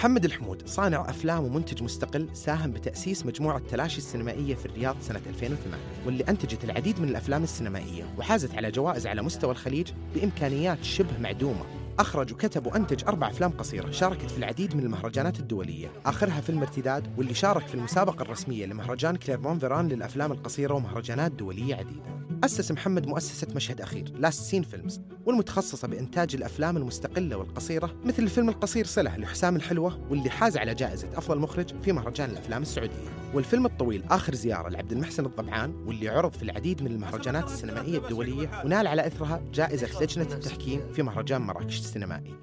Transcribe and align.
محمد 0.00 0.24
الحمود 0.24 0.68
صانع 0.68 1.10
أفلام 1.10 1.44
ومنتج 1.44 1.82
مستقل 1.82 2.28
ساهم 2.32 2.70
بتأسيس 2.70 3.26
مجموعة 3.26 3.62
تلاشي 3.70 3.98
السينمائية 3.98 4.54
في 4.54 4.66
الرياض 4.66 4.96
سنة 5.00 5.20
2008 5.26 5.84
واللي 6.06 6.24
أنتجت 6.28 6.64
العديد 6.64 7.00
من 7.00 7.08
الأفلام 7.08 7.42
السينمائية 7.42 8.04
وحازت 8.18 8.54
على 8.54 8.70
جوائز 8.70 9.06
على 9.06 9.22
مستوى 9.22 9.50
الخليج 9.50 9.90
بإمكانيات 10.14 10.84
شبه 10.84 11.18
معدومة. 11.20 11.79
أخرج 12.00 12.32
وكتب 12.32 12.66
وأنتج 12.66 13.04
أربع 13.08 13.30
أفلام 13.30 13.50
قصيرة 13.50 13.90
شاركت 13.90 14.30
في 14.30 14.38
العديد 14.38 14.76
من 14.76 14.84
المهرجانات 14.84 15.40
الدولية. 15.40 15.92
آخرها 16.06 16.40
فيلم 16.40 16.60
ارتداد 16.60 17.18
واللي 17.18 17.34
شارك 17.34 17.66
في 17.66 17.74
المسابقة 17.74 18.22
الرسمية 18.22 18.66
لمهرجان 18.66 19.16
كليرمون 19.16 19.58
فيران 19.58 19.88
للأفلام 19.88 20.32
القصيرة 20.32 20.74
ومهرجانات 20.74 21.32
دولية 21.32 21.74
عديدة. 21.74 22.02
أسس 22.44 22.72
محمد 22.72 23.06
مؤسسة 23.06 23.46
مشهد 23.54 23.80
أخير 23.80 24.12
Last 24.18 24.42
Scene 24.42 24.62
Films 24.62 25.00
والمتخصصة 25.26 25.88
بإنتاج 25.88 26.34
الأفلام 26.34 26.76
المستقلة 26.76 27.36
والقصيرة 27.36 27.94
مثل 28.04 28.22
الفيلم 28.22 28.48
القصير 28.48 28.86
صلة 28.86 29.16
لحسام 29.16 29.56
الحلوة 29.56 30.00
واللي 30.10 30.30
حاز 30.30 30.56
على 30.56 30.74
جائزة 30.74 31.08
أفضل 31.18 31.38
مخرج 31.38 31.74
في 31.82 31.92
مهرجان 31.92 32.30
الأفلام 32.30 32.62
السعودية. 32.62 33.19
والفيلم 33.34 33.66
الطويل 33.66 34.04
آخر 34.10 34.34
زيارة 34.34 34.68
لعبد 34.68 34.92
المحسن 34.92 35.26
الضبعان 35.26 35.84
واللي 35.86 36.08
عرض 36.08 36.32
في 36.32 36.42
العديد 36.42 36.82
من 36.82 36.90
المهرجانات 36.90 37.44
السينمائية 37.44 37.98
الدولية 37.98 38.62
ونال 38.64 38.86
على 38.86 39.06
إثرها 39.06 39.42
جائزة 39.52 40.02
لجنة 40.02 40.34
التحكيم 40.34 40.92
في 40.92 41.02
مهرجان 41.02 41.42
مراكش 41.42 41.78
السينمائي. 41.78 42.34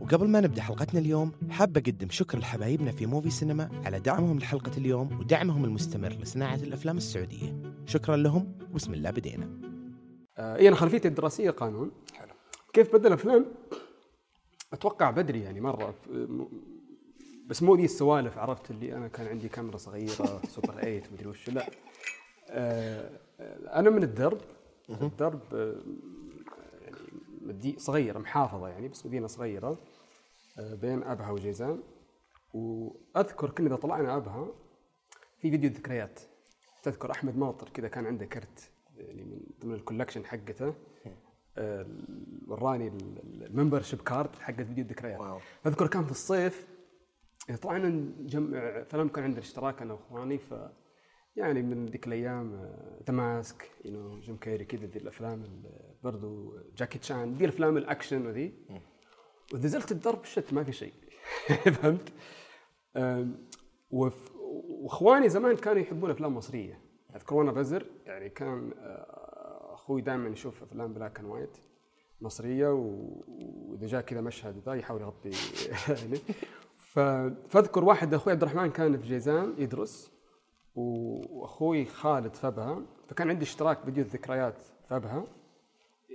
وقبل 0.00 0.28
ما 0.28 0.40
نبدأ 0.40 0.62
حلقتنا 0.62 1.00
اليوم 1.00 1.32
حاب 1.50 1.76
أقدم 1.76 2.10
شكر 2.10 2.38
لحبايبنا 2.38 2.92
في 2.92 3.06
موفي 3.06 3.30
سينما 3.30 3.70
على 3.84 4.00
دعمهم 4.00 4.38
لحلقة 4.38 4.72
اليوم 4.78 5.18
ودعمهم 5.20 5.64
المستمر 5.64 6.12
لصناعة 6.12 6.54
الأفلام 6.56 6.96
السعودية. 6.96 7.56
شكرا 7.86 8.16
لهم 8.16 8.58
وبسم 8.70 8.94
الله 8.94 9.10
بدينا. 9.10 9.50
آه 10.38 10.56
إيه 10.56 10.68
أنا 10.68 10.76
خلفيتي 10.76 11.08
الدراسية 11.08 11.50
قانون. 11.50 11.90
حلو. 12.14 12.32
كيف 12.72 12.96
بدل 12.96 13.12
افلام 13.12 13.46
أتوقع 14.72 15.10
بدري 15.10 15.40
يعني 15.40 15.60
مرة. 15.60 15.94
بس 17.46 17.62
مو 17.62 17.74
ذي 17.76 17.84
السوالف 17.84 18.38
عرفت؟ 18.38 18.70
اللي 18.70 18.96
أنا 18.96 19.08
كان 19.08 19.26
عندي 19.26 19.48
كاميرا 19.48 19.76
صغيرة 19.76 20.40
سوبر 20.54 20.72
8 20.72 21.02
مدري 21.12 21.26
وش. 21.28 21.50
لا. 21.50 21.66
آه 22.50 23.10
أنا 23.72 23.90
من 23.90 24.02
الدرب. 24.02 24.40
الدرب 24.90 25.40
آه، 25.54 25.82
يعني 26.82 26.96
مدي 27.40 27.78
صغيرة 27.78 28.18
محافظة 28.18 28.68
يعني 28.68 28.88
بس 28.88 29.06
مدينة 29.06 29.26
صغيرة 29.26 29.78
آه، 30.58 30.74
بين 30.74 31.02
أبها 31.02 31.30
وجيزان. 31.30 31.82
وأذكر 32.54 33.50
كنا 33.50 33.66
إذا 33.66 33.76
طلعنا 33.76 34.16
أبها 34.16 34.46
في 35.38 35.50
فيديو 35.50 35.70
ذكريات. 35.70 36.20
تذكر 36.82 37.10
أحمد 37.10 37.36
ماطر 37.36 37.68
كذا 37.68 37.88
كان 37.88 38.06
عنده 38.06 38.26
كرت 38.26 38.70
يعني 38.96 39.24
من 39.24 39.40
ضمن 39.62 39.74
ال 39.74 39.78
collection 39.78 40.24
حقته. 40.24 40.74
آه، 41.58 41.86
وراني 42.48 42.88
ال 43.24 43.82
membership 43.82 44.00
card 44.00 44.36
حق 44.36 44.54
فيديو 44.54 44.84
الذكريات. 44.84 45.40
أذكر 45.66 45.86
كان 45.86 46.04
في 46.04 46.10
الصيف 46.10 46.73
طلعنا 47.62 47.88
نجمع 47.88 48.82
فلم 48.82 49.08
كان 49.08 49.24
عندنا 49.24 49.40
اشتراك 49.40 49.82
أنا 49.82 49.92
وإخواني 49.92 50.38
ف 50.38 50.54
يعني 51.36 51.62
من 51.62 51.86
ذيك 51.86 52.06
الأيام 52.06 52.52
The 53.06 53.12
Mask 53.12 53.70
يو 53.84 54.20
جيم 54.20 54.36
كيري 54.36 54.64
كذا 54.64 54.86
ذي 54.86 54.98
الأفلام 54.98 55.42
ال- 55.42 55.94
برضو 56.02 56.54
جاكي 56.76 56.98
تشان 56.98 57.34
ذي 57.34 57.44
الأفلام 57.44 57.76
الأكشن 57.76 58.26
وذي. 58.26 58.54
ونزلت 59.54 59.92
الدرب 59.92 60.24
شت 60.24 60.52
ما 60.52 60.64
في 60.64 60.72
شيء. 60.72 60.92
فهمت؟ 61.76 62.12
وإخواني 63.90 65.28
زمان 65.28 65.56
كانوا 65.56 65.82
يحبون 65.82 66.10
أفلام 66.10 66.34
مصرية. 66.36 66.80
أذكر 67.16 67.34
وأنا 67.34 67.52
بزر 67.52 67.86
يعني 68.06 68.28
كان 68.28 68.72
آه، 68.78 69.70
أخوي 69.74 70.00
دائما 70.02 70.28
يشوف 70.28 70.62
أفلام 70.62 70.92
black 70.92 71.18
and 71.20 71.28
white 71.28 71.56
مصرية 72.20 72.68
وإذا 72.68 73.86
جاء 73.86 74.00
كذا 74.00 74.20
مشهد 74.20 74.62
ذا 74.66 74.74
يحاول 74.74 75.00
يغطي. 75.00 75.30
يعني 75.88 76.18
فاذكر 76.94 77.84
واحد 77.84 78.14
أخوي 78.14 78.32
عبد 78.32 78.42
الرحمن 78.42 78.70
كان 78.70 78.98
في 78.98 79.08
جيزان 79.08 79.54
يدرس 79.58 80.10
وأخوي 80.74 81.84
خالد 81.84 82.34
في 82.34 82.46
ابها 82.46 82.82
فكان 83.08 83.28
عندي 83.30 83.44
اشتراك 83.44 83.78
فيديو 83.84 84.04
الذكريات 84.04 84.62
في 84.88 84.96
ابها 84.96 85.24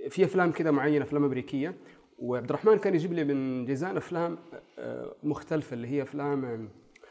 في 0.08 0.24
أفلام 0.24 0.52
كذا 0.52 0.70
معينة 0.70 1.04
أفلام 1.04 1.24
أمريكية 1.24 1.74
وعبد 2.18 2.44
الرحمن 2.50 2.78
كان 2.78 2.94
يجيب 2.94 3.12
لي 3.12 3.24
من 3.24 3.64
جيزان 3.64 3.96
أفلام 3.96 4.38
آه، 4.78 5.14
مختلفة 5.22 5.74
اللي 5.74 5.88
هي 5.88 6.02
أفلام 6.02 6.68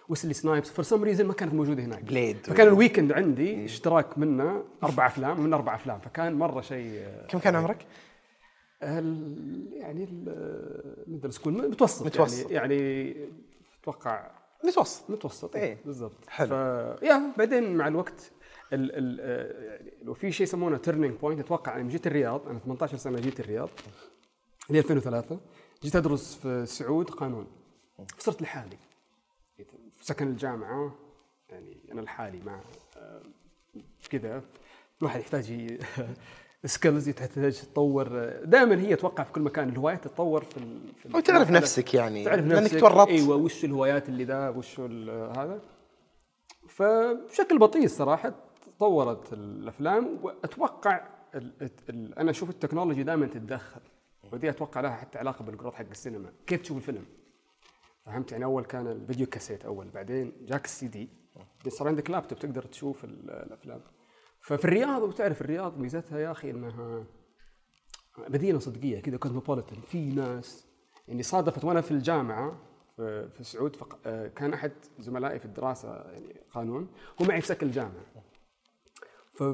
ويسلي 0.09 0.34
سنايبس 0.34 0.69
for 0.72 0.83
some 0.85 1.03
reason 1.03 1.25
ما 1.25 1.34
كانت 1.34 1.53
موجودة 1.53 1.84
هناك 1.84 2.03
Blade. 2.03 2.38
فكان 2.38 2.68
ال 2.67 2.73
weekend 2.73 3.11
عندي 3.12 3.66
اشتراك 3.66 4.18
منه 4.18 4.63
أربع 4.84 5.07
أفلام 5.07 5.40
من 5.41 5.53
أربع 5.53 5.75
أفلام 5.75 6.00
فكان 6.00 6.34
مرة 6.34 6.62
شيء 6.62 6.91
آه، 7.00 7.28
كم 7.28 7.40
كان 7.40 7.56
عمرك؟ 7.56 7.86
يعني 8.81 10.03
ال- 10.03 11.03
middle 11.07 11.33
school 11.33 11.53
متوسط 11.69 12.06
متوسط. 12.06 12.51
يعني, 12.51 12.75
يعني 12.75 13.16
أتوقع 13.81 14.31
متوسط. 14.63 15.09
متوسط. 15.09 15.56
إيه. 15.56 15.78
بالضبط. 15.85 16.29
حلو. 16.29 16.50
ف... 16.50 16.51
يا 17.03 17.34
بعدين 17.38 17.75
مع 17.75 17.88
الوقت 17.88 18.31
ال 18.73 18.91
ال 18.95 19.19
آه، 19.22 19.63
يعني 19.73 19.94
لو 20.01 20.13
في 20.13 20.31
شيء 20.31 20.44
يسمونه 20.44 20.78
turning 20.77 21.19
point 21.19 21.39
أتوقع 21.40 21.75
أنا 21.75 21.89
جيت 21.89 22.07
الرياض 22.07 22.47
أنا 22.47 22.59
18 22.59 22.97
سنة 22.97 23.19
جيت 23.19 23.39
الرياض. 23.39 23.69
اللي 24.69 24.79
2003 24.79 25.39
جيت 25.84 25.95
أدرس 25.95 26.35
في 26.35 26.66
سعود 26.66 27.09
قانون. 27.09 27.47
فصرت 28.18 28.41
لحالي. 28.41 28.78
في 29.57 30.06
سكن 30.06 30.28
الجامعة 30.28 30.95
يعني 31.50 31.78
أنا 31.91 32.01
لحالي 32.01 32.39
مع 32.39 32.62
آه، 32.97 33.22
كذا. 34.09 34.44
الواحد 35.01 35.19
يحتاج 35.19 35.51
skills 36.66 37.09
يحتاج 37.09 37.61
تطور 37.61 38.07
دائما 38.45 38.79
هي 38.81 38.93
أتوقع 38.93 39.23
في 39.23 39.31
كل 39.31 39.41
مكان. 39.41 39.69
الهوايات 39.69 40.03
تتطور 40.03 40.43
في, 40.43 40.59
في 40.97 41.17
وتعرف 41.17 41.51
نفسك 41.51 41.93
يعني 41.93 42.25
تعرف 42.25 42.45
لأنك 42.45 42.63
نفسك. 42.63 42.79
تورطت. 42.79 43.09
إيوه 43.09 43.35
وش 43.35 43.65
الهوايات 43.65 44.09
اللي 44.09 44.23
ذا؟ 44.23 44.49
وش 44.49 44.79
هذا؟ 44.79 45.59
فبشكل 46.67 47.59
بطيء 47.59 47.87
صراحة 47.87 48.33
تطورت 48.77 49.33
الأفلام 49.33 50.19
وأتوقع 50.23 51.07
ال 51.35 51.69
ال 51.89 52.19
أنا 52.19 52.31
أشوف 52.31 52.49
ال 52.50 52.54
technology 52.54 53.03
دائما 53.03 53.25
تتدخل 53.25 53.81
ودي 54.33 54.49
أتوقع 54.49 54.81
لها 54.81 54.91
حتى 54.95 55.17
علاقة 55.19 55.43
بال 55.45 55.52
growth 55.52 55.73
حق 55.73 55.85
السينما. 55.91 56.31
كيف 56.47 56.61
تشوف 56.61 56.77
الفيلم؟ 56.77 57.05
فهمت؟ 58.05 58.31
يعني 58.31 58.45
أول 58.45 58.63
كان 58.65 58.87
الفيديو 58.87 59.27
كاسيت 59.27 59.65
أول 59.65 59.89
بعدين 59.89 60.31
جاك 60.41 60.65
السي 60.65 60.87
دي 60.87 61.09
بعدين 61.35 61.71
صار 61.71 61.87
عندك 61.87 62.09
لابتوب 62.09 62.39
تقدر 62.39 62.63
تشوف 62.63 63.03
ال- 63.03 63.29
الأفلام. 63.31 63.81
ففي 64.41 64.66
الرياض 64.66 65.01
وتعرف 65.01 65.41
الرياض 65.41 65.77
ميزتها 65.77 66.19
يا 66.19 66.31
أخي 66.31 66.51
إنها 66.51 67.03
مدينة 68.29 68.59
صدقية 68.59 69.00
كذا 69.00 69.17
cosmopolitan 69.17 69.81
في 69.81 70.09
ناس 70.09 70.66
يعني 71.07 71.23
صادفت 71.23 71.63
وأنا 71.63 71.81
في 71.81 71.91
الجامعة 71.91 72.57
في 72.95 73.29
في 73.29 73.44
سعود 73.44 73.75
فق... 73.75 74.00
آه، 74.05 74.27
كان 74.27 74.53
أحد 74.53 74.72
زملائي 75.00 75.39
في 75.39 75.45
الدراسة 75.45 75.95
يعني 75.95 76.35
قانون 76.51 76.88
هو 77.22 77.25
معي 77.25 77.41
في 77.41 77.47
سكن 77.47 77.67
الجامعة. 77.67 78.05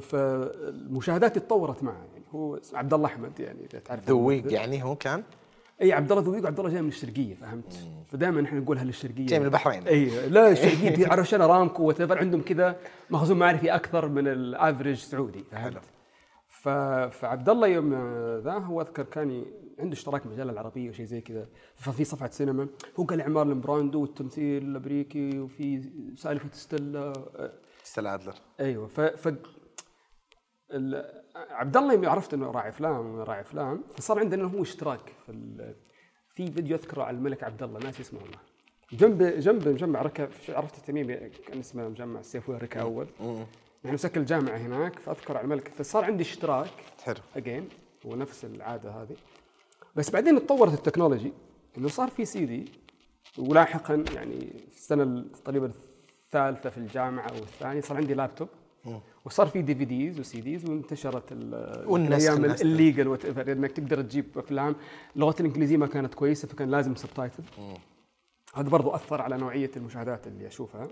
فالمشاهدات 0.01 1.37
تطورت 1.39 1.83
معه 1.83 2.05
يعني. 2.13 2.25
هو 2.29 2.59
عبد 2.73 2.93
الله 2.93 3.05
أحمد 3.05 3.39
يعني 3.39 3.65
إذا 3.65 3.79
تعرف 3.79 4.09
ذويق 4.09 4.53
يعني 4.53 4.83
هو 4.83 4.95
كان؟ 4.95 5.23
إي 5.81 5.93
عبد 5.93 6.11
الله 6.11 6.23
ذويق 6.23 6.43
وعبد 6.43 6.59
الله 6.59 6.71
جاي 6.71 6.81
من 6.81 6.87
الشرقية. 6.87 7.35
فهمت؟ 7.35 7.87
فدائما 8.07 8.45
إحنا 8.45 8.59
نقول 8.59 8.77
أهل 8.77 8.89
الشرقيه 8.89 9.25
جاي 9.25 9.39
من 9.39 9.45
البحرين. 9.45 9.87
إي 9.87 10.29
لا 10.29 10.51
الشرقية 10.51 10.89
دي 10.89 11.05
عرف 11.11 11.35
أرامكو 11.35 11.83
وتفر 11.83 12.17
عندهم 12.17 12.41
كذا 12.41 12.79
مخزون 13.09 13.39
معرفي 13.39 13.75
أكثر 13.75 14.07
من 14.07 14.27
ال 14.27 14.36
average 14.36 14.97
سعودي. 14.97 15.43
فهمت؟ 15.51 15.81
ف... 16.47 16.69
فعبد 17.19 17.49
الله 17.49 17.67
يوم 17.67 17.93
ذا 18.43 18.51
هو 18.51 18.81
أذكر 18.81 19.03
كان 19.03 19.45
عنده 19.79 19.93
اشتراك 19.93 20.27
مجله 20.27 20.51
العربية 20.51 20.89
وشيء 20.89 21.05
زي 21.05 21.21
كذا. 21.21 21.47
ففي 21.75 22.03
صفحة 22.03 22.29
سينما 22.29 22.67
هو 22.99 23.03
قال 23.03 23.21
مارلون 23.21 23.47
براندو 23.47 24.01
والتمثيل 24.01 24.63
الأمريكي 24.63 25.39
وفي 25.39 25.91
سالفة 26.15 26.49
ستيلا 26.53 27.13
ستيلا 27.83 28.07
أدلر. 28.07 28.35
أيوه 28.59 28.87
ف, 28.87 29.01
ف... 29.01 29.33
ال... 30.71 31.24
عبد 31.35 31.77
الله 31.77 31.93
يوم 31.93 32.05
عرفت 32.09 32.33
إنه 32.33 32.51
راعي 32.51 32.69
افلام 32.69 33.15
راعي 33.15 33.41
افلام 33.41 33.83
فصار 33.97 34.19
عندنا 34.19 34.43
هو 34.43 34.61
اشتراك 34.61 35.13
في. 35.25 35.73
في 36.35 36.51
فيديو 36.51 36.77
أذكره 36.77 37.03
على 37.03 37.17
الملك 37.17 37.43
عبد 37.43 37.63
الله 37.63 37.79
ناسي 37.79 38.01
اسمه 38.01 38.19
والله 38.21 38.37
جنب 38.91 39.23
جنب 39.23 39.67
مجمع 39.67 40.01
ركا 40.01 40.29
عرفت 40.49 40.77
التميمي 40.77 41.15
كان 41.15 41.59
اسمه 41.59 41.87
مجمع 41.87 42.19
السيف 42.19 42.49
ركا 42.49 42.81
أول. 42.81 43.07
نحن 43.85 43.97
سكن 43.97 44.21
الجامعة 44.21 44.57
هناك 44.57 44.99
فأذكر 44.99 45.37
على 45.37 45.43
الملك 45.43 45.67
فصار 45.67 46.05
عندي 46.05 46.23
اشتراك 46.23 46.69
حلو. 47.03 47.17
اجين 47.35 47.69
هو 48.05 48.15
نفس 48.15 48.45
العادة 48.45 48.91
هذه. 48.91 49.15
بس 49.95 50.09
بعدين 50.09 50.45
تطورت 50.45 50.73
ال 50.73 50.79
technology 50.79 51.33
إنه 51.77 51.87
صار 51.87 52.09
في 52.09 52.25
سي 52.25 52.45
دي 52.45 52.71
ولاحقا 53.37 54.05
يعني 54.13 54.39
في 54.71 54.77
السنة 54.77 55.25
تقريبا 55.43 55.71
الثالثة 56.25 56.69
في 56.69 56.77
الجامعة 56.77 57.27
أو 57.27 57.35
الثانية 57.35 57.81
صار 57.81 57.97
عندي 57.97 58.13
لابتوب. 58.13 58.49
وصار 59.25 59.47
في 59.47 59.61
DVDs 59.61 60.41
و 60.41 60.48
CDs 60.48 60.69
وانتشرت 60.69 61.31
الأيام. 61.31 62.45
illegal 62.61 63.07
whatever 63.07 63.51
إنك 63.51 63.71
تقدر 63.71 64.01
تجيب 64.01 64.25
أفلام. 64.37 64.75
اللغة 65.15 65.35
الإنجليزية 65.39 65.77
ما 65.77 65.87
كانت 65.87 66.13
كويسة 66.13 66.47
فكان 66.47 66.69
لازم 66.71 66.95
subtitle 66.95 67.43
هذا 68.55 68.69
برضو 68.69 68.89
أثر 68.89 69.21
على 69.21 69.37
نوعية 69.37 69.71
المشاهدات 69.77 70.27
اللي 70.27 70.47
أشوفها. 70.47 70.87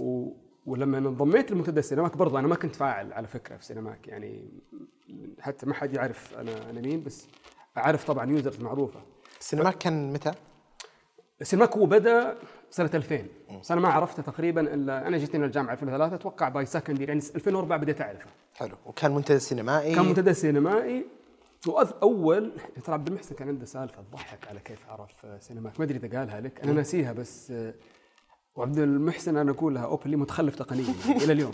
و... 0.00 0.32
ولما 0.66 0.98
انضميت 0.98 1.50
لمنتدى 1.50 1.80
السينماك 1.80 2.16
برضو 2.16 2.38
أنا 2.38 2.48
ما 2.48 2.54
كنت 2.54 2.76
فاعل 2.76 3.12
على 3.12 3.26
فكرة 3.26 3.56
في 3.56 3.64
سينماك 3.64 4.08
يعني 4.08 4.50
حتى 5.40 5.66
ما 5.66 5.74
حد 5.74 5.94
يعرف 5.94 6.34
أنا 6.34 6.70
أنا 6.70 6.80
مين 6.80 7.02
بس 7.02 7.26
أعرف 7.76 8.04
طبعا 8.04 8.30
users 8.30 8.60
معروفة. 8.60 9.00
السينماك 9.40 9.78
كان 9.78 10.12
متى؟ 10.12 10.32
السينماك 11.40 11.76
هو 11.76 11.86
بدأ 11.86 12.36
سنة 12.70 12.90
2000 12.94 13.24
بس 13.60 13.72
أنا 13.72 13.80
ما 13.80 13.88
عرفته 13.88 14.22
تقريبا 14.22 14.60
إلا 14.74 15.06
أنا 15.08 15.18
جيت 15.18 15.36
هنا 15.36 15.46
الجامعة 15.46 15.72
2003 15.72 16.14
أتوقع 16.14 16.48
by 16.48 16.66
second 16.66 17.00
يعني 17.00 17.20
2004 17.34 17.78
بديت 17.78 18.00
أعرفه. 18.00 18.30
حلو. 18.54 18.76
وكان 18.86 19.14
منتدى 19.14 19.38
سينمائي؟ 19.38 19.94
كان 19.94 20.04
منتدى 20.04 20.34
سينمائي. 20.34 21.04
واول 21.66 22.52
ترى 22.84 22.94
عبد 22.94 23.08
المحسن 23.08 23.34
كان 23.34 23.48
عنده 23.48 23.64
سالفة 23.64 24.02
تضحك 24.02 24.48
على 24.48 24.60
كيف 24.60 24.78
عرف 24.88 25.42
سينماك 25.44 25.80
ما 25.80 25.84
أدري 25.84 25.98
إذا 25.98 26.18
قالها 26.18 26.40
لك 26.40 26.60
أنا 26.60 26.72
ناسيها 26.72 27.12
بس 27.12 27.52
وعبد 28.56 28.78
المحسن 28.78 29.36
أنا 29.36 29.50
أقولها 29.50 29.84
openly 29.84 30.16
متخلف 30.16 30.54
تقنيا 30.54 30.94
إلى 31.08 31.32
اليوم. 31.32 31.52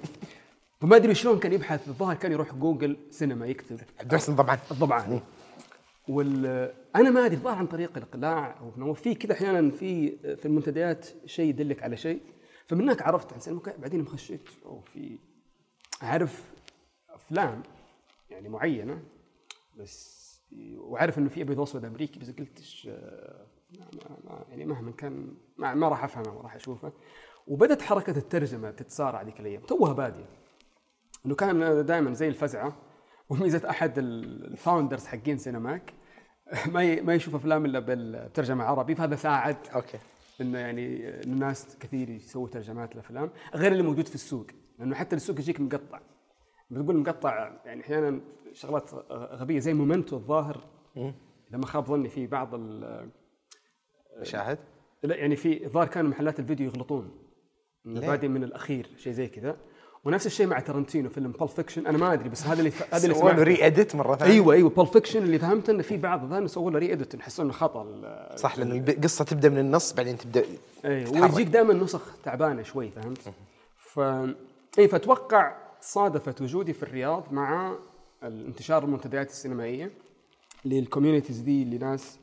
فما 0.80 0.96
أدري 0.96 1.14
شلون 1.14 1.38
كان 1.38 1.52
يبحث 1.52 1.88
الظاهر 1.88 2.14
كان 2.14 2.32
يروح 2.32 2.54
جوجل 2.54 2.96
سينما 3.10 3.46
يكتب. 3.46 3.80
عبد 4.00 4.08
المحسن 4.10 4.36
طبعا. 4.36 4.58
الضبعاني 4.70 5.20
وال 6.08 6.46
أنا 6.96 7.10
ما 7.10 7.26
أدري 7.26 7.36
الظاهر 7.36 7.56
عن 7.56 7.66
طريق 7.66 7.96
الإقلاع 7.96 8.60
أو 8.78 8.94
في 8.94 9.14
كذا 9.14 9.32
أحيانا 9.32 9.70
في 9.70 10.16
في 10.36 10.46
المنتديات 10.46 11.08
شيء 11.26 11.48
يدلك 11.48 11.82
على 11.82 11.96
شيء 11.96 12.20
فمن 12.66 12.80
هناك 12.80 13.02
عرفت 13.02 13.32
عن 13.32 13.40
سينما 13.40 13.60
بعدين 13.78 14.06
خشيت 14.06 14.48
أو 14.64 14.80
في 14.80 15.18
اعرف 16.02 16.52
أفلام 17.10 17.62
يعني 18.30 18.48
معينة 18.48 19.02
بس 19.78 20.22
وعارف 20.76 21.18
إنه 21.18 21.28
في 21.28 21.42
أبيض 21.42 21.58
وأسود 21.58 21.84
أمريكي 21.84 22.20
بس 22.20 22.30
قلت 22.30 22.58
إيش، 22.58 22.88
آه، 22.90 23.46
يعني 24.48 24.64
مهما 24.64 24.92
كان 24.92 25.34
ما, 25.56 25.74
ما 25.74 25.88
راح 25.88 26.04
أفهمه 26.04 26.38
وراح 26.38 26.54
أشوفه. 26.54 26.92
وبدت 27.46 27.82
حركة 27.82 28.18
الترجمة 28.18 28.70
تتسارع 28.70 29.22
ذيك 29.22 29.40
الأيام 29.40 29.62
توها 29.62 29.92
بادية. 29.92 30.26
إنه 31.26 31.34
كان 31.34 31.86
دائما 31.86 32.14
زي 32.14 32.28
الفزعة 32.28 32.76
وميزة 33.32 33.70
أحد 33.70 33.98
ال 33.98 34.10
founders 34.10 35.06
حقين 35.06 35.38
سينماك 35.38 35.92
ما 36.74 37.00
ما 37.00 37.14
يشوف 37.14 37.34
أفلام 37.34 37.64
إلا 37.64 37.78
بالترجمة 37.78 38.64
عربي 38.64 38.94
فهذا 38.94 39.16
ساعد 39.16 39.56
أوكي. 39.74 39.98
إنه 40.40 40.58
يعني 40.58 41.08
الناس 41.08 41.76
كثير 41.80 42.10
يسووا 42.10 42.48
ترجمات 42.48 42.92
الافلام 42.92 43.30
غير 43.54 43.72
اللي 43.72 43.82
موجود 43.82 44.08
في 44.08 44.14
السوق 44.14 44.46
لأنه 44.78 44.94
حتى 44.94 45.16
السوق 45.16 45.38
يجيك 45.38 45.60
مقطع. 45.60 46.00
بتقول 46.70 46.96
مقطع 46.96 47.52
يعني 47.64 47.80
أحيانا 47.80 48.20
شغلات 48.52 48.90
غبية 49.12 49.58
زي 49.58 49.74
مومنتو 49.74 50.16
الظاهر 50.16 50.64
لما 51.50 51.66
خاب 51.66 51.84
ظني 51.86 52.08
في 52.08 52.26
بعض 52.26 52.54
ال- 52.54 53.10
شاهد 54.22 54.58
لا 55.02 55.16
يعني 55.16 55.36
في 55.36 55.64
الظاهر 55.66 55.86
كانوا 55.88 56.10
محلات 56.10 56.40
الفيديو 56.40 56.66
يغلطون؟ 56.66 57.10
بادئ 57.84 58.28
من 58.28 58.44
الأخير 58.44 58.90
شيء 58.96 59.12
زي 59.12 59.26
كذا. 59.28 59.56
ونفس 60.04 60.26
الشيء 60.26 60.46
مع 60.46 60.60
تارنتينو 60.60 61.08
فيلم 61.08 61.30
بول 61.32 61.48
فيكشن 61.48 61.86
أنا 61.86 61.98
ما 61.98 62.12
أدري 62.12 62.28
بس 62.28 62.46
هذا 62.46 62.58
اللي 62.58 62.72
هذا 62.92 63.04
اللي 63.04 63.14
سووا. 63.14 63.30
re-edit 63.32 63.96
مرة 63.96 64.16
ثانية 64.16 64.32
أيوه 64.32 64.54
أيوه 64.54 64.70
بول 64.70 64.86
فيكشن 64.86 65.22
اللي 65.22 65.38
فهمت 65.38 65.70
انه 65.70 65.82
في 65.82 65.96
بعض 65.96 66.22
الظاهر 66.22 66.46
سووا 66.46 66.70
له 66.70 66.78
re-edit 66.78 67.14
يحسون 67.14 67.44
إنه 67.46 67.54
خطأ 67.54 67.86
صح 68.36 68.58
لأن 68.58 68.84
القصة 68.88 69.24
تبدأ 69.24 69.48
من 69.48 69.58
النص 69.58 69.92
بعدين 69.92 70.18
تبدأ 70.18 70.44
اي 70.84 71.04
تتحرك. 71.04 71.22
ويجيك 71.22 71.46
دائما 71.46 71.74
نسخ 71.74 72.16
تعبانة 72.24 72.62
شوي 72.62 72.90
فهمت؟ 72.90 73.32
ف 73.76 74.00
اي 74.78 74.88
فأتوقع 74.88 75.56
صادفت 75.80 76.40
وجودي 76.42 76.72
في 76.72 76.82
الرياض 76.82 77.32
مع 77.32 77.76
انتشار 78.22 78.84
المنتديات 78.84 79.30
السينمائية 79.30 79.90
لل 80.64 80.75
communities 80.75 81.38
دي 81.38 81.62
اللي 81.62 81.78
ناس 81.78 82.18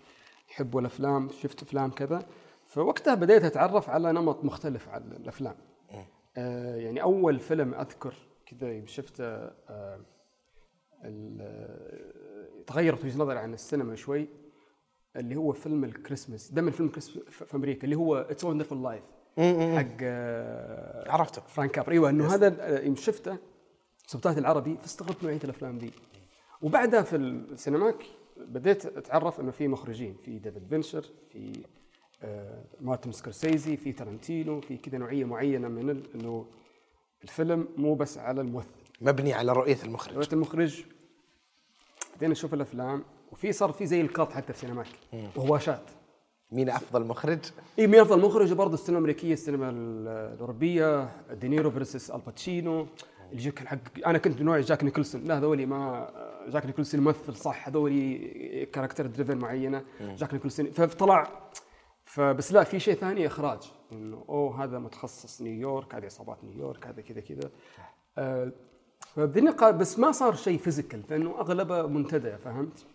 يحبوا 0.51 0.81
الأفلام 0.81 1.29
شفت 1.41 1.63
أفلام 1.63 1.91
كذا 1.91 2.25
فوقتها 2.67 3.15
بديت 3.15 3.43
أتعرف 3.43 3.89
على 3.89 4.11
نمط 4.11 4.45
مختلف 4.45 4.89
على 4.89 5.03
الأفلام 5.03 5.55
آه 6.37 6.75
يعني 6.75 7.01
أول 7.01 7.39
فيلم 7.39 7.73
أذكر 7.73 8.13
كذا 8.45 8.85
شفته 8.85 9.23
آه 9.25 9.99
آه، 11.05 12.03
تغيرت 12.67 13.05
وجهة 13.05 13.17
نظري 13.17 13.39
عن 13.39 13.53
السينما 13.53 13.95
شوي 13.95 14.27
اللي 15.15 15.35
هو 15.35 15.53
فيلم 15.53 15.83
الكريسماس. 15.83 16.51
ده 16.51 16.61
من 16.61 16.71
فيلم 16.71 16.89
كريسماس 16.89 17.25
في 17.29 17.55
أمريكا 17.55 17.83
اللي 17.83 17.95
هو 17.95 18.15
It's 18.17 18.43
Wonderful 18.43 18.83
Life 18.83 19.03
حق 19.77 19.97
آه، 20.01 21.11
عرفته. 21.11 21.41
فرانك 21.41 21.71
كابرا 21.71 21.91
أيوه 21.91 22.09
إنه 22.09 22.33
هذا 22.35 22.79
يوم 22.85 22.95
شفته 22.95 23.37
subtitle 24.07 24.37
عربي 24.37 24.77
فاستغربت 24.77 25.23
نوعية 25.23 25.39
الأفلام 25.43 25.77
دي. 25.77 25.91
وبعدها 26.61 27.01
في 27.01 27.15
السينماك 27.15 28.05
بديت 28.37 28.85
أتعرف 28.85 29.39
إنه 29.39 29.51
في 29.51 29.67
مخرجين 29.67 30.17
في 30.25 30.39
ديفيد 30.39 30.67
فينشر 30.67 31.05
في 31.29 31.53
مارتن 32.81 33.11
سكورسيزي 33.11 33.77
في 33.77 33.91
تارنتينو 33.91 34.61
في 34.61 34.77
كذا 34.77 34.97
نوعية 34.97 35.25
معينة 35.25 35.67
من 35.67 36.03
إنه 36.15 36.45
الفيلم 37.23 37.67
مو 37.77 37.95
بس 37.95 38.17
على 38.17 38.41
الممثل. 38.41 38.67
مبني 39.01 39.33
على 39.33 39.53
رؤية 39.53 39.77
المخرج. 39.83 40.15
رؤية 40.15 40.27
المخرج. 40.33 40.83
بدينا 42.17 42.31
نشوف 42.31 42.53
الأفلام. 42.53 43.03
وفي 43.31 43.51
صار 43.51 43.71
في 43.71 43.85
زي 43.85 44.01
الخناقات 44.01 44.31
حتى 44.31 44.53
في 44.53 44.59
سينماك. 44.59 44.87
وهواشات 45.35 45.81
مين 46.51 46.69
أفضل 46.69 47.05
مخرج؟ 47.05 47.39
اي 47.79 47.87
مين 47.87 47.99
أفضل 47.99 48.21
مخرج؟ 48.21 48.53
برضه 48.53 48.73
السينما 48.73 48.97
الأمريكية 48.99 49.33
السينما 49.33 49.69
ال- 49.69 50.07
الأوروبية. 50.33 51.09
دينيرو 51.33 51.71
versus 51.71 52.11
آل 52.11 52.26
باتشينو 52.26 52.79
اللي 52.81 52.87
يجيك 53.33 53.59
حق 53.67 53.77
أنا 54.05 54.17
كنت 54.17 54.39
من 54.39 54.45
نوع 54.45 54.59
جاك 54.59 54.83
نيكلسون 54.83 55.23
لا 55.23 55.37
هذولي 55.37 55.65
ما 55.65 56.09
جاك 56.47 56.65
نيكلسون 56.65 56.99
يمثل 57.01 57.35
صح. 57.35 57.67
هذولي 57.67 58.65
character 58.73 59.05
driven 59.07 59.37
معينة. 59.37 59.83
جاك 60.01 60.33
نيكلسون 60.33 60.71
فطلع 60.71 61.49
فبس 62.09 62.51
لا 62.51 62.63
في 62.63 62.79
شيء 62.79 62.95
ثاني 62.95 63.27
إخراج. 63.27 63.59
إنه 63.91 64.23
أوه 64.29 64.63
هذا 64.63 64.79
متخصص 64.79 65.41
نيويورك 65.41 65.95
هذه 65.95 66.05
عصابات 66.05 66.37
نيويورك 66.43 66.87
هذا 66.87 67.01
كذا 67.01 67.21
كذا. 67.21 67.49
آه 68.17 68.51
بس 69.71 69.99
ما 69.99 70.11
صار 70.11 70.35
شيء 70.35 70.57
physical 70.57 71.01
لأنه 71.09 71.39
أغلبه 71.39 71.87
منتدى 71.87 72.37
فهمت؟ 72.37 72.85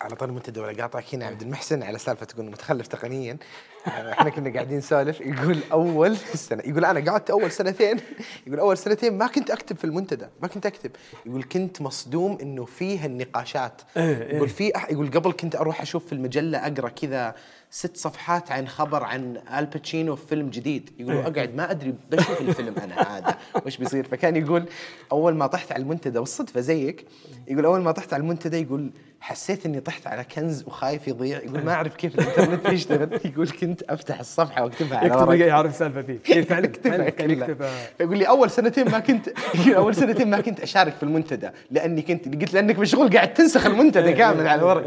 على 0.00 0.16
طول 0.16 0.32
منتدى 0.32 0.60
ولا 0.60 0.82
قاطعك 0.82 1.14
هنا 1.14 1.26
عبد 1.26 1.42
المحسن 1.42 1.82
على 1.82 1.98
سالفة 1.98 2.26
تقول 2.26 2.46
متخلف 2.46 2.86
تقنيا. 2.86 3.38
آه، 3.86 4.12
إحنا 4.12 4.30
كنا 4.30 4.52
قاعدين 4.54 4.78
نسولف. 4.78 5.20
يقول 5.20 5.58
أول 5.72 6.16
سنة 6.16 6.62
يقول 6.66 6.84
أنا 6.84 7.10
قعدت 7.10 7.30
أول 7.30 7.50
سنتين. 7.50 8.00
يقول 8.46 8.60
أول 8.60 8.78
سنتين 8.78 9.18
ما 9.18 9.26
كنت 9.26 9.50
أكتب 9.50 9.76
في 9.76 9.84
المنتدى 9.84 10.26
ما 10.42 10.48
كنت 10.48 10.66
أكتب. 10.66 10.90
يقول 11.26 11.42
كنت 11.42 11.82
مصدوم 11.82 12.38
إنه 12.42 12.64
فيه 12.64 13.06
النقاشات. 13.06 13.82
إيه، 13.96 14.36
يقول 14.36 14.48
في 14.48 14.72
أح- 14.72 14.92
يقول 14.92 15.10
قبل 15.10 15.32
كنت 15.32 15.56
أروح 15.56 15.80
أشوف 15.80 16.06
في 16.06 16.12
المجلة 16.12 16.58
أقرأ 16.58 16.88
كذا. 16.88 17.34
ست 17.70 17.96
صفحات 17.96 18.52
عن 18.52 18.68
خبر 18.68 19.02
عن 19.04 19.40
الباتشينو 19.58 20.16
في 20.16 20.26
فيلم 20.26 20.50
جديد. 20.50 20.90
يقول 20.98 21.12
إيه. 21.14 21.26
أقعد 21.26 21.54
ما 21.54 21.70
أدري 21.70 21.94
بشوف 22.10 22.40
الفيلم 22.40 22.74
أنا 22.78 23.16
هذا 23.16 23.36
وش 23.66 23.76
بيصير؟ 23.76 24.04
فكان 24.04 24.36
يقول 24.36 24.64
أول 25.12 25.34
ما 25.34 25.46
طحت 25.46 25.72
على 25.72 25.82
المنتدى 25.82 26.18
والصدفة 26.18 26.60
زيك 26.60 27.06
يقول 27.48 27.64
أول 27.64 27.80
ما 27.80 27.92
طحت 27.92 28.12
على 28.12 28.20
المنتدى 28.20 28.56
يقول 28.56 28.90
حسيت 29.20 29.66
إني 29.66 29.80
طحت 29.80 30.06
على 30.06 30.24
كنز 30.24 30.64
وخايف 30.66 31.08
يضيع. 31.08 31.38
يقول 31.38 31.64
ما 31.64 31.72
أعرف 31.72 31.96
كيف 31.96 32.14
الإنترنت 32.14 32.66
بيشتغل 32.70 33.20
يقول 33.32 33.50
كنت 33.50 33.82
أفتح 33.82 34.20
الصفحة 34.20 34.64
وأكتبها 34.64 34.98
على 34.98 35.06
يكتب 35.06 35.28
ورق 35.28 35.46
يعرف 35.46 35.70
السالفه 35.70 36.02
فيه. 36.02 36.18
إيه، 36.28 36.42
فعلا؟ 36.48 36.66
اكتبها. 36.66 37.06
يكتبها. 37.06 37.70
يقول 38.00 38.18
لي 38.18 38.28
أول 38.28 38.50
سنتين 38.50 38.90
ما 38.90 38.98
كنت 38.98 39.28
أول 39.76 39.94
سنتين 39.94 40.30
ما 40.30 40.40
كنت 40.40 40.60
أشارك 40.60 40.94
في 40.94 41.02
المنتدى 41.02 41.48
لأني 41.70 42.02
كنت 42.02 42.28
قلت 42.28 42.54
لأنك 42.54 42.78
مشغول 42.78 43.10
قاعد 43.16 43.34
تنسخ 43.34 43.66
المنتدى 43.66 44.12
كامل 44.12 44.48
على 44.48 44.60
الورق 44.60 44.86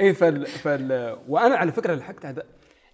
اي 0.00 0.14
فال 0.14 0.46
فال 0.46 1.18
وأنا 1.28 1.56
على 1.56 1.72
فكرة 1.72 1.94
لحقت 1.94 2.26
هذا 2.26 2.46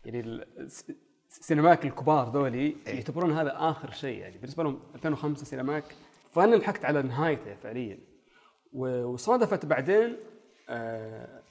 يعني 0.05 0.21
الس- 0.21 0.85
السينماك 1.31 1.85
الكبار 1.87 2.31
ذولي 2.31 2.77
يعتبرون 2.87 3.33
هذا 3.33 3.53
آخر 3.57 3.91
شيء 3.91 4.19
يعني 4.19 4.39
بالنسبة 4.39 4.63
لهم 4.63 4.81
2005 4.95 5.45
سينماك 5.45 5.85
فأنا 6.33 6.57
لحقت 6.57 6.85
على 6.85 7.03
نهايته 7.03 7.55
فعليا. 7.55 7.99
وصادفت 8.73 9.67
بعدين 9.67 10.17
آه، 10.69 11.43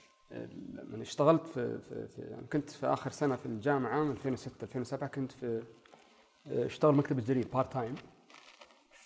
لما 0.92 1.02
اشتغلت 1.02 1.48
في, 1.48 1.80
في, 1.80 2.08
في 2.08 2.22
يعني 2.22 2.48
كنت 2.48 2.70
في 2.70 2.88
آخر 2.88 3.12
سنة 3.12 3.36
في 3.36 3.46
الجامعة 3.46 4.04
من 4.04 4.12
2006 4.12 4.64
2007 4.64 5.10
كنت 5.10 5.32
في 5.32 5.64
آه، 6.48 6.66
أشتغل 6.66 6.96
مكتبة 6.96 7.20
جرير 7.20 7.48
part 7.54 7.74
time 7.74 7.96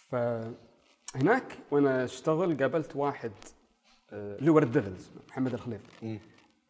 فهناك 0.10 1.58
وأنا 1.72 2.04
أشتغل 2.04 2.58
قابلت 2.58 2.96
واحد 2.96 3.32
آه، 4.12 4.38
اللي 4.38 4.66
ديفلز 4.66 5.12
محمد 5.30 5.54
الخليف 5.54 5.82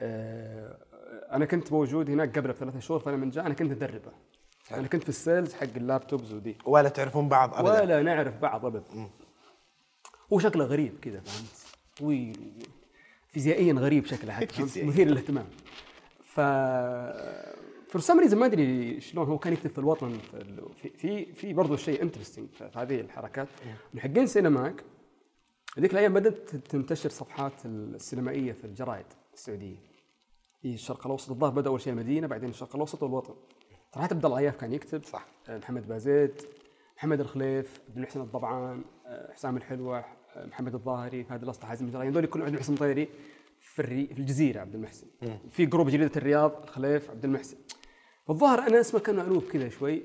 أنا 0.02 1.46
كنت 1.46 1.72
موجود 1.72 2.10
هناك 2.10 2.38
قبله 2.38 2.54
بثلاثة 2.54 2.80
شهور 2.80 3.00
فأنا 3.00 3.18
من 3.18 3.30
جاء 3.30 3.46
أنا 3.46 3.54
كنت 3.54 3.72
ادربه 3.72 4.12
أنا 4.72 4.88
كنت 4.88 5.04
في 5.04 5.10
ال 5.10 5.17
sales 5.17 5.54
حق 5.54 5.68
ال 5.76 5.83
laptops 5.83 6.34
ودي 6.34 6.58
ولا 6.66 6.90
تعرفون 6.90 7.30
بعض 7.30 7.54
ابدا. 7.54 7.82
ولا 7.82 8.02
نعرف 8.04 8.38
بعض 8.38 8.66
ابدا. 8.66 9.10
هو 10.34 10.40
شكله 10.40 10.66
غريب 10.66 11.00
كذا 11.02 11.20
فهمت؟ 11.20 11.66
طويل 11.98 12.52
فيزيائيا 13.28 13.74
غريب 13.74 14.06
شكله 14.06 14.34
حتى. 14.34 14.64
مثير 14.64 15.08
للاهتمام. 15.08 15.46
ف 16.24 16.40
for 17.92 18.00
some 18.00 18.20
reason 18.20 18.38
ما 18.38 18.46
أدري 18.46 19.02
شلون 19.02 19.28
هو 19.28 19.38
كان 19.38 19.54
يكتب 19.54 19.70
في 19.70 19.78
الوطن 19.78 20.18
في 20.82 20.90
في 20.90 21.34
في, 21.34 21.54
برضه 21.54 21.76
شيء 21.76 22.02
interesting 22.02 22.48
في 22.50 22.72
هذه 22.76 23.00
الحركات. 23.02 23.48
حقين 23.98 24.28
سينماك 24.28 24.84
هذيك 25.78 25.94
الأيام 25.94 26.14
بدأت 26.14 26.56
تنتشر 26.56 27.10
صفحات 27.10 27.66
السينمائية 27.66 28.52
في 28.52 28.66
الجرايد 28.66 29.06
السعودية. 29.34 29.89
في 30.62 30.74
الشرق 30.74 31.06
الأوسط 31.06 31.30
الظاهر 31.30 31.52
بدأ 31.52 31.70
أول 31.70 31.82
شيء 31.82 31.94
المدينة 31.94 32.28
بعدين 32.28 32.50
الشرق 32.50 32.76
الأوسط 32.76 33.04
والوطن. 33.04 33.34
طلعت 33.92 34.14
عبد 34.14 34.26
الله 34.26 34.38
عياف 34.38 34.56
كان 34.56 34.74
يكتب. 34.74 35.04
صح. 35.04 35.26
آه، 35.50 35.58
محمد 35.58 35.88
بازيد 35.88 36.42
محمد 36.98 37.20
الخليف 37.20 37.82
عبد 37.88 37.98
المحسن 37.98 38.22
الضبعان 38.22 38.84
آه، 39.06 39.34
حسام 39.34 39.58
الحلوة 39.58 40.06
آه، 40.36 40.46
محمد 40.46 40.74
الظاهري 40.76 41.24
فهد 41.24 41.44
الأسطى 41.44 41.68
حازم 41.68 41.86
الجرايين 41.86 42.12
هذول 42.12 42.26
كلهم 42.26 42.46
عبد 42.46 42.54
المحسن 42.54 42.74
مطيري 42.74 43.10
في, 43.62 43.80
الري... 43.80 44.08
في 44.08 44.20
الجزيرة 44.20 44.60
عبد 44.60 44.76
المحسن. 44.76 45.08
في 45.50 45.66
group 45.66 45.90
جريده 45.90 46.12
الرياض 46.16 46.64
الخليف 46.64 47.10
عبد 47.10 47.26
المحسن. 47.26 47.58
فالظاهر 48.28 48.60
أنا 48.60 48.80
اسمه 48.80 49.00
كان 49.00 49.16
مألوف 49.16 49.52
كذا 49.52 49.70
شوي. 49.70 50.04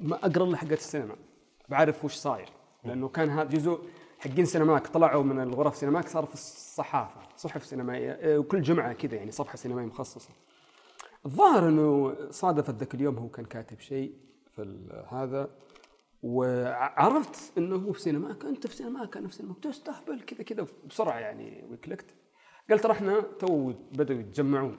ما 0.00 0.16
أقرأ 0.16 0.46
له 0.46 0.56
حقت 0.56 0.72
السينما. 0.72 1.16
بعرف 1.68 2.04
وش 2.04 2.14
صاير. 2.14 2.48
لأنه 2.84 3.08
كان 3.08 3.30
هذا 3.30 3.48
جزء 3.48 3.78
حقين 4.18 4.44
سينماك 4.44 4.86
طلعوا 4.86 5.22
من 5.22 5.40
الغرف 5.40 5.76
سينماك 5.76 6.08
صار 6.08 6.26
في 6.26 6.34
الصحافة. 6.34 7.20
صحف 7.36 7.64
سينمائيه 7.66 8.12
إيه، 8.12 8.38
وكل 8.38 8.62
جمعة 8.62 8.92
كذا 8.92 9.14
يعني 9.14 9.30
صفحة 9.30 9.56
سينمائية 9.56 9.86
مخصصة. 9.86 10.30
الظاهر 11.26 11.68
إنه 11.68 12.16
صادفت 12.30 12.74
ذاك 12.74 12.94
اليوم 12.94 13.18
هو 13.18 13.28
كان 13.28 13.44
كاتب 13.44 13.80
شيء 13.80 14.14
في 14.56 14.88
هذا 15.08 15.50
وعرفت 16.22 17.58
إنه 17.58 17.76
هو 17.76 17.92
في 17.92 18.00
سينماك 18.00 18.44
أنت 18.44 18.66
في 18.66 18.76
سينماك 18.76 19.16
أنا 19.16 19.28
في 19.28 19.34
سينماك 19.34 19.58
تستهبل 19.58 20.20
كذا 20.20 20.42
كذا 20.42 20.66
بسرعة 20.86 21.18
يعني 21.18 21.64
و 21.70 21.75
clicked 21.75 22.06
قال 22.70 22.78
ترى 22.78 22.92
إحنا 22.92 23.20
تو 23.20 23.72
بدأوا 23.92 24.20
يتجمعون 24.20 24.78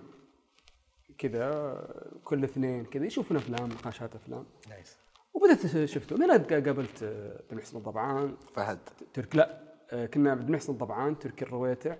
كذا 1.18 2.20
كل 2.24 2.44
اثنين 2.44 2.86
كذا 2.86 3.06
يشوفون 3.06 3.38
أفلام 3.38 3.70
نقاشات 3.70 4.16
أفلام. 4.16 4.46
nice 4.70 4.98
وبدأت 5.34 5.86
شفته 5.86 6.18
من 6.18 6.32
قابلت 6.32 7.04
آه، 7.04 7.42
بن 7.52 7.58
محسن 7.58 7.78
الضبعان. 7.78 8.38
فهد. 8.56 8.80
ترك 9.14 9.36
لا 9.36 9.62
آه، 9.92 10.06
كنا 10.06 10.32
عبد 10.32 10.48
المحسن 10.48 10.74
الضبعان 10.74 11.20
تركي 11.20 11.46
الرويتع. 11.46 11.96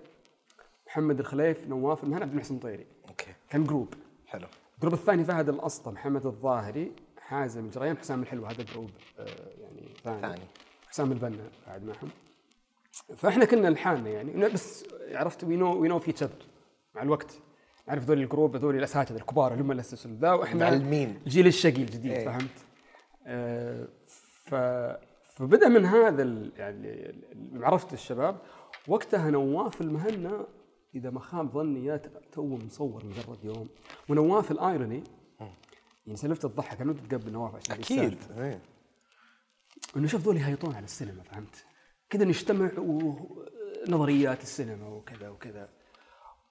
محمد 0.86 1.20
الخليف 1.20 1.66
نواف 1.68 2.04
المهنا 2.04 2.22
عبد 2.22 2.32
المحسن 2.32 2.54
الطيري 2.54 2.86
okay. 3.08 3.26
كان 3.50 3.64
group 3.64 3.94
حلو. 4.26 4.46
ال 4.74 4.77
group 4.77 4.94
الثاني 4.94 5.24
فهد 5.24 5.48
الأسطى 5.48 5.90
محمد 5.90 6.26
الظاهري 6.26 6.92
حازم 7.20 7.64
الجريان 7.64 7.96
حسام 7.98 8.22
الحلو 8.22 8.46
هذا 8.46 8.62
group 8.62 8.90
آه، 9.18 9.24
يعني 9.60 9.88
ثاني. 10.04 10.20
ثاني. 10.20 10.40
حسام 10.88 11.12
البنا 11.12 11.50
قاعد 11.66 11.84
معهم. 11.84 12.08
فإحنا 13.16 13.44
كنا 13.44 13.68
لحالنا 13.68 14.10
يعني. 14.10 14.48
بس 14.48 14.84
عرفت 15.10 15.44
we 15.44 15.56
know 15.56 15.80
we 15.80 15.88
know 15.88 15.98
each 15.98 16.10
other 16.10 16.30
مع 16.94 17.02
الوقت. 17.02 17.38
نعرف 17.88 18.04
ذول 18.04 18.22
ال 18.22 18.28
group 18.28 18.56
هذول 18.56 18.76
الأساتذة 18.76 19.16
الكبار 19.16 19.52
اللي 19.52 19.62
هم 19.64 19.70
اللي 19.70 19.80
أسسوا 19.80 20.10
ذا 20.10 20.32
وإحنا 20.32 20.70
معلمين. 20.70 21.20
الجيل 21.26 21.46
الشقي 21.46 21.82
الجديد 21.82 22.12
إيه. 22.12 22.24
فهمت؟ 22.24 22.64
آه، 23.26 23.88
ف 24.44 24.54
فبدأ 25.34 25.68
من 25.68 25.86
هذا 25.86 26.22
يعني 26.56 27.14
عرفت 27.54 27.92
الشباب. 27.92 28.36
وقتها 28.88 29.30
نواف 29.30 29.80
المهنا 29.80 30.46
إذا 30.96 31.10
ما 31.10 31.20
خاب 31.20 31.52
ظني 31.52 31.84
يا 31.84 31.96
تو 32.32 32.56
مصور 32.56 33.04
مجرد 33.04 33.44
يوم. 33.44 33.68
ونواف 34.08 34.50
ال 34.50 34.59
irony 34.59 35.04
يعني 36.06 36.16
سلفت 36.16 36.44
الضحك 36.44 36.80
أنا 36.80 36.90
ودي 36.90 37.00
تقبل 37.00 37.32
نواف 37.32 37.54
عشان 37.54 37.74
أكيد. 37.74 38.18
إيه. 38.38 38.62
إنه 39.96 40.06
شوف 40.06 40.20
ذول 40.20 40.36
يهيطون 40.36 40.74
على 40.74 40.84
السينما 40.84 41.22
فهمت؟ 41.22 41.64
كذا 42.10 42.24
نجتمع 42.24 42.70
ونظريات 42.78 44.42
السينما 44.42 44.88
وكذا 44.88 45.28
وكذا. 45.28 45.68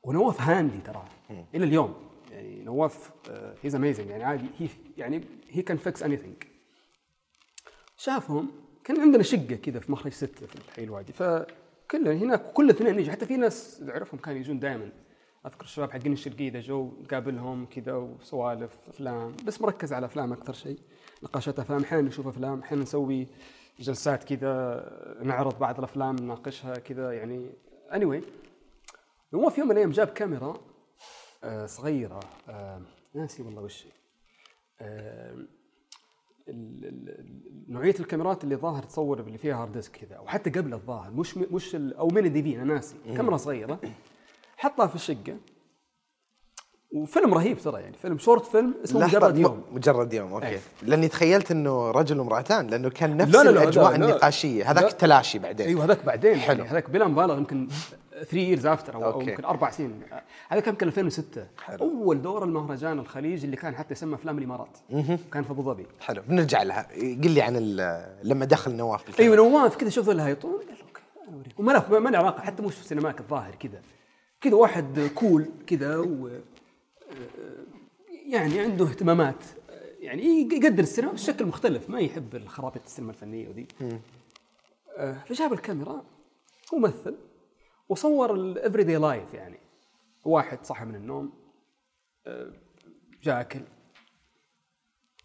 ونواف 0.03 0.41
handy 0.41 0.77
ترى 0.77 1.05
إلى 1.29 1.65
اليوم. 1.65 1.95
يعني 2.31 2.63
نواف 2.63 3.11
he's 3.63 3.75
amazing 3.75 4.09
يعني 4.09 4.23
عادي 4.23 4.45
هي 4.59 4.67
يعني 4.97 5.21
he 5.49 5.61
can 5.61 5.77
fix 5.77 6.03
anything 6.03 6.43
شافهم 7.97 8.51
كان 8.83 9.01
عندنا 9.01 9.23
شقة 9.23 9.55
كذا 9.55 9.79
في 9.79 9.91
مخرج 9.91 10.11
ستة 10.11 10.47
في 10.47 10.55
الحي 10.55 10.83
الوادي 10.83 11.13
فكل 11.89 12.07
هناك 12.07 12.51
كل 12.53 12.69
اثنين 12.69 12.95
نجي 12.95 13.11
حتى 13.11 13.25
في 13.25 13.37
ناس 13.37 13.83
اعرفهم 13.89 14.19
كانوا 14.19 14.39
يجون 14.39 14.59
دائما 14.59 14.89
أذكر 15.45 15.63
الشباب 15.63 15.91
حقين 15.91 16.13
الشرقية 16.13 16.49
إذا 16.49 16.59
جو 16.59 16.91
نقابلهم 17.01 17.65
كذا 17.65 17.93
وسوالف 17.93 18.77
أفلام. 18.87 19.35
بس 19.45 19.61
مركز 19.61 19.93
على 19.93 20.05
أفلام 20.05 20.33
أكثر 20.33 20.53
شيء. 20.53 20.79
نقاشات 21.23 21.59
أفلام. 21.59 21.83
أحيانا 21.83 22.07
نشوف 22.07 22.27
أفلام. 22.27 22.59
أحيانا 22.59 22.83
نسوي 22.83 23.27
جلسات 23.79 24.23
كذا 24.33 25.19
نعرض 25.23 25.59
بعض 25.59 25.77
الأفلام 25.77 26.15
نناقشها 26.15 26.73
كذا 26.73 27.11
يعني. 27.11 27.49
Anyway 27.91 28.23
هو 29.35 29.49
في 29.49 29.59
يوم 29.59 29.69
من 29.69 29.71
الأيام 29.71 29.91
جاب 29.91 30.07
كاميرا 30.07 30.57
آه، 31.43 31.65
صغيرة 31.65 32.19
آه، 32.49 32.81
ناسي 33.13 33.43
والله 33.43 33.61
وش. 33.61 33.85
آه، 34.81 35.35
نوعية 37.67 37.95
الكاميرات 37.99 38.43
اللي 38.43 38.55
ظاهر 38.55 38.83
تصور 38.83 39.19
اللي 39.19 39.37
فيها 39.37 39.61
hard 39.61 39.71
disk 39.71 39.91
كذا 39.97 40.19
وحتى 40.19 40.49
قبل 40.49 40.73
الظاهر 40.73 41.11
مش 41.11 41.37
مش 41.37 41.75
أو 41.75 42.07
من 42.07 42.25
ال 42.25 42.43
DV 42.43 42.55
أنا 42.55 42.73
ناسي. 42.73 42.95
كاميرا 43.15 43.37
صغيرة 43.37 43.79
حطها 44.57 44.87
في 44.87 44.95
الشقة. 44.95 45.37
وفيلم 46.95 47.33
رهيب 47.33 47.57
ترى 47.57 47.81
يعني 47.81 47.95
فيلم 48.01 48.17
short 48.17 48.45
film 48.45 48.73
اسمه 48.83 49.05
مجرد 49.05 49.37
يوم 49.37 49.61
مجرد 49.71 50.13
يوم 50.13 50.33
okay 50.33 50.47
إيه. 50.47 50.59
لأني 50.83 51.07
تخيلت 51.07 51.51
إنه 51.51 51.91
رجل 51.91 52.19
وامرأتان 52.19 52.67
لأنه 52.67 52.89
كان 52.89 53.17
نفس 53.17 53.35
لا، 53.35 53.43
لا، 53.43 53.49
لا، 53.49 53.63
الأجواء 53.63 53.91
لا، 53.91 53.97
لا. 53.97 54.05
النقاشية 54.05 54.71
هذاك 54.71 54.83
لا. 54.83 54.91
تلاشي 54.91 55.39
بعدين 55.39 55.67
أيوه 55.67 55.85
هذاك 55.85 56.05
بعدين 56.05 56.35
حلو. 56.35 56.57
يعني 56.57 56.71
هذاك 56.71 56.89
بلا 56.89 57.07
مبالغة 57.07 57.37
يمكن 57.37 57.67
3 58.11 58.37
years 58.37 58.65
after 58.65 58.95
أو. 58.95 59.21
يمكن 59.21 59.45
أربع 59.45 59.69
سنين 59.71 60.01
هذا 60.49 60.59
كان 60.59 60.73
يمكن 60.73 60.87
2006 60.87 61.45
حلو. 61.63 61.77
أول 61.79 62.21
دور 62.21 62.43
المهرجان 62.43 62.99
الخليج 62.99 63.43
اللي 63.43 63.55
كان 63.57 63.75
حتى 63.75 63.93
يسمى 63.93 64.15
افلام 64.15 64.37
الإمارات 64.37 64.77
كان 65.33 65.43
في 65.43 65.51
أبو 65.51 65.63
ظبي 65.63 65.85
حلو 66.01 66.21
بنرجع 66.27 66.63
لها 66.63 66.87
قل 67.01 67.31
لي 67.31 67.41
عن 67.41 67.55
لما 68.23 68.45
دخل 68.45 68.75
نواف. 68.75 69.19
أيوه 69.19 69.35
نواف 69.35 69.75
كذا 69.75 69.89
شوف 69.89 70.09
الهيطون 70.09 70.51
قال 70.51 70.61
okay 70.69 71.01
أنا 71.27 71.35
أوريك. 71.35 71.59
وما 71.59 71.71
له 71.71 71.99
ما 71.99 72.09
له 72.09 72.17
علاقة 72.17 72.41
حتى 72.41 72.63
مش 72.63 72.73
في 72.73 72.81
السينماك 72.81 73.19
الظاهر 73.19 73.55
كذا 73.55 73.81
كذا 74.41 74.55
واحد 74.55 75.09
cool 75.15 75.45
كذا 75.67 75.95
يعني 78.25 78.59
عنده 78.59 78.85
اهتمامات. 78.85 79.43
يعني 79.99 80.41
يقدر 80.41 80.83
السينما 80.83 81.11
بشكل 81.11 81.45
مختلف. 81.45 81.89
ما 81.89 81.99
يحب 81.99 82.35
الخرابيط 82.35 82.83
السينما 82.85 83.11
الفنية 83.11 83.49
وذي. 83.49 83.67
آه، 84.97 85.13
فجاب 85.13 85.53
الكاميرا 85.53 86.03
ومثل 86.73 87.15
وصور 87.89 88.33
ال 88.33 88.83
everyday 88.83 88.95
life 88.95 89.33
يعني. 89.33 89.59
واحد 90.25 90.65
صحى 90.65 90.85
من 90.85 90.95
النوم 90.95 91.33
آه، 92.27 92.51
جاكل 93.23 93.61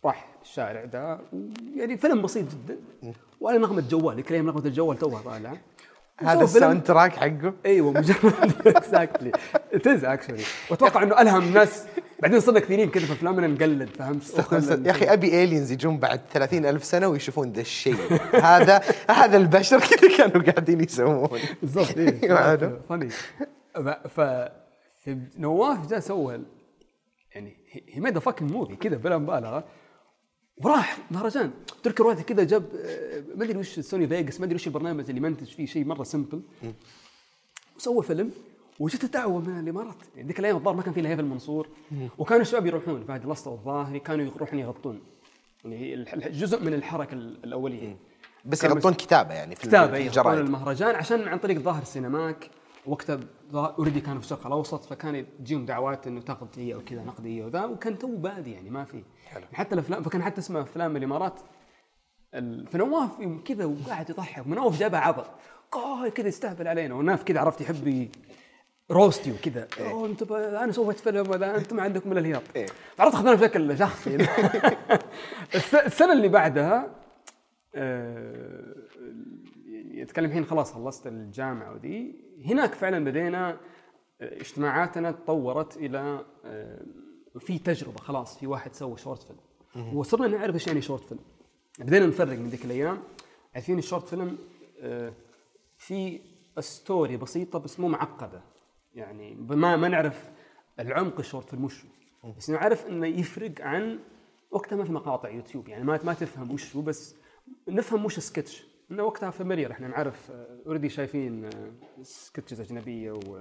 راح 0.05 0.39
الشارع 0.43 0.85
ده 0.85 1.21
يعني 1.77 1.97
فيلم 1.97 2.23
بسيط 2.23 2.47
جدا. 2.55 2.79
وعلى 3.41 3.59
نغمة 3.59 3.89
جوال 3.89 4.17
ذيك 4.17 4.29
الأيام 4.29 4.47
نغمة 4.47 4.67
الجوال 4.67 4.99
توها 4.99 5.23
طالعه 5.23 5.61
هذا 6.23 6.45
ال 6.45 6.83
soundtrack 6.83 7.17
حقه. 7.17 7.55
أيوه 7.67 7.93
مجرد 7.93 8.67
exactly 8.67 9.33
it's 9.73 10.05
actually 10.05 10.43
وأتوقع 10.71 11.03
إنه 11.03 11.21
ألهم 11.21 11.43
الناس 11.43 11.85
بعدين 12.23 12.41
صرنا 12.41 12.61
كثيرين 12.61 12.91
كذا 12.91 13.07
في 13.07 13.13
افلامنا 13.13 13.47
نقلد 13.47 13.89
فهمت؟ 13.89 14.87
يا 14.87 14.91
أخي 14.91 15.05
أبي 15.05 15.45
aliens 15.45 15.73
يجون 15.73 15.99
بعد 15.99 16.21
30 16.33 16.67
ألف 16.67 16.85
سنة 16.85 17.09
ويشوفون 17.09 17.53
ذا 17.53 17.61
الشيء 17.61 17.97
هذا 18.43 18.81
هذا 19.11 19.37
البشر 19.37 19.81
كذا 19.81 20.17
كانوا 20.17 20.43
قاعدين 20.43 20.81
يسوون. 20.81 21.29
بالضبط 21.63 21.87
فني 22.89 23.09
ف 24.09 24.21
في 25.05 25.19
نواف 25.39 25.91
جاء 25.91 26.01
سوى 26.01 26.41
يعني 27.35 27.57
he 27.73 28.01
made 28.01 28.19
fucking 28.19 28.53
movie 28.53 28.77
كذا 28.77 28.97
بلا 28.97 29.19
مبالغة. 29.19 29.65
وراح 30.65 30.99
مهرجان. 31.11 31.51
تركي 31.83 32.03
رواتي 32.03 32.23
كذا 32.23 32.45
جاب 32.45 32.65
آه، 32.85 33.23
ما 33.37 33.45
أدري 33.45 33.59
وش 33.59 33.81
Sony 33.81 34.09
Vegas 34.09 34.41
ما 34.41 34.47
أدري 34.47 34.55
وش 34.55 34.67
البرنامج 34.67 35.09
اللي 35.09 35.21
منتج 35.21 35.47
فيه 35.47 35.67
شيء 35.67 35.85
مرة 35.85 36.03
simple 36.03 36.41
وسوى 37.77 38.03
فيلم 38.03 38.31
وجت 38.81 39.05
دعوه 39.05 39.41
من 39.41 39.59
الإمارات. 39.61 39.97
يعني 40.17 40.29
ذيك 40.29 40.39
الأيام 40.41 40.57
الظاهر 40.57 40.77
ما 40.77 40.83
كان 40.83 40.93
في 40.95 41.01
الا 41.01 41.09
هيفا 41.09 41.21
المنصور 41.23 41.69
وكانوا 42.19 42.43
الشباب 42.43 42.67
يروحون 42.67 43.05
فهد 43.05 43.25
الاسطى 43.27 43.51
والظاهري 43.51 43.99
كانوا 43.99 44.25
يروحون 44.25 44.59
يغطون. 44.59 45.01
يعني 45.65 46.05
جزء 46.31 46.63
من 46.65 46.75
الحركة 46.75 47.15
ال- 47.15 47.45
الأولية. 47.45 47.97
بس 48.45 48.65
يغطون 48.65 48.95
كتابة 48.95 49.35
يعني 49.35 49.55
في 49.57 49.63
كتابة 49.63 49.97
في 49.99 50.07
يغطون 50.07 50.39
المهرجان 50.39 50.95
عشان 50.95 51.29
عن 51.29 51.39
طريق 51.39 51.59
ظاهر 51.59 51.85
سينماك. 51.85 52.51
وقتها 52.87 53.21
already 53.55 54.01
كانوا 54.01 54.19
في 54.21 54.25
الشرق 54.25 54.47
الأوسط 54.47 54.85
فكان 54.85 55.27
تجيهم 55.39 55.67
دعوات 55.67 56.07
إنه 56.07 56.21
تاخذ 56.21 56.47
هي 56.57 56.75
أو 56.75 56.81
كذا 56.81 57.03
نقديه 57.05 57.45
وذا 57.45 57.65
وكان 57.65 57.99
تو 57.99 58.17
بادي 58.17 58.53
يعني 58.53 58.71
ما 58.71 58.85
في 58.85 59.03
حلو. 59.27 59.45
حتى 59.53 59.75
الأفلام 59.75 60.03
فكان 60.03 60.23
حتى 60.23 60.41
اسمه 60.41 60.61
أفلام 60.61 60.97
الإمارات 60.97 61.41
ال- 62.35 62.67
فنواف 62.67 63.11
كذا 63.45 63.65
وقاعد 63.65 64.11
يضحك 64.11 64.47
ونواف 64.47 64.79
جابها 64.79 65.01
عبط 65.01 65.27
كذا 66.15 66.29
يستهبل 66.29 66.69
علينا 66.69 66.95
وناف 66.95 67.23
كذا 67.23 67.41
عرفت 67.41 67.61
يحب 67.61 68.09
roast 68.91 69.33
وكذا 69.33 69.69
أوه 69.81 70.07
انت. 70.07 70.33
أنا 70.33 70.73
سويت 70.73 70.99
فيلم 71.01 71.31
ولا 71.31 71.57
أنتم 71.57 71.77
ما 71.77 71.83
عندكم 71.83 72.13
الا 72.13 72.21
الهياط 72.21 72.43
إيه. 72.57 72.67
عرفت 72.99 73.15
اخذنا 73.15 73.35
بشكل 73.35 73.79
شخصي 73.79 74.17
الس- 75.55 75.75
السنة 75.75 76.13
اللي 76.13 76.29
بعدها 76.29 76.91
آه، 77.75 78.70
يعني 78.70 78.70
اتكلم 80.03 80.25
الحين 80.27 80.45
خلاص 80.45 80.73
خلصت 80.73 81.07
الجامعة 81.07 81.73
وذي. 81.73 82.15
هناك 82.47 82.75
فعلا 82.75 83.05
بدينا 83.05 83.51
آه، 83.51 83.57
اجتماعاتنا 84.41 85.11
تطورت 85.13 85.77
إلى 85.77 86.25
آه، 86.45 86.87
في 87.39 87.59
تجربة 87.59 87.99
خلاص 87.99 88.39
في 88.39 88.47
واحد 88.47 88.75
سوى 88.75 88.97
short 88.97 89.23
film. 89.23 89.39
وصرنا 89.97 90.29
نعرف 90.29 90.55
إيش 90.55 90.67
يعني 90.67 90.81
short 90.83 91.05
film. 91.05 91.21
بدينا 91.79 92.07
نفرق 92.07 92.39
من 92.39 92.47
ذيك 92.47 92.65
الأيام. 92.65 93.03
عارفين 93.55 93.79
ال 93.79 93.84
short 93.84 94.09
film 94.09 94.39
آه، 94.81 95.13
في 95.77 96.21
story 96.59 97.17
بسيطة 97.17 97.59
بس 97.59 97.81
مو 97.81 97.89
معقدة. 97.89 98.43
يعني 98.95 99.35
ما 99.35 99.77
ما 99.77 99.89
نعرف 99.89 100.31
العمق 100.81 101.19
ال 101.19 101.24
short 101.24 101.49
film 101.51 101.65
وش 101.65 101.85
هو. 102.25 102.33
بس 102.33 102.51
نعرف 102.51 102.87
إنه 102.87 103.07
يفرق 103.07 103.53
عن 103.61 103.99
وقتها 104.51 104.77
ما 104.77 104.85
في 104.85 104.93
مقاطع 104.93 105.29
يوتيوب. 105.29 105.69
يعني 105.69 105.85
ما 105.85 106.01
ما 106.05 106.15
تفهم 106.15 106.51
وش 106.51 106.77
هو 106.77 106.83
بس 106.83 107.17
نفهم 107.69 108.05
وش 108.05 108.19
سكتش 108.19 108.70
انه 108.91 109.03
وقتها 109.03 109.31
familiar 109.31 109.73
إحنا 109.73 109.89
نعرف 109.89 110.31
already 110.67 110.89
شايفين 110.89 111.51
sketches 112.03 112.61
أجنبية 112.61 113.13
و 113.13 113.41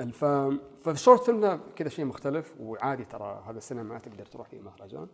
الف... 0.00 0.24
فال 0.84 0.95
short 0.95 1.22
film 1.22 1.40
ده 1.40 1.60
كذا 1.76 1.88
شيء 1.88 2.04
مختلف 2.04 2.54
وعادي 2.60 3.04
ترى 3.04 3.44
هذا 3.48 3.58
السنة 3.58 3.82
ما 3.82 3.98
تقدر 3.98 4.26
تروح 4.26 4.48
فيه 4.48 4.60
مهرجان 4.60 5.08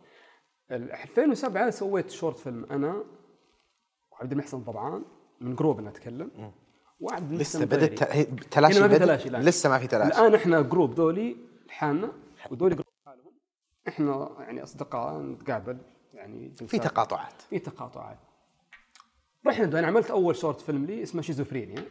ال 0.71 0.93
2007 0.93 1.71
سويت 1.71 2.11
short 2.11 2.39
film 2.39 2.65
أنا 2.71 3.05
وعبد 4.13 4.33
المحسن 4.33 4.61
طبعا 4.65 5.03
من 5.41 5.55
group 5.57 5.79
أنا 5.79 5.89
أتكلم 5.89 6.53
وعبد 7.01 7.33
المحسن 7.33 7.59
لسه 7.59 7.65
بدأت 7.65 8.03
غيري. 8.03 8.25
ت- 8.25 8.45
تلاشي 8.45 8.83
في 8.83 8.89
بدأ؟ 8.89 8.99
تلاشي، 8.99 9.29
لا. 9.29 9.39
لسه 9.39 9.69
ما 9.71 9.79
في 9.79 9.87
تلاشي 9.87 10.21
الآن 10.21 10.35
إحنا 10.35 10.61
group 10.61 10.95
دولي 10.95 11.37
لحالنا 11.67 12.13
ودولي 12.51 12.75
group 12.75 12.87
لحالهم 13.07 13.33
إحنا 13.89 14.37
يعني 14.39 14.63
أصدقاء 14.63 15.21
نتقابل 15.23 15.79
يعني 16.15 16.51
في. 16.57 16.79
تقاطعات 16.79 17.43
في 17.43 17.59
تقاطعات 17.59 18.19
رحنا 19.47 19.79
أنا 19.79 19.87
عملت 19.87 20.11
أول 20.11 20.37
short 20.37 20.61
film 20.61 20.85
لي 20.85 21.03
اسمه 21.03 21.23
شيزوفرينيا. 21.23 21.85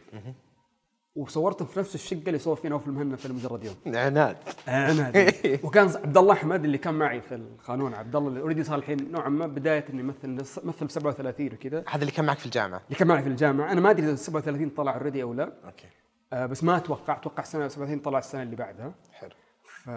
وصورته 1.16 1.64
في 1.64 1.80
نفس 1.80 1.94
الشقة 1.94 2.22
اللي 2.26 2.38
صور 2.38 2.56
فيها 2.56 2.70
نوف 2.70 2.86
المهنا 2.86 3.16
في 3.16 3.32
مجرد 3.32 3.64
يوم. 3.64 3.74
عناد. 3.86 4.36
أنا 4.68 5.12
وكان 5.64 5.88
عبد 5.88 6.18
الله 6.18 6.32
أحمد 6.32 6.64
اللي 6.64 6.78
كان 6.78 6.94
معي 6.94 7.20
في 7.20 7.34
القانون 7.34 7.94
عبد 7.94 8.16
الله 8.16 8.28
اللي 8.28 8.40
already 8.40 8.64
صار 8.64 8.78
الحين 8.78 9.12
نوعا 9.12 9.28
ما 9.28 9.46
بداية 9.46 9.84
إنه 9.90 10.00
يمثل 10.00 10.28
مثل 10.64 10.90
37 10.90 11.46
وكذا. 11.52 11.84
هذا 11.88 12.00
اللي 12.00 12.12
كان 12.12 12.24
معك 12.24 12.38
في 12.38 12.46
الجامعة. 12.46 12.82
اللي 12.86 12.98
كان 12.98 13.08
معي 13.08 13.22
في 13.22 13.28
الجامعة. 13.28 13.72
أنا 13.72 13.80
ما 13.80 13.90
أدري 13.90 14.06
إذا 14.06 14.14
37 14.14 14.70
طلع 14.70 14.94
already 14.96 15.22
أو 15.22 15.34
لا. 15.34 15.52
okay. 15.64 15.86
آه 16.32 16.46
بس 16.46 16.64
ما 16.64 16.76
أتوقع. 16.76 17.16
أتوقع 17.16 17.42
سنة 17.42 17.68
37 17.68 17.98
طلع 17.98 18.18
السنة 18.18 18.42
اللي 18.42 18.56
بعدها. 18.56 18.94
حلو. 19.12 19.30
ف... 19.64 19.90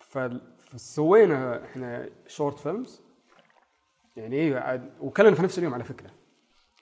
فسوينا 0.00 1.64
إحنا 1.64 2.08
short 2.26 2.58
films 2.58 3.00
يعني 4.16 4.40
أيوه 4.40 4.90
وكلنا 5.00 5.34
في 5.34 5.42
نفس 5.42 5.58
اليوم 5.58 5.74
على 5.74 5.84
فكرة. 5.84 6.10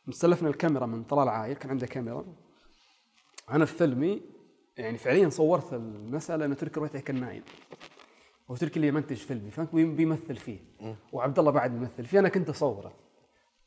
مستلفنا 0.06 0.48
الكاميرا 0.48 0.86
من 0.86 1.04
طلال 1.04 1.28
عاير 1.28 1.56
كان 1.56 1.70
عنده 1.70 1.86
كاميرا. 1.86 2.24
أنا 3.50 3.64
في 3.64 3.74
فيلمي 3.74 4.22
يعني 4.76 4.98
فعليا 4.98 5.28
صورت 5.28 5.72
المسألة 5.72 6.44
ان 6.44 6.56
تركي 6.56 6.80
رويته 6.80 7.00
كان 7.00 7.20
نايم. 7.20 7.42
هو 8.50 8.56
تركي 8.56 8.76
اللي 8.76 8.88
يمنتج 8.88 9.16
فيلمي 9.16 9.50
فأنت 9.50 9.74
بيمثل 9.74 10.36
فيه. 10.36 10.58
وعبد 11.12 11.38
الله 11.38 11.50
بعد 11.50 11.70
بيمثل 11.70 12.04
فيه 12.04 12.18
أنا 12.18 12.28
كنت 12.28 12.48
أصوره. 12.48 12.92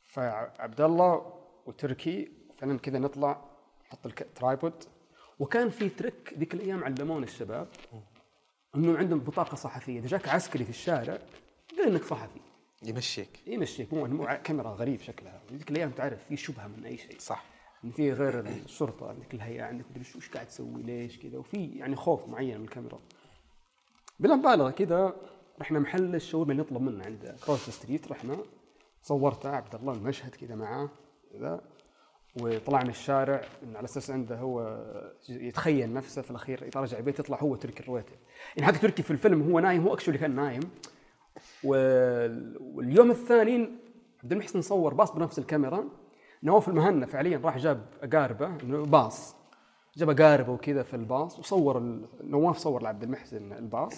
فعبد 0.02 0.80
الله 0.80 1.32
وتركي 1.66 2.32
فعلا 2.58 2.78
كذا 2.78 2.98
نطلع 2.98 3.44
نحط 3.86 4.06
ال 4.06 4.17
tripod 4.17 4.84
وكان 5.38 5.70
في 5.70 5.88
ترك 5.88 6.34
ذيك 6.38 6.54
الأيام 6.54 6.84
علمونا 6.84 7.24
الشباب 7.24 7.68
إنه 8.74 8.98
عندهم 8.98 9.18
بطاقة 9.18 9.54
صحفية. 9.54 9.98
إذا 9.98 10.06
جاك 10.06 10.28
عسكري 10.28 10.64
في 10.64 10.70
الشارع 10.70 11.18
قال 11.78 11.88
إنك 11.88 12.04
صحفي. 12.04 12.40
يمشيك. 12.82 13.46
يمشيك. 13.46 13.94
مو 13.94 14.26
كاميرا 14.44 14.70
غريب 14.70 15.00
شكلها. 15.00 15.42
ذيك 15.52 15.70
الأيام 15.70 15.90
تعرف 15.90 16.24
في 16.28 16.36
شبهة 16.36 16.66
من 16.66 16.84
أي 16.84 16.96
شيء. 16.96 17.18
صح. 17.18 17.44
ان 17.84 17.90
في 17.90 18.12
غير 18.12 18.40
الشرطة 18.40 19.08
عندك 19.08 19.34
الهيئه 19.34 19.62
عندك 19.62 19.84
مدري 19.90 20.04
إيش 20.16 20.30
قاعد 20.30 20.46
تسوي 20.46 20.82
ليش 20.82 21.18
كذا. 21.18 21.38
وفي 21.38 21.66
يعني 21.66 21.96
خوف 21.96 22.28
معين 22.28 22.58
من 22.58 22.64
الكاميرا. 22.64 23.00
بلا 24.20 24.34
مبالغه 24.34 24.70
كذا 24.70 25.16
رحنا 25.60 25.78
محل 25.78 26.14
الشاورما 26.14 26.52
اللي 26.52 26.62
نطلب 26.62 26.82
منه 26.82 27.04
عند 27.04 27.36
كروس 27.46 27.70
ستريت 27.70 28.08
رحنا 28.08 28.38
صورته 29.02 29.48
عبد 29.48 29.74
الله 29.74 29.92
المشهد 29.92 30.34
كذا 30.34 30.54
معاه 30.54 30.90
كذا 31.32 31.60
وطلعنا 32.40 32.90
الشارع 32.90 33.44
على 33.74 33.84
أساس 33.84 34.10
عنده 34.10 34.38
هو 34.38 34.78
يتخيل 35.28 35.92
نفسه 35.92 36.22
في 36.22 36.30
الأخير 36.30 36.62
يرجع 36.62 36.98
البيت 36.98 37.18
يطلع 37.18 37.40
هو 37.40 37.56
تركي 37.56 37.82
الرويته 37.82 38.12
يعني 38.56 38.66
حتى 38.66 38.78
تركي 38.78 39.02
في 39.02 39.10
الفيلم 39.10 39.50
هو 39.50 39.60
نايم 39.60 39.82
هو 39.82 39.94
actually 39.94 40.18
كان 40.18 40.34
نايم. 40.34 40.60
واليوم 41.64 43.10
الثاني 43.10 43.68
عبد 44.22 44.32
المحسن 44.32 44.60
صور 44.60 44.94
باص 44.94 45.12
بنفس 45.12 45.38
الكاميرا 45.38 45.84
نواف 46.42 46.68
المهنا 46.68 47.06
فعليا 47.06 47.40
راح 47.44 47.58
جاب 47.58 47.86
أقاربه 48.02 48.48
باص. 48.84 49.34
جاب 49.96 50.10
أقاربه 50.10 50.52
وكذا 50.52 50.82
في 50.82 50.94
الباص 50.94 51.38
وصور 51.38 52.00
نواف 52.20 52.58
صور 52.58 52.82
لعبد 52.82 53.02
المحسن 53.02 53.52
الباص. 53.52 53.94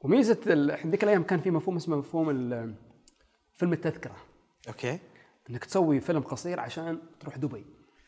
وميزة 0.00 0.38
ذيك 0.86 1.04
الأيام 1.04 1.22
كان 1.22 1.40
في 1.40 1.50
مفهوم 1.50 1.76
اسمه 1.76 1.96
مفهوم 1.96 2.26
فيلم 3.56 3.72
التذكرة. 3.72 4.16
okay. 4.68 4.98
إنك 5.50 5.64
تسوي 5.64 6.00
فيلم 6.00 6.20
قصير 6.20 6.60
عشان 6.60 6.98
تروح 7.20 7.36
دبي. 7.36 7.64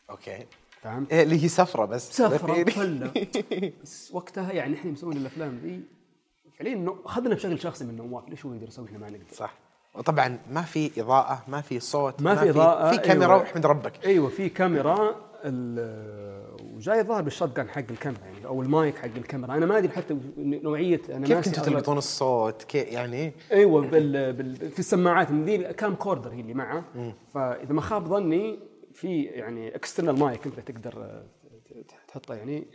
okay. 0.09 0.45
فهمت؟ 0.81 1.13
إيه 1.13 1.23
اللي 1.23 1.43
هي 1.43 1.47
سفرة 1.47 1.85
بس. 1.85 2.11
سفرة 2.17 2.63
بس 3.83 4.11
وقتها 4.13 4.51
يعني 4.51 4.75
إحنا 4.75 4.91
مسوين 4.91 5.17
الأفلام 5.17 5.59
ذي 5.63 5.83
فعليا 6.61 6.73
إنه 6.73 6.95
أخذنا 7.05 7.35
بشكل 7.35 7.59
شخصي 7.59 7.85
من 7.85 7.95
نواف؟ 7.95 8.29
ليش 8.29 8.45
هو 8.45 8.53
يقدر 8.53 8.67
يسوي 8.67 8.85
إحنا 8.85 8.97
ما 8.97 9.09
نقدر؟ 9.09 9.25
صح. 9.33 9.53
وطبعا 9.95 10.39
ما 10.49 10.61
في 10.61 11.01
إضاءة 11.01 11.43
ما 11.47 11.61
في 11.61 11.79
صوت 11.79 12.21
ما 12.21 12.35
في 12.35 12.49
إضاءة. 12.49 12.91
في 12.91 12.97
كاميرا 12.97 13.33
أيوة. 13.33 13.37
واحمد 13.37 13.65
ربك. 13.65 14.05
أيوه 14.05 14.29
في 14.29 14.49
كاميرا. 14.49 15.15
وجاي 16.75 16.99
الظاهر 16.99 17.21
بالشوت 17.21 17.59
حق 17.59 17.83
الكاميرا 17.91 18.21
يعني 18.25 18.45
أو 18.45 18.61
المايك 18.61 18.97
حق 18.97 19.05
الكاميرا. 19.05 19.53
أنا 19.53 19.65
ما 19.65 19.77
أدري 19.77 19.89
حتى 19.89 20.17
نوعية 20.37 21.01
أنا 21.09 21.27
كيف 21.27 21.45
كنتوا 21.45 21.63
تربطون 21.63 21.97
الصوت؟ 21.97 22.63
كيف 22.63 22.87
يعني 22.87 23.33
أيوه 23.51 23.81
بال... 23.81 24.33
بال... 24.33 24.71
في 24.71 24.79
السماعات. 24.79 25.31
ذي 25.31 25.57
camcorder 25.57 26.31
هي 26.31 26.39
اللي 26.39 26.53
معه. 26.53 26.83
فإذا 27.33 27.73
ما 27.73 27.81
خاب 27.81 28.07
ظني 28.07 28.59
في 28.93 29.21
يعني 29.21 29.75
external 29.75 30.19
mic 30.19 30.45
أنت 30.45 30.59
تقدر 30.59 31.23
تحطه 32.07 32.35
يعني. 32.35 32.67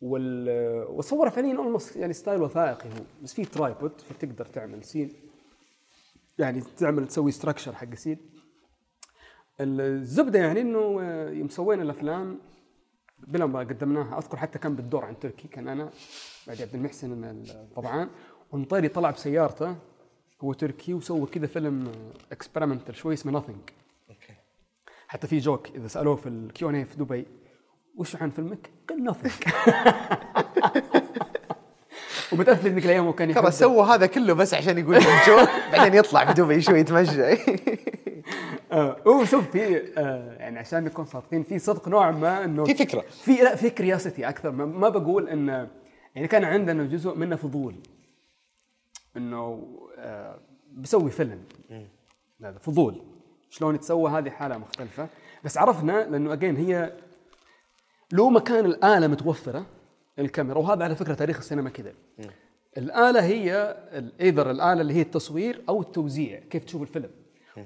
وال 0.00 0.48
وصوره 0.88 1.28
فعليا 1.30 1.56
almost 1.56 1.96
يعني 1.96 2.12
style 2.12 2.42
وثائقي 2.42 2.88
هو. 2.88 3.02
بس 3.22 3.34
في 3.34 3.44
tripod 3.44 3.92
فتقدر 4.00 4.44
تعمل 4.46 4.84
scene 4.84 5.12
يعني 6.38 6.60
تعمل 6.76 7.06
تسوي 7.06 7.30
structure 7.30 7.74
حق 7.74 7.94
scene 7.94 8.18
الزبدة 9.60 10.38
يعني 10.38 10.60
إنه 10.60 10.98
آه، 11.02 11.30
يوم 11.30 11.48
سوينا 11.48 11.82
الأفلام 11.82 12.38
بلا 13.28 13.46
ما 13.46 13.58
قدمناها 13.58 14.18
أذكر 14.18 14.36
حتى 14.36 14.58
كان 14.58 14.74
بالدور 14.76 15.04
عن 15.04 15.18
تركي 15.18 15.48
كان 15.48 15.68
أنا 15.68 15.90
بعد 16.46 16.62
عبد 16.62 16.74
المحسن 16.74 17.24
ال- 17.24 17.68
طبعا. 17.76 18.10
ومطيري 18.52 18.88
طلع 18.88 19.10
بسيارته 19.10 19.76
هو 20.40 20.52
تركي 20.52 20.94
وسوى 20.94 21.26
كذا 21.26 21.46
فيلم 21.46 21.92
experimental 22.32 22.96
شوي 22.96 23.14
اسمه 23.14 23.32
Nothing 23.32 23.58
حتى 25.08 25.26
في 25.26 25.38
joke 25.38 25.68
إذا 25.70 25.86
سألوه 25.88 26.16
في 26.16 26.28
ال 26.28 26.70
Q&A 26.70 26.84
في 26.84 26.96
دبي. 26.96 27.26
وش 27.98 28.16
عن 28.16 28.30
فيلمك؟ 28.30 28.70
قال 28.88 29.04
nothing 29.04 29.32
ومتأثر 32.32 32.68
ذيك 32.68 32.84
الأيام 32.84 33.06
وكان 33.06 33.34
ترى 33.34 33.50
سووا 33.50 33.84
هذا 33.84 34.06
كله 34.06 34.32
بس 34.32 34.54
عشان 34.54 34.78
يقول 34.78 34.98
joke 35.00 35.48
بعدين 35.72 35.94
يطلع 35.94 36.24
بدبي 36.24 36.60
شوي 36.60 36.80
يتمشى. 36.80 37.22
آه، 38.72 38.96
هو 39.06 39.24
شوف 39.24 39.50
في 39.50 39.82
آه 39.98 40.32
يعني 40.32 40.58
عشان 40.58 40.84
نكون 40.84 41.04
صادقين 41.04 41.42
في 41.42 41.58
صدق 41.58 41.88
نوع 41.88 42.10
ما 42.10 42.44
إنه 42.44 42.64
في 42.64 42.74
فكرة. 42.74 43.00
في 43.00 43.32
لا 43.32 43.56
في 43.56 43.70
كرياسيتي 43.70 44.28
أكثر. 44.28 44.50
ما, 44.50 44.64
ما 44.64 44.88
بقول 44.88 45.28
إن 45.28 45.68
يعني 46.14 46.28
كان 46.28 46.44
عندنا 46.44 46.84
جزء 46.84 47.14
منه 47.14 47.36
فضول. 47.36 47.74
إنه 49.16 49.68
آه 49.98 50.38
بسوي 50.72 51.10
فيلم. 51.10 51.40
هذا 52.44 52.58
فضول. 52.58 53.02
شلون 53.50 53.74
يتسوى 53.74 54.10
هذه 54.10 54.30
حالة 54.30 54.58
مختلفة. 54.58 55.08
بس 55.44 55.58
عرفنا 55.58 56.06
لأنه 56.10 56.32
اجين 56.32 56.56
هي 56.56 56.92
لو 58.12 58.30
مكان 58.30 58.64
الآلة 58.66 59.06
متوفرة 59.06 59.66
الكاميرا 60.18 60.58
وهذا 60.58 60.84
على 60.84 60.94
فكرة 60.96 61.14
تاريخ 61.14 61.36
السينما 61.36 61.70
كذا. 61.70 61.92
الآلة 62.76 63.24
هي 63.24 63.76
either 64.20 64.50
الآلة 64.50 64.80
اللي 64.80 64.94
هي 64.94 65.00
التصوير 65.02 65.62
أو 65.68 65.80
التوزيع. 65.80 66.40
كيف 66.50 66.64
تشوف 66.64 66.82
الفيلم؟ 66.82 67.10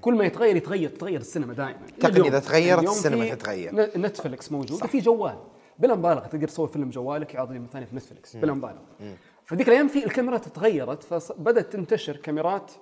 كل 0.00 0.14
ما 0.14 0.24
يتغير 0.24 0.56
يتغير 0.56 0.90
تتغير 0.90 1.20
السينما 1.20 1.54
دائما. 1.54 1.80
اليوم- 2.04 2.26
إذا 2.26 2.38
تغيرت 2.38 2.82
السينما 2.88 3.34
تتغير. 3.34 3.98
نتفلكس 3.98 4.52
موجود 4.52 4.86
في 4.86 4.98
جوال. 4.98 5.38
بلا 5.78 5.94
مبالغة 5.94 6.26
تقدر 6.26 6.48
تصور 6.48 6.68
فيلم 6.68 6.90
جوالك 6.90 7.34
يعرض 7.34 7.52
يوم 7.54 7.66
ثاني 7.72 7.86
في 7.86 7.96
نتفلكس 7.96 8.36
بلا 8.36 8.52
مبالغة. 8.52 8.86
فذيك 9.44 9.68
الأيام 9.68 9.88
في 9.88 10.04
الكاميرات 10.06 10.48
تغيرت 10.48 11.02
فبدات 11.02 11.72
تنتشر 11.72 12.16
كاميرات 12.16 12.72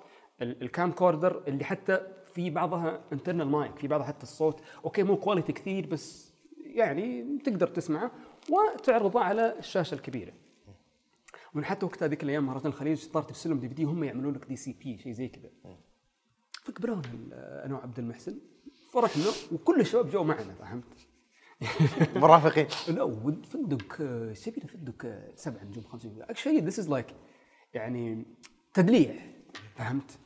ال- 0.43 0.63
ال 0.63 0.93
camcorder 0.93 1.43
اللي 1.49 1.65
حتى 1.65 2.01
في 2.35 2.51
بعضها 2.51 3.01
internal 3.13 3.47
mic 3.49 3.77
في 3.79 3.89
بعضها 3.89 4.07
حتى 4.07 4.23
الصوت. 4.23 4.61
okay 4.85 5.03
مو 5.03 5.17
quality 5.17 5.53
كثير 5.53 5.87
بس 5.87 6.30
يعني 6.75 7.39
تقدر 7.45 7.67
تسمعه 7.67 8.11
وتعرضه 8.51 9.21
على 9.21 9.59
الشاشة 9.59 9.95
الكبيرة. 9.95 10.33
ومن 11.55 11.65
حتى 11.65 11.87
وقتها 11.87 12.09
ذيك 12.09 12.23
الأيام 12.23 12.47
مهرجان 12.47 12.67
الخليج 12.67 13.07
طار 13.07 13.23
ترسل 13.23 13.61
DVD 13.61 13.85
هم 13.85 14.05
يعملون 14.05 14.35
لك 14.35 14.45
DCP 14.45 14.99
شيء 14.99 15.13
زي 15.13 15.29
كذا. 15.29 15.51
فكبرونا 16.65 17.03
أنا 17.65 17.75
وعبد 17.75 17.99
المحسن 17.99 18.39
فرحنا 18.93 19.25
وكل 19.53 19.81
الشباب 19.81 20.11
جو 20.11 20.25
معنا 20.25 20.55
فهمت؟ 20.55 21.07
مرافقين. 22.23 22.67
لا 22.89 23.05
إيش 24.29 24.41
تبي 24.41 24.61
فندق 24.61 25.07
سبع 25.35 25.63
نجوم 25.63 25.85
خمس 25.85 26.07
نجوم. 26.07 26.23
actually 26.23 26.61
this 26.61 26.79
is 26.79 26.91
like 26.91 27.07
يعني 27.75 28.25
تدليع 28.75 29.15
فهمت؟ 29.75 30.19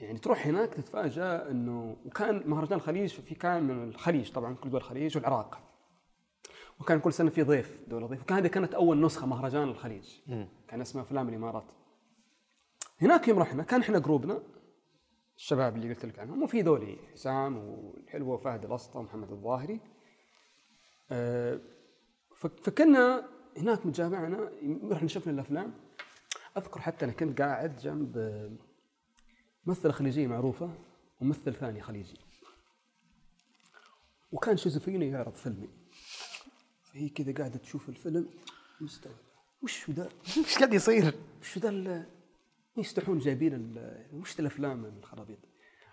يعني 0.00 0.18
تروح 0.18 0.46
هناك 0.46 0.74
تتفاجأ 0.74 1.50
إنه 1.50 1.96
وكان 2.06 2.42
مهرجان 2.46 2.78
الخليج 2.78 3.08
في 3.10 3.34
كان 3.34 3.62
من 3.62 3.88
الخليج 3.88 4.32
طبعا 4.32 4.54
كل 4.54 4.70
دول 4.70 4.80
الخليج 4.80 5.16
والعراق. 5.16 5.60
وكان 6.80 7.00
كل 7.00 7.12
سنة 7.12 7.30
في 7.30 7.42
ضيف 7.42 7.78
دولة 7.88 8.06
ضيف. 8.06 8.22
وكان 8.22 8.38
هذه 8.38 8.46
كانت 8.46 8.74
أول 8.74 9.00
نسخة 9.00 9.26
مهرجان 9.26 9.68
الخليج. 9.68 10.08
كان 10.68 10.80
اسمه 10.80 11.02
افلام 11.02 11.28
الامارات 11.28 11.72
هناك 13.02 13.28
يوم 13.28 13.38
رحنا 13.38 13.62
كان 13.62 13.80
إحنا 13.80 13.98
جروبنا 13.98 14.42
الشباب 15.36 15.76
اللي 15.76 15.88
قلت 15.88 16.04
لك 16.06 16.18
عنهم 16.18 16.42
وفي 16.42 16.60
ذولي 16.60 16.98
حسام 17.12 17.56
والحلوة 17.58 18.34
وفهد 18.34 18.64
الأسطى 18.64 18.98
ومحمد 18.98 19.30
الظاهري. 19.30 19.80
ف- 22.36 22.46
فكنا 22.62 23.28
هناك 23.56 23.86
متجمعنا 23.86 24.50
رحنا 24.90 25.08
شفنا 25.08 25.32
الأفلام. 25.32 25.74
أذكر 26.56 26.80
حتى 26.80 27.04
أنا 27.04 27.12
كنت 27.12 27.40
قاعد 27.42 27.76
جنب 27.76 28.16
ممثله 29.66 29.92
خليجيه 29.92 30.26
معروفة 30.26 30.70
وممثل 31.20 31.54
ثاني 31.54 31.82
خليجي. 31.82 32.16
وكان 34.32 34.56
شيزوفريني 34.56 35.08
يعرض 35.08 35.34
فيلمي. 35.34 35.68
فهي 36.92 37.08
كذا 37.08 37.32
قاعدة 37.32 37.58
تشوف 37.58 37.88
الفيلم. 37.88 38.28
مستوعبه 38.80 39.18
وش 39.62 39.90
ذا 39.90 40.08
إيش 40.36 40.58
قاعد 40.58 40.74
يصير؟ 40.74 41.14
وش 41.40 41.58
ذا 41.58 41.68
ال- 41.68 42.06
يستحون 42.76 43.18
جايبين 43.18 43.54
ال- 43.54 44.06
وش 44.12 44.34
ذا 44.34 44.40
الأفلام 44.40 44.84
الخرابيط؟ 44.84 45.38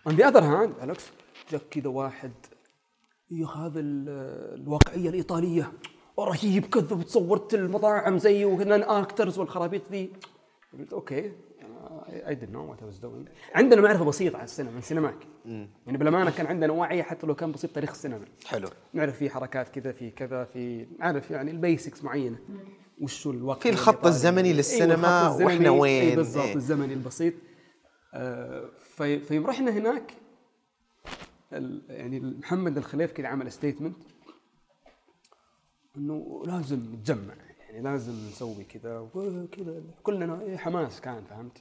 On 0.10 0.12
the 0.12 0.23
other 0.23 0.41
hand 0.41 0.84
الكس 0.84 1.06
جاك 1.51 1.62
كذا 1.69 1.88
واحد 1.89 2.32
يا 3.32 3.45
هذا 3.47 3.80
ال- 3.80 4.10
الواقعية 4.62 5.10
الإيطالية. 5.10 5.73
رهيب 6.19 6.65
كذا 6.65 6.95
وتصورت 6.95 7.53
المطاعم 7.53 8.17
زي 8.17 8.45
وكنا 8.45 8.99
اكترز 9.01 9.39
والخرابيط 9.39 9.91
ذي 9.91 10.13
قلت 10.73 10.93
أوكي. 10.93 11.32
اي 12.10 12.36
didn't 12.36 12.54
know 12.54 12.72
what 12.74 12.84
I 12.84 12.86
was 12.96 13.02
doing. 13.04 13.30
عندنا 13.56 13.82
معرفة 13.82 14.06
بسيطة 14.06 14.38
عن 14.38 14.43
السينما 14.43 14.72
من 14.72 14.82
سينماك. 14.82 15.15
يعني 15.46 15.98
بالامانه 15.98 16.32
كان 16.32 16.46
عندنا 16.46 16.74
وعي 16.74 17.04
حتى 17.04 17.28
لو 17.28 17.36
كان 17.36 17.52
بسيط 17.52 17.72
تاريخ 17.72 17.89
السينما. 17.89 18.26
حلو. 18.46 18.70
نعرف 18.93 19.17
في 19.17 19.30
حركات 19.30 19.70
كذا 19.70 19.91
في 19.91 20.12
كذا 20.12 20.43
في 20.43 20.88
نعرف 21.00 21.32
يعني 21.32 21.52
ال 21.51 21.59
basics 21.59 22.03
معينة. 22.04 22.38
وش 23.02 23.28
الوقت 23.28 23.63
في 23.63 23.70
الخط. 23.70 24.06
الزمني 24.06 24.54
للسينما 24.54 25.08
أيوة، 25.08 25.28
الخط 25.28 25.32
الزمني، 25.41 25.46
وإحنا 25.46 25.70
وين. 25.70 26.10
أي 26.10 26.15
بالضبط 26.15 26.43
إيه. 26.46 26.56
الزمني 26.56 26.93
البسيط. 26.93 27.34
آه 28.13 28.70
في 28.96 29.20
فيوم 29.20 29.48
رحنا 29.48 29.72
هناك 29.72 30.13
ال- 31.54 31.82
يعني 31.89 32.20
محمد 32.20 32.78
الخليف 32.78 33.12
كذا 33.12 33.28
عمل 33.28 33.52
statement 33.51 33.97
إنه 35.98 36.43
لازم 36.46 36.80
نتجمع 36.93 37.34
يعني 37.60 37.82
لازم 37.82 38.13
نسوي 38.13 38.63
كذا 38.63 39.00
وكذا. 39.00 39.82
كلنا 40.04 40.41
إيه 40.41 40.58
حماس 40.58 41.02
كان 41.02 41.24
فهمت؟ 41.30 41.58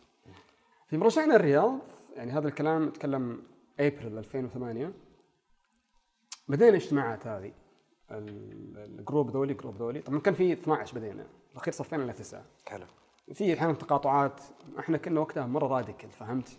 في 0.86 0.96
رجعنا 0.96 1.36
الرياض 1.36 1.78
يعني 2.16 2.32
هذا 2.32 2.48
الكلام 2.48 2.88
اتكلم 2.88 3.42
ابريل 3.80 4.18
2008 4.18 4.92
بدينا 6.48 6.76
اجتماعات 6.76 7.26
هذه 7.26 7.52
ال- 8.10 8.98
ال 8.98 9.03
group 9.03 9.30
ذولي 9.30 9.54
group 9.54 9.76
ذولي 9.76 10.00
طبعا 10.00 10.18
كان 10.20 10.34
في 10.34 10.52
12 10.52 10.98
بدينا 10.98 11.26
الأخير 11.52 11.74
صفينا 11.74 12.04
إلى 12.04 12.12
تسعة 12.12 12.44
حلو 12.66 12.86
في 13.34 13.54
أحيانا 13.54 13.72
تقاطعات 13.72 14.40
إحنا 14.78 14.98
كنا 14.98 15.20
وقتها 15.20 15.46
مرة 15.46 15.66
radical 15.66 16.10
فهمت؟ 16.10 16.58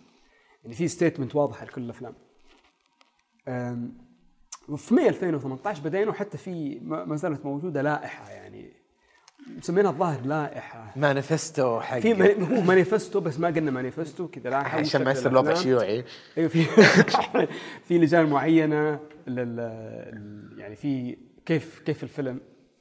يعني 0.62 0.74
في 0.74 0.88
statement 0.88 1.36
واضحه 1.36 1.64
لكل 1.64 1.82
الأفلام. 1.82 2.14
وفي 4.68 4.94
ماي 4.94 5.08
2018 5.08 5.82
بدينا 5.82 6.10
وحتى 6.10 6.38
في 6.38 6.80
ما 6.80 7.16
زالت 7.16 7.44
موجودة 7.44 7.82
لائحة 7.82 8.30
يعني 8.30 8.72
سميناها 9.60 9.92
الظاهر 9.92 10.20
لائحة. 10.20 10.92
مانيفستو 10.96 11.80
حق 11.80 11.98
في 11.98 12.14
mani- 12.14 12.58
هو 12.58 12.60
مانيفستو 12.62 13.20
بس 13.20 13.40
ما 13.40 13.48
قلنا 13.48 13.70
مانيفستو 13.70 14.28
كذا 14.28 14.50
لائحة 14.50 14.78
عشان 14.78 15.04
ما 15.04 15.10
يصير 15.10 15.30
الوضع 15.30 15.50
الأفلام. 15.50 15.64
شيوعي. 15.64 16.04
أيوه 16.38 16.48
في 16.48 16.64
في 17.86 17.98
لجان 17.98 18.26
معينة 18.26 19.00
لل 19.26 19.58
يعني 20.58 20.76
في 20.76 21.16
كيف 21.46 21.80
كيف 21.86 22.02
الفيلم 22.02 22.40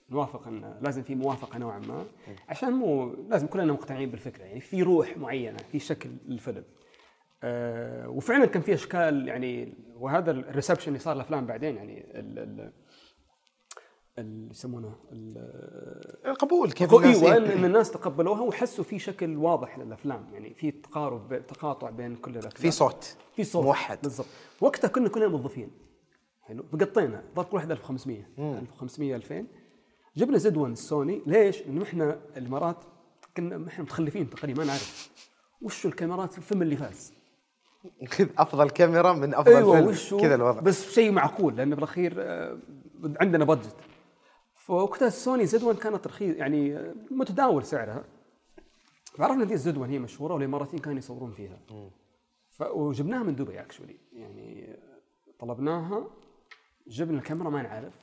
نوافق 0.10 0.48
ان 0.48 0.74
لازم 0.82 1.04
في 1.04 1.16
موافقة 1.16 1.58
نوعا 1.60 1.80
ما. 1.80 2.06
عشان 2.50 2.72
مو 2.72 3.16
لازم 3.30 3.48
كلنا 3.48 3.74
مقتنعين 3.74 4.10
بالفكرة 4.12 4.44
يعني 4.44 4.60
في 4.60 4.84
روح 4.84 5.18
معينة 5.18 5.58
في 5.72 5.80
شكل 5.80 6.10
للفيلم 6.28 6.64
آه 7.44 8.10
وفعلا 8.10 8.46
كان 8.46 8.62
في 8.62 8.74
أشكال 8.74 9.28
يعني 9.28 9.74
وهذا 10.00 10.32
ال 10.32 10.37
reception 10.37 10.88
اللي 10.88 11.00
صار 11.00 11.16
الأفلام 11.16 11.46
بعدين 11.46 11.76
يعني 11.76 12.00
ال 12.00 12.40
ال 12.40 12.60
ال- 12.60 12.72
يسمونه 14.22 14.96
ال- 15.12 16.28
القبول 16.30 16.72
كيف 16.72 16.94
الناس 16.94 17.24
أيوه. 17.24 17.38
ان 17.38 17.66
الناس 17.66 17.92
تقبلوها 17.92 18.42
وحسوا 18.42 18.84
في 18.84 19.00
شكل 19.00 19.38
واضح 19.38 19.80
للأفلام. 19.80 20.26
يعني 20.34 20.54
في 20.54 20.72
تقارب 20.72 21.42
تقاطع 21.48 21.90
بين 21.90 22.16
كل 22.16 22.32
الأفلام. 22.32 22.62
في 22.62 22.72
صوت 22.72 23.16
في 23.36 23.44
صوت. 23.44 23.64
موحد. 23.66 24.00
بالضبط. 24.04 24.28
وقتها 24.62 24.88
كنا 24.88 25.10
كلنا 25.10 25.28
موظفين. 25.28 25.72
حلو. 26.42 26.64
فقطينا 26.72 27.24
ضرب 27.36 27.46
كل 27.46 27.56
واحد 27.56 27.72
1500 27.72 28.26
1500 28.40 29.16
2000 29.16 29.46
جبنا 30.18 30.38
زد 30.38 30.58
1 30.58 30.72
السوني 30.72 31.22
ليش؟ 31.26 31.62
لأنه 31.62 31.84
إحنا 31.84 32.20
الامارات 32.38 32.78
كنا 33.38 33.68
إحنا 33.68 33.84
متخلفين 33.84 34.30
تقريبا 34.30 34.60
ما 34.60 34.68
نعرف. 34.68 35.10
وش 35.62 35.86
الكاميرات 35.86 36.32
في 36.32 36.38
الفيلم 36.38 36.62
اللي 36.62 36.76
فاز؟ 36.76 37.14
خذ 38.08 38.28
أفضل 38.38 38.70
كاميرا 38.70 39.14
من 39.14 39.34
أفضل 39.34 39.56
أيوه 39.56 39.92
فيلم؟ 39.94 40.22
كذا 40.22 40.36
الوضع. 40.36 40.60
بس 40.60 40.92
شيء 40.94 41.12
معقول 41.12 41.56
لأن 41.56 41.76
بالأخير 41.76 42.14
آه، 42.18 42.58
عندنا 43.22 43.46
budget 43.46 43.76
فوقتها 44.68 45.08
السوني 45.08 45.46
Z1 45.46 45.80
كانت 45.80 46.08
رخيص 46.08 46.36
يعني 46.36 46.94
متداول 47.12 47.66
سعرها. 47.66 48.04
فعرفنا 49.18 49.46
دي 49.46 49.54
ال 49.54 49.78
Z1 49.78 49.92
هي 49.92 50.00
مشهورة 50.00 50.34
والاماراتيين 50.34 50.82
كانوا 50.82 50.98
يصورون 50.98 51.32
فيها. 51.32 51.60
ف... 52.52 52.62
وجبناها 52.62 53.24
من 53.24 53.36
دبي 53.36 53.62
actually 53.62 53.98
يعني 54.14 54.78
طلبناها 55.40 56.08
جبنا 56.88 57.18
الكاميرا 57.18 57.50
ما 57.50 57.62
نعرف. 57.62 57.94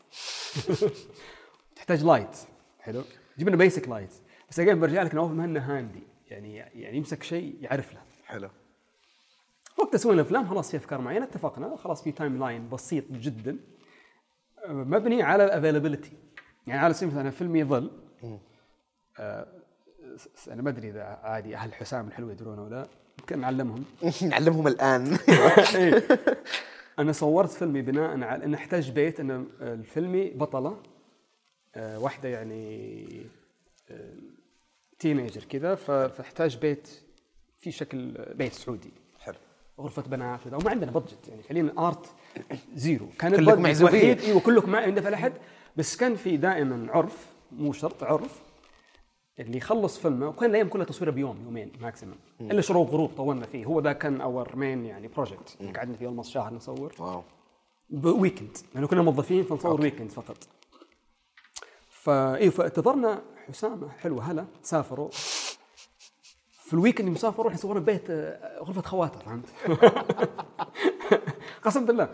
تحتاج 1.76 2.04
light 2.04 2.36
حلو؟ 2.80 3.02
جبنا 3.38 3.56
basic 3.56 3.88
light 3.88 4.12
بس 4.50 4.60
again 4.60 4.80
برجع 4.80 5.02
لك 5.02 5.14
نواف 5.14 5.30
مهنا 5.30 5.76
handy 5.78 6.02
يعني 6.28 6.54
يعني 6.56 6.96
يمسك 6.96 7.22
شيء 7.22 7.56
يعرف 7.60 7.92
له. 7.94 8.00
حلو. 8.24 8.50
وقت 9.78 9.96
سوينا 9.96 10.22
افلام 10.22 10.48
خلاص 10.48 10.70
في 10.70 10.76
افكار 10.76 11.00
معينة 11.00 11.24
اتفقنا. 11.24 11.76
خلاص 11.76 12.02
في 12.02 12.12
timeline 12.12 12.68
بسيط 12.68 13.04
جدا. 13.12 13.58
مبني 14.68 15.22
على 15.22 15.44
ال 15.44 15.49
availability 15.49 16.12
يعني 16.66 16.80
على 16.80 16.94
سبيل 16.94 17.08
المثال 17.08 17.20
أنا 17.20 17.30
فيلمي 17.30 17.60
يظل 17.60 17.90
آه، 19.18 19.46
أنا 20.48 20.62
ما 20.62 20.70
أدري 20.70 20.90
إذا 20.90 21.02
عادي 21.02 21.56
أهل 21.56 21.74
حسام 21.74 22.08
الحلو 22.08 22.30
يدرون 22.30 22.58
أو 22.58 22.68
لا 22.68 22.86
يمكن 23.18 23.38
نعلمهم. 23.38 23.84
نعلمهم 24.22 24.66
الآن. 24.66 25.18
إيه. 25.74 26.02
أنا 26.98 27.12
صورت 27.12 27.50
فيلمي 27.50 27.82
بناء 27.82 28.22
على 28.22 28.44
إن 28.44 28.54
أحتاج 28.54 28.90
بيت 28.90 29.20
إن 29.20 29.46
الفيلمي 29.60 30.30
بطلة 30.30 30.82
آه، 31.74 31.98
واحدة 31.98 32.28
يعني 32.28 33.06
teenager 34.98 35.44
كذا 35.44 35.74
فأحتاج 35.74 36.58
بيت 36.58 36.88
في 37.58 37.70
شكل 37.70 38.12
بيت 38.34 38.52
سعودي. 38.52 38.92
حلو. 39.20 39.36
غرفة 39.80 40.02
بنات 40.02 40.46
وما 40.46 40.70
عندنا 40.70 40.90
budget 40.90 41.28
يعني 41.28 41.42
فعليا 41.42 41.74
are 41.78 41.95
at 41.95 42.06
zero 42.74 43.06
كان 43.18 43.34
ال 43.34 43.38
budget 43.38 43.60
معزوبين. 43.60 44.18
إيوه 44.18 44.40
كلكم 44.40 44.72
ما 44.72 44.82
يندفع 44.82 45.08
لاحد 45.08 45.32
بس 45.76 45.96
كان 45.96 46.14
في 46.16 46.36
دائما 46.36 46.92
عرف 46.92 47.26
مو 47.52 47.72
شرط 47.72 48.02
عرف 48.04 48.42
اللي 49.38 49.56
يخلص 49.58 49.98
فيلمه 49.98 50.28
وكان 50.28 50.50
الأيام 50.50 50.68
كلها 50.68 50.84
تصويره 50.84 51.10
بيوم 51.10 51.42
يومين 51.44 51.72
maximum 51.80 52.14
إلا 52.40 52.60
شروق 52.60 52.90
غروب 52.90 53.10
طولنا 53.16 53.46
فيه. 53.46 53.64
هو 53.64 53.80
ذا 53.80 53.92
كان 53.92 54.20
our 54.20 54.56
main 54.56 54.86
يعني 54.86 55.08
project 55.08 55.58
قعدنا 55.76 55.96
فيه 55.96 56.08
almost 56.08 56.26
شهر 56.26 56.54
نصور. 56.54 56.94
wow. 56.98 57.22
ب 57.90 57.98
weekend 57.99 58.56
لأنه 58.74 58.86
كنا 58.86 59.02
موظفين 59.02 59.42
فنصور 59.44 59.80
weekend 59.80 60.10
فقط. 60.10 60.36
فاي 61.90 62.50
فانتظرنا 62.50 63.22
حسام 63.48 63.88
الحلو 63.88 64.30
أهله 64.30 64.44
سافروا. 64.62 65.08
في 66.50 66.74
ال 66.74 66.80
weekend 66.80 67.18
سافروا 67.18 67.48
إحنا 67.48 67.58
صورنا 67.60 67.80
بيت 67.80 68.10
آه، 68.10 68.58
غرفة 68.58 68.82
خواتها 68.82 69.18
فهمت؟ 69.20 69.46
قسم 71.64 71.86
بالله. 71.86 72.08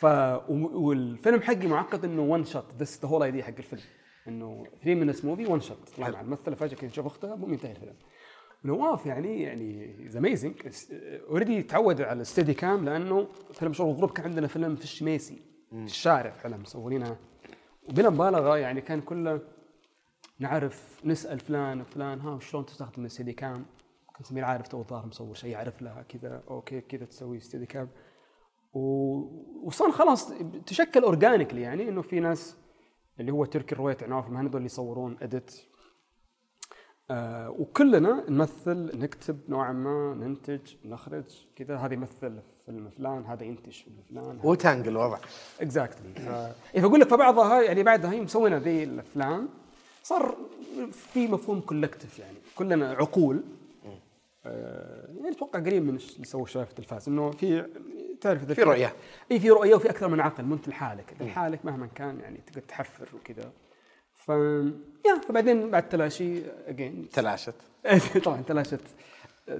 ف 0.00 0.04
والفيلم 0.50 1.42
حقي 1.42 1.66
معقد 1.66 2.04
إنه 2.04 2.22
one 2.22 2.44
shot 2.44 2.64
this 2.78 3.00
the 3.02 3.08
whole 3.08 3.22
idea 3.22 3.42
حق 3.42 3.54
الفيلم. 3.58 3.82
إنه 4.28 4.66
3 4.84 5.00
minutes 5.04 5.24
movie 5.24 5.46
one 5.46 5.60
shot 5.60 5.88
طلع 5.96 6.08
مع 6.08 6.20
الممثلة 6.20 6.54
فجأة 6.54 6.76
كذا 6.76 6.90
تشوف 6.90 7.06
أختها 7.06 7.34
boom 7.34 7.52
ينتهي 7.52 7.70
الفيلم. 7.70 7.94
نواف 8.64 9.06
يعني 9.06 9.42
يعني 9.42 9.96
is 10.06 10.16
amazing 10.16 10.54
already 11.28 11.62
تعود 11.62 12.00
على 12.00 12.20
ال 12.20 12.54
steadicam 12.54 12.84
لأنه 12.84 13.28
فيلم 13.52 13.72
شغل 13.72 13.90
الغروب 13.90 14.10
كان 14.10 14.26
عندنا 14.26 14.46
فيلم 14.46 14.76
في 14.76 14.84
الشميسي 14.84 15.42
في 15.70 15.76
الشارع 15.76 16.30
فيلم 16.30 16.60
مصورينها 16.60 17.18
وبلا 17.88 18.10
مبالغة 18.10 18.56
يعني 18.56 18.80
كان 18.80 19.00
كله 19.00 19.40
نعرف 20.38 21.00
نسأل 21.04 21.40
فلان 21.40 21.80
وفلان 21.80 22.20
ها 22.20 22.38
شلون 22.38 22.66
تستخدم 22.66 23.04
ال 23.04 23.32
steadicam 23.32 23.66
كان 24.14 24.24
سمير 24.24 24.44
عارف 24.44 24.68
تو 24.68 24.80
الظاهر 24.80 25.06
مصور 25.06 25.34
شيء 25.34 25.50
يعرف 25.50 25.82
لها 25.82 26.02
كذا 26.02 26.42
okay 26.50 26.80
كذا 26.80 27.04
تسوي 27.04 27.40
steadicam. 27.40 27.88
وصار 28.72 29.92
خلاص 29.92 30.32
تشكل 30.66 31.02
organically 31.02 31.60
يعني 31.60 31.88
إنه 31.88 32.02
في 32.02 32.20
ناس 32.20 32.56
اللي 33.20 33.32
هو 33.32 33.44
تركي 33.44 33.74
الرويت 33.74 34.04
نواف 34.04 34.26
المهند 34.26 34.54
اللي 34.54 34.66
يصورون 34.66 35.16
edit 35.22 35.60
آه 37.10 37.50
وكلنا 37.50 38.24
نمثل 38.28 38.98
نكتب 38.98 39.40
نوعا 39.48 39.72
ما 39.72 40.14
ننتج 40.14 40.60
نخرج 40.84 41.24
كذا. 41.56 41.76
هذا 41.76 41.94
يمثل 41.94 42.40
فيلم 42.66 42.90
فلان 42.90 43.24
هذا 43.24 43.44
ينتج 43.44 43.72
فيلم 43.72 44.02
فلان 44.10 44.38
هو 44.40 44.54
تانج 44.54 44.88
الوضع 44.88 45.18
exactly 45.60 46.14
فاقول 46.74 47.00
لك 47.00 47.08
فبعضها 47.08 47.62
يعني 47.62 47.82
بعدها 47.82 48.12
هي 48.12 48.20
مسوينا 48.20 48.58
ذي 48.58 48.84
الافلام 48.84 49.48
صار 50.02 50.36
في 50.92 51.28
مفهوم 51.28 51.60
collective 51.60 52.18
يعني 52.18 52.36
كلنا 52.54 52.92
عقول. 52.92 53.42
يعني 54.44 55.30
أتوقع 55.30 55.60
قريب 55.60 55.82
من 55.82 55.88
اللي 55.88 56.24
سووا 56.24 56.44
الشباب 56.44 56.66
في 56.66 56.70
التلفاز 56.70 57.08
إنه 57.08 57.30
في 57.30 57.66
تعرف 58.20 58.44
في 58.44 58.62
رؤية. 58.62 58.92
إي 59.32 59.40
في 59.40 59.50
رؤية 59.50 59.74
وفي 59.74 59.90
أكثر 59.90 60.08
من 60.08 60.20
عقل 60.20 60.44
مو 60.44 60.54
انت 60.54 60.68
لحالك 60.68 61.14
لحالك 61.20 61.64
مهما 61.64 61.86
كان 61.86 62.20
يعني 62.20 62.38
تقدر 62.46 62.60
تحفر 62.60 63.08
وكذا. 63.14 63.52
ف 64.14 64.28
يا 65.06 65.20
فبعدين 65.28 65.70
بعد 65.70 65.88
تلاشي 65.88 66.42
again 66.66 67.08
تلاشت. 67.08 67.54
طبعا 68.24 68.42
تلاشت 68.42 68.80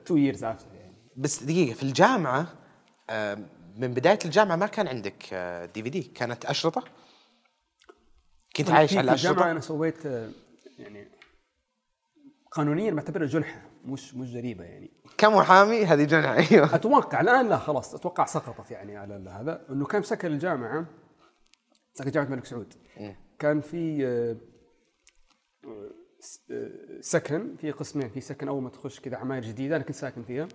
two 0.07 0.17
years 0.17 0.45
after 0.45 0.75
يعني. 0.75 0.95
بس 1.17 1.43
دقيقة 1.43 1.75
في 1.75 1.83
الجامعة 1.83 2.47
آه، 3.11 3.39
من 3.77 3.95
بداية 3.95 4.19
الجامعة 4.25 4.57
ما 4.57 4.67
كان 4.67 4.89
عندك 4.89 5.35
DVD 5.75 6.03
كانت 6.03 6.45
أشرطة؟ 6.45 6.85
كنت 8.57 8.71
عايش 8.71 8.97
على 8.97 9.09
في 9.09 9.13
الجامعة 9.15 9.35
الأشرطة؟ 9.35 9.51
أنا 9.51 9.61
سويت 9.61 10.07
آه، 10.07 10.31
يعني 10.79 11.09
قانونيا 12.51 12.91
بعتبرها 12.91 13.27
جنحة. 13.27 13.70
مش 13.85 14.15
مش 14.15 14.33
جريمه 14.33 14.65
يعني. 14.65 14.91
كمحامي 15.19 15.85
هذه 15.85 16.05
جنحه 16.05 16.37
أيوه. 16.37 16.75
أتوقع 16.75 17.21
الان 17.21 17.49
لا 17.49 17.59
خلاص. 17.59 17.95
أتوقع 17.95 18.25
سقطت 18.25 18.71
يعني 18.71 18.97
على 18.97 19.31
هذا. 19.31 19.67
إنه 19.71 19.87
كان 19.87 20.03
سكن 20.03 20.33
الجامعة 20.33 20.87
سكن 21.93 22.11
جامعة 22.11 22.27
الملك 22.29 22.45
سعود. 22.45 22.75
كان 23.39 23.61
في 23.61 24.07
آه، 24.07 24.37
آه، 26.51 27.01
سكن 27.01 27.57
في 27.57 27.71
قسمين. 27.71 28.09
في 28.09 28.21
سكن 28.21 28.49
أول 28.49 28.63
ما 28.63 28.71
تخش 28.71 29.01
كذا 29.01 29.17
عماير 29.17 29.43
جديدة 29.43 29.77
أنا 29.77 29.85
كنت 29.85 29.97
ساكن 29.97 30.23
فيها. 30.23 30.49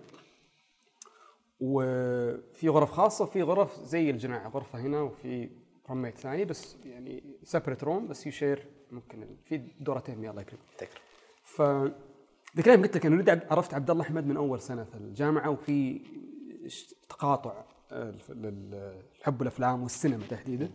وفي 1.60 2.68
غرف 2.68 2.90
خاصة 2.90 3.24
وفي 3.24 3.42
غرف 3.42 3.80
زي 3.80 4.10
الجناح 4.10 4.46
غرفة 4.46 4.80
هنا 4.80 5.00
وفي 5.00 5.50
roommate 5.90 6.18
ثاني 6.18 6.44
بس 6.44 6.76
يعني 6.84 7.38
separate 7.42 7.84
room 7.84 8.08
بس 8.08 8.26
ي 8.26 8.33
share 8.33 8.68
ممكن 8.90 9.36
في 9.44 9.58
دورتين 9.80 10.24
يلا 10.24 10.40
يكرم. 10.40 10.58
ف 11.42 11.62
الأيام 12.58 12.82
قلت 12.82 12.96
لك 12.96 13.06
ندى 13.06 13.30
عرفت 13.30 13.74
عبد 13.74 13.90
الله 13.90 14.02
أحمد 14.02 14.26
من 14.26 14.36
أول 14.36 14.60
سنة 14.60 14.84
في 14.84 14.94
الجامعة 14.94 15.50
وفي 15.50 16.00
تقاطع 17.08 17.64
آه، 17.92 18.14
الحب 18.30 19.40
والأفلام 19.40 19.82
والسينما 19.82 20.22
تحديدا. 20.30 20.70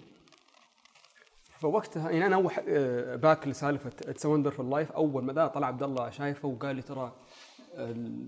فوقتها 1.60 2.10
يعني 2.12 2.26
أنا 2.26 2.36
أول 2.36 2.52
آه، 2.68 3.16
back 3.16 3.48
لسالفة 3.48 3.92
اتس 4.06 4.26
وندرفul 4.26 4.60
لايف 4.60 4.92
أول 4.92 5.24
ما 5.24 5.34
ذا 5.34 5.48
طلع 5.48 5.68
عبد 5.68 5.84
الله 5.84 6.10
شايفه 6.10 6.48
وقال 6.48 6.76
لي 6.76 6.82
ترى 6.82 7.14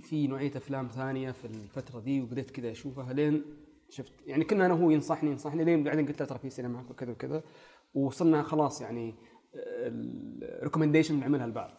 في 0.01 0.27
نوعية 0.27 0.51
أفلام 0.57 0.87
ثانية 0.87 1.31
في 1.31 1.45
الفترة 1.45 1.99
ذي 1.99 2.21
وبديت 2.21 2.51
كذا 2.51 2.71
أشوفها 2.71 3.13
لين 3.13 3.43
شفت 3.89 4.11
يعني 4.25 4.43
كنا 4.43 4.65
أنا 4.65 4.73
وهو 4.73 4.89
ينصحني 4.89 5.31
ينصحني 5.31 5.63
لين 5.63 5.83
بعدين 5.83 6.07
قلت 6.07 6.19
له 6.19 6.27
ترى 6.27 6.39
في 6.39 6.49
سينما 6.49 6.83
وكذا 6.89 7.11
وكذا. 7.11 7.43
وصلنا 7.93 8.43
خلاص 8.43 8.81
يعني 8.81 9.15
ال 9.55 9.66
recommendation 9.66 11.19
نعملها 11.19 11.47
لبعض 11.47 11.71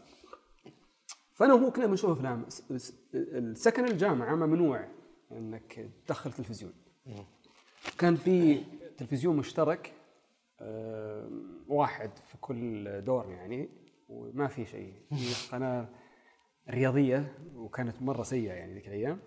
فأنا 1.35 1.55
وهو 1.55 1.71
كنا 1.71 1.87
بنشوف 1.87 2.11
افلام 2.11 2.47
السكن 3.15 3.85
الجامعة 3.85 4.35
ممنوع 4.35 4.89
إنك 5.33 5.91
تدخل 6.07 6.33
تلفزيون. 6.33 6.73
كان 7.99 8.17
في 8.17 8.61
تلفزيون 8.97 9.37
مشترك 9.37 9.93
آه، 10.61 11.31
واحد 11.69 12.11
في 12.19 12.37
كل 12.41 13.01
دور 13.05 13.31
يعني 13.31 13.69
وما 14.09 14.49
في 14.49 14.65
شيء. 14.65 14.95
قناة 15.53 15.89
رياضية 16.71 17.39
وكانت 17.55 18.03
مرة 18.03 18.23
سيئة 18.23 18.53
يعني 18.53 18.75
ذيك 18.75 18.87
الأيام. 18.89 19.21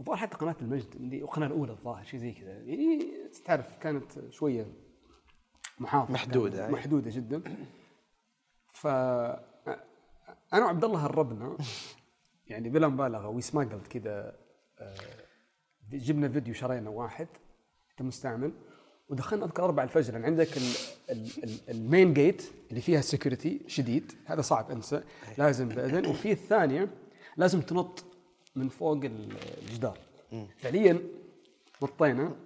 وظهر 0.00 0.16
حتى 0.16 0.36
قناة 0.36 0.56
المجد 0.62 0.94
القناة 1.12 1.46
الأولى 1.46 1.72
الظاهر 1.72 2.04
شيء 2.04 2.20
زي 2.20 2.32
كذا. 2.32 2.52
يعني 2.52 3.12
تعرف 3.44 3.78
كانت 3.78 4.30
شوية 4.30 4.66
محافظة 5.78 6.14
محدودة، 6.14 6.56
كانت 6.56 6.68
أي. 6.68 6.72
محدودة 6.72 7.10
جدا. 7.14 7.42
ف 8.72 8.86
أنا 10.52 10.64
وعبد 10.64 10.84
الله 10.84 10.98
هربنا. 11.06 11.56
يعني 12.50 12.68
بلا 12.68 12.88
مبالغة 12.88 13.28
و 13.28 13.34
smuggled 13.34 13.86
كذا 13.86 14.36
آه، 14.78 14.94
جبنا 15.92 16.28
فيديو 16.28 16.54
شرينا 16.54 16.90
واحد 16.90 17.28
أنت 17.90 18.02
مستعمل. 18.02 18.52
ودخلنا 19.08 19.44
أذكر 19.44 19.64
4 19.64 19.84
الفجر 19.84 20.12
يعني 20.12 20.26
عندك 20.26 20.56
ال- 20.56 20.62
ال- 21.10 21.44
ال- 21.44 21.70
ال 21.70 21.79
main 21.79 22.14
gate 22.14 22.42
اللي 22.70 22.80
فيها 22.80 22.98
ال 22.98 23.05
security 23.05 23.60
شديد. 23.66 24.12
هذا 24.26 24.40
صعب 24.40 24.70
أنسى. 24.70 25.02
لازم 25.38 25.68
بأذن. 25.68 26.06
وفي 26.06 26.32
الثانية 26.32 26.88
لازم 27.36 27.60
تنط 27.60 28.04
من 28.56 28.68
فوق 28.68 29.04
ال- 29.04 29.36
الجدار. 29.62 29.98
فعليا 30.58 30.98
نطينا. 31.82 32.36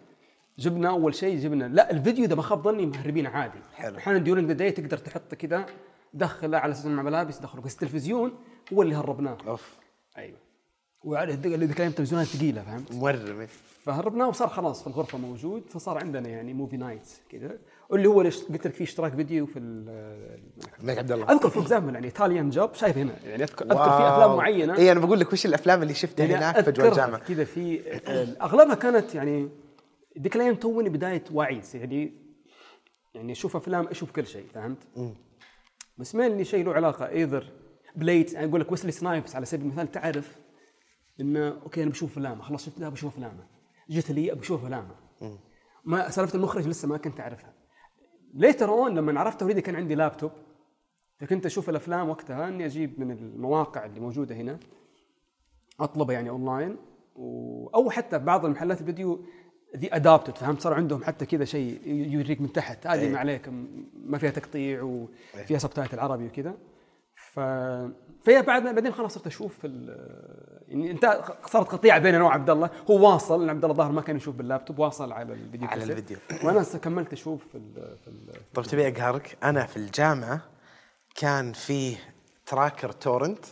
جبنا 0.58 0.88
أول 0.88 1.14
شيء 1.14 1.38
جبنا 1.38 1.64
لا 1.64 1.90
الفيديو 1.90 2.24
اذا 2.24 2.34
ما 2.34 2.42
خاب 2.42 2.62
ظني 2.64 2.86
مهربين 2.86 3.26
عادي. 3.26 3.58
حلو. 3.74 3.96
أحيانا 3.98 4.18
during 4.18 4.48
the 4.48 4.52
day 4.52 4.70
تقدر 4.70 4.98
تحط 4.98 5.34
كذا 5.34 5.66
دخله 6.14 6.58
على 6.58 6.72
أساس 6.72 6.86
مع 6.86 7.02
ملابس 7.02 7.38
دخله 7.38 7.60
بس 7.62 7.72
التلفزيون 7.74 8.32
هو 8.72 8.82
اللي 8.82 8.94
هربناه. 8.94 9.38
أوف. 9.48 9.76
أيوه. 10.18 10.38
وعلى 11.04 11.32
ذيك 11.32 11.52
ذيك 11.52 11.76
الأيام 11.76 11.92
تلفزيونات 11.92 12.26
ثقيلة 12.26 12.62
فهمت؟ 12.62 12.92
مورم. 12.92 13.46
فهربناه 13.84 14.28
وصار 14.28 14.48
خلاص 14.48 14.80
في 14.80 14.86
الغرفة 14.86 15.18
موجود. 15.18 15.62
فصار 15.70 15.98
عندنا 15.98 16.28
يعني 16.28 16.52
movie 16.54 16.76
night 16.76 17.08
كذا. 17.30 17.58
واللي 17.88 18.08
هو 18.08 18.20
اللي 18.20 18.32
قلت 18.32 18.66
لك 18.66 18.72
فيه 18.72 18.84
اشتراك 18.84 19.14
فيديو 19.14 19.46
في 19.46 19.58
ال- 19.58 20.40
الملك 20.80 20.98
عبد 20.98 21.12
الله. 21.12 21.32
أذكر 21.32 21.50
for 21.50 21.58
example 21.58 21.94
يعني 21.94 22.06
Italian 22.06 22.50
Job 22.50 22.74
شايف 22.74 22.98
هنا. 22.98 23.14
يعني 23.24 23.42
اذكر, 23.44 23.64
أذكر 23.64 23.84
في 23.84 24.08
أفلام 24.08 24.36
معينة. 24.36 24.76
اي 24.76 24.92
أنا 24.92 25.00
بقول 25.00 25.20
لك 25.20 25.32
وش 25.32 25.46
الأفلام 25.46 25.82
اللي 25.82 25.94
شفتها 25.94 26.26
يعني 26.26 26.44
هناك 26.44 26.60
في 26.60 26.70
الجامعة؟ 26.70 27.18
كذا 27.18 27.44
في 27.44 27.80
اغلبها 28.42 28.74
كانت 28.74 29.14
يعني 29.14 29.48
ذيك 30.18 30.36
الأيام 30.36 30.54
توني 30.54 30.88
بداية 30.88 31.24
وعي 31.32 31.60
يعني 31.74 32.12
يعني 33.14 33.32
أشوف 33.32 33.56
أفلام 33.56 33.86
أشوف 33.88 34.10
كل 34.10 34.26
شيء 34.26 34.46
فهمت؟ 34.54 34.78
بس 35.98 36.14
ما 36.14 36.26
اللي 36.26 36.44
شيء 36.44 36.64
له 36.64 36.72
علاقة 36.72 37.08
either 37.08 37.52
Blade 37.96 38.32
يعني 38.32 38.48
أقول 38.48 38.60
لك 38.60 38.70
Wesley 38.70 38.92
Snipes 38.92 39.36
على 39.36 39.46
سبيل 39.46 39.66
المثال 39.66 39.90
تعرف 39.90 40.38
إنه 41.20 41.48
okay 41.48 41.82
أنا 41.82 41.90
بشوف 41.90 42.10
افلامه 42.10 42.42
خلاص 42.42 42.66
شفت 42.66 42.80
له 42.80 42.88
بشوف 42.88 43.12
افلامه 43.12 43.46
جت 43.90 44.10
لي 44.10 44.30
بشوف 44.30 44.64
افلامه 44.64 44.94
ما 45.84 46.10
سالفة 46.10 46.36
المخرج 46.36 46.68
لسه 46.68 46.88
ما 46.88 46.96
كنت 46.96 47.20
أعرفها. 47.20 47.54
later 48.34 48.68
on 48.68 48.94
لما 48.94 49.20
عرفت 49.20 49.42
already 49.42 49.60
كان 49.60 49.76
عندي 49.76 49.94
لابتوب 49.94 50.30
فكنت 51.20 51.46
أشوف 51.46 51.70
الأفلام 51.70 52.08
وقتها 52.08 52.48
إني 52.48 52.66
أجيب 52.66 53.00
من 53.00 53.10
المواقع 53.10 53.84
اللي 53.84 54.00
موجودة 54.00 54.34
هنا 54.34 54.58
اطلبه 55.80 56.12
يعني 56.12 56.30
اونلاين. 56.30 56.76
أو 57.74 57.90
حتى 57.90 58.18
بعض 58.18 58.44
المحلات 58.44 58.80
الفيديو 58.80 59.24
they 59.76 59.94
adapted 59.96 60.36
فهمت 60.36 60.60
صار 60.60 60.74
عندهم 60.74 61.04
حتى 61.04 61.26
كذا 61.26 61.44
شيء 61.44 61.80
يوريك 61.86 62.40
من 62.40 62.52
تحت. 62.52 62.86
هذه 62.86 63.08
ما 63.08 63.18
عليك 63.18 63.48
ما 64.06 64.18
فيها 64.18 64.30
تقطيع 64.30 64.82
وفيها 64.82 65.58
subtitle 65.58 66.00
عربي 66.00 66.26
وكذا. 66.26 66.54
ف 67.32 67.40
فهي 68.24 68.42
بعد 68.42 68.62
بعدين 68.62 68.92
خلاص 68.92 69.14
صرت 69.14 69.26
أشوف 69.26 69.58
ال- 69.64 70.62
يعني 70.68 70.90
أنت 70.90 71.20
صارت 71.46 71.68
قطيعة 71.68 71.98
بين 71.98 72.14
أنا 72.14 72.24
وعبد 72.24 72.50
الله. 72.50 72.70
هو 72.90 73.12
واصل 73.12 73.40
لأن 73.40 73.50
عبد 73.50 73.64
الله 73.64 73.76
ظاهر 73.76 73.92
ما 73.92 74.00
كان 74.02 74.16
يشوف 74.16 74.34
باللابتوب 74.36 74.78
واصل 74.78 75.12
على 75.12 75.32
الفيديو 75.32 75.68
على. 75.68 75.82
الفيديو. 75.84 76.16
وأنا 76.44 76.62
كملت 76.62 77.12
أشوف 77.12 77.44
في 77.52 77.58
ال 77.58 77.96
في 78.04 78.08
ال 78.08 78.32
طب 78.54 78.62
تبي 78.62 78.88
أقهرك؟ 78.88 79.36
أنا 79.42 79.66
في 79.66 79.76
الجامعة 79.76 80.40
كان 81.14 81.52
فيه 81.52 81.96
tracker 82.46 82.92
torrent 82.92 83.44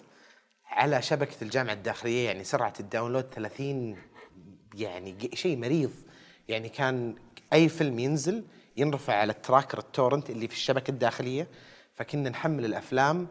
على 0.66 1.02
شبكة 1.02 1.36
الجامعة 1.42 1.72
الداخلية 1.72 2.26
يعني 2.26 2.44
سرعة 2.44 2.72
ال 2.80 2.85
download 2.85 3.24
30 3.24 3.96
يعني 4.74 5.30
شيء 5.34 5.56
مريض. 5.58 5.90
يعني 6.50 6.68
كان 6.68 7.14
أي 7.52 7.68
فيلم 7.68 7.98
ينزل 7.98 8.44
ينرفع 8.76 9.14
على 9.14 9.32
ال 9.32 9.38
tracker 9.38 9.78
ال 9.78 9.85
torrent 9.85 10.30
اللي 10.30 10.48
في 10.48 10.54
الشبكة 10.54 10.90
الداخلية 10.90 11.48
فكنا 11.94 12.30
نحمل 12.30 12.64
الأفلام 12.64 13.26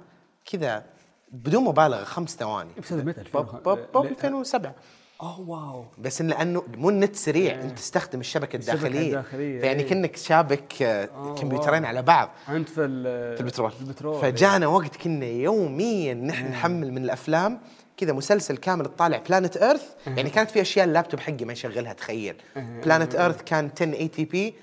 كذا 0.51 0.83
بدون 1.31 1.63
مبالغة 1.63 2.03
خمس 2.03 2.35
ثواني. 2.35 2.69
بس 2.77 2.93
هذا 2.93 3.03
متى؟ 3.03 3.23
بوب 3.33 3.45
بوب 3.63 3.79
بوب 3.93 4.05
لا- 4.05 4.11
2007 4.11 4.75
أوه 5.21 5.39
wow. 5.49 5.85
بس 5.97 6.21
إن 6.21 6.27
لأنه 6.27 6.63
مو 6.77 6.89
النت 6.89 7.15
سريع 7.15 7.61
أنت 7.61 7.77
تستخدم 7.77 8.19
الشبكة 8.19 8.57
الشبكة 8.57 8.75
الداخلية. 8.75 9.07
الداخلية، 9.07 9.59
فيعني 9.61 9.83
إيه. 9.83 9.89
كأنك 9.89 10.15
شابك 10.15 10.81
آه، 10.81 11.35
كمبيوترين. 11.35 11.85
على 11.85 12.01
بعض. 12.01 12.29
أنت 12.49 12.69
في 12.69 12.75
في 12.75 13.41
البترول. 13.41 13.71
البترول. 13.81 14.21
فجانا 14.21 14.67
وقت 14.67 14.95
كنا 14.95 15.25
يوميا 15.25 16.13
نحن 16.13 16.45
نحمل 16.51 16.91
من 16.93 17.03
الأفلام 17.03 17.59
كذا 17.99 18.13
مسلسل 18.13 18.57
كامل 18.57 18.85
تطالع 18.85 19.17
Planet 19.29 19.57
Earth 19.57 19.95
يعني 20.07 20.29
كانت 20.29 20.51
في 20.51 20.61
أشياء 20.61 20.85
اللابتوب 20.85 21.19
حقي 21.19 21.45
ما 21.45 21.53
يشغلها 21.53 21.93
تخيل. 21.93 22.35
Planet 22.55 23.15
Earth 23.15 23.41
كان 23.41 23.69
10 23.75 23.93
eighty 23.93 24.25
p 24.25 24.53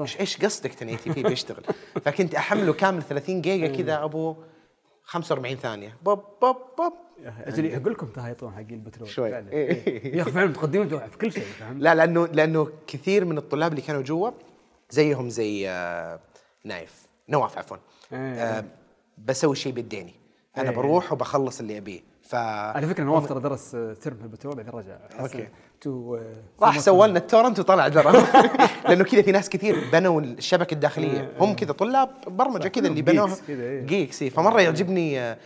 إيش 0.00 0.20
إيش 0.20 0.44
قصدك 0.44 0.76
10 0.76 0.88
eighty 0.88 1.10
p 1.10 1.22
بيشتغل؟ 1.22 1.64
فكنت 2.04 2.34
أحمله 2.34 2.72
كامل 2.72 3.02
30 3.02 3.40
جيجا 3.40 3.82
كذا 3.82 4.04
أبو 4.04 4.36
45 5.02 5.56
ثانية. 5.56 5.96
بوب 6.02 6.24
بوب 6.42 6.56
بوب. 6.78 6.92
أجل 7.24 7.74
أقول 7.74 7.92
لكم 7.92 8.06
تهايطون 8.06 8.52
حقين 8.52 8.70
البترول. 8.70 9.08
شوي. 9.08 9.30
فعلا. 9.30 9.52
إيه. 9.52 10.16
يا 10.16 10.22
أخي 10.22 10.30
فعلا 10.30 10.46
متقدمين 10.46 10.88
في 10.88 11.18
كل 11.18 11.32
شيء؟ 11.32 11.44
لا 11.76 11.94
لأنه 11.94 12.26
لأنه 12.26 12.68
كثير 12.86 13.24
من 13.24 13.38
الطلاب 13.38 13.72
اللي 13.72 13.82
كانوا 13.82 14.02
جوا 14.02 14.30
زيهم 14.90 15.30
زي 15.30 15.68
آه، 15.68 16.20
نايف. 16.64 17.06
نواف 17.28 17.58
عفوا. 17.58 17.76
إيه. 18.12 18.18
آه، 18.18 18.64
بسوي 19.18 19.56
شيء 19.56 19.72
بيديني 19.72 20.14
أنا 20.56 20.70
إيه. 20.70 20.76
بروح 20.76 21.12
وبخلص 21.12 21.60
اللي 21.60 21.78
أبيه. 21.78 22.11
ف 22.32 22.34
على 22.34 22.86
فكرة 22.86 23.04
نواف 23.04 23.28
ترى 23.28 23.40
درس 23.40 23.74
آه، 23.74 23.94
ترم 23.94 24.16
في 24.16 24.22
البترول 24.22 24.56
بعدين 24.56 24.72
رجع. 24.72 24.96
okay. 25.20 25.48
تو 25.80 26.18
راح 26.62 26.78
سوى 26.78 27.08
لنا 27.08 27.18
ال 27.18 27.23
torrent 27.23 27.58
وطلع 27.58 27.88
درا 27.88 28.12
لأنه 28.88 29.04
كذا 29.04 29.22
في 29.22 29.32
ناس 29.32 29.48
كثير 29.48 29.76
بنوا 29.92 30.20
الشبكة 30.20 30.74
الداخلية. 30.74 31.32
هم 31.38 31.54
كذا 31.54 31.72
طلاب 31.72 32.10
برمجة 32.26 32.68
كذا 32.68 32.88
اللي 32.88 33.02
كلهم 33.02 33.14
بنوها. 33.14 33.36
كذا، 33.48 33.62
إيه. 33.62 33.86
geeks 33.86 34.22
إيه. 34.22 34.30
فمرة 34.30 34.60
يعجبني 34.60 35.20
آه، 35.20 35.36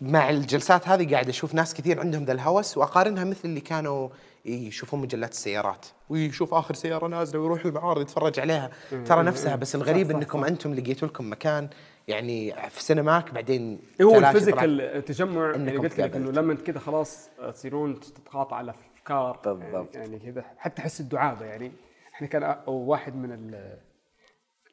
مع 0.00 0.30
الجلسات 0.30 0.88
هذه 0.88 1.12
قاعد 1.12 1.28
أشوف 1.28 1.54
ناس 1.54 1.74
كثير 1.74 2.00
عندهم 2.00 2.24
ذا 2.24 2.32
الهوس 2.32 2.78
وأقارنها 2.78 3.24
مثل 3.24 3.40
اللي 3.44 3.60
كانوا 3.60 4.08
يشوفون 4.44 5.00
مجلات 5.00 5.32
السيارات. 5.32 5.86
ويشوف 6.08 6.54
آخر 6.54 6.74
سيارة 6.74 7.06
نازلة 7.06 7.40
ويروح 7.40 7.64
المعارض 7.64 8.00
يتفرج 8.00 8.40
عليها. 8.40 8.70
ترى 9.06 9.22
نفسها 9.22 9.56
بس 9.56 9.74
الغريب 9.74 10.10
إنكم. 10.10 10.44
أنتم 10.44 10.74
لقيتوا 10.74 11.08
لكم 11.08 11.30
مكان 11.32 11.68
يعني 12.08 12.70
في 12.70 12.82
سينماك 12.82 13.34
بعدين 13.34 13.80
هو 14.02 14.10
تلاشي 14.10 14.28
ال 14.28 14.34
physical 14.34 14.80
التجمع 14.80 15.54
إنكم 15.54 15.82
قلت 15.82 16.00
لك 16.00 16.16
إنه. 16.16 16.30
لما 16.30 16.52
أنت 16.52 16.62
كذا 16.62 16.78
خلاص 16.78 17.30
تصيرون 17.52 18.00
تتقاطع 18.00 18.56
على 18.56 18.74
أفكار 18.96 19.40
بالضبط. 19.44 19.96
يعني 19.96 20.18
كذا 20.18 20.44
حتى 20.58 20.82
احس 20.82 21.00
الدعابة 21.00 21.46
يعني 21.46 21.72
إحنا 22.14 22.26
كان 22.26 22.56
واحد 22.66 23.16
من 23.16 23.32
ال 23.32 23.78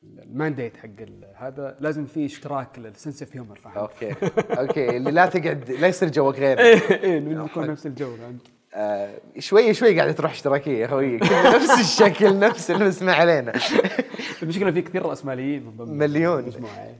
ال 0.03 0.12
mandate 0.12 0.77
حق 0.77 0.89
هذا 1.35 1.77
لازم 1.79 2.05
في 2.05 2.25
اشتراك 2.25 2.79
لل 2.79 2.92
sense 2.92 3.23
of 3.23 3.35
humor 3.35 3.55
فاهم؟ 3.55 3.77
okay 3.77 4.15
okay 4.59 4.97
اللي 4.97 5.11
لا 5.11 5.25
تقعد 5.25 5.71
لا 5.71 5.87
يصير 5.87 6.09
جوك 6.09 6.35
غير 6.35 6.59
إيه 6.59 7.17
إنه 7.17 7.45
يكون 7.45 7.67
نفس 7.67 7.87
الجو 7.87 8.15
فهمت؟ 8.15 8.52
آه 8.75 9.19
شوي 9.39 9.73
شوي 9.73 9.97
قاعدة 9.97 10.11
تروح 10.11 10.31
اشتراكية 10.31 10.77
يا 10.77 10.87
خوي 10.87 11.19
كله 11.29 11.55
نفس 11.55 11.79
الشكل 11.79 12.39
نفس 12.39 12.71
المسمع 12.71 13.13
علينا. 13.13 13.53
المشكلة 14.43 14.71
في 14.71 14.81
كثير 14.81 15.05
رأسماليين. 15.05 15.75
مليون. 15.79 16.51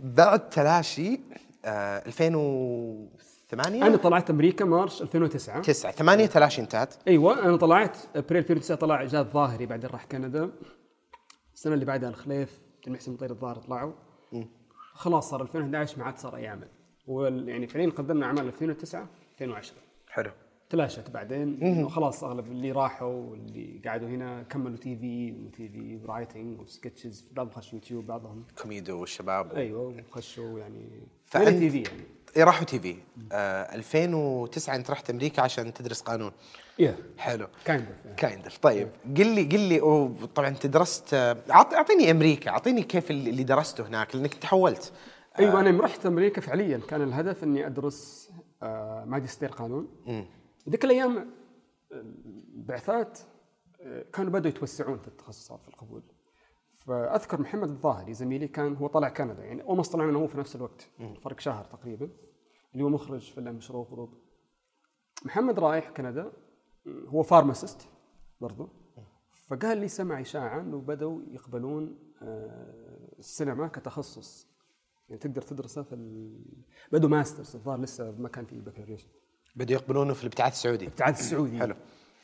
بعد 0.03 0.49
تلاشي 0.49 1.19
آه 1.65 2.03
2008 2.07 3.87
أنا 3.87 3.97
طلعت 3.97 4.29
أمريكا 4.29 4.65
March 4.65 5.01
2009 5.01 5.61
9 5.61 5.91
8 5.91 6.25
تلاشي 6.25 6.61
انتهت. 6.61 6.93
أيوه 7.07 7.45
أنا 7.45 7.57
طلعت 7.57 7.97
أبريل 8.15 8.41
2009 8.41 8.77
طلع 8.77 9.03
جاد 9.03 9.31
ظاهري 9.31 9.65
بعدين 9.65 9.89
راح 9.89 10.05
كندا. 10.05 10.49
السنة 11.55 11.73
اللي 11.73 11.85
بعدها 11.85 12.09
الخليف 12.09 12.59
المحسن 12.87 13.11
مطير 13.11 13.29
الظاهر 13.31 13.55
طلعوا. 13.55 13.91
خلاص 14.93 15.29
صار 15.29 15.41
2011 15.41 15.99
ما 15.99 16.05
عاد 16.05 16.17
صار 16.17 16.35
اي 16.35 16.47
عمل 16.47 16.67
وال- 17.07 17.49
يعني 17.49 17.67
فعليا 17.67 17.89
قدمنا 17.89 18.25
أعمال 18.25 18.47
2009 18.47 19.07
2010 19.33 19.75
حلو. 20.09 20.31
تلاشت 20.73 21.09
بعدين. 21.09 21.83
وخلاص 21.83 22.23
أغلب 22.23 22.51
اللي 22.51 22.71
راحوا 22.71 23.07
واللي 23.13 23.81
قعدوا 23.85 24.07
هنا 24.07 24.43
كملوا 24.43 24.77
TV 24.77 24.95
و 24.95 25.31
TV 25.45 25.99
و 26.03 26.10
writing 26.10 26.59
و 26.59 26.66
sketches 26.66 27.25
بعضهم 27.31 27.53
خش 27.53 27.73
يوتيوب 27.73 28.05
بعضهم 28.07 28.43
كوميدو 28.61 28.99
والشباب 28.99 29.53
أيوه 29.53 30.03
وخشوا 30.09 30.59
يعني 30.59 30.89
فأنت- 31.33 31.47
TV 31.47 31.81
يعني؟ 31.81 32.03
إيه 32.37 32.43
راحوا 32.43 32.65
TV 32.65 32.95
آه 33.31 33.75
2009 33.75 34.75
أنت 34.75 34.91
رحت 34.91 35.09
أمريكا 35.09 35.41
عشان 35.41 35.73
تدرس 35.73 36.01
قانون. 36.01 36.31
يا 36.79 36.95
حلو. 37.17 37.47
kind 37.65 37.87
kind 38.17 38.47
طيب 38.61 38.89
قل 39.17 39.27
لي 39.35 39.43
قل 39.43 39.59
لي 39.59 39.79
طبعا 40.35 40.47
أنت 40.47 40.65
درست 40.67 41.13
آه، 41.13 41.37
أعطيني 41.51 42.11
أمريكا 42.11 42.49
أعطيني 42.51 42.83
كيف 42.83 43.11
اللي 43.11 43.43
درسته 43.43 43.87
هناك 43.87 44.15
لأنك 44.15 44.33
تحولت. 44.33 44.91
أيوه 45.39 45.59
أنا 45.59 45.69
يوم 45.69 45.81
رحت 45.81 46.05
أمريكا 46.05 46.41
فعليا 46.41 46.77
كان 46.77 47.01
الهدف 47.01 47.43
إني 47.43 47.67
أدرس 47.67 48.29
آه، 48.63 49.03
ماجستير 49.07 49.49
قانون. 49.49 49.87
ذيك 50.69 50.85
الأيام 50.85 51.29
البعثات 51.91 53.19
آه، 53.81 54.05
كانوا 54.13 54.31
بدأوا 54.31 54.55
يتوسعون 54.55 54.97
في 54.97 55.07
التخصصات 55.07 55.61
في 55.61 55.67
القبول. 55.67 56.03
فأذكر 56.79 57.41
محمد 57.41 57.69
الظاهري 57.69 58.13
زميلي 58.13 58.47
كان 58.47 58.75
هو 58.75 58.87
طلع 58.87 59.09
كندا 59.09 59.45
يعني 59.45 59.63
اول 59.63 59.77
ما 59.77 59.83
طلعنا 59.83 60.09
أنا 60.09 60.17
وهو 60.17 60.27
في 60.27 60.37
نفس 60.37 60.55
الوقت 60.55 60.89
فرق 61.21 61.39
شهر 61.39 61.65
تقريبا. 61.65 62.09
اللي 62.73 62.83
هو 62.83 62.89
مخرج 62.89 63.31
فيلم 63.31 63.55
مشروع 63.55 63.87
غروب 63.91 64.21
محمد 65.25 65.59
رايح 65.59 65.89
كندا 65.89 66.31
هو 66.87 67.23
pharmacist 67.23 67.87
برضو. 68.41 68.69
فقال 69.47 69.77
لي 69.77 69.87
سمع 69.87 70.21
إشاعة 70.21 70.61
إنه 70.61 70.81
بدأوا 70.81 71.21
يقبلون 71.27 71.99
آه، 72.21 73.15
السينما 73.19 73.67
كتخصص. 73.67 74.47
يعني 75.09 75.21
تقدر 75.21 75.41
تدرسه 75.41 75.83
في 75.83 75.95
ال... 75.95 76.39
بدوا 76.91 77.09
masters 77.09 77.55
الظاهر 77.55 77.79
لسه 77.79 78.11
ما 78.11 78.29
كان 78.29 78.45
في 78.45 78.59
بكالوريوس. 78.59 79.07
بدوا 79.55 79.75
يقبلونه 79.75 80.13
في 80.13 80.21
الابتعاث 80.21 80.53
السعودي. 80.53 80.85
الابتعاث 80.85 81.19
السعودي. 81.19 81.59
حلو. 81.59 81.75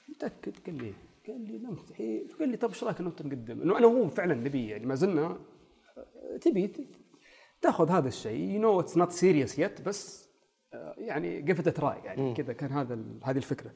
متأكد؟ 0.10 0.54
قال 0.66 0.76
لي 0.76 0.94
قال 1.28 1.42
لي 1.42 1.58
لا 1.58 1.72
مستحيل 1.72 2.28
قال 2.40 2.50
لي 2.50 2.58
طب 2.58 2.70
إيش 2.70 2.84
رأيك 2.84 3.00
أنت 3.00 3.22
نقدم 3.22 3.62
إنه 3.62 3.78
أنا 3.78 3.88
وهو 3.88 4.10
فعلا 4.10 4.34
نبي 4.34 4.68
يعني 4.68 4.86
ما 4.86 4.96
زلنا 4.96 5.22
آه، 5.22 6.38
تبي 6.42 6.88
تأخذ 7.62 7.90
هذا 7.90 8.08
الشيء. 8.08 8.50
you 8.50 8.62
know 8.62 8.80
it's 8.80 8.98
not 8.98 9.12
serious 9.12 9.60
yet 9.60 9.82
بس 9.82 10.30
آه، 10.74 10.96
يعني 10.98 11.42
give 11.42 11.60
it 11.60 11.70
try 11.70 11.98
يعني 12.04 12.34
كذا 12.34 12.54
كان 12.54 12.72
هذا 12.72 13.00
هذه 13.24 13.38
الفكرة. 13.38 13.72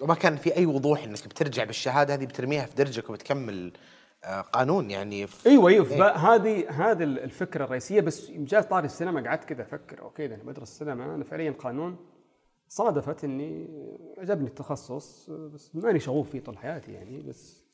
وما 0.00 0.14
كان 0.14 0.36
في 0.36 0.56
أي 0.56 0.66
وضوح 0.66 1.04
إنك 1.04 1.28
بترجع 1.28 1.64
بالشهادة 1.64 2.14
هذه 2.14 2.24
بترميها 2.26 2.66
في 2.66 2.74
درجك 2.74 3.10
وبتكمل 3.10 3.72
آه 4.24 4.40
قانون 4.40 4.90
يعني 4.90 5.26
في 5.26 5.48
أيوه 5.48 5.68
أيوه 5.70 5.84
فبقى 5.84 6.18
هذه 6.18 6.70
هذه 6.70 7.02
الفكرة 7.02 7.64
الرئيسية 7.64 8.00
بس 8.00 8.30
جاء 8.30 8.62
طاري 8.62 8.86
السينما 8.86 9.28
قعدت 9.28 9.44
كذا 9.44 9.62
أفكر 9.62 10.00
okay 10.00 10.28
ده 10.28 10.34
أنا 10.34 10.42
بدرس 10.42 10.70
السينما 10.70 11.14
أنا 11.14 11.24
فعليا 11.24 11.50
قانون. 11.50 11.96
صادفت 12.72 13.24
إني 13.24 13.68
عجبني 14.18 14.48
التخصص 14.48 15.30
بس 15.30 15.76
ماني 15.76 16.00
شغوف 16.00 16.30
فيه 16.30 16.40
طول 16.40 16.58
حياتي 16.58 16.92
يعني 16.92 17.20
بس 17.20 17.64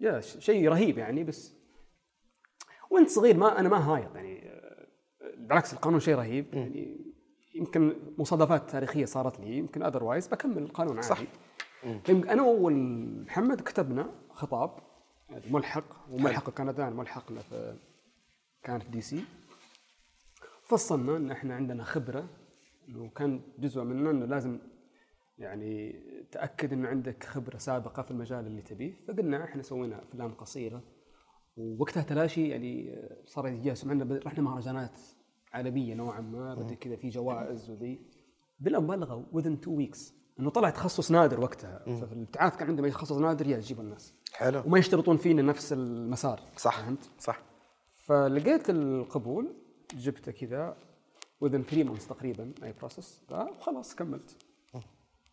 يا 0.00 0.20
شيء 0.20 0.68
رهيب 0.68 0.98
يعني 0.98 1.24
بس 1.24 1.52
وأنت 2.90 3.08
صغير 3.08 3.36
ما 3.36 3.60
أنا 3.60 3.68
ما 3.68 3.76
هايط 3.76 4.14
يعني 4.16 4.50
بالعكس 5.36 5.72
القانون 5.72 6.00
شيء 6.00 6.14
رهيب 6.14 6.54
يعني 6.54 7.12
يمكن 7.54 7.96
مصادفات 8.18 8.70
تاريخية 8.70 9.04
صارت 9.04 9.40
لي 9.40 9.58
يمكن 9.58 9.82
otherwise 9.82 10.28
بكمل 10.28 10.58
القانون 10.62 10.96
عادي. 10.96 11.08
صح. 11.08 11.20
أنا 12.08 12.42
ومحمد 12.42 13.60
كتبنا 13.60 14.10
خطاب 14.30 14.78
ملحق 15.50 15.84
وملحق 16.10 16.50
كندان 16.50 16.92
ملحق 16.92 17.32
له 17.32 17.40
في 17.40 17.76
كان 18.62 18.78
في 18.80 18.88
DC 18.90 19.24
فصلنا 20.64 21.16
إن 21.16 21.30
إحنا 21.30 21.54
عندنا 21.54 21.84
خبرة 21.84 22.28
وكان 22.96 23.40
جزء 23.58 23.82
منه 23.82 24.10
إنه 24.10 24.26
لازم 24.26 24.58
يعني 25.38 25.92
تأكد 26.32 26.72
إنه 26.72 26.88
عندك 26.88 27.24
خبرة 27.24 27.58
سابقة 27.58 28.02
في 28.02 28.10
المجال 28.10 28.46
اللي 28.46 28.62
تبيه. 28.62 28.94
فقلنا 29.08 29.44
إحنا 29.44 29.62
سوينا 29.62 30.02
أفلام 30.02 30.34
قصيرة. 30.34 30.82
ووقتها 31.56 32.02
تلاشي 32.02 32.48
يعني 32.48 32.98
صار 33.24 33.48
يجي 33.48 33.74
سمعنا 33.74 34.20
رحنا 34.26 34.42
مهرجانات 34.42 35.00
عالمية 35.52 35.94
نوعا 35.94 36.20
ما. 36.20 36.54
بدا 36.54 36.74
كذا 36.74 36.96
في 36.96 37.08
جوائز 37.08 37.70
وذي. 37.70 38.00
بلا 38.60 38.80
مبالغه 38.80 39.26
within 39.34 39.64
two 39.66 39.78
weeks 39.80 40.12
إنه 40.40 40.50
طلع 40.50 40.70
تخصص 40.70 41.10
نادر 41.10 41.40
وقتها. 41.40 41.78
ففي 41.78 42.12
الابتعاث 42.12 42.56
كان 42.56 42.68
عندما 42.68 42.88
يتخصص 42.88 43.18
نادر 43.18 43.46
يا 43.46 43.56
يجيب 43.56 43.80
الناس. 43.80 44.14
حلو. 44.32 44.62
وما 44.66 44.78
يشترطون 44.78 45.16
فينا 45.16 45.42
نفس 45.42 45.72
المسار. 45.72 46.40
صح. 46.56 46.80
فهمت؟ 46.80 47.10
صح. 47.18 47.42
فلقيت 47.96 48.70
القبول 48.70 49.54
جبته 49.94 50.32
كذا. 50.32 50.76
Within 51.42 51.62
3 51.70 51.84
months 51.84 52.08
تقريبا. 52.08 52.52
أي 52.64 52.74
بروسس 52.78 53.20
وخلاص 53.30 53.94
كملت. 53.94 54.36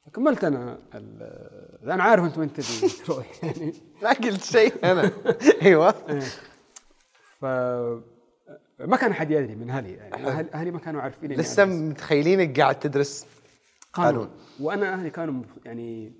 فكملت 0.06 0.44
أنا 0.44 0.80
أنا 1.94 2.04
عارف 2.04 2.24
أنت 2.24 2.38
وين 2.38 2.54
تبي. 2.54 2.90
تروح 3.06 3.32
يعني 3.44 3.74
ما 4.04 4.10
قلت 4.10 4.44
شيء 4.44 4.74
أنا. 4.92 5.12
أيوه. 5.62 5.92
ف 7.40 7.46
ما 8.80 8.98
كان 8.98 9.12
أحد 9.12 9.32
يدري 9.32 9.56
من 9.56 9.70
أهلي. 9.70 9.92
يعني 9.94 10.54
أهلي 10.54 10.72
ما 10.72 10.80
كانوا 10.80 11.02
عارفين 11.02 11.32
لسه 11.32 11.66
متخيلينك 11.66 12.60
قاعد 12.60 12.80
تدرس؟ 12.80 13.26
قانون. 13.94 14.30
وأنا 14.60 14.94
أهلي 14.94 15.10
كانوا 15.10 15.44
يعني 15.66 16.14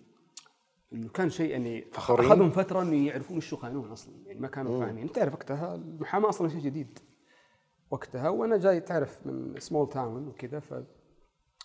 إنه 0.94 1.10
كان 1.10 1.30
شيء 1.30 1.50
يعني 1.52 1.86
فخورين؟ 1.92 2.32
أخذهم 2.32 2.52
فترة 2.52 2.82
إنه 2.82 3.08
يعرفون 3.08 3.38
وش 3.38 3.54
هو 3.54 3.60
قانون 3.60 3.92
أصلا. 3.92 4.14
يعني 4.26 4.40
ما 4.40 4.48
كانوا 4.48 4.86
فاهمين. 4.86 5.04
أنت 5.04 5.16
تعرف 5.16 5.34
وقتها 5.34 5.76
المحاماة 5.76 6.30
أصلا 6.30 6.50
شيء 6.50 6.60
جديد. 6.60 7.00
وقتها 7.92 8.30
وأنا 8.30 8.58
جاي 8.58 8.80
تعرف 8.80 9.28
من 9.28 9.60
small 9.60 9.90
town 9.90 10.28
وكذا 10.28 10.60
ف 10.60 10.74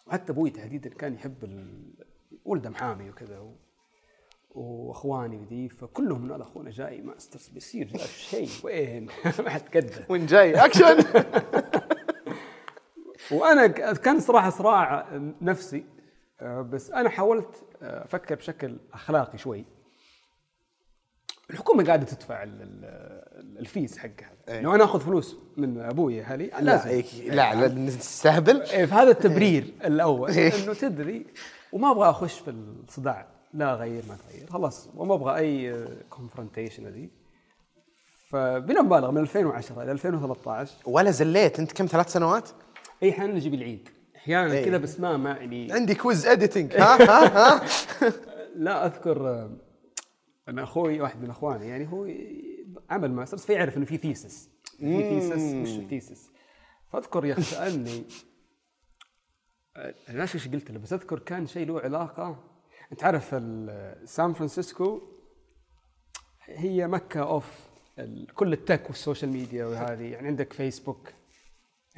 وحتى 0.07 0.33
أبوي 0.33 0.51
تحديدا 0.51 0.91
كان 0.91 1.15
يحب 1.15 1.45
ال... 1.45 1.83
ولده 2.45 2.71
محامي 2.71 3.11
وكذا 3.11 3.39
و... 3.39 3.57
وأخواني 4.51 5.37
وذي 5.37 5.69
فكلهم 5.69 6.23
من 6.23 6.41
أخونا 6.41 6.71
جاي 6.71 7.03
masters 7.03 7.49
بيصير 7.49 7.97
شيء 8.07 8.49
وين؟ 8.65 9.07
ما 9.45 9.51
حد 9.51 9.77
قده 9.77 10.07
وين 10.09 10.27
جاي؟ 10.27 10.64
اكشن 10.64 10.97
وأنا 13.33 13.66
كان 13.93 14.20
صراحة 14.20 14.51
صراع 14.51 15.09
نفسي 15.41 15.85
آه، 16.41 16.62
بس 16.62 16.91
أنا 16.91 17.09
حاولت 17.09 17.64
آه، 17.83 18.05
أفكر 18.05 18.35
بشكل 18.35 18.79
أخلاقي 18.93 19.39
شوي. 19.39 19.64
الحكومة 21.51 21.85
قاعدة 21.85 22.05
تدفع 22.07 22.43
ال- 22.43 22.62
ال- 22.62 23.59
ال 23.59 23.66
fees 23.66 23.99
حقها. 23.99 24.34
إيه. 24.49 24.61
لو 24.61 24.74
أنا 24.74 24.84
آخذ 24.84 25.01
فلوس 25.01 25.36
من 25.57 25.80
أبوي 25.80 26.20
أهلي 26.20 26.47
لا 26.47 26.61
لازم. 26.61 26.88
إيه، 26.88 27.30
لا 27.30 27.55
لا 27.55 27.74
نستهبل. 27.74 28.62
إيه، 28.62 28.84
فهذا 28.84 29.11
التبرير 29.11 29.72
الأول 29.84 30.30
إنه 30.30 30.74
تدري 30.74 31.26
وما 31.72 31.90
أبغى 31.90 32.11
أخش 32.11 32.38
في 32.38 32.51
الصداع. 32.51 33.26
لا 33.55 33.72
أغير 33.72 34.03
ما 34.09 34.16
تغير. 34.16 34.47
خلاص 34.51 34.88
وما 34.97 35.14
أبغى 35.14 35.36
أي 35.36 35.84
confrontation 36.11 36.87
ذي 36.86 37.11
فبلا 38.34 38.82
مبالغة 38.82 39.11
من 39.11 39.20
2010 39.20 39.82
إلى 39.82 39.92
2013 39.92 40.72
ولا 40.86 41.11
زليت 41.11 41.59
أنت 41.59 41.72
كم 41.72 41.86
ثلاث 41.86 42.12
سنوات؟ 42.12 42.49
اي 43.03 43.11
أحيانا 43.11 43.32
نجي 43.32 43.51
بالعيد 43.51 43.88
أحيانا 44.16 44.53
إيه. 44.53 44.64
كذا 44.64 44.76
بس 44.76 45.01
ما 45.01 45.16
ما 45.16 45.30
يعني 45.30 45.72
عندي 45.72 45.95
كويز 45.95 46.26
editing 46.26 46.76
ها 46.76 47.03
ها 47.03 47.26
ها. 47.26 47.62
لا 48.64 48.86
أذكر 48.86 49.28
آه، 49.28 49.51
ان 50.49 50.59
أخوي 50.59 51.01
واحد 51.01 51.22
من 51.22 51.30
أخواني 51.30 51.68
يعني 51.68 51.92
هو 51.92 52.07
عمل 52.91 53.12
masters 53.12 53.41
فيعرف 53.45 53.77
إنه 53.77 53.85
في 53.85 53.97
thesis 53.97 54.51
في 54.79 55.03
thesis 55.03 55.55
وش 55.55 55.79
ال 55.78 55.86
thesis 55.86 56.30
فأذكر 56.93 57.25
يا 57.25 57.33
أخي 57.33 57.43
سألني 57.43 58.05
أنا 59.77 60.18
ناسي 60.18 60.35
إيش 60.39 60.49
قلت 60.49 60.70
له 60.70 60.79
بس 60.79 60.93
أذكر 60.93 61.18
كان 61.18 61.47
شيء 61.47 61.66
له 61.66 61.81
علاقة. 61.81 62.45
أنت 62.93 63.05
عارف 63.05 63.29
سان 64.05 64.33
فرانسيسكو 64.33 65.03
هي 66.45 66.87
مكة 66.87 67.20
of 67.20 67.68
كل 68.35 68.53
ال 68.53 68.59
tech 68.59 68.87
وال 68.87 68.97
social 68.97 69.30
media 69.30 69.66
وهذه. 69.66 70.03
يعني 70.03 70.29
عندك 70.29 70.53
فيسبوك 70.53 71.09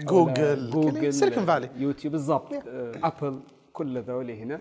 جوجل، 0.01 0.71
جوجل 0.71 1.13
سيليكون 1.13 1.47
فالي. 1.47 1.71
يوتيوب 1.77 2.13
بالضبط 2.13 2.53
آه، 2.53 2.93
أبل 2.95 3.43
كل 3.73 4.03
ذولي 4.03 4.43
هنا. 4.43 4.61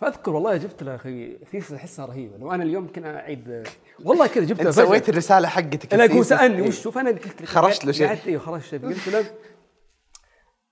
فاذكر 0.00 0.30
والله 0.30 0.56
جبت 0.56 0.82
له 0.82 0.94
أخي 0.94 1.38
thesis 1.52 1.72
أحسها 1.72 2.06
رهيبة. 2.06 2.38
لو 2.38 2.52
أنا 2.52 2.62
اليوم 2.62 2.84
يمكن 2.84 3.04
أعيد 3.04 3.68
والله 4.04 4.26
كذا 4.26 4.44
جبت 4.44 4.60
أنت 4.60 4.68
سويت 4.68 5.08
الرسالة 5.08 5.48
حقتك 5.48 5.94
لا 5.94 6.12
هو. 6.12 6.22
سألني 6.22 6.62
إيه. 6.62 6.68
وش 6.68 6.80
شوف 6.82 6.98
أنا 6.98 7.10
قلت 7.10 7.44
خرجت 7.44 7.84
له 7.84 7.92
شيء. 7.92 8.18
أيوه 8.26 8.40
خرجت 8.40 8.74
قلت 8.74 9.08
له 9.08 9.24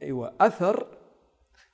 أيوه 0.02 0.32
أثر 0.40 0.86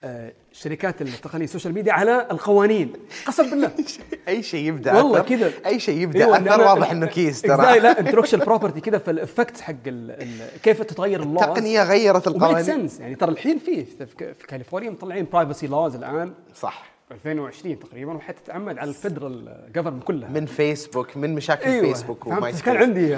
آه، 0.05 0.32
شركات 0.53 1.03
التقنية 1.03 1.44
ال 1.45 1.49
social 1.49 1.74
media 1.74 1.93
على 1.92 2.26
القوانين. 2.30 2.92
قسم 3.26 3.50
بالله. 3.50 3.70
أي 4.28 4.42
شيء 4.42 4.66
يبدأ 4.68 4.92
والله 4.96 5.20
كذا. 5.20 5.53
أي 5.66 5.80
شيء 5.80 6.00
يبدأ 6.00 6.24
أيوة، 6.24 6.36
أثر 6.38 6.57
أنا- 6.57 6.61
واضح 6.66 6.90
إنه 6.90 7.07
case 7.07 7.43
ترى. 7.42 7.78
لا 7.78 8.00
intellectual 8.01 8.38
property 8.38 8.80
كذا 8.80 8.98
في 8.98 9.11
ال 9.11 9.18
effect 9.18 9.61
حق 9.61 9.74
ال 9.86 10.11
ال 10.11 10.61
كيف 10.62 10.82
تتغير 10.82 11.22
ال 11.22 11.26
laws 11.26 11.43
التقنية 11.42 11.82
غيرت 11.82 12.26
القوانين. 12.26 12.62
sense 12.64 13.01
يعني 13.00 13.14
ترى 13.14 13.30
الحين 13.30 13.59
في 13.59 13.84
في 13.84 14.07
في 14.07 14.46
كاليفورنيا 14.48 14.90
مطلعين 14.90 15.26
privacy 15.32 15.66
laws 15.66 15.95
الآن. 15.94 16.34
صح. 16.55 16.91
2020 17.12 17.78
تقريبا 17.78 18.12
وحتتعمد 18.12 18.78
على 18.78 18.90
ال 18.90 19.00
federal 19.00 19.68
government 19.74 20.05
كلها. 20.04 20.28
من 20.28 20.46
فيسبوك 20.46 21.16
من 21.16 21.34
مشاكل 21.34 21.70
أيوة، 21.70 21.86
فيسبوك؟ 21.86 22.26
وماي 22.26 22.52
كان. 22.52 22.76
عندي 22.76 23.16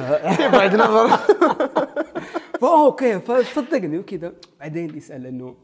بعد 0.49 0.74
نظر. 0.74 1.09
ف 2.61 2.72
okay 2.72 3.20
فصدقني 3.20 3.99
وكذا 3.99 4.32
بعدين 4.61 4.97
يسأل 4.97 5.26
إنه 5.26 5.57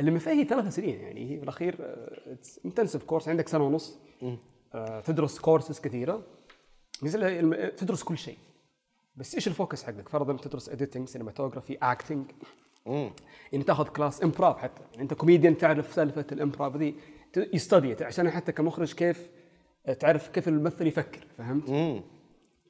اللي 0.00 0.20
فيها 0.20 0.32
هي 0.32 0.44
ثلاث 0.44 0.74
سنين 0.74 1.00
يعني 1.00 1.30
هي 1.30 1.36
بالاخير 1.36 1.96
intensive 2.64 3.04
course 3.04 3.28
عندك 3.28 3.48
سنة 3.48 3.64
ونص 3.64 3.98
آه، 4.74 5.00
تدرس 5.00 5.38
كورسز 5.38 5.80
كثيرة. 5.80 6.22
مثل 7.02 7.70
تدرس 7.76 8.02
كل 8.02 8.18
شيء. 8.18 8.36
بس 9.16 9.34
إيش 9.34 9.48
ال 9.48 9.54
focus 9.54 9.82
حقك؟ 9.84 10.08
فرضا 10.08 10.36
تدرس 10.36 10.68
editing 10.68 11.08
cinematography 11.08 11.78
acting 11.82 12.24
يعني 12.86 13.64
تاخذ 13.66 13.88
class 13.88 14.22
improv 14.22 14.58
حتى. 14.58 14.82
يعني 14.90 15.02
أنت 15.02 15.14
كوميديان 15.14 15.58
تعرف 15.58 15.94
سالفة 15.94 16.26
ال 16.32 16.38
improv 16.38 16.76
ذي 16.76 16.94
يستدي 17.36 18.04
عشان 18.04 18.30
حتى 18.30 18.52
كمخرج 18.52 18.92
كيف 18.92 19.30
تعرف 20.00 20.28
كيف 20.28 20.48
الممثل 20.48 20.86
يفكر 20.86 21.20
فهمت؟ 21.38 21.68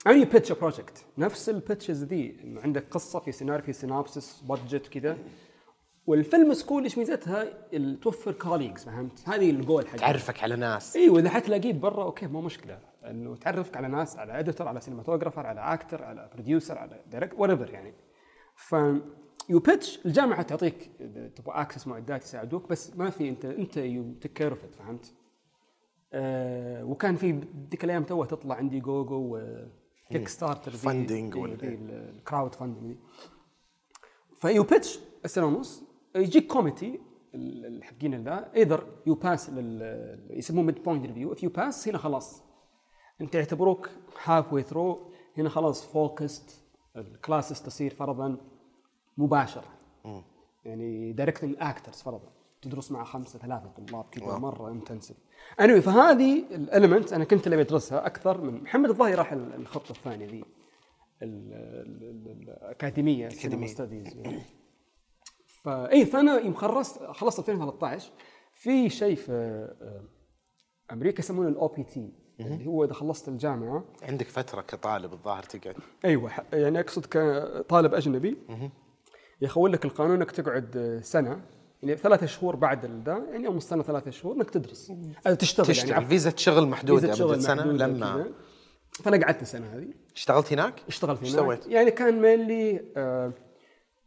any 0.07 0.25
pitch 0.25 0.53
project 0.53 1.05
نفس 1.19 1.49
ال 1.49 1.56
pitches 1.56 2.05
ذي 2.05 2.37
انه 2.45 2.61
عندك 2.61 2.85
قصة 2.91 3.21
في 3.21 3.33
سيناريو 3.33 3.65
في 3.65 3.73
synopsis 3.73 4.41
budget 4.41 4.87
كذا. 4.87 5.19
وال 6.07 6.23
film 6.23 6.55
school 6.55 6.83
إيش 6.83 6.99
ميزتها؟ 6.99 7.45
توفر 8.03 8.33
colleagues 8.33 8.85
فهمت؟ 8.85 9.29
هذه 9.29 9.51
الجول 9.51 9.89
حق 9.89 9.97
تعرفك 9.97 10.43
على 10.43 10.57
ناس. 10.57 10.97
إيوه 10.97 11.19
إذا 11.19 11.31
حتلاقيه 11.31 11.73
برا 11.73 12.05
okay 12.05 12.27
مو 12.27 12.41
مشكلة. 12.41 12.79
إنه 13.05 13.37
تعرفك 13.37 13.77
على 13.77 13.89
ناس 13.89 14.17
على 14.17 14.39
editor 14.39 14.69
على 14.69 14.81
cinematographer 14.81 15.47
على 15.47 15.61
actor 15.61 16.05
على 16.05 16.31
producer 16.35 16.79
على 16.79 17.01
director 17.07 17.35
what 17.39 17.71
يعني. 17.71 17.95
ف 18.57 18.75
you 19.53 19.59
pitch 19.59 20.07
الجامعة 20.07 20.43
تعطيك 20.43 20.91
تبغى 21.37 21.55
access 21.61 21.87
معدات 21.87 22.23
يساعدوك 22.25 22.69
بس 22.71 22.97
ما 22.97 23.11
في 23.11 23.29
أنت 23.29 23.45
أنت 23.45 23.77
you 23.77 24.15
take 24.21 24.33
care 24.33 24.55
فهمت؟ 24.55 25.15
آه 26.13 26.85
وكان 26.85 27.17
في 27.17 27.41
ذيك 27.71 27.85
الأيام 27.85 28.05
توها 28.05 28.27
تطلع 28.27 28.55
Indiegogo 28.55 28.81
و 28.81 29.37
Kickstarter 30.11 30.73
Funding 30.73 31.37
ولا- 31.37 31.55
ال 31.63 32.55
crowdfunding 32.55 32.97
ف 34.35 34.63
you 34.63 34.76
pitch 34.76 34.99
السنة 35.25 35.47
ونص 35.47 35.83
يجيك 36.17 36.47
committee 36.47 37.01
الحقين 37.35 38.25
ذا 38.25 38.53
either 38.57 38.87
you 39.07 39.15
pass 39.15 39.51
يسموه 40.31 40.65
midpoint 40.65 41.07
review 41.07 41.33
if 41.33 41.43
you 41.43 41.51
pass 41.51 41.89
هنا 41.89 41.99
خلاص 41.99 42.43
أنت 43.21 43.35
يعتبروك 43.35 43.91
halfway 44.25 44.53
through 44.53 45.13
هنا 45.39 45.49
خلاص 45.49 45.85
focused 45.87 46.63
ال 46.97 47.05
classes 47.05 47.63
تصير 47.63 47.95
فرضا 47.95 48.37
مباشرة. 49.19 49.65
يعني 50.65 51.13
directing 51.13 51.57
actors 51.59 51.95
فرضا. 52.03 52.33
تدرس 52.63 52.93
مع 52.93 53.05
خمسة 53.05 53.39
ثلاثة 53.39 53.71
طلاب 53.89 54.05
كذا 54.11 54.39
مرة 54.39 54.71
intensive 54.71 55.17
anyway 55.63 55.79
فهذه 55.81 56.45
ال 56.55 56.62
element 56.62 57.13
أنا 57.13 57.25
كنت 57.25 57.47
اللي 57.47 57.61
أدرسها 57.61 58.07
أكثر 58.07 58.41
من 58.41 58.63
محمد 58.63 58.89
الظاهر 58.91 59.19
راح 59.19 59.33
ال- 59.33 59.55
الخطة 59.55 59.91
الثانية 59.93 60.27
ذي. 60.27 60.39
ال- 61.23 61.53
ال- 61.53 62.03
ال- 62.03 62.43
الأكاديمية 62.43 63.29
cinema 63.29 63.67
studies 63.67 64.17
فاي 65.47 66.07
فأنا 66.07 66.39
يوم 66.39 66.55
خلصت 66.55 67.03
خلصت 67.05 67.39
2013 67.39 68.11
في 68.55 68.91
شيء 68.91 69.17
في 69.17 69.33
آه، 69.33 70.05
أمريكا 70.93 71.21
يسمونه 71.21 71.49
ال 71.49 71.69
OPT 71.69 72.13
اللي 72.41 72.67
هو 72.67 72.85
إذا 72.85 72.93
خلصت 72.93 73.29
الجامعة. 73.29 73.85
عندك 74.03 74.27
فترة 74.29 74.61
كطالب 74.61 75.13
الظاهر 75.13 75.43
تقعد. 75.43 75.77
أيوه 76.05 76.31
يعني 76.53 76.81
أقصد 76.81 77.07
كطالب 77.07 77.95
أجنبي. 77.95 78.37
يخول 79.43 79.73
لك 79.73 79.85
القانون 79.85 80.17
إنك 80.17 80.31
تقعد 80.31 80.77
آه، 80.77 81.01
سنة 81.01 81.41
يعني 81.83 81.97
ثلاثة 81.97 82.27
شهور 82.27 82.57
بعد 82.57 82.87
ذا 83.07 83.19
يعني 83.33 83.45
يوم 83.45 83.57
السنة 83.57 83.83
ثلاثة 83.83 84.11
شهور 84.11 84.37
إنك 84.37 84.51
تدرس 84.51 84.93
أو 85.27 85.35
تشتغل 85.35 85.67
تشتغل. 85.67 85.91
يعني 85.91 86.07
فيزا 86.07 86.33
شغل 86.37 86.69
محدودة 86.69 87.01
فيزا 87.01 87.15
شغل 87.15 87.43
سنة 87.43 87.63
لما. 87.65 88.27
فأنا 88.93 89.25
قعدت 89.25 89.43
السنة 89.43 89.67
هذه. 89.67 89.89
اشتغلت 90.17 90.53
هناك؟ 90.53 90.75
اشتغلت 90.89 91.21
هناك. 91.21 91.33
سويت؟ 91.33 91.67
يعني 91.67 91.91
كان 91.91 92.23
mainly 92.23 92.85
آه 92.97 93.33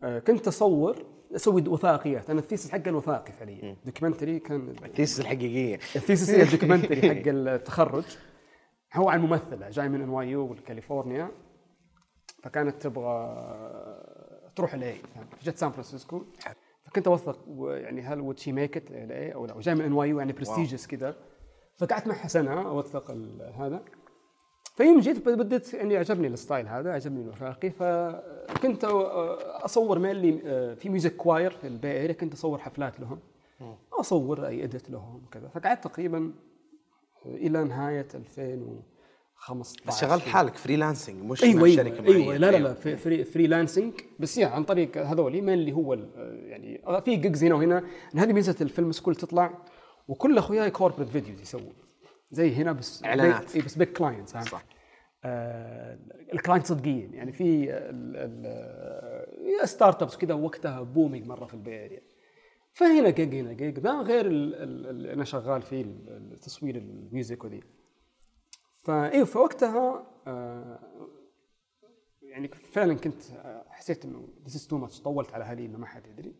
آه 0.04 0.20
كنت 0.20 0.48
أصور 0.48 1.06
أسوي 1.36 1.68
وثائقيات. 1.68 2.30
أنا 2.30 2.40
ال 2.40 2.44
thesis 2.44 2.72
حقي 2.72 2.90
الوثائقي 2.90 3.32
فعليا. 3.32 3.78
documentary 3.86 4.40
كان 4.40 4.76
ال 4.86 4.91
thesis 4.91 5.20
الحقيقية. 5.20 5.76
ال 5.76 5.84
thesis 5.84 6.30
هي 6.30 6.44
ال 6.44 6.49
documentary 6.49 7.02
حق 7.02 7.24
التخرج. 7.28 8.04
هو 8.94 9.10
عن 9.10 9.22
ممثلة 9.22 9.70
جاي 9.70 9.90
من 9.90 10.02
NYU 10.02 10.56
كاليفورنيا 10.68 11.32
فكانت 12.44 12.82
تبغى 12.82 13.36
تروح 14.56 14.74
الاي 14.74 14.98
جت 15.44 15.58
سان 15.58 15.72
فرانسيسكو 15.72 16.22
فكنت 16.84 17.08
أوثق 17.08 17.40
يعني 17.60 18.02
هل 18.02 18.20
would 18.20 18.40
she 18.40 18.52
make 18.52 18.78
it 18.78 18.92
LA 18.92 19.34
أو 19.34 19.46
لا. 19.46 19.54
وجاي 19.54 19.76
من 19.76 19.82
NYU 19.82 20.20
يعني 20.20 20.34
prestigious 20.34 20.88
كذا 20.88 21.16
فقعدت 21.78 22.08
معها 22.08 22.28
سنة 22.28 22.68
أوثق 22.68 23.12
هذا. 23.56 23.84
فيوم 24.76 25.00
جيت 25.00 25.30
بديت 25.30 25.74
يعني 25.74 25.98
عجبني 25.98 26.28
ال 26.28 26.35
style 26.35 26.68
هذا 26.68 26.94
عجبني 26.94 27.22
الوثائقي 27.22 27.70
فكنت 27.70 28.84
أصور 29.64 30.00
mainly 30.00 30.38
في 30.76 30.90
music 30.90 31.16
choir 31.16 31.52
في 31.52 31.68
ال 31.68 31.77
Bay 31.77 32.04
Area 32.04 32.14
كنت 32.14 32.34
أصور 32.34 32.58
حفلات 32.58 33.00
لهم. 33.00 33.20
أصور 33.94 34.48
أي 34.48 34.64
edit 34.64 34.90
لهم 34.90 35.24
وكذا. 35.26 35.48
فقعدت 35.48 35.84
تقريبا 35.84 36.34
إلى 37.26 37.64
نهاية 37.64 38.08
2015 39.42 39.88
بس 39.88 40.02
شغلت 40.02 40.22
حالك 40.24 40.56
freelancing 40.56 41.24
مش 41.24 41.44
أيوه 41.44 41.56
مع 41.56 41.64
أيوه 41.66 41.76
شركة 41.76 42.04
أيوه. 42.06 42.26
معينة. 42.26 42.38
لا 42.38 42.52
لا 42.52 42.58
لا 42.58 42.74
في 42.74 42.96
free 42.98 43.24
freelancing 43.24 43.94
بس 44.20 44.38
يعني 44.38 44.54
عن 44.56 44.64
طريق 44.64 44.98
هذول 44.98 45.42
ما 45.42 45.54
اللي 45.54 45.72
هو 45.72 45.94
يعني 46.46 46.82
في 47.06 47.16
gigs 47.16 47.44
هنا 47.44 47.56
وهنا. 47.56 47.84
هذه 48.16 48.34
ميزة 48.34 48.56
ال 48.62 48.68
film 48.68 48.92
school 48.92 49.16
تطلع 49.16 49.58
وكل 50.08 50.38
أخوياي 50.38 50.72
corporate 50.72 51.10
videos 51.10 51.42
يسووا 51.42 51.72
زي 52.32 52.54
هنا 52.56 52.72
بس 52.72 53.04
إعلانات. 53.06 53.42
big- 53.46 53.56
إيه 53.56 53.62
بس 53.64 53.76
big 53.76 53.88
clients 53.88 54.32
صح. 54.38 54.66
آه 55.24 56.00
ال 56.34 56.38
client 56.38 56.66
صدقين 56.66 57.14
يعني 57.14 57.32
في 57.32 57.66
startups 59.64 60.18
كذا 60.18 60.34
وقتها 60.34 60.82
booming 60.82 61.28
مرة 61.28 61.46
في 61.46 61.54
ال 61.54 61.62
Bay 61.62 61.86
Area 61.86 62.02
فهنا 62.74 63.10
جيج 63.10 63.36
هنا 63.36 63.54
جيج 63.54 63.80
ذا 63.80 63.92
غير 64.02 64.26
ال- 64.26 64.56
ال- 64.56 64.88
اللي 64.90 65.14
أنا 65.14 65.24
شغال 65.24 65.62
فيه 65.62 65.82
ال- 65.82 66.30
التصوير 66.34 66.76
ال 66.76 66.87
music 66.87 67.44
وذي. 67.44 67.64
فإيه 68.86 69.24
فوقتها 69.24 70.04
آه 70.28 70.80
يعني 72.22 72.48
فعلا 72.48 72.94
كنت 72.94 73.22
آه، 73.32 73.66
حسيت 73.70 74.06
إنه 74.06 74.28
this 74.44 74.56
is 74.56 74.68
too 74.68 74.78
much 74.78 75.02
طولت 75.02 75.34
على 75.34 75.44
هذه 75.44 75.66
إنه 75.66 75.78
ما 75.78 75.86
حد 75.86 76.08
يدري. 76.08 76.36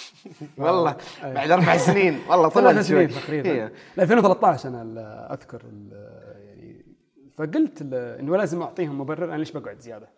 والله 0.58 0.96
بعد 1.22 1.50
أربع 1.50 1.76
سنين. 1.76 2.18
والله 2.30 2.48
طلع 2.58 2.82
سنين. 2.82 3.08
تقريبا. 3.08 3.50
إيه. 3.50 3.72
لا، 3.96 4.02
2013 4.02 4.68
أنا 4.68 4.82
ال- 4.82 4.98
أذكر 5.32 5.62
يعني 6.44 6.84
فقلت 7.36 7.82
إنه 7.92 8.36
لازم 8.36 8.62
أعطيهم 8.62 9.00
مبرر 9.00 9.24
أنا 9.24 9.36
ليش 9.36 9.52
بقعد 9.52 9.78
زيادة؟ 9.80 10.08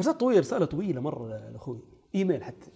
رسالة 0.00 0.16
طويلة 0.18 0.40
رسالة 0.40 0.64
طويلة 0.66 1.00
مرة 1.00 1.28
لأخوي. 1.50 1.80
إيميل 2.14 2.44
حتى. 2.44 2.70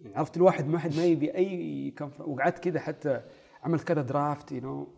يعني 0.00 0.16
عرفت 0.16 0.36
الواحد 0.36 0.68
ما 0.68 0.78
حد 0.78 0.96
ما 0.96 1.04
يبي 1.04 1.34
أي 1.34 1.94
وقعدت 2.18 2.58
كذا 2.58 2.80
حتى 2.80 3.22
عملت 3.62 3.82
كذا 3.82 4.02
draft 4.02 4.52
you 4.52 4.60
know 4.60 4.88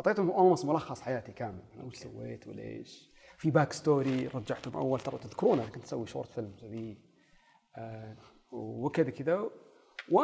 أعطيتهم 0.00 0.30
almost 0.30 0.64
ملخص 0.64 1.00
حياتي 1.00 1.32
كامل. 1.32 1.62
أنا 1.74 1.84
وش 1.84 1.96
سويت 1.96 2.48
وليش؟ 2.48 3.12
في 3.38 3.50
back 3.50 3.72
story 3.72 4.26
رجعتهم 4.26 4.76
أول 4.76 5.00
ترى 5.00 5.18
تذكرون 5.18 5.60
أنا 5.60 5.70
كنت 5.70 5.84
أسوي 5.84 6.06
شورت 6.06 6.28
فيلم 6.28 6.52
زي 6.64 6.98
آه 7.76 8.16
وكذا 8.52 9.10
كذا. 9.10 9.50
و 10.12 10.20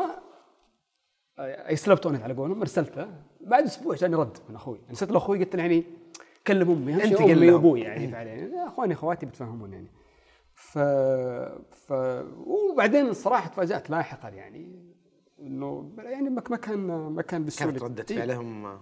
يسلبت 1.71 2.07
على 2.07 2.35
قولهم 2.35 2.61
أرسلته. 2.61 3.09
بعد 3.41 3.65
أسبوع 3.65 3.95
جاني 3.95 4.17
رد 4.17 4.39
من 4.49 4.55
أخوي. 4.55 4.81
ارسلت 4.89 5.11
لأخوي 5.11 5.39
قلت 5.39 5.57
له 5.57 5.63
يعني 5.63 5.85
كلم 6.47 6.71
أمي 6.71 6.95
أنت 6.95 7.17
شيء 7.17 7.33
أمي. 7.33 7.51
وأبوي 7.51 7.81
يعني 7.81 8.09
فعليا. 8.09 8.35
يا 8.35 8.67
أخواني 8.67 8.95
أخواتي 8.95 9.27
بتفهمون 9.27 9.73
يعني. 9.73 9.91
ف... 10.55 10.79
ف 11.71 11.93
وبعدين 12.47 13.09
الصراحه 13.09 13.49
تفاجأت 13.49 13.91
لاحقا 13.91 14.29
يعني. 14.29 14.95
إنه 15.41 15.93
يعني 15.99 16.31
ما 16.31 16.41
كان 16.41 16.79
ما 17.09 17.23
كان 17.23 17.45
بالسهوله 17.45 17.73
كانت 17.73 17.85
ردة 17.85 18.07
إيه. 18.11 18.17
فعلهم 18.17 18.81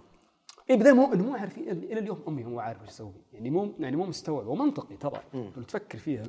اي 0.71 0.77
بعدين 0.77 0.93
مو 0.93 1.07
مو 1.07 1.35
عارف 1.35 1.59
إلى 1.59 1.99
اليوم 1.99 2.23
أمي 2.29 2.45
مو 2.45 2.61
عارف 2.61 2.83
إيش 2.83 2.91
يسوي. 2.91 3.13
يعني 3.33 3.51
مو 3.51 3.75
يعني 3.79 3.97
مو 3.97 4.07
مستوعب. 4.07 4.47
ومنطقي 4.47 4.97
ترى. 4.97 5.23
لو 5.35 5.63
تفكر 5.63 5.99
فيها. 5.99 6.25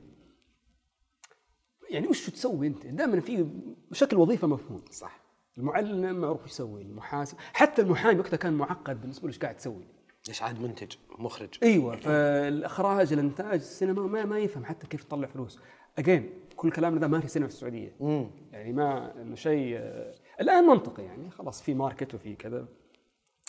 يعني 1.89 2.07
وش 2.07 2.29
تسوي 2.29 2.67
أنت؟ 2.67 2.87
دائما 2.87 3.19
في 3.19 3.47
شكل 3.91 4.17
وظيفة 4.17 4.47
مفهوم. 4.47 4.81
صح. 4.91 5.27
المعلم 5.57 6.21
معروف 6.21 6.43
إيش 6.43 6.51
يسوي 6.51 6.81
المحاسب. 6.81 7.37
حتى 7.53 7.81
المحامي 7.81 8.19
وقتها 8.19 8.37
كان 8.37 8.53
معقد 8.53 9.01
بالنسبة 9.01 9.27
له 9.27 9.33
إيش 9.33 9.39
قاعد 9.39 9.55
تسوي. 9.55 9.87
إيش 10.29 10.41
عاد 10.41 10.61
منتج 10.61 10.95
مخرج. 11.19 11.49
أيوه. 11.63 11.95
فالإخراج 11.95 13.13
الإنتاج 13.13 13.53
السينما 13.53 14.07
ما 14.07 14.25
ما 14.25 14.39
يفهم 14.39 14.65
حتى 14.65 14.87
كيف 14.87 15.03
تطلع 15.03 15.27
فلوس. 15.27 15.59
اجين 15.97 16.29
كل 16.55 16.71
كلامنا 16.71 16.99
ذا 16.99 17.07
ما 17.07 17.19
في 17.19 17.27
سينما 17.27 17.47
في 17.47 17.53
السعودية. 17.53 17.95
مم. 17.99 18.31
يعني 18.51 18.73
ما 18.73 19.21
إنه 19.21 19.35
شيء 19.35 19.77
آه، 19.77 20.13
الآن 20.41 20.63
منطقي 20.63 21.03
يعني. 21.03 21.29
خلاص 21.29 21.61
في 21.61 21.73
market 21.73 22.15
وفي 22.15 22.35
كذا. 22.35 22.67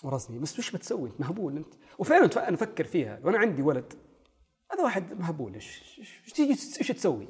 ورسمي 0.04 0.38
بس 0.38 0.58
وش 0.58 0.70
بتسوي؟ 0.70 1.08
انت 1.08 1.20
مهبول 1.20 1.56
أنت. 1.56 1.74
وفعلا 1.98 2.48
أنا 2.48 2.54
أفكر 2.54 2.84
فيها. 2.84 3.20
وأنا 3.24 3.38
عندي 3.38 3.62
ولد. 3.62 3.92
هذا 4.72 4.82
واحد 4.82 5.20
مهبول. 5.20 5.54
إيش 5.54 5.94
إيش 5.98 6.20
إيش 6.24 6.32
تيجي 6.32 6.50
إيش 6.50 6.88
تسوي؟ 6.88 7.28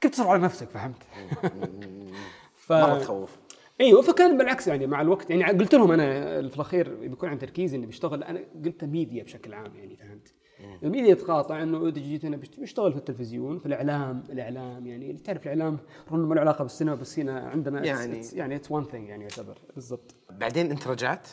كيف 0.00 0.10
تصرف 0.10 0.26
على 0.26 0.42
نفسك؟ 0.42 0.68
فهمت؟ 0.70 1.02
ف... 2.66 2.72
مرة 2.72 2.98
تخوف. 2.98 3.36
إيوه 3.80 4.02
فكان 4.02 4.38
بالعكس 4.38 4.68
يعني 4.68 4.86
مع 4.86 5.00
الوقت. 5.00 5.30
يعني 5.30 5.44
قلت 5.58 5.74
لهم 5.74 5.92
أنا 5.92 6.48
في 6.48 6.54
الأخير 6.56 6.94
بيكون 6.94 7.28
عندي 7.28 7.46
تركيز 7.46 7.74
إني 7.74 7.86
بشتغل. 7.86 8.22
أنا 8.22 8.40
قلت 8.64 8.84
ميديا 8.84 9.22
بشكل 9.24 9.54
عام 9.54 9.76
يعني 9.76 9.96
فهمت؟ 9.96 10.34
الميديا 10.82 11.10
يتقاطع 11.10 11.62
إنه 11.62 11.88
إذا 11.88 11.98
جيت 12.00 12.24
أنا 12.24 12.36
بشت- 12.36 12.60
بشتغل 12.60 12.92
في 12.92 12.98
التلفزيون 12.98 13.58
في 13.58 13.66
الإعلام. 13.66 14.24
الإعلام 14.30 14.86
يعني 14.86 15.12
تعرف 15.12 15.42
الإعلام 15.42 15.78
رغم 16.12 16.28
ما 16.28 16.34
له 16.34 16.40
علاقة 16.40 16.62
بالسينما 16.62 16.94
بس 16.94 17.18
هنا 17.18 17.40
عندنا 17.48 17.84
يعني- 17.86 18.22
it's- 18.22 18.26
it's- 18.30 18.34
يعني 18.34 18.56
it's 18.56 18.70
one 18.70 18.84
thing 18.84 19.08
يعني 19.08 19.22
يعتبر. 19.22 19.58
بالضبط. 19.74 20.14
بعدين 20.30 20.70
أنت 20.70 20.86
رجعت؟ 20.88 21.28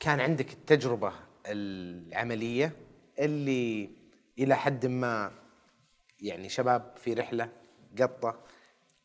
كان 0.00 0.20
عندك 0.20 0.52
التجربة 0.52 1.12
العملية 1.46 2.72
اللي 3.18 3.90
إلى 4.38 4.56
حد 4.56 4.86
ما 4.86 5.32
يعني 6.20 6.48
شباب 6.48 6.92
في 6.96 7.14
رحلة 7.14 7.48
قطة 7.98 8.40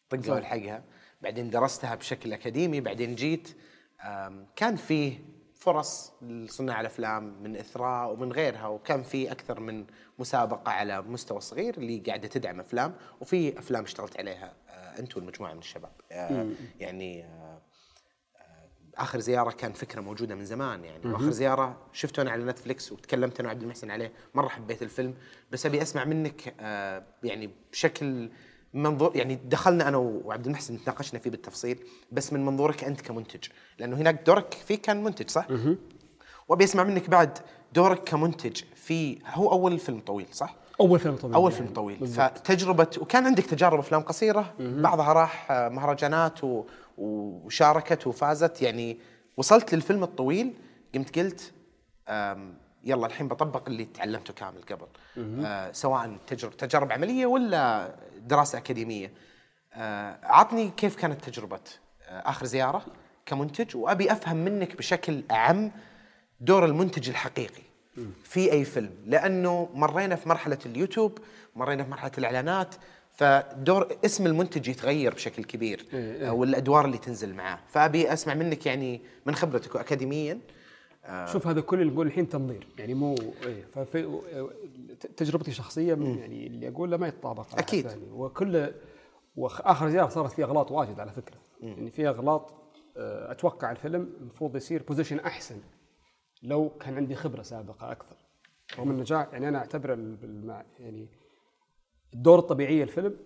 طقها. 0.09 0.33
والحقها 0.33 0.83
بعدين 1.21 1.49
درستها 1.49 1.95
بشكل 1.95 2.33
أكاديمي 2.33 2.81
بعدين 2.81 3.15
جيت. 3.15 3.57
كان 4.55 4.75
فيه 4.75 5.19
فرص 5.55 6.13
لصناع 6.21 6.81
الأفلام 6.81 7.43
من 7.43 7.55
إثراء 7.55 8.13
ومن 8.13 8.31
غيرها 8.31 8.67
وكان 8.67 9.03
في 9.03 9.31
أكثر 9.31 9.59
من 9.59 9.85
مسابقة 10.19 10.71
على 10.71 11.01
مستوى 11.01 11.41
صغير 11.41 11.77
اللي 11.77 11.99
قاعدة 11.99 12.27
تدعم 12.27 12.59
أفلام 12.59 12.95
وفي 13.21 13.59
أفلام 13.59 13.83
اشتغلت 13.83 14.19
عليها 14.19 14.53
آه، 14.69 14.99
أنت 14.99 15.17
والمجموعة 15.17 15.53
من 15.53 15.59
الشباب. 15.59 15.91
آه، 16.11 16.47
يعني 16.79 17.23
آه، 17.23 17.61
آخر 18.97 19.19
زيارة 19.19 19.51
كان 19.51 19.73
فكرة 19.73 20.01
موجودة 20.01 20.35
من 20.35 20.45
زمان 20.45 20.85
يعني 20.85 21.07
وآخر 21.07 21.31
زيارة 21.31 21.77
شفته 21.93 22.21
أنا 22.21 22.31
على 22.31 22.43
نتفلكس 22.43 22.91
وتكلمت 22.91 23.39
أنا 23.39 23.49
وعبد 23.49 23.61
المحسن 23.61 23.91
عليه 23.91 24.11
مرة 24.35 24.47
حبيت 24.47 24.81
الفيلم 24.81 25.13
بس 25.51 25.65
أبي 25.65 25.81
أسمع 25.81 26.05
منك 26.05 26.55
آه 26.59 27.03
يعني 27.23 27.49
بشكل 27.71 28.29
منظور 28.73 29.15
يعني 29.15 29.39
دخلنا 29.45 29.87
أنا 29.87 29.97
وعبد 29.97 30.45
المحسن 30.45 30.83
تناقشنا 30.83 31.19
فيه 31.19 31.29
بالتفصيل 31.29 31.79
بس 32.11 32.33
من 32.33 32.45
منظورك 32.45 32.83
أنت 32.83 33.01
كمنتج 33.01 33.47
لأنه 33.79 33.97
هناك 33.97 34.21
دورك 34.25 34.53
فيه 34.67 34.75
كان 34.75 35.03
منتج 35.03 35.29
صح؟ 35.29 35.47
وأبي 36.47 36.63
أسمع 36.63 36.83
منك 36.83 37.09
بعد 37.09 37.39
دورك 37.73 38.03
كمنتج 38.03 38.61
في 38.75 39.19
هو 39.25 39.51
أول 39.51 39.79
فيلم 39.79 39.99
طويل 39.99 40.27
صح؟ 40.31 40.55
أول 40.81 40.99
فيلم 40.99 41.15
طويل 41.15 41.33
أول 41.33 41.51
يعني. 41.51 41.63
فيلم 41.63 41.75
طويل 41.75 41.97
بالضبط. 41.97 42.37
فتجربة 42.37 42.87
وكان 43.01 43.25
عندك 43.25 43.43
تجارب 43.45 43.79
أفلام 43.79 44.01
قصيرة 44.01 44.53
بعضها 44.59 45.13
راح 45.13 45.51
آه، 45.51 45.69
مهرجانات 45.69 46.43
و... 46.43 46.63
وشاركت 46.97 48.07
وفازت. 48.07 48.61
يعني 48.61 48.97
وصلت 49.37 49.73
للفيلم 49.73 50.03
الطويل 50.03 50.53
قمت 50.95 51.19
قلت 51.19 51.53
يلا 52.83 53.07
الحين 53.07 53.27
بطبق 53.27 53.67
اللي 53.67 53.85
تعلمته 53.85 54.33
كامل 54.33 54.61
قبل. 54.61 54.87
آه 55.17 55.71
سواء 55.71 56.17
تجر... 56.27 56.51
تجارب 56.51 56.91
عملية 56.91 57.25
ولا 57.25 57.95
دراسة 58.19 58.57
أكاديمية. 58.57 59.11
آه 59.73 60.19
عطني 60.23 60.69
كيف 60.77 60.95
كانت 60.95 61.29
تجربة 61.29 61.59
آه 62.01 62.29
آخر 62.29 62.45
زيارة 62.45 62.85
كمنتج 63.25 63.75
وأبي 63.75 64.11
أفهم 64.11 64.37
منك 64.37 64.77
بشكل 64.77 65.23
أعم 65.31 65.71
دور 66.39 66.65
المنتج 66.65 67.09
الحقيقي 67.09 67.63
في 68.23 68.51
أي 68.51 68.65
فيلم. 68.65 68.93
لأنه 69.05 69.69
مرينا 69.73 70.15
في 70.15 70.29
مرحلة 70.29 70.59
اليوتيوب 70.65 71.19
مرينا 71.55 71.83
في 71.83 71.89
مرحلة 71.89 72.11
الإعلانات 72.17 72.75
فدور 73.17 73.87
اسم 74.05 74.27
المنتج 74.27 74.67
يتغير 74.67 75.13
بشكل 75.13 75.43
كبير 75.43 75.85
إيه، 75.93 76.27
آه، 76.27 76.33
والادوار 76.33 76.85
اللي 76.85 76.97
تنزل 76.97 77.33
معاه. 77.33 77.59
فأبي 77.67 78.13
أسمع 78.13 78.33
منك 78.33 78.65
يعني 78.65 79.01
من 79.25 79.35
خبرتك 79.35 79.75
واكاديميا 79.75 80.39
شوف 81.25 81.47
هذا 81.47 81.61
كل 81.61 81.81
اللي 81.81 81.93
نقول 81.93 82.07
الحين 82.07 82.29
تنظير. 82.29 82.67
يعني 82.77 82.93
مو 82.93 83.15
إيه 83.45 83.65
ففي 83.65 84.19
تجربتي 85.17 85.51
الشخصيه 85.51 85.95
من 85.95 86.17
يعني 86.17 86.47
اللي 86.47 86.67
أقوله 86.67 86.97
ما 86.97 87.07
يتطابق. 87.07 87.43
ثاني. 87.89 88.11
وكل 88.11 88.71
وآخر 89.35 89.89
زيارة 89.89 90.09
صارت 90.09 90.31
فيها 90.31 90.45
أغلاط 90.45 90.71
واجد 90.71 90.99
على 90.99 91.11
فكرة. 91.11 91.37
يعني 91.61 91.91
فيها 91.91 92.09
أغلاط 92.09 92.53
آه، 92.97 93.31
أتوقع 93.31 93.71
الفيلم 93.71 94.13
المفروض 94.19 94.55
يصير 94.55 94.83
بوزيشن 94.83 95.19
أحسن 95.19 95.61
لو 96.43 96.69
كان 96.69 96.95
عندي 96.95 97.15
خبرة 97.15 97.41
سابقة 97.41 97.91
أكثر. 97.91 98.15
رغم 98.79 98.91
النجاح 98.91 99.27
يعني 99.33 99.47
أنا 99.47 99.57
اعتبر 99.57 99.89
يعني 100.79 101.07
الدور 102.13 102.39
الطبيعيه 102.39 102.83
الفيلم 102.83 103.17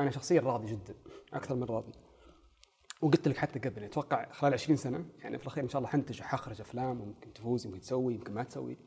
أنا 0.00 0.10
شخصيا 0.10 0.40
راضي 0.40 0.66
جدا 0.66 0.94
أكثر 1.32 1.54
من 1.54 1.64
راضي. 1.64 1.92
وقلت 3.02 3.28
لك 3.28 3.36
حتى 3.36 3.58
قبل 3.68 3.84
أتوقع 3.84 4.32
خلال 4.32 4.52
20 4.52 4.76
سنة 4.76 5.04
يعني 5.18 5.38
في 5.38 5.44
الأخير 5.44 5.64
إن 5.64 5.68
شاء 5.68 5.78
الله 5.78 5.88
حنتج 5.88 6.20
حخرج 6.20 6.60
أفلام 6.60 7.00
وممكن 7.00 7.32
تفوز 7.32 7.66
يمكن 7.66 7.80
تسوي 7.80 8.14
يمكن 8.14 8.34
ما 8.34 8.42
تسوي. 8.42 8.78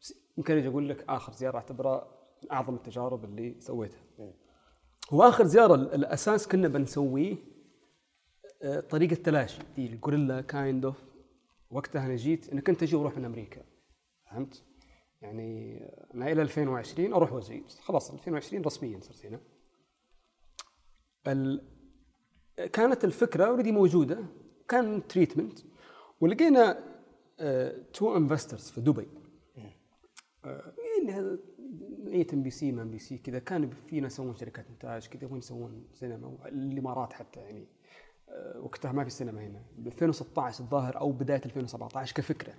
بس 0.00 0.14
يمكن 0.38 0.56
أجي 0.56 0.68
أقول 0.68 0.88
لك 0.88 1.04
آخر 1.08 1.32
زيارة 1.32 1.56
أعتبرها 1.56 2.08
من 2.42 2.52
أعظم 2.52 2.74
التجارب 2.74 3.24
اللي 3.24 3.60
سويتها. 3.60 4.00
واخر 5.12 5.44
زيارة 5.46 5.74
ال- 5.74 5.94
الأساس 5.94 6.48
كنا 6.48 6.68
بنسويه 6.68 7.36
آه، 8.62 8.80
طريقة 8.80 9.14
تلاشي. 9.14 9.58
زي 9.76 9.86
ال 9.86 9.91
guerrilla 9.91 10.40
kind 10.40 10.84
of 10.84 11.04
وقتها 11.70 12.06
أنا 12.06 12.16
جيت 12.16 12.48
أنا 12.52 12.60
كنت 12.60 12.82
أجي 12.82 12.96
وأروح 12.96 13.16
من 13.16 13.24
أمريكا. 13.24 13.62
فهمت؟ 14.30 14.62
يعني 15.22 15.80
أنا 16.14 16.32
إلى 16.32 16.42
2020 16.42 17.12
أروح 17.12 17.32
واجي 17.32 17.64
خلاص 17.80 18.10
2020 18.10 18.62
رسميا 18.62 19.00
صرت 19.00 19.26
هنا. 19.26 19.40
ال... 21.26 21.62
كانت 22.72 23.04
الفكرة 23.04 23.44
already 23.44 23.72
موجودة. 23.72 24.24
كان 24.68 25.06
treatment 25.06 25.58
ولقينا 26.20 26.78
two 27.92 28.16
investors 28.16 28.70
في 28.70 28.80
دبي. 28.80 29.08
آه، 30.44 30.74
يعني 30.98 31.12
هذا 31.12 31.38
إي 32.06 32.26
ام 32.32 32.42
بي 32.42 32.50
سي 32.50 32.72
ما 32.72 32.82
ام 32.82 32.90
بي 32.90 32.98
سي 32.98 33.18
كذا. 33.18 33.38
كان 33.38 33.70
فينا 33.70 34.06
يسوون 34.06 34.36
شركات 34.36 34.66
إنتاج 34.70 35.06
كذا 35.06 35.28
وين 35.28 35.38
يسوون 35.38 35.88
سينما 35.92 36.38
الإمارات 36.46 37.12
حتى 37.12 37.40
يعني. 37.40 37.66
آه، 38.28 38.60
وقتها 38.60 38.92
ما 38.92 39.04
في 39.04 39.10
سينما 39.10 39.46
هنا. 39.46 39.62
ب 39.78 39.86
2016 39.86 40.64
الظاهر 40.64 41.00
أو 41.00 41.12
بداية 41.12 41.40
2017 41.46 42.14
كفكرة. 42.14 42.54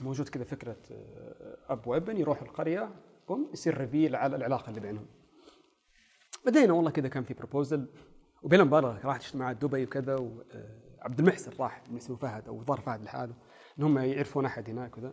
موجود 0.00 0.28
كذا 0.28 0.44
فكرة 0.44 0.76
آه، 0.90 1.56
اب 1.68 1.86
وابن 1.86 2.16
يروح 2.16 2.42
القرية 2.42 2.90
بوم 3.28 3.50
يصير 3.52 3.78
reveal 3.78 4.16
على 4.16 4.36
العلاقة 4.36 4.70
اللي 4.70 4.80
بينهم. 4.80 5.06
بدينا 6.46 6.72
والله 6.72 6.90
كذا 6.90 7.08
كان 7.08 7.24
في 7.24 7.34
proposal 7.34 7.86
وبلا 8.42 8.64
مبالغة 8.64 9.00
راح 9.04 9.16
اجتماع 9.16 9.52
دبي 9.52 9.84
وكذا 9.84 10.16
وعبد 10.16 11.18
المحسن 11.18 11.52
راح 11.60 11.82
اسمه 11.96 12.16
فهد 12.16 12.48
أو 12.48 12.64
ظهر 12.64 12.80
فهد 12.80 13.02
لحاله 13.02 13.34
إن 13.78 13.84
هم 13.84 13.98
يعرفون 13.98 14.44
أحد 14.44 14.70
هناك 14.70 14.98
وذا 14.98 15.12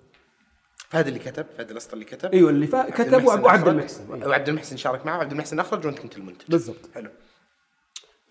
فهد 0.78 1.08
اللي 1.08 1.20
كتب 1.20 1.46
فهد 1.46 1.72
الاسطى 1.72 1.94
اللي 1.94 2.06
كتب. 2.06 2.32
أيوه 2.34 2.50
اللي 2.50 2.68
فا... 2.68 2.90
كتب 2.90 3.26
وعبد 3.26 3.68
المحسن. 3.68 4.24
وعبد 4.28 4.50
المحسن 4.50 4.78
شارك 4.78 5.06
معه 5.06 5.18
وعبد 5.18 5.32
المحسن 5.32 5.60
اخرج 5.60 5.86
وانت 5.86 6.00
كنت 6.00 6.18
المنتج 6.18 6.48
بالضبط. 6.50 6.90
حلو. 6.94 7.10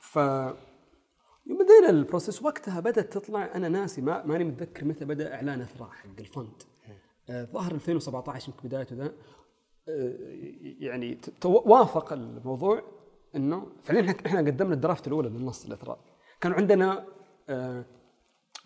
ف 0.00 0.18
بدينا 1.46 1.90
ال 1.90 1.97
process 1.97 2.42
وقتها 2.42 2.80
بدأت 2.80 3.12
تطلع. 3.12 3.50
أنا 3.54 3.68
ناسي 3.68 4.00
ما 4.00 4.26
ماني 4.26 4.44
متذكر 4.44 4.84
متى 4.84 5.04
بدأ 5.04 5.34
إعلان 5.34 5.60
إثراء 5.60 5.90
حق 5.90 6.18
ال 6.18 6.26
fund. 6.26 6.62
آه، 7.30 7.44
ظهر 7.44 7.72
2017 7.72 8.48
يمكن 8.48 8.68
بدايته 8.68 8.96
ذا. 8.96 9.12
آه، 9.88 10.16
يعني 10.78 11.18
وافق 11.44 12.12
الموضوع 12.12 12.82
إنه 13.36 13.66
فعليا 13.82 14.14
إحنا 14.26 14.38
قدمنا 14.38 14.74
الدرافت 14.74 15.06
الأولى 15.06 15.28
للنص 15.28 15.66
الأثراء. 15.66 15.98
كان 16.40 16.52
عندنا 16.52 17.06
آه، 17.48 17.84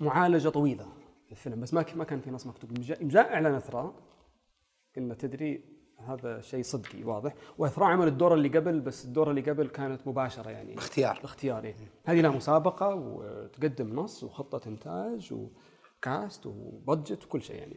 معالجة 0.01 0.49
طويلة 0.49 0.93
للفيلم 1.31 1.61
بس 1.61 1.75
ما 1.75 1.85
ما 1.95 2.05
كان 2.05 2.21
في 2.21 2.31
نص 2.31 2.47
مكتوب. 2.47 2.75
جاء 3.01 3.35
إعلان 3.35 3.55
أثراء. 3.55 3.95
قلنا 4.97 5.15
تدري 5.15 5.76
هذا 5.99 6.41
شيء 6.41 6.63
صدقي 6.63 7.05
واضح. 7.05 7.35
وأثراء 7.59 7.89
عمل 7.89 8.09
الدور 8.09 8.35
اللي 8.35 8.49
قبل 8.49 8.81
بس 8.81 9.05
الدور 9.05 9.31
اللي 9.31 9.41
قبل 9.41 9.69
كانت 9.69 10.09
مباشرة 10.09 10.51
يعني. 10.51 10.75
باختيار. 10.75 11.19
باختياري 11.23 11.75
هذه 12.05 12.21
لها 12.21 12.31
مسابقة 12.31 12.95
وتقدم 12.95 13.95
نص 13.95 14.25
وخطة 14.25 14.69
إنتاج 14.69 15.33
وكاست 15.33 16.47
وبادجت 16.47 17.25
وكل 17.25 17.43
شيء 17.43 17.57
يعني. 17.57 17.77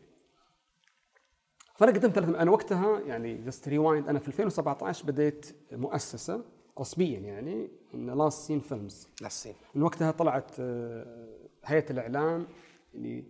فأنا 1.76 1.92
قدمت 1.92 2.16
ثلاث 2.16 2.30
أنا 2.30 2.52
وقتها 2.52 3.00
يعني 3.00 3.38
just 3.38 3.70
rewind 3.70 4.08
أنا 4.08 4.20
في 4.20 4.28
2017 4.28 5.06
بديت 5.06 5.56
مؤسسة 5.72 6.44
رسميا 6.80 7.20
يعني 7.20 7.72
Last 7.94 8.48
Scene 8.48 8.60
Films 8.60 9.10
للصين 9.22 9.54
من 9.76 9.84
وقتها 9.84 10.12
طلعت 10.12 10.52
آه، 10.60 11.50
هيئة 11.66 11.92
الإعلام 11.92 12.48
اللي 12.96 13.24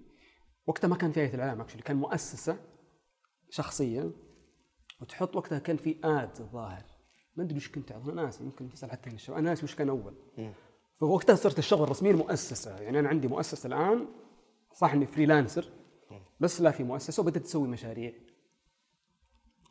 وقتها 0.67 0.87
ما 0.87 0.95
كان 0.95 1.11
في 1.11 1.19
هيئة 1.19 1.35
الإعلام 1.35 1.61
actually 1.61 1.81
كان 1.81 1.95
مؤسسة 1.95 2.57
شخصية. 3.49 4.11
وتحط 5.01 5.35
وقتها 5.35 5.59
كان 5.59 5.77
في 5.77 5.97
آد 6.03 6.39
الظاهر 6.39 6.83
ما 7.35 7.43
أدري 7.43 7.57
وش 7.57 7.69
كنت 7.71 7.91
أنا 7.91 8.23
ناسي 8.23 8.43
يمكن 8.43 8.69
تسال 8.69 8.91
حتى 8.91 9.09
الشباب. 9.09 9.37
أنا 9.39 9.49
ناسي 9.49 9.63
وش 9.65 9.75
كان 9.75 9.89
أول. 9.89 10.13
فوقتها 10.99 11.35
صرت 11.35 11.59
الشغل 11.59 11.89
رسميا 11.89 12.13
مؤسسه 12.13 12.79
يعني 12.79 12.99
أنا 12.99 13.09
عندي 13.09 13.27
مؤسسة 13.27 13.67
الآن 13.67 14.07
صح 14.73 14.93
إني 14.93 15.05
freelancer 15.05 15.65
بس 16.39 16.61
لا 16.61 16.71
في 16.71 16.83
مؤسسة 16.83 17.23
وبدأت 17.23 17.45
أسوي 17.45 17.67
مشاريع. 17.67 18.13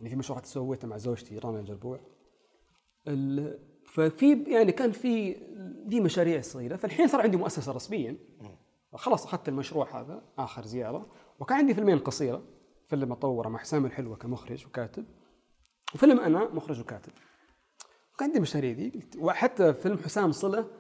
يعني 0.01 0.11
في 0.11 0.16
مشروع 0.16 0.43
سويته 0.43 0.89
مع 0.89 0.97
زوجتي 0.97 1.39
رانا 1.39 1.61
الجربوع. 1.61 2.01
ال- 3.09 3.59
ففي 3.85 4.43
يعني 4.43 4.72
كان 4.72 4.93
في 4.93 5.37
زي 5.87 6.01
مشاريع 6.01 6.41
صغيرة. 6.41 6.76
فالحين 6.76 7.09
صار 7.09 7.20
عندي 7.20 7.37
مؤسسة 7.37 7.72
رسميا. 7.72 8.16
خلاص 8.95 9.24
أخذت 9.26 9.49
المشروع 9.49 10.01
هذا 10.01 10.22
آخر 10.39 10.62
زيارة. 10.66 11.07
وكان 11.41 11.59
عندي 11.59 11.74
فيلمين 11.74 11.99
قصيرة. 11.99 12.43
فيلم 12.89 13.12
أطوره 13.12 13.49
مع 13.49 13.59
حسام 13.59 13.87
الحلوة 13.87 14.16
كمخرج 14.16 14.66
وكاتب. 14.66 15.05
وفيلم 15.95 16.20
أنا 16.20 16.45
مخرج 16.45 16.80
وكاتب. 16.80 17.12
وكان 18.14 18.28
عندي 18.28 18.41
مشاريع 18.41 18.72
زي 18.72 18.91
قلت 18.91 19.16
وحتى 19.16 19.74
فيلم 19.74 19.99
حسام 19.99 20.32
صلة 20.32 20.70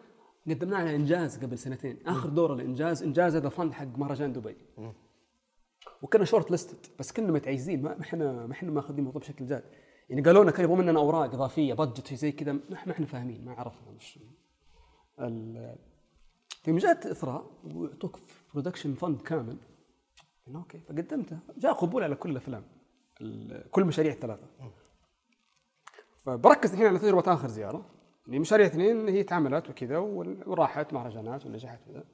قدمناه 0.48 0.78
على 0.78 0.96
إنجاز 0.96 1.38
قبل 1.44 1.58
سنتين. 1.58 1.98
آخر 2.06 2.28
دور 2.28 2.52
الإنجاز 2.54 3.02
إنجاز 3.02 3.36
هذا 3.36 3.48
fund 3.48 3.72
حق 3.72 3.98
مهرجان 3.98 4.32
دبي. 4.32 4.56
وكنا 6.02 6.24
shortlisted 6.24 6.86
بس 6.98 7.12
كنا 7.12 7.32
متعيجزين 7.32 7.82
ما 7.82 8.00
إحنا 8.00 8.46
ما 8.46 8.52
إحنا 8.52 8.70
ماخذين 8.70 8.98
الموضوع 8.98 9.20
بشكل 9.20 9.46
جاد. 9.46 9.64
يعني 10.08 10.22
قالوا 10.22 10.42
لنا 10.42 10.52
كانوا 10.52 10.64
يبغون 10.70 10.86
مننا 10.86 11.00
أوراق 11.00 11.34
إضافية 11.34 11.74
budget 11.74 12.14
زي 12.14 12.32
كذا 12.32 12.52
ما 12.52 12.60
إحنا 12.90 13.06
فاهمين 13.06 13.44
ما 13.44 13.52
عرفنا 13.52 13.88
وش 13.96 14.18
ال- 15.20 15.78
في 16.62 16.76
جات 16.76 17.06
إثراء 17.06 17.50
ويعطوك 17.64 18.18
production 18.54 18.94
fund 18.94 19.20
كامل. 19.22 19.56
okay 20.54 20.78
فقدمته 20.78 21.38
جاء 21.58 21.72
قبول 21.72 22.02
على 22.02 22.14
كل 22.14 22.30
الأفلام 22.30 22.64
ال- 23.20 23.70
كل 23.70 23.82
المشاريع 23.82 24.12
الثلاثة. 24.12 24.46
فبركز 26.28 26.72
الحين 26.72 26.86
على 26.86 26.98
تجربه 26.98 27.32
آخر 27.32 27.48
زيارة. 27.48 27.86
يعني 28.26 28.38
مشاريع 28.38 28.66
اثنين 28.66 29.08
هي 29.08 29.22
تعاملات 29.22 29.70
وكذا 29.70 29.98
وراحت 29.98 30.92
مهرجانات 30.92 31.46
ونجحت 31.46 31.80
وكذا. 31.88 32.04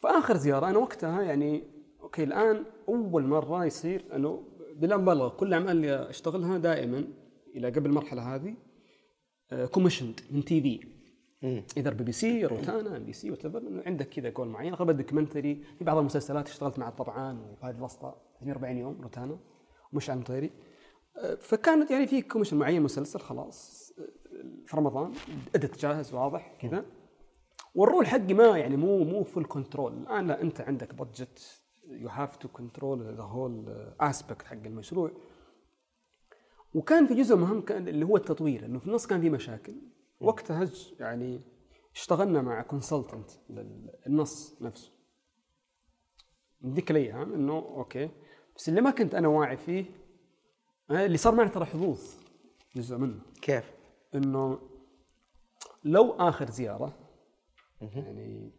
فآخر 0.00 0.36
زيارة 0.36 0.70
أنا 0.70 0.78
وقتها 0.78 1.22
يعني 1.22 1.64
okay 2.00 2.24
الآن 2.24 2.64
أول 2.88 3.26
مرة 3.26 3.64
يصير 3.64 4.04
إنه 4.14 4.42
بلا 4.76 4.96
مبالغة 4.96 5.28
كل 5.28 5.46
الأعمال 5.46 5.70
اللي 5.70 6.10
أشتغلها 6.10 6.58
دائما 6.58 7.04
إلى 7.56 7.70
قبل 7.70 7.86
المرحلة 7.86 8.34
هذه 8.34 8.54
commissioned 9.70 10.20
من 10.30 10.44
TV. 10.44 10.80
إذا 11.76 11.90
بي 11.90 12.04
بي 12.04 12.12
سي 12.12 12.46
روتانا 12.46 12.96
MBC 12.96 13.30
what 13.30 13.46
عندك 13.86 14.08
كذا 14.08 14.28
جول 14.28 14.48
معين. 14.48 14.72
أغلب 14.72 14.90
ال 14.90 14.96
documentary 14.96 15.64
في 15.78 15.84
بعض 15.84 15.96
المسلسلات 15.96 16.48
اشتغلت 16.48 16.78
مع 16.78 16.90
طبعا 16.90 17.38
وهذه 17.62 17.76
الوسطى 17.76 18.14
42 18.42 18.76
يوم 18.76 19.00
روتانا 19.02 19.38
ومش 19.92 20.10
عن 20.10 20.22
طيري 20.22 20.46
آه، 20.46 20.67
فكانت 21.40 21.90
يعني 21.90 22.06
في 22.06 22.22
commission 22.22 22.56
معين 22.56 22.82
مسلسل 22.82 23.20
خلاص 23.20 23.92
في 24.66 24.76
رمضان 24.76 25.12
أدت 25.54 25.78
جاهز 25.78 26.14
واضح 26.14 26.56
كذا. 26.60 26.84
وال 27.74 27.85
role 27.85 28.06
حقي 28.06 28.34
ما 28.34 28.58
يعني 28.58 28.76
مو 28.76 29.04
مو 29.04 29.24
full 29.24 29.44
control 29.44 29.92
الآن 29.92 30.26
لا 30.26 30.42
أنت 30.42 30.60
عندك 30.60 30.94
budget 30.94 31.62
you 31.86 32.08
have 32.08 32.36
to 32.36 32.48
control 32.48 33.14
the 33.14 33.22
whole 33.22 33.68
aspect 34.00 34.46
حق 34.46 34.52
المشروع. 34.52 35.10
وكان 36.74 37.06
في 37.06 37.14
جزء 37.14 37.36
مهم 37.36 37.60
كان 37.60 37.88
اللي 37.88 38.06
هو 38.06 38.16
التطوير 38.16 38.64
إنه 38.64 38.78
في 38.78 38.86
النص 38.86 39.06
كان 39.06 39.20
في 39.20 39.30
مشاكل. 39.30 39.74
وقتها 40.20 40.68
يعني 41.00 41.40
اشتغلنا 41.94 42.42
مع 42.42 42.62
consultant 42.62 43.30
للنص 43.50 44.62
نفسه. 44.62 44.92
ذيك 46.66 46.90
الأيام 46.90 47.32
إنه 47.32 47.52
okay 47.52 48.10
بس 48.56 48.68
اللي 48.68 48.80
ما 48.80 48.90
كنت 48.90 49.14
أنا 49.14 49.28
واعي 49.28 49.56
فيه 49.56 49.84
اللي 50.90 51.18
صار 51.18 51.34
معي 51.34 51.48
ترى 51.48 51.64
حظوظ 51.64 52.00
جزء 52.76 52.96
منه. 52.96 53.20
كيف؟ 53.42 53.72
إنه 54.14 54.58
لو 55.84 56.12
آخر 56.12 56.50
زيارة 56.50 56.92
يعني 57.80 58.50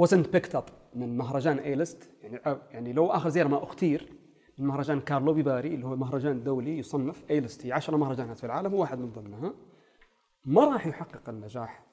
wasn't 0.00 0.26
picked 0.36 0.56
up 0.56 0.72
من 0.94 1.16
مهرجان 1.16 1.58
A-list 1.58 2.10
يعني 2.22 2.40
يعني 2.70 2.92
لو 2.92 3.06
آخر 3.06 3.28
زيارة 3.28 3.48
ما 3.48 3.62
أختير 3.62 4.12
من 4.58 4.66
مهرجان 4.66 5.00
كارلوفي 5.00 5.32
فاري 5.32 5.74
اللي 5.74 5.86
هو 5.86 5.96
مهرجان 5.96 6.42
دولي 6.42 6.78
يصنف 6.78 7.24
A-list 7.30 7.66
هي 7.66 7.72
10 7.72 7.96
مهرجانات 7.96 8.38
في 8.38 8.44
العالم 8.44 8.74
هو 8.74 8.80
واحد 8.80 8.98
من 8.98 9.12
ضمنها 9.12 9.54
ما 10.44 10.64
راح 10.64 10.86
يحقق 10.86 11.28
النجاح. 11.28 11.86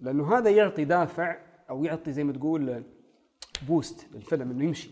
لأنه 0.00 0.38
هذا 0.38 0.50
يعطي 0.50 0.84
دافع 0.84 1.36
أو 1.70 1.84
يعطي 1.84 2.12
زي 2.12 2.24
ما 2.24 2.32
تقول 2.32 2.84
boost 3.68 4.06
للفيلم 4.14 4.50
إنه 4.50 4.64
يمشي. 4.64 4.90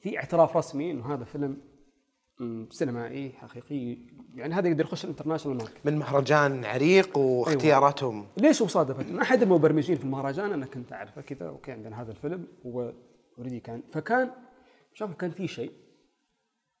في 0.00 0.18
اعتراف 0.18 0.56
رسمي 0.56 0.90
إنه 0.90 1.14
هذا 1.14 1.24
فيلم 1.24 1.60
سينمائي 2.70 3.32
حقيقي. 3.32 3.98
يعني 4.34 4.54
هذا 4.54 4.68
يقدر 4.68 4.84
يخش 4.84 5.04
ال 5.04 5.08
international 5.08 5.58
market. 5.58 5.86
من 5.86 5.98
مهرجان 5.98 6.64
عريق 6.64 7.18
واختياراتهم. 7.18 8.26
ليش 8.36 8.60
وصادفت؟ 8.60 9.08
إن 9.08 9.20
احد 9.20 9.42
المبرمجين 9.42 9.96
في 9.96 10.04
المهرجان 10.04 10.52
أنا 10.52 10.66
كنت 10.66 10.92
أعرفه 10.92 11.20
كذا 11.20 11.48
okay 11.48 11.72
عندنا 11.72 12.02
هذا 12.02 12.10
الفيلم 12.10 12.46
هو 12.66 12.92
already 13.38 13.60
كان. 13.60 13.82
فكان 13.92 14.30
شوف 14.94 15.14
كان 15.14 15.30
في 15.30 15.48
شيء 15.48 15.72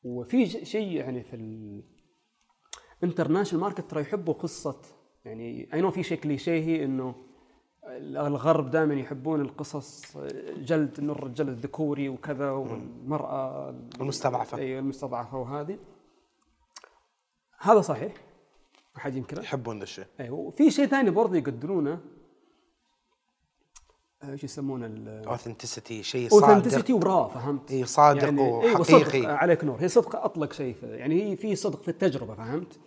وفي 0.02 0.46
شيء 0.46 0.92
يعني 0.92 1.22
في 1.22 1.36
ال 3.02 3.06
international 3.06 3.62
market 3.62 3.90
ترى 3.90 4.00
يحبوا 4.00 4.34
قصة 4.34 4.80
يعني 5.24 5.68
I 5.74 5.80
know 5.80 5.90
في 5.90 6.02
شيء 6.02 6.18
كليشيهي 6.18 6.84
إنه 6.84 7.14
الغرب 7.86 8.70
دائما 8.70 8.94
يحبون 8.94 9.40
القصص 9.40 10.16
جلد 10.56 10.98
انه 10.98 11.12
الرجال 11.12 11.48
الذكوري 11.48 12.08
وكذا 12.08 12.50
والمرأة 12.50 13.74
المستضعفة. 14.00 14.58
أي 14.58 14.78
المستضعفة 14.78 15.38
وهذه. 15.38 15.78
هذا 17.58 17.80
صحيح 17.80 18.12
ما 18.94 19.00
حد 19.00 19.16
ينكره؟ 19.16 19.40
يحبون 19.40 19.78
ذا 19.78 19.82
الشيء. 19.82 20.06
أيوه 20.20 20.38
وفي 20.38 20.70
شيء 20.70 20.86
ثاني 20.86 21.10
برضه 21.10 21.36
يقدرونه. 21.36 22.00
آه، 24.22 24.32
إيش 24.32 24.44
يسمونه؟ 24.44 24.86
ال 24.86 25.26
authenticity 25.26 26.02
شيء 26.02 26.28
صادق. 26.28 26.44
authenticity 26.44 26.92
وراه 26.92 27.28
فهمت؟ 27.28 27.70
إي، 27.70 27.84
صادق 27.84 28.24
أيوة، 28.24 28.80
وحقيقي. 28.80 29.26
آه، 29.26 29.32
عليك 29.32 29.64
نور. 29.64 29.76
هي 29.80 29.88
صدق 29.88 30.16
أطلق 30.16 30.52
شيء 30.52 30.76
يعني 30.82 31.22
هي 31.22 31.36
في 31.36 31.56
صدق 31.56 31.82
في 31.82 31.88
التجربة 31.88 32.34
فهمت؟ 32.34 32.80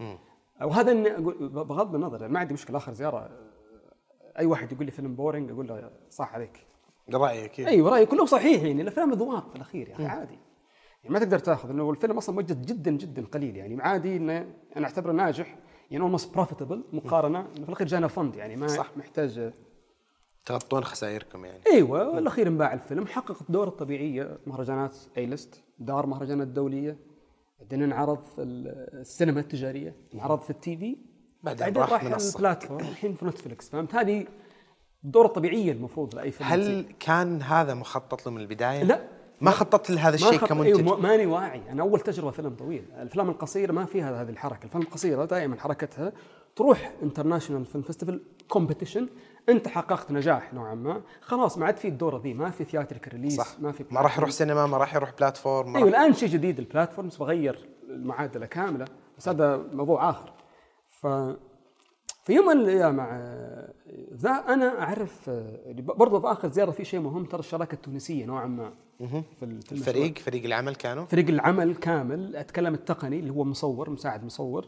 وهذا 0.62 0.92
إني 0.92 1.12
أقول 1.18 1.50
بغض 1.50 1.96
النظر 1.96 2.22
يعني 2.22 2.34
ما 2.34 2.40
عندي 2.40 2.54
مشكلة 2.54 2.78
آخر 2.78 2.94
زيارة 2.94 3.18
آه، 3.18 3.47
أي 4.40 4.46
واحد 4.46 4.72
يقول 4.72 4.86
لي 4.86 4.92
فيلم 4.92 5.16
boring 5.16 5.52
أقول 5.52 5.68
له 5.68 5.92
صح 6.10 6.34
عليك. 6.34 6.68
رايك. 7.14 7.60
أيوه 7.60 7.90
رايي 7.90 8.06
كله 8.06 8.26
صحيح 8.26 8.64
يعني 8.64 8.82
الأفلام 8.82 9.14
أذواق 9.14 9.50
في 9.50 9.56
الأخير 9.56 9.90
يا 9.90 9.94
أخي 9.94 10.06
عادي. 10.06 10.40
يعني 11.04 11.14
ما 11.14 11.20
تقدر 11.20 11.40
تاخذ 11.40 11.70
إنه 11.70 11.90
الفيلم 11.90 12.18
أصلا 12.18 12.36
موجود 12.36 12.66
جدا 12.66 12.92
جدا 12.92 13.26
قليل 13.26 13.58
يعني. 13.58 13.82
عادي 13.82 14.18
إنه 14.18 14.54
أنا 14.78 14.86
أعتبره 14.86 15.12
ناجح 15.12 15.58
يعني 15.92 16.04
almost 16.04 16.34
profitable 16.34 16.84
مقارنة. 16.94 17.40
إنه 17.40 17.64
في 17.64 17.70
الأخير 17.70 17.88
جانا 17.88 18.08
fund 18.08 18.36
يعني 18.36 18.56
ما 18.56 18.68
صح. 18.68 18.98
محتاج. 18.98 19.54
تغطون 20.46 20.84
خسائركم 20.84 21.46
يعني. 21.46 21.60
أيوه 21.74 22.10
وفي 22.10 22.24
الاخير 22.24 22.48
انباع 22.48 22.74
الفيلم 22.74 23.08
حقق 23.08 23.38
الدور 23.42 23.68
الطبيعيه 23.68 24.38
مهرجانات 24.48 24.96
اي 25.18 25.26
ليست 25.26 25.64
دار 25.80 26.06
مهرجانات 26.06 26.48
دولية 26.48 26.98
بعدين 27.60 27.84
انعرض 27.84 28.24
في 28.26 28.42
السينما 28.42 29.40
التجارية 29.40 29.96
انعرض 30.14 30.42
في 30.42 30.50
ال 30.50 30.78
TV. 30.78 30.98
بعدين 31.44 31.78
راح. 31.78 32.04
ال 32.04 32.12
platform 32.12 32.80
الحين 32.80 33.14
في 33.14 33.26
نتفلكس 33.26 33.70
فهمت؟ 33.70 33.96
هذه 33.96 34.26
الدور 35.04 35.26
الطبيعيه 35.26 35.72
المفروض 35.72 36.16
لأي 36.16 36.32
فيلم. 36.32 36.50
هل 36.50 36.86
كان 37.00 37.42
هذا 37.42 37.74
مخطط 37.74 38.26
له 38.26 38.32
من 38.32 38.42
البداية؟ 38.42 38.84
لا. 38.84 39.02
ما 39.42 39.52
خططت 39.52 39.90
لهذا 39.90 40.16
الشيء 40.16 40.38
خط- 40.38 40.50
كمنتج؟ 40.50 40.80
أيوة 40.80 41.00
ماني 41.00 41.26
واعي. 41.26 41.62
أنا 41.72 41.82
أول 41.84 42.00
تجربة 42.00 42.32
فيلم 42.32 42.56
طويل. 42.56 42.86
الأفلام 43.02 43.30
القصيرة 43.30 43.72
ما 43.72 43.86
فيها 43.86 44.22
هذه 44.22 44.30
الحركة. 44.30 44.64
الأفلام 44.64 44.84
القصيرة 44.84 45.26
دائما 45.26 45.60
حركتها 45.60 46.12
تروح 46.56 46.92
international 47.04 47.66
film 47.66 47.84
festival 47.84 48.22
competition 48.48 49.08
أنت 49.50 49.68
حققت 49.68 50.12
نجاح 50.12 50.54
نوعا 50.54 50.76
ما. 50.76 51.02
خلاص 51.22 51.58
ما 51.58 51.66
عاد 51.66 51.78
في 51.78 51.88
الدور 51.88 52.22
ذي. 52.22 52.34
ما 52.34 52.50
في 52.50 52.64
theatric 52.64 53.08
release 53.08 53.36
صح. 53.36 53.60
ما 53.60 53.72
في 53.72 53.86
ما 53.92 54.02
راح 54.02 54.18
يروح 54.18 54.30
سينما 54.30 54.66
ما 54.66 54.78
راح 54.78 54.96
يروح 54.96 55.12
platform 55.20 55.76
أيوه 55.78 55.90
الآن 55.90 56.14
شيء 56.14 56.30
جديد 56.30 56.60
ال 56.60 56.66
platforms 56.66 57.18
بغير 57.18 57.70
المعادلة 57.90 58.46
كاملة. 58.46 58.86
بس 59.18 59.30
هذا 59.30 59.58
موضوع 59.74 60.10
آخر. 60.10 60.32
ف 61.02 61.08
في 62.24 62.34
يوم 62.34 62.46
من 62.46 62.60
الأيام 62.60 62.96
مع 62.96 63.18
ذا 64.14 64.32
أنا 64.32 64.82
أعرف 64.82 65.30
اللي 65.30 65.82
برضه 65.82 66.20
في 66.20 66.28
آخر 66.28 66.52
زيارة 66.52 66.72
في 66.72 66.86
شيء 66.86 67.00
مهم 67.00 67.26
ترى 67.26 67.40
الشراكة 67.40 67.76
التونسية 67.76 68.26
نوعا 68.26 68.46
ما 68.46 68.74
في. 69.40 69.72
الفريق 69.72 70.18
فريق 70.18 70.46
العمل 70.46 70.76
كانوا؟ 70.76 71.06
فريق 71.06 71.28
العمل 71.28 71.76
كامل. 71.76 72.36
أتكلم 72.36 72.74
التقني 72.74 73.20
اللي 73.20 73.32
هو 73.32 73.44
مصور 73.44 73.90
مساعد 73.90 74.24
مصور 74.24 74.68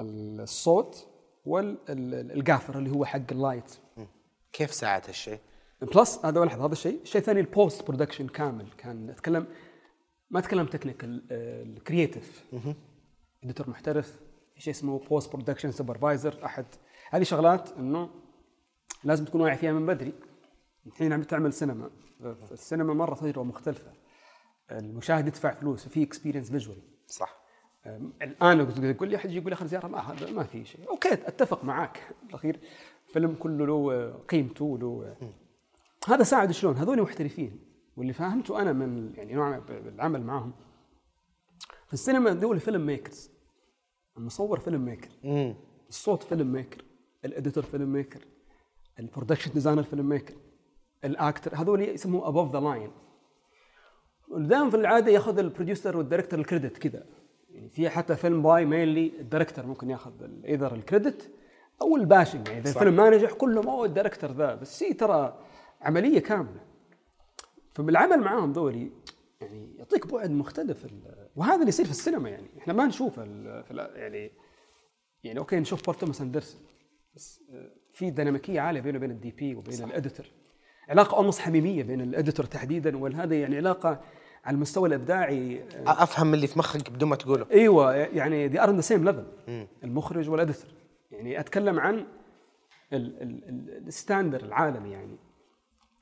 الصوت 0.00 1.06
وال 1.46 1.79
gaffer 1.79 2.78
اللي 2.78 2.90
هو 2.90 3.04
حق 3.04 3.20
ال 3.30 3.37
light. 3.37 3.78
كيف 4.52 4.74
ساعد 4.74 5.06
هالشيء؟ 5.06 5.38
plus 5.82 6.24
هذا 6.24 6.40
واحد 6.40 6.60
هذا 6.60 6.72
الشيء، 6.72 7.00
الشيء 7.02 7.20
الثاني 7.20 7.40
ال 7.40 7.49
post 7.49 7.86
production 7.86 8.26
كامل. 8.26 8.66
كان 8.78 9.10
أتكلم 9.10 9.46
ما 10.30 10.38
أتكلم 10.38 10.66
technical 10.66 11.22
ال 11.30 11.43
creative 11.43 12.44
editor 13.44 13.70
محترف. 13.70 14.27
شيء 14.58 14.74
اسمه 14.74 14.98
post 14.98 15.32
production 15.32 15.70
supervisor 15.72 16.44
أحد. 16.44 16.66
هذه 17.10 17.22
شغلات 17.22 17.72
إنه 17.72 18.10
لازم 19.04 19.24
تكون 19.24 19.40
واعي 19.40 19.56
فيها 19.56 19.72
من 19.72 19.86
بدري. 19.86 20.12
الحين 20.86 21.12
عم 21.12 21.22
تعمل 21.22 21.52
سينما 21.52 21.90
السينما 22.52 22.94
مرة 22.94 23.14
تجربة 23.14 23.42
مختلفة. 23.42 23.92
المشاهد 24.70 25.26
يدفع 25.26 25.50
فلوس 25.50 25.86
وفي 25.86 26.02
experience 26.02 26.50
visually 26.50 26.82
صح. 27.06 27.38
الآن 28.22 28.94
تقول 28.96 29.08
لي 29.08 29.16
احد 29.16 29.30
يجي 29.30 29.38
يقول 29.38 29.52
آخر 29.52 29.66
زيارة 29.66 29.86
ما 29.86 29.98
هذا 29.98 30.30
ما 30.30 30.42
في 30.42 30.64
شيء. 30.64 30.88
okay 30.88 31.12
أتفق 31.12 31.64
معك 31.64 32.16
بالأخير 32.22 32.60
فيلم 33.12 33.34
كله 33.34 33.66
له 33.66 34.10
قيمته 34.28 34.78
له 34.78 35.16
هذا 36.08 36.22
ساعد 36.22 36.52
شلون؟ 36.52 36.76
هذول 36.76 37.02
محترفين. 37.02 37.64
واللي 37.96 38.12
فهمته 38.12 38.62
أنا 38.62 38.72
من 38.72 39.12
يعني 39.16 39.34
نوع 39.34 39.58
بالعمل 39.58 40.22
معهم 40.22 40.52
في 41.86 41.92
السينما 41.94 42.32
دول 42.32 42.60
filmmakers 42.60 43.30
المصور 44.18 44.60
filmmaker. 44.60 45.08
امم 45.24 45.54
الصوت 45.88 46.22
filmmaker 46.22 46.84
ال 47.24 47.64
editor 47.64 47.92
filmmaker 47.92 48.20
ال 48.98 49.52
production 49.52 49.82
designer 49.82 50.08
filmmaker 50.08 50.34
ال 51.04 51.12
actor 51.12 51.54
هذول 51.54 51.82
يسموه 51.82 52.28
above 52.28 52.52
the 52.52 52.60
line 52.60 52.90
دائما 54.36 54.70
في 54.70 54.76
العادة 54.76 55.12
يأخذ 55.12 55.38
ال 55.38 55.44
producer 55.44 55.96
وال 55.96 56.04
director 56.04 56.38
ال 56.38 56.44
credit 56.44 56.78
كذا 56.78 57.06
يعني 57.50 57.68
في 57.68 57.88
حتى 57.88 58.16
film 58.16 58.42
by 58.42 58.64
mainly 58.64 59.12
ال 59.20 59.25
director 59.25 59.66
ممكن 59.66 59.90
يأخذ 59.90 60.12
either 60.44 60.74
ال 60.74 60.82
credit 60.82 61.30
أو 61.82 61.96
ال 61.96 62.02
bashing 62.02 62.48
يعني 62.48 62.60
إذا. 62.60 62.70
الفيلم 62.70 62.96
ما 62.96 63.10
نجح 63.10 63.32
كلهم 63.32 63.68
اوه 63.68 63.86
ال 63.86 63.91
director 63.91 64.30
ذا 64.30 64.54
بس 64.54 64.82
هي 64.82 64.92
ترى 64.92 65.38
عملية 65.80 66.18
كاملة. 66.18 66.60
فبالعمل 67.74 68.20
معاهم 68.20 68.52
ذولي 68.52 68.90
يعني 69.40 69.76
يعطيك 69.76 70.06
بعد 70.06 70.30
مختلف 70.30 70.86
وهذا 71.38 71.54
اللي 71.56 71.68
يصير 71.68 71.84
في 71.84 71.90
السينما 71.90 72.28
يعني. 72.28 72.46
إحنا 72.58 72.72
ما 72.72 72.86
نشوف 72.86 73.18
ال- 73.20 73.64
في 73.64 73.70
ال- 73.70 73.96
يعني 73.96 74.30
يعني 75.24 75.38
okay 75.38 75.56
نشوف 75.60 75.86
بول 75.86 75.94
توماس 75.94 76.20
أندرسون 76.20 76.60
بس 77.14 77.40
آه، 77.52 77.70
في 77.92 78.10
ديناميكية 78.10 78.60
عالية 78.60 78.80
بينه 78.80 78.98
وبين 78.98 79.10
ال 79.10 79.30
DP 79.30 79.54
وبين 79.54 79.84
ال 79.84 79.90
editor 79.90 80.26
علاقة 80.88 81.16
almost 81.16 81.40
حميمية 81.40 81.82
بين 81.82 82.00
ال 82.00 82.07
editor 82.07 82.46
تحديدا 82.46 82.96
وهذا 82.96 83.40
يعني 83.40 83.56
علاقة 83.56 84.00
على 84.44 84.54
المستوى 84.54 84.88
الإبداعي 84.88 85.60
آه، 85.62 86.02
أفهم 86.02 86.34
اللي 86.34 86.46
في 86.46 86.58
مخك 86.58 86.90
بدون 86.90 87.08
ما 87.08 87.16
تقوله. 87.16 87.46
إيوه 87.50 87.94
يعني 87.94 88.48
they 88.48 88.62
are 88.62 88.70
the 88.70 88.80
same 88.80 89.04
level 89.04 89.26
المخرج 89.84 90.30
وال 90.30 90.40
editor 90.40 90.70
يعني 91.10 91.40
أتكلم 91.40 91.80
عن 91.80 91.94
ال- 91.94 93.22
ال- 93.22 93.48
ال- 93.48 93.86
ال 93.86 93.92
standard 93.92 94.42
العالمي 94.44 94.90
يعني. 94.90 95.16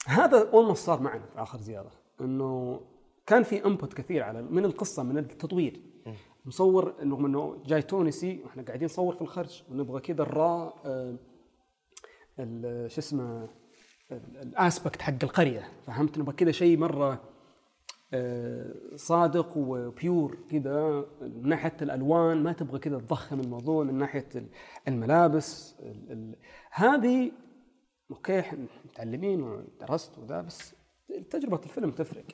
هذا 0.06 0.50
almost 0.50 0.86
صار 0.86 1.00
معنا 1.02 1.26
في 1.34 1.42
آخر 1.42 1.58
زيارة 1.60 1.92
إنه 2.20 2.80
كان 3.26 3.42
في 3.42 3.66
input 3.66 3.94
كثير 3.94 4.22
على 4.22 4.42
من 4.42 4.64
القصة 4.64 5.02
من 5.02 5.18
التطوير. 5.18 5.80
مصور 6.44 6.94
رغم 7.00 7.26
إنه 7.26 7.62
جاي 7.66 7.82
تونسي 7.82 8.40
وإحنا 8.44 8.62
قاعدين 8.62 8.84
نصور 8.84 9.14
في 9.14 9.22
الخرج. 9.22 9.62
ونبغى 9.70 10.00
كذا 10.00 10.22
ال 10.22 10.35
raw 10.35 10.72
آه، 10.84 11.16
شو 12.86 12.98
اسمه 12.98 13.48
ال- 14.12 14.36
ال 14.42 14.51
aspect 14.51 15.02
حق 15.02 15.14
القرية. 15.22 15.68
فهمت؟ 15.86 16.18
نبغى 16.18 16.34
كذا 16.36 16.50
شيء 16.52 16.78
مرة 16.78 17.20
آه، 18.14 18.74
صادق 18.96 19.56
و 19.56 19.73
pure 19.73 20.38
كذا 20.50 21.04
من 21.20 21.48
ناحية 21.48 21.76
الألوان. 21.82 22.42
ما 22.42 22.52
تبغى 22.52 22.78
كذا 22.78 22.98
تضخم 22.98 23.40
الموضوع 23.40 23.84
من 23.84 23.94
ناحية 23.94 24.28
ال- 24.34 24.48
الملابس 24.88 25.76
ال 25.80 26.12
ال 26.12 26.36
هذه 26.70 27.32
okay 28.10 28.42
متعلمين 28.84 29.42
ودرست 29.42 30.18
وذا 30.18 30.40
بس 30.40 30.74
تجربة 31.30 31.60
الفيلم 31.64 31.90
تفرق. 31.90 32.24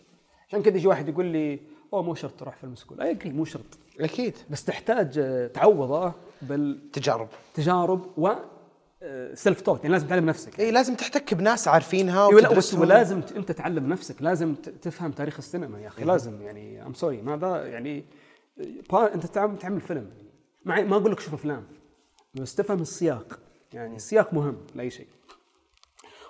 عشان 0.53 0.63
كذا 0.63 0.77
يجي 0.77 0.87
واحد 0.89 1.09
يقول 1.09 1.27
لي 1.27 1.61
أوه 1.93 2.03
مو 2.03 2.15
شرط 2.15 2.33
تروح 2.41 2.57
film 2.57 2.75
school. 2.75 3.01
I 3.01 3.11
agree 3.11 3.31
مو 3.31 3.45
شرط. 3.45 3.65
أكيد. 4.01 4.35
بس 4.51 4.65
تحتاج 4.65 5.19
آه، 5.19 5.47
تعوضه 5.47 6.13
بالتجارب 6.43 7.29
تجارب. 7.55 8.07
و 8.19 8.29
self-taught 9.35 9.79
يعني 9.81 9.93
لازم 9.93 10.07
تعلم 10.07 10.27
نفسك. 10.27 10.61
إي 10.61 10.71
لازم 10.71 10.95
تحتك 10.95 11.35
بناس 11.35 11.69
عارفينها 11.69 12.27
وتدرسهم. 12.27 12.81
ولازم 12.81 13.21
أنت 13.37 13.53
تعلم 13.53 13.89
نفسك 13.89 14.23
لازم 14.23 14.55
تفهم 14.55 15.11
تاريخ 15.13 15.37
السينما 15.39 15.81
يا 15.81 15.89
أخي 15.89 16.05
لازم 16.05 16.43
يعني 16.43 16.87
I'm 16.87 16.95
sorry 16.95 17.23
ما 17.23 17.37
ذا 17.37 17.67
يعني 17.67 18.05
با- 18.91 19.15
أنت 19.15 19.27
تعمل 19.27 19.59
تعمل 19.59 19.81
فيلم. 19.81 20.11
مع 20.65 20.81
ما 20.81 20.97
أقول 20.97 21.13
لك 21.13 21.21
شوف 21.21 21.35
أفلام 21.35 21.65
بس 22.35 22.55
تفهم 22.55 22.81
السياق. 22.81 23.39
يعني 23.73 23.97
السياق 23.97 24.35
مهم 24.35 24.57
لأي 24.75 24.91
شيء. 24.91 25.07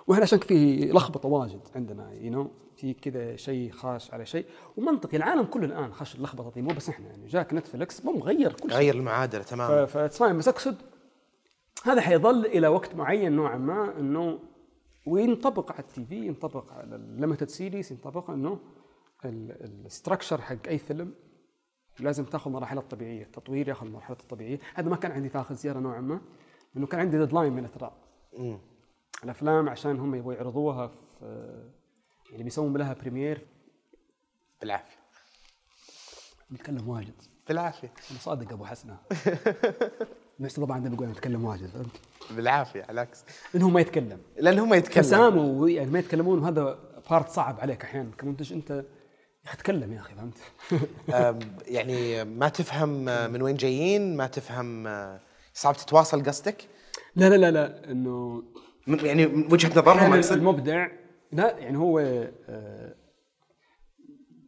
وإحنا 0.07 0.23
عشان 0.23 0.39
في 0.39 0.85
لخبطة 0.91 1.29
واجد 1.29 1.59
عندنا 1.75 2.11
you 2.13 2.31
know 2.31 2.51
في 2.83 2.93
كذا 2.93 3.35
شيء 3.35 3.71
خاش 3.71 4.13
على 4.13 4.25
شيء. 4.25 4.45
ومنطقي 4.77 5.17
العالم 5.17 5.43
كله 5.43 5.65
الآن 5.65 5.93
خش 5.93 6.15
اللخبطة 6.15 6.51
دي 6.51 6.61
مو 6.61 6.73
بس 6.73 6.89
إحنا. 6.89 7.07
يعني 7.07 7.27
جاك 7.27 7.53
نتفلكس 7.53 7.99
boom 7.99 8.23
غير 8.23 8.53
كل 8.53 8.69
شيء. 8.69 8.77
غير 8.77 8.95
المعادلة 8.95 9.43
تماما. 9.43 9.85
that's 9.85 10.17
fine 10.17 10.37
بس 10.37 10.47
اقصد 10.47 10.75
هذا 11.83 12.01
حيظل 12.01 12.45
إلى 12.45 12.67
وقت 12.67 12.95
معين 12.95 13.31
نوعا 13.31 13.57
ما 13.57 13.99
إنه 13.99 14.39
وينطبق 15.07 15.71
على 15.71 15.79
ال 15.79 16.05
TV 16.05 16.15
ينطبق 16.15 16.73
على 16.73 16.95
ال 16.95 17.02
limited 17.02 17.49
series 17.49 17.91
ينطبق 17.91 18.29
إنه 18.29 18.59
ال 19.25 19.37
structure 19.37 20.41
حق 20.41 20.67
أي 20.67 20.77
فيلم 20.77 21.13
لازم 21.99 22.23
تاخذ 22.23 22.51
مراحل 22.51 22.77
الطبيعية، 22.77 23.23
التطوير 23.23 23.67
ياخذ 23.69 23.87
مرحله 23.87 24.17
الطبيعية، 24.19 24.59
هذا 24.75 24.89
ما 24.89 24.95
كان 24.95 25.11
عندي 25.11 25.29
في 25.29 25.39
آخر 25.39 25.55
زيارة 25.55 25.79
نوعا 25.79 26.01
ما 26.01 26.21
انه 26.77 26.87
كان 26.87 26.99
عندي 26.99 27.17
deadline 27.17 27.53
من 27.53 27.59
الإثراء. 27.59 27.93
مم. 28.37 28.59
الأفلام 29.23 29.69
عشان 29.69 29.99
هم 29.99 30.15
يبغوا 30.15 30.33
يعرضوها 30.33 30.87
في 30.87 31.73
يعني 32.33 32.43
بيسوون 32.43 32.77
لها 32.77 32.93
premiere 32.93 33.41
بالعافية. 34.61 34.97
نتكلم 36.51 36.89
واجد. 36.89 37.13
بالعافية. 37.47 37.93
أنا 38.11 38.19
صادق 38.19 38.53
أبو 38.53 38.65
حسنه 38.65 38.97
بس 40.39 40.59
طبعا 40.59 40.75
عندنا 40.75 40.91
بيقول 40.91 41.07
نتكلم 41.07 41.45
واجد. 41.45 41.67
فهمت؟ 41.67 41.99
بالعافية 42.31 42.83
على 42.83 42.91
العكس. 42.91 43.23
انه 43.55 43.69
ما 43.69 43.81
يتكلم. 43.81 44.21
لأن 44.37 44.59
هم 44.59 44.73
يتكلموا 44.73 45.01
كسام 45.01 45.67
يعني 45.67 45.91
ما 45.91 45.99
يتكلمون 45.99 46.39
وهذا 46.39 46.79
بارت 47.09 47.29
صعب 47.29 47.59
عليك 47.59 47.83
أحيانا. 47.83 48.11
كمنتج 48.17 48.53
أنت 48.53 48.69
يا 48.69 49.49
أخي 49.49 49.57
تكلم 49.57 49.93
يا 49.93 49.99
أخي 49.99 50.13
فهمت؟ 50.15 50.37
يعني 51.75 52.23
ما 52.23 52.49
تفهم 52.49 53.09
آه، 53.09 53.27
من 53.27 53.41
وين 53.41 53.55
جايين 53.55 54.17
ما 54.17 54.27
تفهم 54.27 54.87
آه، 54.87 55.19
صعب 55.53 55.75
تتواصل 55.75 56.23
قصدك؟ 56.23 56.67
لا 57.15 57.29
لا 57.29 57.35
لا 57.35 57.51
لا 57.51 57.91
إنه 57.91 58.43
يعني 58.87 59.27
من 59.27 59.53
وجهة 59.53 59.79
نظرهم 59.79 60.13
المبدع 60.13 60.87
لا 61.33 61.57
يعني 61.57 61.77
هو 61.77 61.99
آه، 61.99 62.95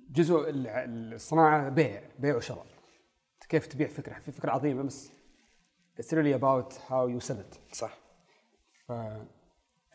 جزء 0.10 0.46
الصناعة 0.48 1.70
بيع 1.70 2.04
بيع 2.20 2.36
وشراء. 2.36 2.66
كيف 3.50 3.68
تبيع 3.68 3.88
فكرة؟ 3.88 4.20
في 4.20 4.32
فكرة 4.32 4.52
عظيمة 4.52 4.84
بس 4.84 5.12
it's 6.02 6.12
really 6.12 6.40
about 6.40 6.74
how 6.74 7.08
you 7.08 7.28
sell 7.28 7.40
it. 7.40 7.76
صح. 7.76 7.98
ف 8.88 8.92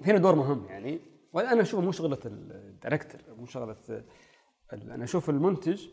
هنا 0.01 0.19
دور 0.19 0.35
مهم 0.35 0.67
يعني. 0.67 1.01
وأنا 1.33 1.63
اشوفه 1.63 1.83
مو 1.83 1.93
شغلة 1.93 2.19
ال 2.25 2.35
director 2.35 3.21
مو 3.35 3.47
شغلة 3.47 3.77
أنا 4.73 5.05
أشوف 5.05 5.31
المنتج 5.31 5.89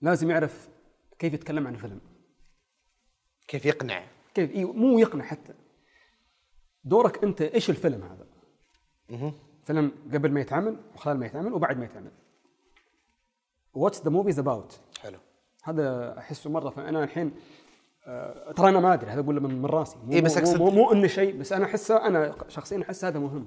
لازم 0.00 0.30
يعرف 0.30 0.68
كيف 1.18 1.34
يتكلم 1.34 1.66
عن 1.66 1.74
الفيلم. 1.74 2.00
كيف 3.48 3.66
يقنع. 3.66 4.04
كيف؟ 4.34 4.56
مو 4.56 4.98
يقنع 4.98 5.24
حتى. 5.24 5.54
دورك 6.84 7.24
أنت 7.24 7.42
إيش 7.42 7.70
الفيلم 7.70 8.02
هذا. 8.02 8.31
فيلم 9.64 9.92
قبل 10.12 10.30
ما 10.32 10.40
يتعمل 10.40 10.76
وخلال 10.94 11.18
ما 11.18 11.26
يتعمل 11.26 11.52
وبعد 11.52 11.78
ما 11.78 11.84
يتعمل. 11.84 12.10
what's 13.74 14.02
the 14.02 14.10
movie's 14.10 14.38
about 14.38 14.80
حلو. 15.02 15.18
هذا 15.64 16.18
أحسه 16.18 16.50
مرة 16.50 16.70
فأنا 16.70 17.04
الحين 17.04 17.32
آه، 18.06 18.52
ترى 18.52 18.68
أنا 18.68 18.80
ما 18.80 18.94
أدري 18.94 19.10
هذا 19.10 19.20
أقول 19.20 19.40
من, 19.40 19.54
من 19.62 19.66
راسي. 19.66 19.96
مو 20.06 20.12
إيه 20.12 20.20
بس 20.20 20.38
مو, 20.38 20.54
مو, 20.64 20.70
مو 20.70 20.92
إنه 20.92 21.06
شيء 21.06 21.36
بس 21.36 21.52
أنا 21.52 21.64
أحسه 21.64 22.06
أنا 22.06 22.36
شخصيا 22.48 22.82
أحس 22.82 23.04
هذا 23.04 23.18
مهم 23.18 23.46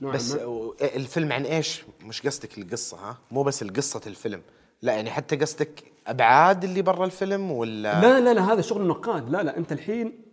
بس 0.00 0.34
ما. 0.34 0.44
و- 0.44 0.76
الفيلم 0.82 1.32
عن 1.32 1.44
إيش؟ 1.44 1.84
مش 2.02 2.22
قصدك 2.26 2.58
القصة 2.58 3.10
ها؟ 3.10 3.18
مو 3.30 3.42
بس 3.42 3.62
القصة 3.62 4.00
الفيلم. 4.06 4.42
لا 4.82 4.92
يعني 4.92 5.10
حتى 5.10 5.36
قصدك 5.36 5.84
أبعاد 6.06 6.64
اللي 6.64 6.82
برا 6.82 7.04
الفيلم 7.04 7.50
ولا 7.50 8.00
لا 8.00 8.20
لا 8.20 8.34
لا 8.34 8.52
هذا 8.52 8.60
شغل 8.60 8.82
النقاد. 8.82 9.30
لا 9.30 9.42
لا 9.42 9.56
أنت 9.56 9.72
الحين 9.72 10.24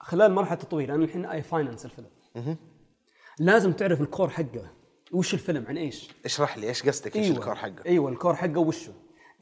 خلال 0.00 0.32
مرحلة 0.32 0.54
التطوير 0.62 0.94
أنا 0.94 1.04
الحين 1.04 1.24
I 1.26 1.42
finance 1.42 1.84
الفيلم. 1.84 2.08
لازم 3.38 3.72
تعرف 3.72 4.00
ال 4.00 4.06
core 4.06 4.28
حقه. 4.28 4.70
وش 5.12 5.34
الفيلم؟ 5.34 5.64
عن 5.68 5.76
إيش؟ 5.76 6.10
اشرح 6.24 6.58
لي 6.58 6.68
إيش 6.68 6.82
قصدك؟ 6.88 7.16
إيش 7.16 7.30
ال 7.30 7.35
core 7.35 7.54
حقه؟ 7.54 7.86
أيوه 7.86 8.10
ال 8.10 8.15
core 8.15 8.34
حقه 8.34 8.58
وشه 8.58 8.92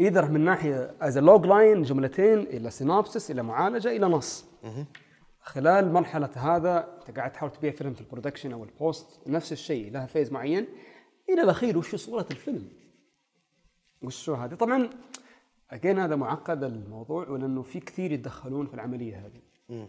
either 0.00 0.30
من 0.30 0.40
ناحية 0.40 0.94
as 1.00 1.18
logline 1.18 1.82
جملتين 1.82 2.38
إلى 2.38 2.70
synopsis 2.70 3.30
إلى 3.30 3.42
معالجة 3.42 3.88
إلى 3.88 4.06
نص. 4.06 4.44
خلال 5.40 5.92
مرحلة 5.92 6.30
هذا 6.34 6.98
أنت 6.98 7.16
قاعد 7.16 7.32
تحاول 7.32 7.52
تبيع 7.52 7.70
فيلم 7.70 7.94
في 7.94 8.00
ال 8.00 8.05
production 8.05 8.52
أو 8.52 8.64
ال 8.64 8.77
post 8.77 9.28
نفس 9.28 9.52
الشيء 9.52 9.92
لها 9.92 10.06
phase 10.06 10.32
معين. 10.32 10.66
إلى 11.28 11.42
الأخير 11.42 11.78
وش 11.78 11.94
صورة 11.94 12.26
الفيلم؟ 12.30 12.68
وش 14.02 14.30
هذه 14.30 14.54
طبعا 14.54 14.90
again 15.70 15.98
هذا 15.98 16.16
معقد 16.16 16.64
الموضوع 16.64 17.28
ولأنه 17.28 17.62
في 17.62 17.80
كثير 17.80 18.12
يتدخلون 18.12 18.66
في 18.66 18.74
العملية 18.74 19.26
هذه. 19.26 19.42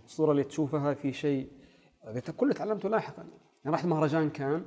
الصورة 0.05 0.31
اللي 0.31 0.43
تشوفها 0.43 0.93
في 0.93 1.13
شيء 1.13 1.47
هذا 2.07 2.19
كله 2.19 2.53
تعلمته 2.53 2.89
لاحقا. 2.89 3.23
يعني 3.63 3.75
رحت 3.75 3.85
مهرجان 3.85 4.29
كان 4.29 4.65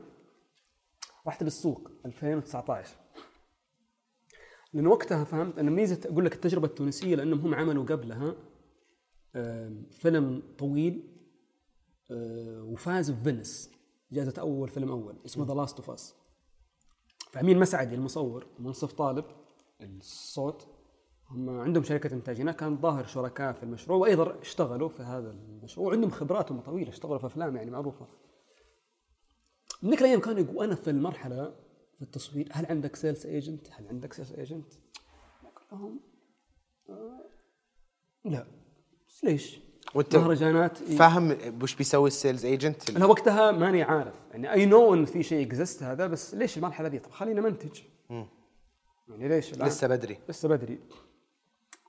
رحت 1.26 1.42
للسوق 1.42 1.90
2019 2.06 2.96
لأن 4.72 4.86
وقتها 4.86 5.24
فهمت؟ 5.24 5.58
ان 5.58 5.70
ميزة 5.70 6.00
أقول 6.10 6.24
لك 6.24 6.34
التجربة 6.34 6.66
التونسية 6.66 7.14
لأنهم 7.14 7.40
هم 7.40 7.54
عملوا 7.54 7.84
قبلها 7.84 8.34
فيلم 9.90 10.42
طويل 10.58 11.16
آه، 12.10 12.62
وفاز 12.62 13.10
بفينيس 13.10 13.70
جائزة 14.12 14.40
أول 14.40 14.68
فيلم 14.68 14.90
أول 14.90 15.16
اسمه 15.26 15.46
The 15.46 15.54
Last 15.54 15.76
of 15.76 15.90
Us 15.90 16.14
فأمين 17.32 17.58
مسعدي 17.58 17.94
المصور 17.94 18.46
منصف 18.58 18.92
طالب 18.92 19.24
الصوت. 19.80 20.79
هم 21.30 21.60
عندهم 21.60 21.84
شركة 21.84 22.14
إنتاج 22.14 22.40
هناك 22.40 22.56
كان 22.56 22.76
ظاهر 22.76 23.06
شركاء 23.06 23.52
في 23.52 23.62
المشروع 23.62 23.98
وأيضا 23.98 24.40
اشتغلوا 24.40 24.88
في 24.88 25.02
هذا 25.02 25.30
المشروع 25.30 25.88
وعندهم 25.88 26.10
خبراتهم 26.10 26.60
طويلة 26.60 26.90
اشتغلوا 26.90 27.18
في 27.18 27.26
أفلام 27.26 27.56
يعني 27.56 27.70
معروفة 27.70 28.06
من 29.82 29.90
ذيك 29.90 30.00
الأيام 30.00 30.20
كانوا 30.20 30.40
يقولوا 30.40 30.64
أنا 30.64 30.74
في 30.74 30.90
المرحلة 30.90 31.54
في 31.96 32.02
التصوير 32.02 32.48
هل 32.52 32.66
عندك 32.66 32.96
sales 32.96 33.26
agent؟ 33.26 33.68
هل 33.70 33.88
عندك 33.88 34.12
sales 34.12 34.32
agent؟ 34.32 34.72
لهم 35.72 36.00
آه، 36.88 37.24
لا 38.24 38.46
بس 39.08 39.24
ليش؟ 39.24 39.60
وأنت 39.94 40.16
مهرجانات 40.16 40.78
فاهم 40.78 41.36
وش 41.62 41.74
بيسوي 41.74 42.08
ال 42.08 42.14
sales 42.14 42.44
agent 42.44 42.90
أنا 42.90 43.06
وقتها 43.06 43.50
ماني 43.50 43.82
عارف 43.82 44.14
يعني 44.30 44.52
I 44.52 44.66
know 44.66 44.94
إن 44.94 45.04
في 45.04 45.22
شيء 45.22 45.46
exist 45.46 45.82
هذا 45.82 46.06
بس 46.06 46.34
ليش 46.34 46.56
المرحلة 46.56 46.88
دي؟ 46.88 46.98
طب 46.98 47.10
خلينا 47.10 47.40
منتج 47.40 47.80
يعني 49.08 49.28
ليش 49.28 49.52
الآن؟ 49.54 49.68
لسه 49.68 49.86
بدري 49.88 50.18
لسه 50.28 50.48
بدري 50.48 50.78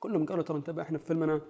كلهم 0.02 0.26
قالوا 0.26 0.43
ترى 0.43 0.58
انتبه 0.58 0.82
إحنا 0.82 0.97
في 0.97 1.06
فيلمنا 1.06 1.41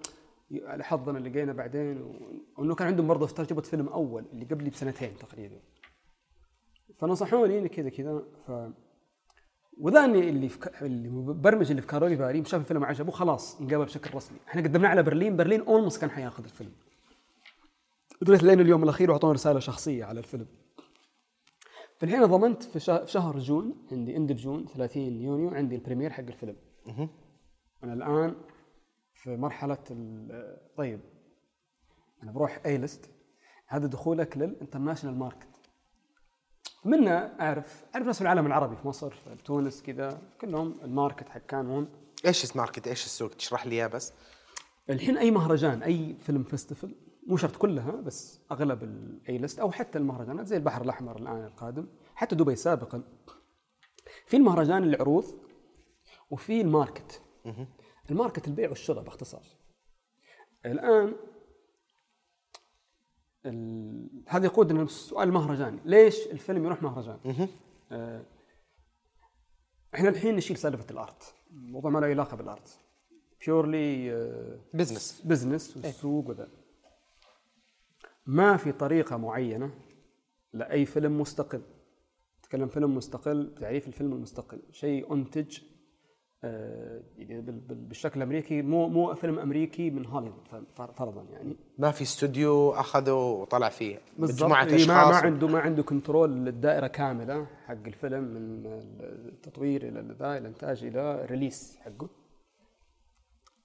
على 0.64 0.84
حظنا 0.84 1.20
لقينا 1.20 1.54
بعدين 1.54 2.02
و- 2.02 2.16
وإنه 2.58 2.76
كان 2.76 2.88
عندهم 2.88 3.08
برضه 3.08 3.28
تجربه 3.28 3.62
فيلم 3.62 3.88
أول 3.88 4.26
اللي 4.34 4.46
قبلي 4.46 4.70
بسنتين 4.70 5.18
تقريبا. 5.18 5.60
فنصحوني 6.98 7.60
إني 7.60 7.70
كذا 7.70 7.90
كذا 7.90 8.24
ف 8.48 8.52
وذاني 9.78 10.30
اللي 10.30 10.50
في 10.50 10.60
ك... 10.60 10.82
اللي 10.84 11.10
مبرمج 11.10 11.70
اللي 11.70 11.82
في 11.82 11.88
كارلوفي 11.88 12.16
فاري 12.16 12.46
شاف 12.46 12.62
الفيلم 12.62 12.84
عجبه 12.86 13.12
خلاص 13.12 13.62
انقبل 13.62 13.86
بشكل 13.86 14.16
رسمي. 14.16 14.38
إحنا 14.48 14.62
قدمناه 14.62 14.90
على 14.90 15.04
برلين 15.04 15.38
برلين 15.38 15.62
almost 15.62 16.02
كان 16.02 16.10
حياخذ 16.10 16.44
الفيلم. 16.44 16.72
دريت 18.22 18.44
لين 18.44 18.60
اليوم 18.60 18.84
الأخير 18.84 19.10
وأعطونا 19.12 19.34
رسالة 19.34 19.60
شخصية 19.60 20.06
على 20.06 20.20
الفيلم. 20.20 20.48
فالحين 21.98 22.26
ضمنت 22.26 22.64
في 22.64 22.80
شهر 23.06 23.40
جون 23.40 23.76
عندي 23.92 24.18
end 24.18 24.32
June 24.32 24.66
30 24.66 25.02
يونيو 25.22 25.50
عندي 25.50 25.76
ال 25.76 25.80
premiere 25.80 26.10
حق 26.10 26.24
الفيلم. 26.24 26.56
أنا 27.84 27.94
الآن 27.94 28.36
في 29.14 29.38
مرحلة 29.38 29.78
طيب 30.78 31.00
أنا 32.24 32.32
بروح 32.32 32.62
A-list 32.66 33.10
هذا 33.68 33.88
دخولك 33.88 34.38
لل 34.38 34.48
international 34.48 35.18
market 35.20 35.48
منا 36.86 37.42
أعرف 37.42 37.86
أعرف 37.96 38.08
ناس 38.08 38.16
في 38.16 38.22
العالم 38.22 38.46
العربي 38.46 38.76
في 38.76 38.88
مصر 38.88 39.10
في 39.10 39.44
تونس 39.44 39.84
كذا 39.84 40.22
كلهم 40.42 40.80
ال 40.84 40.90
market 40.90 41.30
حق 41.30 41.42
كان 41.42 41.70
هون 41.70 41.88
إيش 42.26 42.52
ال 42.52 42.57
market 42.57 42.88
إيش 42.88 43.06
السوق؟ 43.06 43.34
تشرح 43.34 43.68
لي 43.68 43.76
إياه 43.76 43.88
بس. 43.88 44.14
الحين 44.90 45.18
أي 45.18 45.32
مهرجان 45.32 45.84
أي 45.84 46.16
film 46.20 46.44
festival 46.44 46.96
مو 47.28 47.38
شرط 47.38 47.56
كلها 47.56 47.92
بس 47.92 48.40
أغلب 48.52 48.84
ال 48.84 49.38
A-list 49.38 49.60
أو 49.60 49.72
حتى 49.72 49.98
المهرجانات 49.98 50.48
زي 50.48 50.58
البحر 50.58 50.82
الأحمر 50.82 51.18
الآن 51.18 51.46
القادم 51.46 51.88
حتى 52.16 52.36
دبي 52.36 52.56
سابقا. 52.56 53.04
في 54.26 54.38
المهرجان 54.38 54.84
العروض 54.84 55.26
وفي 56.30 56.62
ال 56.62 56.69
market. 56.69 57.22
ال 58.10 58.15
market 58.15 58.48
البيع 58.48 58.70
والشراء 58.70 59.04
باختصار. 59.04 59.44
الآن 60.66 61.16
ال... 63.46 64.24
هذا 64.28 64.46
يقودنا 64.46 64.82
للسؤال 64.82 65.28
المهرجاني 65.28 65.80
ليش 65.86 66.28
الفيلم 66.28 66.66
يروح 66.66 66.84
مهرجان؟ 66.84 67.20
آه، 67.92 68.26
إحنا 69.96 70.10
الحين 70.10 70.36
نشيل 70.36 70.58
سالفة 70.58 70.86
ال 70.92 71.00
art. 71.00 71.36
موضوع 71.52 71.92
ما 71.92 72.00
له 72.00 72.08
علاقة 72.08 72.38
بال 72.38 72.52
art. 72.52 72.80
Purely 73.46 74.12
business 74.74 75.22
business 75.26 75.78
والسوق 75.78 76.30
وذا. 76.30 76.50
ما 78.26 78.58
في 78.58 78.72
طريقة 78.72 79.18
معينة 79.18 79.80
لأي 80.54 80.86
فيلم 80.86 81.22
مستقل. 81.22 81.62
تكلم 82.44 82.68
فيلم 82.68 82.96
مستقل 82.96 83.56
تعريف 83.60 83.88
الفيلم 83.88 84.14
المستقل. 84.14 84.62
شيء 84.72 85.14
أنتج 85.14 85.60
آه، 85.60 85.68
يعني 85.68 85.70
بال- 85.70 86.30
بال- 86.30 86.31
بالشكل 86.44 88.18
الأمريكي 88.20 88.62
مو 88.62 88.88
مو 88.88 89.16
فيلم 89.16 89.40
أمريكي 89.40 89.90
من 89.90 90.06
هوليوود 90.06 90.48
فرضا 90.72 91.26
يعني. 91.32 91.56
ما 91.78 91.92
في 91.92 92.02
استوديو 92.02 92.72
أخذه 92.72 93.14
وطلع 93.14 93.70
فيه؟ 93.70 94.00
مجموعة 94.18 94.66
إيه، 94.66 94.76
اشخاص 94.76 94.88
ما, 94.90 95.12
ما 95.12 95.18
عنده 95.18 95.48
ما 95.48 95.60
عنده 95.60 95.84
control 95.84 96.30
للدائرة 96.30 96.88
كاملة 96.88 97.48
حق 97.66 97.86
الفيلم 97.88 98.24
من 98.24 98.66
التطوير 99.02 99.88
إلى 99.88 100.16
ذا 100.20 100.32
إلى 100.32 100.38
الانتاج 100.38 100.84
إلى 100.84 101.24
ال 101.24 101.30
release 101.30 101.78
حقه. 101.82 102.10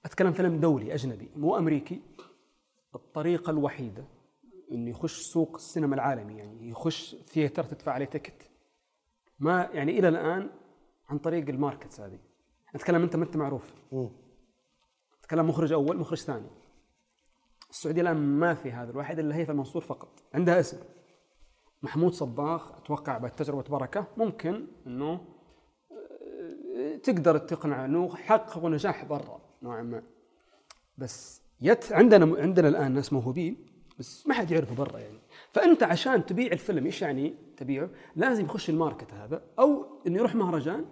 أتكلم 0.05 0.31
فيلم 0.31 0.59
دولي 0.59 0.93
أجنبي 0.93 1.29
مو 1.35 1.57
أمريكي 1.57 2.01
الطريقة 2.95 3.49
الوحيدة 3.49 4.03
إنه 4.71 4.89
يخش 4.89 5.21
سوق 5.21 5.55
السينما 5.55 5.95
العالمي 5.95 6.37
يعني 6.37 6.69
يخش 6.69 7.15
ثياتر 7.15 7.63
تدفع 7.63 7.91
عليه 7.91 8.05
تكت 8.05 8.49
ما 9.39 9.69
يعني 9.73 9.99
إلى 9.99 10.07
الآن 10.07 10.49
عن 11.09 11.17
طريق 11.17 11.49
الماركتس 11.49 11.99
هذه. 12.01 12.26
اتكلم 12.77 13.03
أنت 13.03 13.15
ما 13.15 13.23
أنت 13.23 13.37
معروف. 13.37 13.73
اتكلم 15.21 15.49
مخرج 15.49 15.71
أول 15.71 15.97
مخرج 15.97 16.17
ثاني. 16.17 16.47
السعودية 17.69 18.01
الآن 18.01 18.17
ما 18.17 18.53
في 18.53 18.71
هذا 18.71 18.91
الواحد 18.91 19.19
الا 19.19 19.35
هي 19.35 19.45
منصور 19.53 19.81
فقط. 19.81 20.23
عندها 20.33 20.59
اسم. 20.59 20.77
محمود 21.83 22.13
صباغ 22.13 22.77
أتوقع 22.77 23.17
بعد 23.17 23.31
تجربه 23.31 23.77
بركه 23.77 24.07
ممكن 24.17 24.67
إنه 24.87 25.21
آه، 26.77 26.95
تقدر 26.95 27.37
تقنع 27.37 27.85
إنه 27.85 28.15
حققوا 28.15 28.69
نجاح 28.69 29.05
برا 29.05 29.41
نوعا 29.61 29.81
ما. 29.81 30.03
بس 30.97 31.41
يت 31.61 31.91
عندنا 31.91 32.41
عندنا 32.41 32.67
الآن 32.67 32.91
ناس 32.91 33.13
موهوبين 33.13 33.65
بس 33.99 34.27
ما 34.27 34.33
حد 34.33 34.51
يعرفه 34.51 34.75
برا 34.75 34.99
يعني. 34.99 35.19
فأنت 35.51 35.83
عشان 35.83 36.25
تبيع 36.25 36.51
الفيلم 36.51 36.85
إيش 36.85 37.01
يعني 37.01 37.33
تبيعه؟ 37.57 37.89
لازم 38.15 38.45
يخش 38.45 38.69
الماركت 38.69 39.13
هذا 39.13 39.41
أو 39.59 39.85
إنه 40.07 40.17
يروح 40.17 40.35
مهرجان 40.35 40.85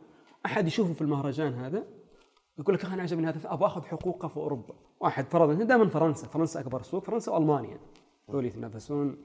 أحد 0.46 0.68
يشوفه 0.68 0.94
في 0.94 1.02
المهرجان 1.02 1.54
هذا؟ 1.54 1.84
يقول 2.60 2.76
لك 2.76 2.86
أنا 2.86 3.02
عجبني 3.02 3.28
هذا 3.28 3.54
أبغى 3.54 3.68
أخذ 3.68 3.82
حقوقه 3.82 4.28
في 4.28 4.38
أوروبا. 4.38 4.76
واحد 5.00 5.26
فرضا 5.26 5.54
دائما 5.54 5.90
فرنسا 5.90 6.28
فرنسا 6.28 6.60
أكبر 6.60 6.82
سوق 6.82 7.04
فرنسا 7.04 7.32
وألمانيا. 7.32 7.80
دول 8.30 8.46
يتنافسون 8.46 9.18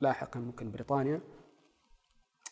لاحقا 0.00 0.40
ممكن 0.40 0.70
بريطانيا. 0.70 1.20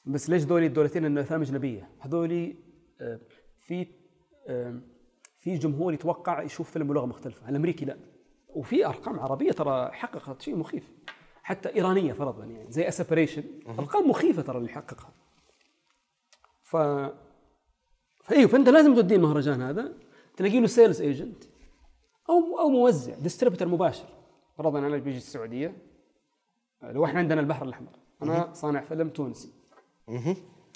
بس 0.07 0.31
ليش 0.31 0.45
دولي 0.45 0.67
الدولتين 0.67 1.03
لأن 1.03 1.19
افلام 1.19 1.41
أجنبية؟ 1.41 1.91
هذولي 1.99 2.57
آه، 3.01 3.21
في 3.59 3.87
آه، 4.49 4.81
في 5.41 5.55
جمهور 5.55 5.93
يتوقع 5.93 6.43
يشوف 6.43 6.71
فيلم 6.71 6.87
بلغة 6.87 7.07
مختلفة. 7.07 7.49
الأمريكي 7.49 7.85
لا. 7.85 7.97
وفي 8.49 8.87
أرقام 8.87 9.21
عربية 9.21 9.53
ترى 9.53 9.93
حققت 9.93 10.43
شيء 10.43 10.57
مخيف. 10.57 10.93
حتى 11.43 11.75
إيرانية 11.75 12.13
فرضا 12.13 12.45
يعني 12.45 12.71
زي 12.71 12.89
A 12.89 12.94
Separation 12.94 13.45
أرقام 13.69 14.11
مخيفة 14.11 14.43
ترى 14.43 14.59
اللي 14.59 14.69
حققها. 14.69 15.13
ف 16.63 16.77
فايوه 18.29 18.49
فأنت 18.49 18.69
لازم 18.69 18.95
توديه 18.95 19.17
المهرجان 19.17 19.63
هذا. 19.63 19.93
تلاقي 20.37 20.61
له 20.61 20.67
sales 20.67 21.03
agent 21.03 21.45
أو 22.31 22.59
أو 22.61 22.69
موزع 22.69 23.15
distributor 23.15 23.69
مباشر. 23.69 24.07
فرضا 24.59 24.79
أنا 24.79 24.97
بيجي 24.97 25.17
السعودية. 25.17 25.77
لو 26.83 27.05
إحنا 27.05 27.19
عندنا 27.19 27.41
البحر 27.41 27.65
الأحمر. 27.65 27.93
أنا 28.23 28.53
صانع 28.53 28.81
فيلم 28.81 29.09
تونسي. 29.09 29.53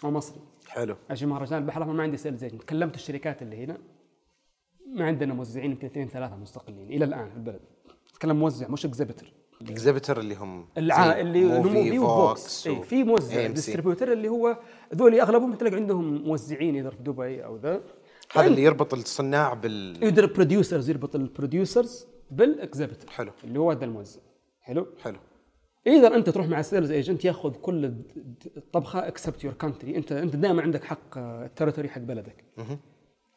أو 0.04 0.10
مصري. 0.10 0.40
حلو. 0.68 0.96
أجي 1.10 1.26
مهرجان 1.26 1.62
البحر 1.62 1.76
الأحمر 1.76 1.94
ما 1.94 2.02
عندي 2.02 2.16
sales 2.16 2.44
agent 2.44 2.62
كلمت 2.62 2.94
الشركات 2.94 3.42
اللي 3.42 3.64
هنا. 3.64 3.78
ما 4.86 5.04
عندنا 5.06 5.34
موزعين 5.34 5.70
يمكن 5.70 5.86
اثنين 5.86 6.08
ثلاثة 6.08 6.36
مستقلين. 6.36 6.90
إلى 6.90 7.04
الآن 7.04 7.30
في 7.30 7.36
البلد. 7.36 7.60
أتكلم 8.12 8.36
موزع 8.36 8.68
مش 8.68 8.86
exhibitor 8.86 9.32
ال 9.64 9.70
exhibitor 9.70 10.20
اللي 10.20 10.34
هم 10.34 10.68
الع... 10.78 11.20
اللي 11.20 11.44
موفي، 11.44 11.98
وفوكس 11.98 12.40
فوكس 12.40 12.66
اي 12.66 12.82
في 12.82 13.04
موزع. 13.04 13.46
distributor 13.46 14.12
اللي 14.12 14.28
هو 14.28 14.58
ذول 14.94 15.20
أغلبهم 15.20 15.54
تلاقي 15.54 15.76
عندهم 15.76 16.22
موزعين 16.22 16.76
إذا 16.76 16.90
في 16.90 17.02
دبي 17.02 17.44
أو 17.44 17.56
ذا. 17.56 17.80
هذا 18.32 18.46
اللي 18.46 18.62
يربط 18.62 18.94
الصناع 18.94 19.54
بال 19.54 20.02
يقدر 20.02 20.24
ال 20.24 20.31
producers 20.31 20.90
يربط 20.90 21.14
ال 21.14 21.23
producers 21.23 22.06
بال 22.30 22.45
exhibitor 22.45 23.10
حلو. 23.10 23.32
اللي 23.44 23.58
هو 23.58 23.70
هذا 23.70 23.84
الموزع. 23.84 24.20
حلو؟ 24.60 24.86
حلو. 25.02 25.18
إذا 25.86 26.16
أنت 26.16 26.30
تروح 26.30 26.46
مع 26.46 26.62
sales 26.62 26.90
agent 26.90 27.24
ياخذ 27.24 27.50
كل 27.52 27.94
الطبخه 28.56 29.08
except 29.08 29.44
your 29.44 29.52
country 29.52 29.96
أنت 29.96 30.12
أنت 30.12 30.36
دائما 30.36 30.62
عندك 30.62 30.84
حق 30.84 31.18
ال 31.18 31.25
territory 31.25 31.88
حق 31.88 32.00
بلدك. 32.00 32.44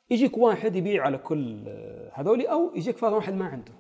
يجيك 0.09 0.37
واحد 0.37 0.75
يبيع 0.75 1.03
على 1.03 1.17
كل 1.17 1.63
آه، 1.67 2.11
هذولي 2.13 2.45
أو 2.45 2.71
يجيك 2.75 2.97
فرضا 2.97 3.15
واحد 3.15 3.33
ما 3.33 3.45
عنده. 3.45 3.71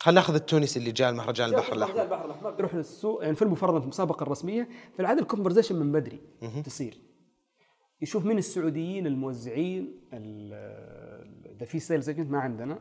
خلينا 0.00 0.20
ناخذ 0.20 0.34
التونسي 0.34 0.78
اللي 0.78 0.92
جاء 0.92 1.10
المهرجان 1.10 1.48
البحر 1.48 1.72
الأحمر. 1.72 2.02
البحر 2.02 2.24
الأحمر. 2.24 2.50
بيروح 2.50 2.74
للسوق 2.74 3.22
يعني 3.22 3.36
في 3.36 3.42
المسابقه 3.42 4.22
الرسمية. 4.22 4.68
في 4.94 5.00
العادة 5.00 5.20
ال 5.22 5.26
conversation 5.26 5.76
من 5.76 5.92
بدري 5.92 6.20
تصير. 6.64 6.98
يشوف 8.02 8.26
مين 8.26 8.38
السعوديين 8.38 9.06
الموزعين 9.06 10.08
ال- 10.12 11.48
اذا 11.56 11.66
في 11.66 11.78
sales 11.78 12.08
agent 12.08 12.30
ما 12.30 12.38
عندنا. 12.38 12.78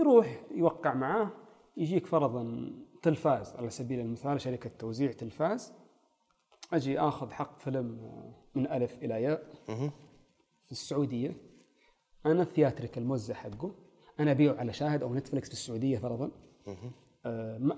يروح 0.00 0.42
يوقع 0.54 0.94
معاه 0.94 1.30
يجيك 1.76 2.06
فرضا 2.06 2.72
تلفاز 3.02 3.56
على 3.56 3.70
سبيل 3.70 4.00
المثال 4.00 4.40
شركة 4.40 4.70
توزيع 4.78 5.12
تلفاز. 5.12 5.72
أجي 6.72 7.00
آخذ 7.00 7.30
حق 7.30 7.58
فيلم 7.60 8.12
من 8.54 8.70
ألف 8.70 8.94
إلى 9.02 9.22
ياء 9.22 9.46
في 10.66 10.72
السعودية. 10.72 11.36
أنا 12.26 12.42
ال 12.42 12.48
theatric 12.48 12.98
الموزع 12.98 13.34
حقه. 13.34 13.74
أنا 14.20 14.30
ابيعه 14.30 14.54
على 14.54 14.72
شاهد 14.72 15.02
أو 15.02 15.14
نتفلكس 15.14 15.48
في 15.48 15.54
السعودية 15.54 15.98
فرضا. 15.98 16.30
آه 17.26 17.76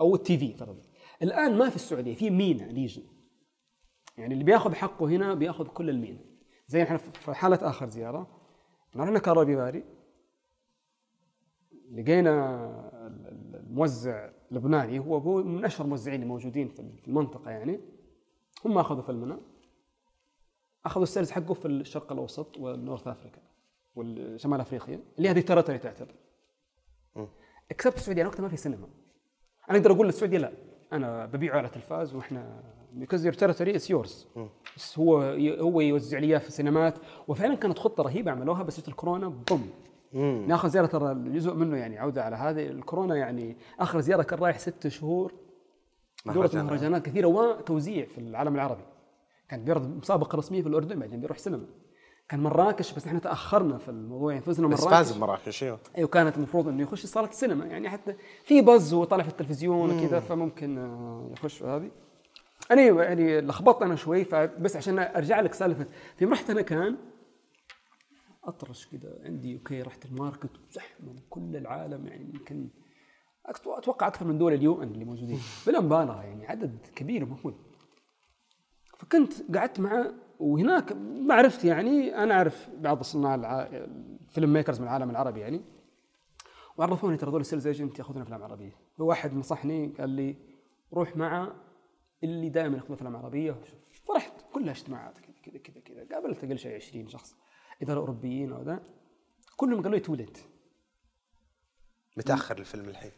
أو 0.00 0.14
ال 0.14 0.38
TV 0.38 0.52
فرضا. 0.54 0.82
الآن 1.22 1.58
ما 1.58 1.68
في 1.68 1.76
السعودية 1.76 2.14
في 2.14 2.30
MENA 2.30 2.64
region. 2.64 3.02
يعني 4.18 4.32
اللي 4.34 4.44
بياخذ 4.44 4.74
حقه 4.74 5.06
هنا 5.08 5.34
بياخذ 5.34 5.66
كل 5.66 5.90
ال 5.90 5.95
MENA. 5.95 6.20
زي 6.66 6.82
إحنا 6.82 6.96
في 6.96 7.34
حالة 7.34 7.58
آخر 7.62 7.88
زيارة. 7.88 8.40
رحنا 8.96 9.18
كارلوفي 9.18 9.44
فاري. 9.44 9.84
لقينا 11.92 12.56
ال- 13.06 13.26
ال- 13.26 13.56
الموزع 13.56 14.30
اللبناني 14.50 14.98
هو 14.98 15.16
هو 15.16 15.42
من 15.42 15.64
أشهر 15.64 15.84
الموزعين 15.84 16.22
الموجودين 16.22 16.68
في 16.68 17.08
المنطقة 17.08 17.50
يعني. 17.50 17.80
هم 18.64 18.78
أخذوا 18.78 19.02
فيلمنا. 19.02 19.40
أخذوا 20.84 21.02
ال 21.02 21.07
sales 21.07 21.30
حقه 21.30 21.54
في 21.54 21.68
الشرق 21.68 22.12
الأوسط 22.12 22.56
وال 22.58 22.72
North 22.72 23.08
Africa. 23.08 23.42
والشمال 23.94 24.60
أفريقيا 24.60 25.00
اللي 25.18 25.28
هذه 25.30 25.40
territory 25.40 25.78
تعتبر. 25.78 26.14
except 27.70 27.96
السعوديه 27.96 28.22
أنا 28.22 28.28
وقتها 28.28 28.42
ما 28.42 28.48
في 28.48 28.56
سينما. 28.56 28.88
أنا 29.70 29.78
أقدر 29.78 29.92
أقول 29.92 30.06
للسعودية 30.06 30.38
لا. 30.38 30.52
أنا 30.92 31.26
ببيعه 31.26 31.58
على 31.58 31.68
تلفاز 31.68 32.14
وإحنا 32.14 32.62
because 33.00 33.20
your 33.20 33.34
territory 33.34 33.80
is 33.80 33.88
yours. 33.88 34.40
بس 34.76 34.98
هو 34.98 35.20
هو 35.60 35.80
يوزع 35.80 36.18
لي 36.18 36.26
إياه 36.26 36.38
في 36.38 36.48
السينمات. 36.48 36.94
وفعلا 37.28 37.54
كانت 37.54 37.78
خطة 37.78 38.02
رهيبة 38.02 38.30
عملوها 38.30 38.62
بس 38.62 38.80
جت 38.80 38.88
الكورونا 38.88 39.28
بوم. 39.28 39.70
ناخذ 40.46 40.68
زيارة 40.68 40.86
ترى 40.86 41.14
جزء 41.14 41.54
منه 41.54 41.76
يعني 41.76 41.98
عودة 41.98 42.24
على 42.24 42.36
هذه. 42.36 42.66
الكورونا 42.66 43.16
يعني 43.16 43.56
آخر 43.78 44.00
زيارة 44.00 44.22
كان 44.22 44.38
رايح 44.38 44.58
ست 44.58 44.88
شهور. 44.88 45.32
دورة 46.26 46.36
مهرجانات. 46.36 46.64
مهرجانات 46.64 47.06
كثيرة 47.06 47.26
وتوزيع 47.26 48.04
في 48.04 48.18
العالم 48.18 48.54
العربي. 48.54 48.82
كان 49.48 49.64
بيعرض 49.64 49.96
مسابقه 49.96 50.36
رسميه 50.36 50.62
في 50.62 50.68
الأردن 50.68 50.98
بعدين 50.98 51.20
بيروح 51.20 51.38
سينما. 51.38 51.66
كان 52.30 52.40
مراكش 52.40 52.92
بس 52.92 53.06
إحنا 53.06 53.18
تأخرنا 53.18 53.78
في 53.78 53.88
الموضوع 53.88 54.32
يعني 54.32 54.44
فزنا 54.44 54.68
بس 54.68 54.80
مراكش. 54.80 54.96
فاز 54.96 55.12
بمراكش 55.12 55.62
إيوه. 55.62 55.78
أيوه 55.98 56.08
كانت 56.08 56.36
المفروض 56.36 56.68
إنه 56.68 56.82
يخش 56.82 57.06
صالة 57.06 57.28
السينما 57.28 57.66
يعني 57.66 57.88
حتى 57.88 58.14
في 58.44 58.62
buzz 58.62 58.94
وطالع 58.94 59.22
في 59.22 59.28
التلفزيون 59.28 59.90
وكذا 59.90 60.20
فممكن 60.20 60.78
آه، 60.78 61.30
يخش 61.32 61.62
هذه. 61.62 61.90
أنا 62.70 62.82
يعني 62.82 63.40
لخبطت 63.40 63.82
أنا 63.82 63.96
شوي 63.96 64.24
فبس 64.24 64.76
عشان 64.76 64.98
أرجع 64.98 65.40
لك 65.40 65.54
سالفة. 65.54 65.86
في 66.16 66.24
رحت 66.24 66.50
أنا 66.50 66.62
كان 66.62 66.96
أطرش 68.44 68.86
كذا 68.86 69.18
عندي 69.24 69.54
okay 69.54 69.82
رحت 69.82 70.04
ال 70.04 70.11
market 70.11 70.50
زحمه 70.72 71.12
من 71.12 71.18
كل 71.30 71.56
العالم 71.56 72.06
يعني 72.06 72.30
يمكن 72.34 72.68
أتوقع 73.66 74.06
أكثر 74.06 74.26
من 74.26 74.38
دول 74.38 74.52
ال 74.52 74.82
UN 74.82 74.88
اللي 74.88 75.04
موجودين. 75.04 75.40
بلا 75.66 75.80
مبالغه 75.80 76.22
يعني 76.22 76.46
عدد 76.46 76.78
كبير 76.94 77.24
ومهول 77.24 77.54
فكنت 78.98 79.56
قعدت 79.56 79.80
معه 79.80 80.14
وهناك 80.40 80.92
ما 80.92 81.34
عرفت 81.34 81.64
يعني 81.64 82.14
أنا 82.14 82.34
أعرف 82.34 82.68
بعض 82.78 83.02
صناع 83.02 83.34
الع... 83.34 83.62
ال 83.62 84.52
filmmakers 84.52 84.80
من 84.80 84.84
العالم 84.84 85.10
العربي 85.10 85.40
يعني. 85.40 85.60
وعرفوني 86.76 87.16
ترى 87.16 87.30
ذول 87.30 87.40
ال 87.40 87.44
sales 87.44 87.66
agent 87.66 87.98
ياخذون 87.98 88.22
أفلام 88.22 88.42
عربية. 88.42 88.72
في 88.96 89.02
واحد 89.02 89.34
نصحني 89.34 89.88
قال 89.98 90.10
لي 90.10 90.36
روح 90.92 91.16
مع 91.16 91.52
اللي 92.24 92.48
دائما 92.48 92.76
ياخذون 92.76 92.96
أفلام 92.96 93.16
عربية. 93.16 93.56
فرحت 94.06 94.32
كلها 94.52 94.70
اجتماعات 94.70 95.18
كذا 95.18 95.34
كذا 95.42 95.58
كذا 95.58 95.80
كذا. 95.80 96.16
قابلت 96.16 96.44
أقل 96.44 96.58
شيء 96.58 96.76
20 96.76 97.08
شخص 97.08 97.36
إذا 97.82 97.94
أوروبيين 97.94 98.52
أو 98.52 98.62
ذا. 98.62 98.80
كلهم 99.56 99.82
قالوا 99.82 99.98
لي 99.98 100.00
too 100.00 100.13
late. 100.13 100.36
متأخر 102.16 102.58
الفيلم 102.58 102.88
الحين. 102.88 103.12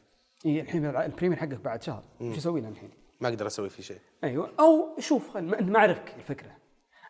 إيه 0.47 0.61
الحين 0.61 0.87
ال 0.87 0.92
premiere 0.92 1.39
حقك 1.39 1.61
بعد 1.61 1.83
شهر. 1.83 2.05
إيش 2.21 2.39
أسوي 2.39 2.61
له 2.61 2.69
الحين؟ 2.69 2.91
ما 3.21 3.29
أقدر 3.29 3.47
أسوي 3.47 3.69
فيه 3.69 3.83
شيء. 3.83 3.99
أيوه. 4.25 4.53
أو 4.61 4.97
شوف 4.99 5.31
خل... 5.31 5.45
ما 5.45 5.79
أعرفك 5.79 6.15
الفكرة. 6.19 6.62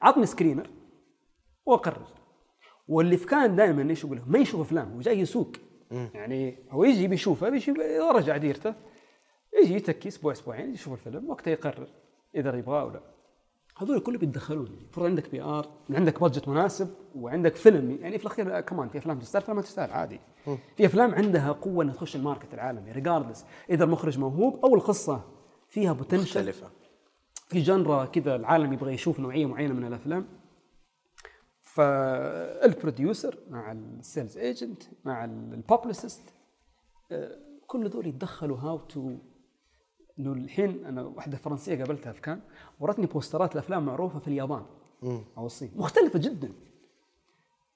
عطني 0.03 0.26
screener 0.26 0.70
وأقرر. 1.66 2.07
واللي 2.88 3.16
في 3.16 3.26
كان 3.26 3.57
دائما 3.57 3.90
إيش 3.90 4.05
يقول 4.05 4.22
ما 4.26 4.38
يشوف 4.38 4.61
أفلام 4.61 4.92
هو 4.92 5.00
جاي 5.00 5.20
يسوق. 5.20 5.53
يعني 5.90 6.59
هو 6.70 6.84
يجي 6.84 7.09
بيشوفه 7.09 7.48
بيشوف 7.48 7.78
رجع 8.14 8.36
ديرته. 8.36 8.74
يجي 9.62 9.74
يتكي 9.74 10.09
أسبوع 10.09 10.32
أسبوعين 10.32 10.74
يشوف 10.74 10.92
الفيلم 10.92 11.30
وقتها 11.30 11.50
يقرر 11.50 11.88
إذا 12.34 12.57
يبغاه 12.57 12.80
أو 12.80 12.90
لا. 12.90 13.00
هذول 13.78 14.00
كله 14.00 14.18
بيتدخلون 14.18 14.66
المفروض 14.66 15.07
عندك 15.07 15.30
PR 15.30 15.70
عندك 15.90 16.20
budget 16.20 16.49
مناسب 16.48 16.94
وعندك 17.14 17.57
فيلم. 17.57 17.90
يعني 18.00 18.18
في 18.18 18.24
الأخير 18.24 18.61
كمان 18.61 18.88
في 18.88 18.98
أفلام 18.98 19.18
تستاهل 19.18 19.42
افلام 19.42 19.57
ما 19.57 19.62
تستاهل 19.62 19.90
عادي. 19.90 20.20
في 20.76 20.86
أفلام 20.86 21.14
عندها 21.14 21.53
قوة 21.53 21.84
إنها 21.84 21.94
تخش 21.94 22.16
ال 22.16 22.22
market 22.22 22.55
العالمي 22.55 22.92
regardless 22.93 23.47
إذا 23.70 23.84
المخرج 23.84 24.18
موهوب 24.18 24.64
أو 24.64 24.74
القصة 24.74 25.20
فيها 25.68 25.92
potential 25.93 26.40
مختلفة. 26.40 26.70
في 27.53 27.61
genre 27.61 28.05
كذا 28.05 28.36
العالم 28.36 28.72
يبغى 28.72 28.94
يشوف 28.94 29.20
نوعية 29.20 29.46
معينة 29.46 29.74
من 29.74 29.86
الأفلام 29.86 30.26
فال 31.62 31.98
producer 31.98 33.38
مع 33.50 33.72
ال 33.72 33.84
sales 33.84 34.38
agent 34.38 34.82
مع 35.05 35.24
ال 35.24 35.34
publicist 35.34 36.22
كل 37.66 37.88
دول 37.88 38.07
يتدخلوا 38.07 38.59
how 38.59 38.78
to 38.78 39.16
إنه 40.18 40.32
الحين 40.32 40.86
أنا 40.86 41.03
واحدة 41.03 41.36
فرنسية 41.36 41.76
قابلتها 41.78 42.12
في 42.12 42.20
كان 42.20 42.40
ورتني 42.80 43.07
بوسترات 43.07 43.53
الأفلام 43.53 43.86
معروفة 43.86 44.18
في 44.18 44.28
اليابان 44.28 44.66
أو 45.38 45.46
الصين. 45.46 45.70
مختلفة 45.76 46.18
جدا. 46.18 46.53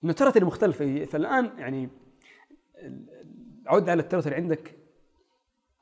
إنه 0.05 0.13
ترى 0.13 0.45
مختلفة. 0.45 1.05
فالآن 1.05 1.51
يعني 1.59 1.89
عود 3.67 3.89
على 3.89 4.03
ال 4.03 4.06
territory 4.06 4.35
عندك 4.35 4.77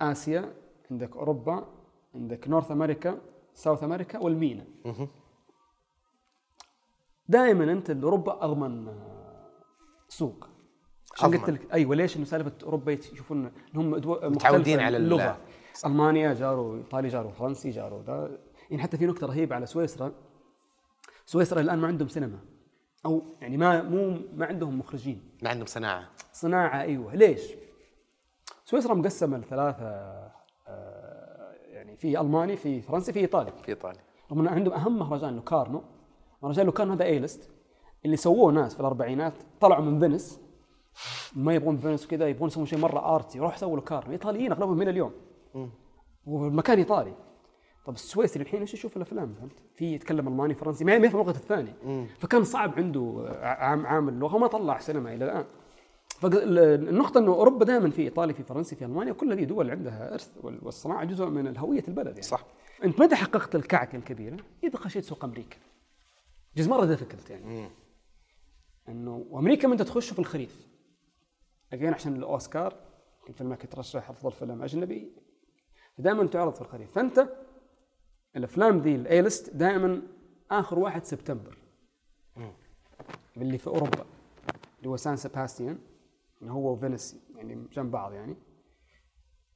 آسيا 0.00 0.54
عندك 0.90 1.16
أوروبا 1.16 1.68
عندك 2.14 2.48
نورث 2.48 2.70
أمريكا 2.70 3.20
ساوث 3.54 3.82
أمريكا 3.82 4.18
والمينا. 4.18 4.64
دائما 7.28 7.72
أنت 7.72 7.90
اوروبا 7.90 8.44
أضمن 8.44 8.88
آه، 8.88 9.50
سوق. 10.08 10.48
عشان. 11.14 11.30
قلت 11.36 11.50
لك 11.50 11.72
أيوه 11.72 11.94
ليش 11.96 12.16
إنه 12.16 12.24
سالفة 12.24 12.52
أوروبا 12.62 12.92
يشوفون 12.92 13.52
إنهم 13.74 13.90
متعودين 14.34 14.80
على 14.80 14.96
ال- 14.96 15.02
اللغة. 15.02 15.38
ألمانيا 15.86 16.34
جاروا 16.34 16.76
ايطاليا 16.76 17.10
جاروا 17.10 17.30
فرنسي 17.30 17.70
جاروا 17.70 18.02
ذا 18.02 18.38
يعني 18.70 18.82
حتى 18.82 18.96
في 18.96 19.06
نكتة 19.06 19.26
رهيبة 19.26 19.54
على 19.54 19.66
سويسرا. 19.66 20.12
سويسرا 21.26 21.60
الآن 21.60 21.78
ما 21.78 21.86
عندهم 21.88 22.08
سينما. 22.08 22.38
أو 23.06 23.22
يعني 23.40 23.56
ما 23.56 23.82
مو 23.82 24.18
ما 24.34 24.46
عندهم 24.46 24.78
مخرجين. 24.78 25.30
ما 25.42 25.50
عندهم 25.50 25.66
صناعة. 25.66 26.10
صناعة 26.32 26.80
أيوه. 26.80 27.14
ليش؟ 27.14 27.40
سويسرا 28.64 28.94
مقسمة 28.94 29.38
لثلاثة 29.38 29.84
يعني 31.94 32.16
في 32.16 32.20
ألماني 32.20 32.56
في 32.56 32.82
فرنسي 32.82 33.12
في 33.12 33.20
إيطالي. 33.20 33.52
في 33.62 33.68
ايطاليا 33.68 34.00
رغم 34.30 34.40
ان 34.40 34.48
عندهم 34.48 34.74
أهم 34.74 34.98
مهرجان 34.98 35.34
لوكارنو. 35.34 35.82
مهرجان 36.42 36.66
لوكارنو 36.66 36.92
هذا 36.92 37.04
A-list 37.04 37.50
اللي 38.04 38.16
سووه 38.16 38.52
ناس 38.52 38.74
في 38.74 38.80
الأربعينات 38.80 39.34
طلعوا 39.60 39.84
من 39.84 40.00
فينيس. 40.00 40.40
ما 41.36 41.54
يبغون 41.54 41.76
فينيس 41.76 42.06
وكذا 42.06 42.28
يبغون 42.28 42.48
يسوون 42.48 42.66
شيء 42.66 42.78
مرة 42.78 43.14
arty. 43.14 43.38
روح 43.38 43.56
سووا 43.56 43.76
لوكارنو. 43.76 44.12
إيطاليين 44.12 44.52
أغلبهم 44.52 44.76
من 44.76 44.88
اليوم. 44.88 45.12
والمكان 46.26 46.78
إيطالي. 46.78 47.14
طب 47.86 47.94
السويسري 47.94 48.42
الحين 48.42 48.60
إيش 48.60 48.74
يشوف 48.74 48.96
الأفلام؟ 48.96 49.34
فهمت؟ 49.34 49.62
في 49.76 49.94
يتكلم 49.94 50.28
ألماني 50.28 50.54
فرنسي 50.54 50.84
ما 50.84 50.94
يفهم 50.94 51.22
لغة 51.22 51.30
الثاني. 51.30 51.72
فكان 52.18 52.44
صعب 52.44 52.72
عنده 52.76 53.24
عام 53.42 53.86
عامل 53.86 54.18
لغه 54.18 54.38
ما 54.38 54.46
طلع 54.46 54.78
سينما 54.78 55.14
إلى 55.14 55.24
الآن. 55.24 55.44
فالنقطة 56.30 57.18
إنه 57.18 57.32
أوروبا 57.32 57.64
دائما 57.64 57.90
في 57.90 58.02
ايطالي 58.02 58.34
في 58.34 58.42
فرنسي 58.42 58.76
في 58.76 58.84
ألمانيا 58.84 59.12
كل 59.12 59.32
هذه 59.32 59.44
دول 59.44 59.70
عندها 59.70 60.12
إرث 60.14 60.30
وال- 60.42 60.58
والصناعة 60.64 61.04
جزء 61.04 61.26
من 61.26 61.46
الهوية 61.46 61.84
البلد 61.88 62.06
يعني 62.06 62.22
صح. 62.22 62.46
أنت 62.84 63.00
متى 63.00 63.16
حققت 63.16 63.54
الكعكة 63.54 63.96
الكبيرة؟ 63.96 64.36
إذا 64.64 64.76
خشيت 64.78 65.04
سوق 65.04 65.24
أمريكا. 65.24 65.56
جزء 66.56 66.70
مرة 66.70 66.84
difficult 66.84 67.30
يعني. 67.30 67.68
إنه 68.88 69.26
وأمريكا 69.30 69.68
من 69.68 69.76
تخش 69.76 70.12
في 70.12 70.18
الخريف. 70.18 70.66
again 71.72 71.94
عشان 71.94 72.16
الأوسكار 72.16 72.76
يمكن 73.20 73.32
فيلمك 73.32 73.64
يترشح 73.64 74.10
أفضل 74.10 74.32
فيلم 74.32 74.62
أجنبي 74.62 75.12
فدائما 75.98 76.26
تعرض 76.26 76.54
في 76.54 76.60
الخريف 76.60 76.90
فأنت 76.92 77.28
الأفلام 78.36 78.78
ذي 78.78 78.94
ال 78.94 79.22
A-list 79.22 79.54
دائما 79.56 80.02
آخر 80.50 80.78
واحد 80.78 81.04
سبتمبر 81.04 81.58
اللي 83.36 83.58
في 83.58 83.66
أوروبا 83.66 84.04
اللي 84.78 84.88
هو 84.88 84.96
سان 84.96 85.16
سباستيان 85.16 85.78
اللي 86.44 86.52
هو 86.52 86.72
وفينيس 86.72 87.16
يعني 87.36 87.66
جنب 87.72 87.90
بعض 87.90 88.12
يعني. 88.12 88.36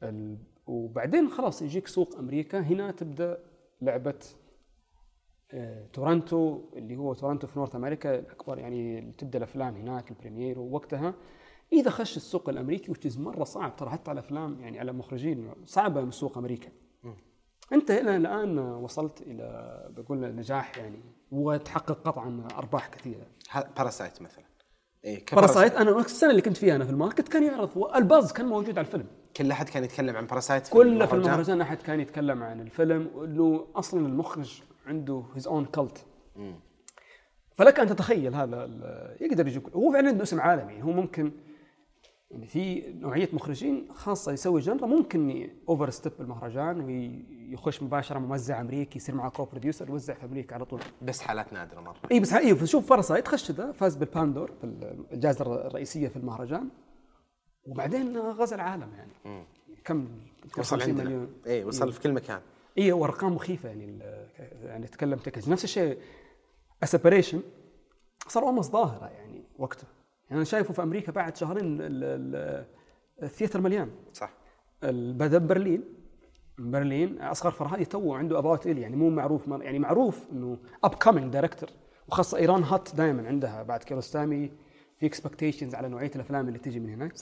ال... 0.03 0.39
وبعدين 0.67 1.29
خلاص 1.31 1.63
يجيك 1.63 1.87
سوق 1.87 2.17
أمريكا 2.17 2.61
هنا 2.61 2.91
تبدأ 2.91 3.39
لعبة 3.83 4.19
آه، 5.53 5.87
تورنتو 5.87 6.71
اللي 6.77 6.97
هو 6.97 7.15
تورنتو 7.15 7.47
في 7.47 7.59
North 7.59 7.77
America 7.77 8.19
الأكبر 8.19 8.59
يعني 8.59 9.13
تبدأ 9.19 9.39
الأفلام 9.39 9.75
هناك 9.77 10.11
ال 10.11 10.16
premiere 10.16 10.59
ووقتها. 10.59 11.15
إذا 11.73 11.91
خش 11.91 12.17
السوق 12.17 12.49
الأمريكي 12.49 12.91
which 12.91 13.11
is 13.11 13.19
مرة 13.19 13.45
صعب 13.45 13.77
ترى 13.77 13.91
حتى 13.91 14.11
على 14.11 14.21
الافلام 14.21 14.61
يعني 14.61 14.79
على 14.79 14.93
مخرجين 14.93 15.53
صعبة 15.65 16.01
من 16.01 16.11
سوق 16.11 16.39
أمريكا. 16.39 16.71
أنت 17.73 17.91
هنا 17.91 18.17
الآن 18.17 18.59
وصلت 18.59 19.23
إلى 19.23 19.89
بقول 19.97 20.37
نجاح 20.37 20.79
يعني 20.79 21.01
وتحقق 21.31 22.09
قطعا 22.09 22.49
أرباح 22.57 22.89
كثيرة. 22.89 23.27
باراسايت 23.77 24.23
مثلا. 24.23 24.48
إيه 25.05 25.25
باراسايت 25.33 25.75
أنا 25.75 26.01
السنة 26.01 26.31
اللي 26.31 26.43
كنت 26.43 26.57
فيها 26.57 26.77
أنا 26.77 26.85
في 26.85 26.91
ال 26.91 26.96
market 26.96 27.29
كان 27.29 27.43
يعرض 27.43 27.95
ال 27.97 28.04
buzz 28.04 28.33
كان 28.33 28.47
موجود 28.47 28.79
على 28.79 28.87
الفيلم. 28.87 29.07
كل 29.37 29.51
أحد 29.51 29.69
كان 29.69 29.85
يتكلم 29.85 30.17
عن 30.17 30.27
باراسايت 30.27 30.69
كل 30.69 31.07
في 31.07 31.13
المهرجان 31.15 31.61
أحد 31.61 31.83
كان 31.83 32.01
يتكلم 32.01 32.43
عن 32.43 32.61
الفيلم 32.61 33.11
وإنه 33.15 33.67
أصلا 33.77 34.07
المخرج 34.07 34.63
عنده 34.87 35.25
his 35.35 35.47
own 35.47 35.65
cult 35.65 36.05
فلك 37.57 37.81
أن 37.81 37.87
تتخيل 37.87 38.35
هذا 38.35 38.71
يقدر 39.21 39.47
يجي 39.47 39.63
هو 39.75 39.93
فعلا 39.93 40.09
عنده 40.09 40.23
اسم 40.23 40.41
عالمي 40.41 40.83
هو 40.83 40.91
ممكن 40.91 41.33
يعني 42.31 42.47
في 42.47 42.93
نوعية 42.93 43.29
مخرجين 43.33 43.89
خاصة 43.93 44.33
يسوي 44.33 44.61
genre 44.61 44.87
ممكن 44.87 45.51
overstep 45.69 46.13
المهرجان 46.21 46.81
ويخش 46.81 47.83
مباشرة 47.83 48.19
موزع 48.19 48.61
أمريكي 48.61 48.99
يصير 48.99 49.15
معه 49.15 49.31
co-producer 49.31 49.89
يوزع 49.89 50.15
في 50.15 50.25
أمريكا 50.25 50.55
على 50.55 50.65
طول. 50.65 50.81
بس 51.03 51.21
حالات 51.21 51.53
نادرة 51.53 51.81
مرة. 51.81 51.97
إي 52.13 52.21
بس 52.21 52.33
إي 52.33 52.67
شوف 52.67 52.91
باراسايت 52.91 53.29
خش 53.29 53.51
ذا 53.51 53.73
فاز 53.73 53.97
بال 53.97 54.07
Palme 54.07 54.31
d'Or 54.31 54.51
بالجائزة 54.63 55.67
الرئيسية 55.67 56.09
في 56.09 56.17
المهرجان. 56.17 56.69
وبعدين 57.65 58.19
غزا 58.19 58.57
العالم 58.57 58.93
يعني. 58.95 59.45
كم 59.85 60.09
وصل 60.59 60.81
50 60.81 60.91
عندنا. 60.91 61.05
مليون. 61.05 61.33
إي 61.47 61.65
وصل 61.65 61.93
في 61.93 62.01
كل 62.01 62.13
مكان. 62.13 62.41
إي 62.79 62.93
وارقام 62.93 63.35
مخيفة 63.35 63.69
يعني 63.69 63.99
يعني 64.63 64.87
تكلم 64.87 65.19
تكز 65.19 65.51
نفس 65.51 65.65
الشيء 65.65 65.99
سيبريشن 66.85 67.43
صار 68.29 68.43
اولموست 68.43 68.73
ظاهرة 68.73 69.07
يعني 69.07 69.43
وقته 69.59 69.87
يعني 70.31 70.37
أنا 70.37 70.45
شايفه 70.45 70.75
في 70.75 70.83
أمريكا 70.83 71.13
بعد 71.13 71.37
شهرين 71.37 71.81
ال- 71.81 72.05
ال- 72.05 72.67
الثياتر 73.23 73.61
مليان. 73.61 73.91
صح. 74.13 74.35
ال- 74.85 75.13
بدا 75.15 75.39
ببرلين 75.39 75.85
برلين 76.59 77.21
أصغر 77.23 77.51
فرهادي 77.51 77.85
تو 77.85 78.15
عنده 78.15 78.39
اباوت 78.39 78.67
الي 78.67 78.81
يعني 78.81 78.97
مو 78.97 79.11
معروف 79.11 79.49
يعني 79.49 79.79
معروف 79.79 80.27
إنه 80.33 80.59
اب 80.85 80.95
كامينج 80.95 81.33
دايركتور 81.33 81.69
وخاصة 82.09 82.39
إيران 82.39 82.63
هات 82.63 82.95
دائما 82.97 83.29
عندها 83.29 83.63
بعد 83.63 83.83
كيروستامي 83.83 84.49
في 85.01 85.07
expectations 85.07 85.75
على 85.75 85.89
نوعية 85.89 86.11
الأفلام 86.15 86.49
اللي 86.49 86.59
تجي 86.59 86.81
من 86.81 86.91
هناك 86.91 87.13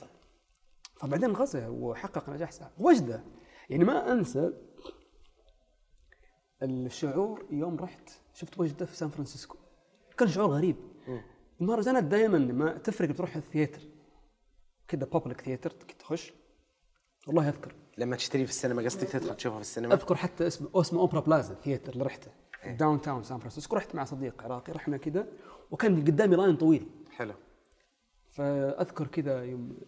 فبعدين 1.00 1.30
غزا 1.32 1.68
وحقق 1.68 2.28
نجاح 2.30 2.50
ساحق 2.50 2.72
وجدة 2.78 3.24
يعني 3.70 3.84
ما 3.84 4.12
أنسى 4.12 4.52
الشعور 6.62 7.46
يوم 7.50 7.76
رحت 7.76 8.10
شفت 8.34 8.58
وجدة 8.60 8.86
في 8.86 8.96
سان 8.96 9.08
فرانسيسكو. 9.08 9.56
كان 10.18 10.28
شعور 10.28 10.50
غريب. 10.50 10.76
المهرجانات 11.60 12.04
دائما 12.04 12.38
ما 12.38 12.78
تفرق 12.78 13.08
بتروح 13.08 13.36
ال 13.36 13.41
theater. 13.41 13.80
كذا 14.88 15.04
public 15.04 15.40
theater 15.40 15.70
تخش. 15.70 16.32
والله 17.26 17.48
أذكر. 17.48 17.74
لما 17.98 18.16
تشتري 18.16 18.44
في 18.44 18.50
السينما 18.50 18.82
قصدك 18.82 19.08
تدخل 19.08 19.36
تشوفها 19.36 19.56
في 19.56 19.62
السينما؟ 19.62 19.94
أذكر 19.94 20.14
حتى 20.14 20.46
اسمه 20.46 20.68
اسمه 20.74 21.00
Opera 21.00 21.20
Plaza 21.20 21.54
Theater 21.54 21.92
اللي 21.92 22.04
رحته. 22.04 22.30
downtown 22.66 23.22
سان 23.22 23.38
فرانسيسكو 23.38 23.76
رحت 23.76 23.94
مع 23.94 24.04
صديق 24.04 24.42
عراقي 24.42 24.72
رحنا 24.72 24.96
كذا 24.96 25.26
وكان 25.70 26.00
قدامي 26.00 26.36
line 26.36 26.56
طويل. 26.56 26.86
حلو. 27.10 27.34
فأذكر 28.30 29.06
كذا 29.06 29.44
يوم 29.44 29.78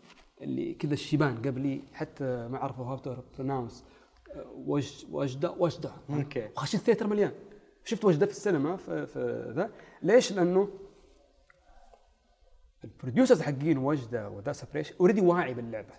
اللي 0.41 0.75
كذا 0.75 0.95
الشيبان 0.95 1.37
قبلي 1.37 1.83
حتى 1.93 2.49
ما 2.49 2.59
عرفوا 2.59 2.85
how 2.85 2.99
to 2.99 3.17
pronounce 3.39 3.85
وج 4.55 5.05
وجدة 5.11 5.51
وجدة. 5.51 5.93
okay. 6.11 6.49
وخشيت 6.57 6.81
ال 6.81 6.84
theatre 6.84 7.07
مليان. 7.07 7.33
شفت 7.85 8.05
وجدة 8.05 8.27
في 8.27 8.33
السينما؟ 8.33 8.77
في, 8.77 9.07
في 9.07 9.53
ذا. 9.57 9.71
ليش؟ 10.03 10.33
لأنه 10.33 10.69
ال 12.97 13.01
producers 13.01 13.43
حقين 13.43 13.79
وجده 13.79 14.29
وذا 14.29 14.53
Separation 14.53 14.95
already 15.01 15.21
واعي 15.21 15.55
باللعبه. 15.55 15.95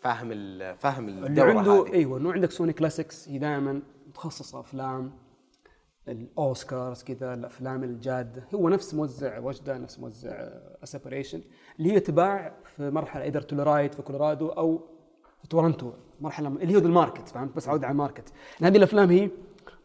فاهم 0.00 0.32
ال- 0.32 0.76
فاهم 0.78 1.08
اللي 1.08 1.26
الدورة 1.26 1.58
عنده 1.58 1.72
هذه. 1.72 1.92
أيوه 1.94 2.18
انه 2.18 2.32
عندك 2.32 2.50
Sony 2.50 2.72
Classics 2.72 3.28
هي 3.28 3.38
دائما 3.38 3.82
متخصصة 4.08 4.60
أفلام 4.60 5.12
الأوسكارز 6.08 7.02
كذا 7.02 7.34
الأفلام 7.34 7.84
الجاده 7.84 8.44
هو 8.54 8.68
نفس 8.68 8.94
موزع 8.94 9.38
وجده 9.38 9.78
نفس 9.78 9.98
موزع 9.98 10.48
Separation 10.84 11.40
اللي 11.78 11.92
هي 11.92 12.00
تباع 12.00 12.54
في 12.76 12.90
مرحلة 12.90 13.22
either 13.22 13.40
تولارايت 13.40 13.94
في 13.94 14.02
كولورادو 14.02 14.48
أو 14.48 14.78
في 15.42 15.48
تورنتو 15.48 15.92
مرحلة 16.20 16.48
اللي 16.48 16.72
هي 16.74 16.78
ال 16.78 16.85
market 16.85 17.28
فهمت؟ 17.28 17.56
بس 17.56 17.68
عودة 17.68 17.86
على 17.86 17.92
ال 17.92 17.98
market 17.98 18.32
هذه 18.62 18.76
الأفلام 18.76 19.10
هي 19.10 19.30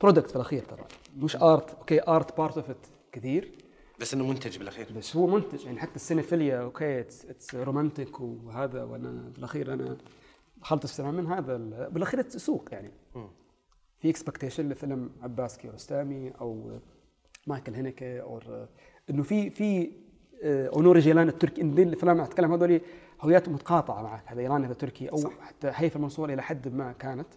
product 0.01 0.29
في 0.29 0.35
الأخير 0.35 0.63
ترى 0.63 0.85
مش 1.17 1.35
art 1.35 1.73
okay 1.73 2.01
art 2.07 2.37
part 2.37 2.57
of 2.57 2.69
it 2.69 2.87
كثير. 3.11 3.51
بس 3.99 4.13
إنه 4.13 4.27
منتج 4.27 4.57
بالأخير. 4.57 4.87
بس 4.97 5.15
هو 5.15 5.27
منتج 5.27 5.65
يعني 5.65 5.79
حتى 5.79 5.95
ال 5.95 6.01
cinephilia 6.01 6.61
okay 6.61 6.99
it's 6.99 7.55
romantic 7.55 8.19
وهذا 8.19 8.83
وأنا 8.83 9.31
في 9.31 9.39
الاخير 9.39 9.73
أنا 9.73 9.97
دخلت 10.57 10.83
السينما 10.83 11.11
من 11.11 11.27
هذا 11.27 11.55
ال- 11.55 11.89
بالأخير 11.91 12.29
سوق 12.29 12.69
يعني. 12.71 12.91
في 13.99 14.09
expectation 14.09 14.69
لفيلم 14.69 15.09
عباس 15.21 15.57
كيارستامي 15.57 16.31
أو 16.41 16.79
مايكل 17.47 17.73
هينيكي 17.73 18.21
أو 18.21 18.39
إنه 19.09 19.23
في 19.23 19.49
في 19.49 19.91
آه، 20.43 20.67
نوري 20.67 20.99
جيلان 20.99 21.27
التركي. 21.29 21.63
دي 21.63 21.83
الافلام 21.83 22.21
أتكلم 22.21 22.51
هذول 22.53 22.81
هويات 23.21 23.49
متقاطعة 23.49 24.01
معك 24.01 24.23
هذا 24.27 24.41
إيراني 24.41 24.65
هذا 24.65 24.73
تركي 24.73 25.09
أو 25.11 25.17
صح. 25.17 25.39
حتى 25.39 25.71
هيفا 25.75 25.99
منصور 25.99 26.33
إلى 26.33 26.41
حد 26.41 26.67
ما 26.67 26.91
كانت. 26.91 27.27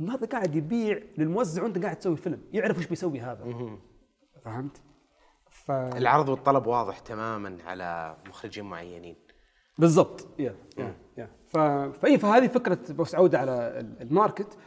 إنه 0.00 0.14
هذا 0.14 0.26
قاعد 0.26 0.54
يبيع 0.56 1.02
للموزع 1.18 1.62
وانت 1.62 1.78
قاعد 1.78 1.96
تسوي 1.98 2.16
فيلم 2.16 2.40
يعرف 2.52 2.78
إيش 2.78 2.86
بيسوي 2.86 3.20
هذا. 3.20 3.44
فهمت؟ 4.44 4.80
ف... 5.70 5.96
العرض 5.96 6.28
والطلب 6.28 6.66
واضح 6.66 6.98
تماما 6.98 7.58
على 7.64 8.16
مخرجين 8.28 8.64
معينين. 8.64 9.16
بالضبط. 9.78 10.40
yeah 10.40 10.56
yeah 10.78 10.96
yeah 11.16 11.30
ف... 11.48 11.58
فاي 11.98 12.18
فهذه 12.18 12.46
فكرة 12.46 12.92
بس 12.92 13.14
عوده 13.14 13.38
على 13.38 13.52
ال- 13.80 14.02
market. 14.02 14.58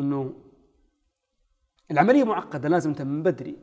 إنه 0.00 0.34
العملية 1.90 2.24
معقدة 2.24 2.68
لازم 2.68 2.90
انت 2.90 3.02
من 3.02 3.22
بدري. 3.22 3.56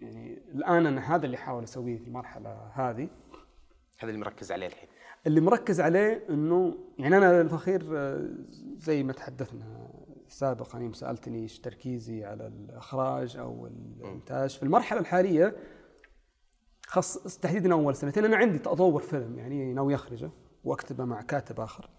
يعني 0.00 0.42
الآن 0.54 0.86
أنا 0.86 1.14
هذا 1.16 1.26
اللي 1.26 1.36
أحاول 1.36 1.62
أسويه 1.62 1.98
في 1.98 2.04
المرحلة 2.04 2.70
هذه. 2.74 3.08
هذا 3.98 4.10
اللي 4.10 4.20
مركز 4.20 4.52
عليه 4.52 4.66
الحين. 4.66 4.88
اللي 5.26 5.40
مركز 5.40 5.80
عليه 5.80 6.26
إنه 6.30 6.74
يعني 6.98 7.16
أنا 7.16 7.40
الاخير 7.40 7.98
آه، 7.98 8.28
زي 8.76 9.02
ما 9.02 9.12
تحدثنا 9.12 9.90
سابقا 10.30 10.78
يوم 10.78 10.92
سألتني 10.92 11.42
إيش 11.42 11.58
تركيزي 11.58 12.24
على 12.24 12.46
الإخراج 12.46 13.36
أو 13.36 13.66
الإنتاج 13.66 14.56
في 14.56 14.62
المرحلة 14.62 15.00
الحالية 15.00 15.56
خاص 16.86 17.38
تحديدا 17.38 17.72
أول 17.72 17.96
سنتين 17.96 18.24
أنا 18.24 18.36
عندي 18.36 18.58
اطور 18.66 19.02
فيلم 19.02 19.38
يعني 19.38 19.72
ناوي 19.72 19.94
أخرجه 19.94 20.30
وأكتبه 20.64 21.04
مع 21.04 21.22
كاتب 21.22 21.60
آخر. 21.60 21.90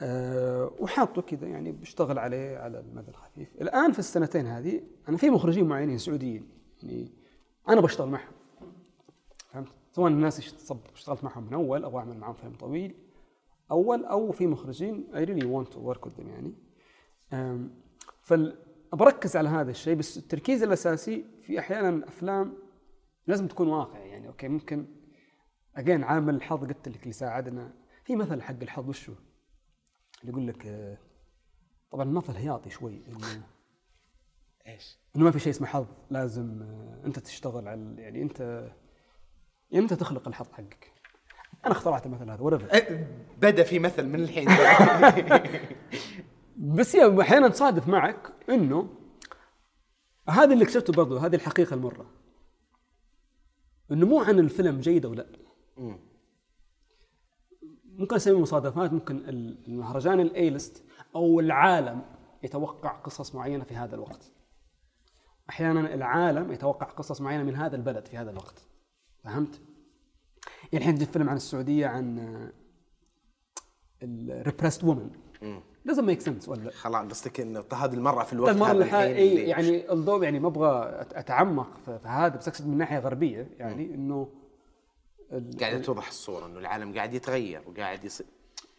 أه 0.00 0.70
وحاطه 0.78 1.22
كذا 1.22 1.46
يعني 1.46 1.72
بشتغل 1.72 2.18
عليه 2.18 2.58
على 2.58 2.80
المدى 2.80 3.10
الخفيف. 3.10 3.48
الآن 3.60 3.92
في 3.92 3.98
السنتين 3.98 4.46
هذه 4.46 4.82
أنا 5.08 5.16
في 5.16 5.30
مخرجين 5.30 5.68
معينين 5.68 5.98
سعوديين 5.98 6.48
يعني 6.82 7.12
أنا 7.68 7.80
بشتغل 7.80 8.08
معهم. 8.08 8.32
فهمت؟ 9.52 9.68
سواء 9.92 10.08
الناس 10.08 10.38
اشتغلت 10.94 11.24
معهم 11.24 11.46
من 11.46 11.54
أول 11.54 11.84
أو 11.84 11.98
أعمل 11.98 12.18
معهم 12.18 12.34
فيلم 12.34 12.54
طويل 12.54 12.94
أول 13.70 14.04
أو 14.04 14.32
في 14.32 14.46
مخرجين 14.46 15.08
I 15.12 15.16
really 15.16 15.44
want 15.44 15.74
to 15.74 15.78
work 15.78 16.08
with 16.08 16.20
them 16.20 16.26
يعني. 16.26 16.67
أم، 17.32 17.70
فال 18.22 18.58
بركز 18.92 19.36
على 19.36 19.48
هذا 19.48 19.70
الشيء 19.70 19.94
بس 19.96 20.18
التركيز 20.18 20.62
الأساسي 20.62 21.24
في 21.42 21.58
أحيانا 21.58 22.08
افلام 22.08 22.54
لازم 23.26 23.46
تكون 23.46 23.68
واقعي 23.68 24.08
يعني 24.08 24.28
أوكي 24.28 24.48
ممكن 24.48 24.86
اجين 25.76 26.04
عامل 26.04 26.34
الحظ 26.34 26.64
قلت 26.64 26.88
لك 26.88 27.02
اللي 27.02 27.12
ساعدنا. 27.12 27.72
في 28.04 28.16
مثل 28.16 28.42
حق 28.42 28.54
الحظ 28.62 28.88
وشو؟ 28.88 29.12
اللي 30.20 30.32
يقول 30.32 30.46
لك 30.46 30.66
آه، 30.66 30.98
طبعا 31.90 32.04
المثل 32.04 32.32
هياطي 32.32 32.70
شوي 32.70 33.02
إنه 33.08 33.26
إيش؟ 34.66 34.98
إنه 35.16 35.24
ما 35.24 35.30
في 35.30 35.38
شيء 35.38 35.52
اسمه 35.52 35.66
حظ 35.66 35.86
لازم 36.10 36.62
آه، 36.62 37.02
أنت 37.06 37.18
تشتغل 37.18 37.68
على 37.68 37.94
يعني 37.98 38.22
أنت 38.22 38.40
يعني 39.70 39.84
أنت 39.84 39.92
تخلق 39.94 40.28
الحظ 40.28 40.52
حقك. 40.52 40.92
أنا 41.64 41.72
اخترعت 41.72 42.06
المثل 42.06 42.30
هذا 42.30 42.42
ورفع 42.42 42.78
بدأ 43.42 43.62
في 43.62 43.78
مثل 43.78 44.06
من 44.06 44.20
الحين. 44.20 44.48
بس 46.58 46.96
هي 46.96 47.20
أحيانا 47.20 47.48
تصادف 47.48 47.88
معك 47.88 48.32
إنه 48.50 48.88
هذا 50.28 50.52
اللي 50.52 50.64
اكتشفته 50.64 50.92
برضو 50.92 51.16
هذه 51.16 51.34
الحقيقة 51.34 51.74
المرة 51.74 52.10
إنه 53.92 54.06
مو 54.06 54.20
عن 54.20 54.38
الفيلم 54.38 54.80
جيد 54.80 55.06
أو 55.06 55.14
لا 55.14 55.26
مم. 55.76 55.98
ممكن 57.84 58.16
أسوي 58.16 58.40
مصادفات 58.40 58.92
ممكن 58.92 59.16
ال- 59.16 59.64
المهرجان 59.68 60.20
ال 60.20 60.50
A-list 60.50 60.84
أو 61.16 61.40
العالم 61.40 62.02
يتوقع 62.42 62.90
قصص 62.90 63.34
معينة 63.34 63.64
في 63.64 63.76
هذا 63.76 63.94
الوقت 63.94 64.32
أحيانا 65.50 65.94
العالم 65.94 66.52
يتوقع 66.52 66.86
قصص 66.86 67.20
معينة 67.20 67.42
من 67.44 67.54
هذا 67.56 67.76
البلد 67.76 68.06
في 68.06 68.16
هذا 68.16 68.30
الوقت 68.30 68.62
فهمت؟ 69.24 69.60
يعني 70.62 70.76
الحين 70.84 70.94
نجيب 70.94 71.08
فيلم 71.08 71.28
عن 71.28 71.36
السعودية 71.36 71.86
عن 71.86 72.18
ال 74.02 74.10
repressed 74.10 74.84
women. 74.84 75.10
Doesn't 75.90 76.08
make 76.16 76.26
sense 76.28 76.48
ولا 76.48 76.70
خلاص 76.70 77.06
قصدك 77.10 77.40
إنه 77.40 77.64
هذه 77.74 77.94
المرة 77.94 78.24
في 78.24 78.32
الوقت 78.32 78.50
المره 78.54 78.66
هذا 78.66 78.72
اللي 78.72 78.84
الحين 78.84 79.10
اللي- 79.10 79.42
يعني 79.42 79.92
الضوء 79.92 80.24
يعني 80.24 80.40
ما 80.40 80.48
أبغى 80.48 80.88
أتعمق 81.12 81.68
في 81.84 81.98
هذا 82.08 82.36
بس 82.36 82.48
أقصد 82.48 82.66
من 82.68 82.78
ناحية 82.78 82.98
غربية 82.98 83.48
يعني 83.58 83.94
إنه 83.94 84.28
قاعدة 85.60 85.78
توضح 85.78 86.08
الصورة 86.08 86.46
إنه 86.46 86.58
العالم 86.58 86.94
قاعد 86.94 87.14
يتغير 87.14 87.62
وقاعد 87.66 88.04
يصير 88.04 88.26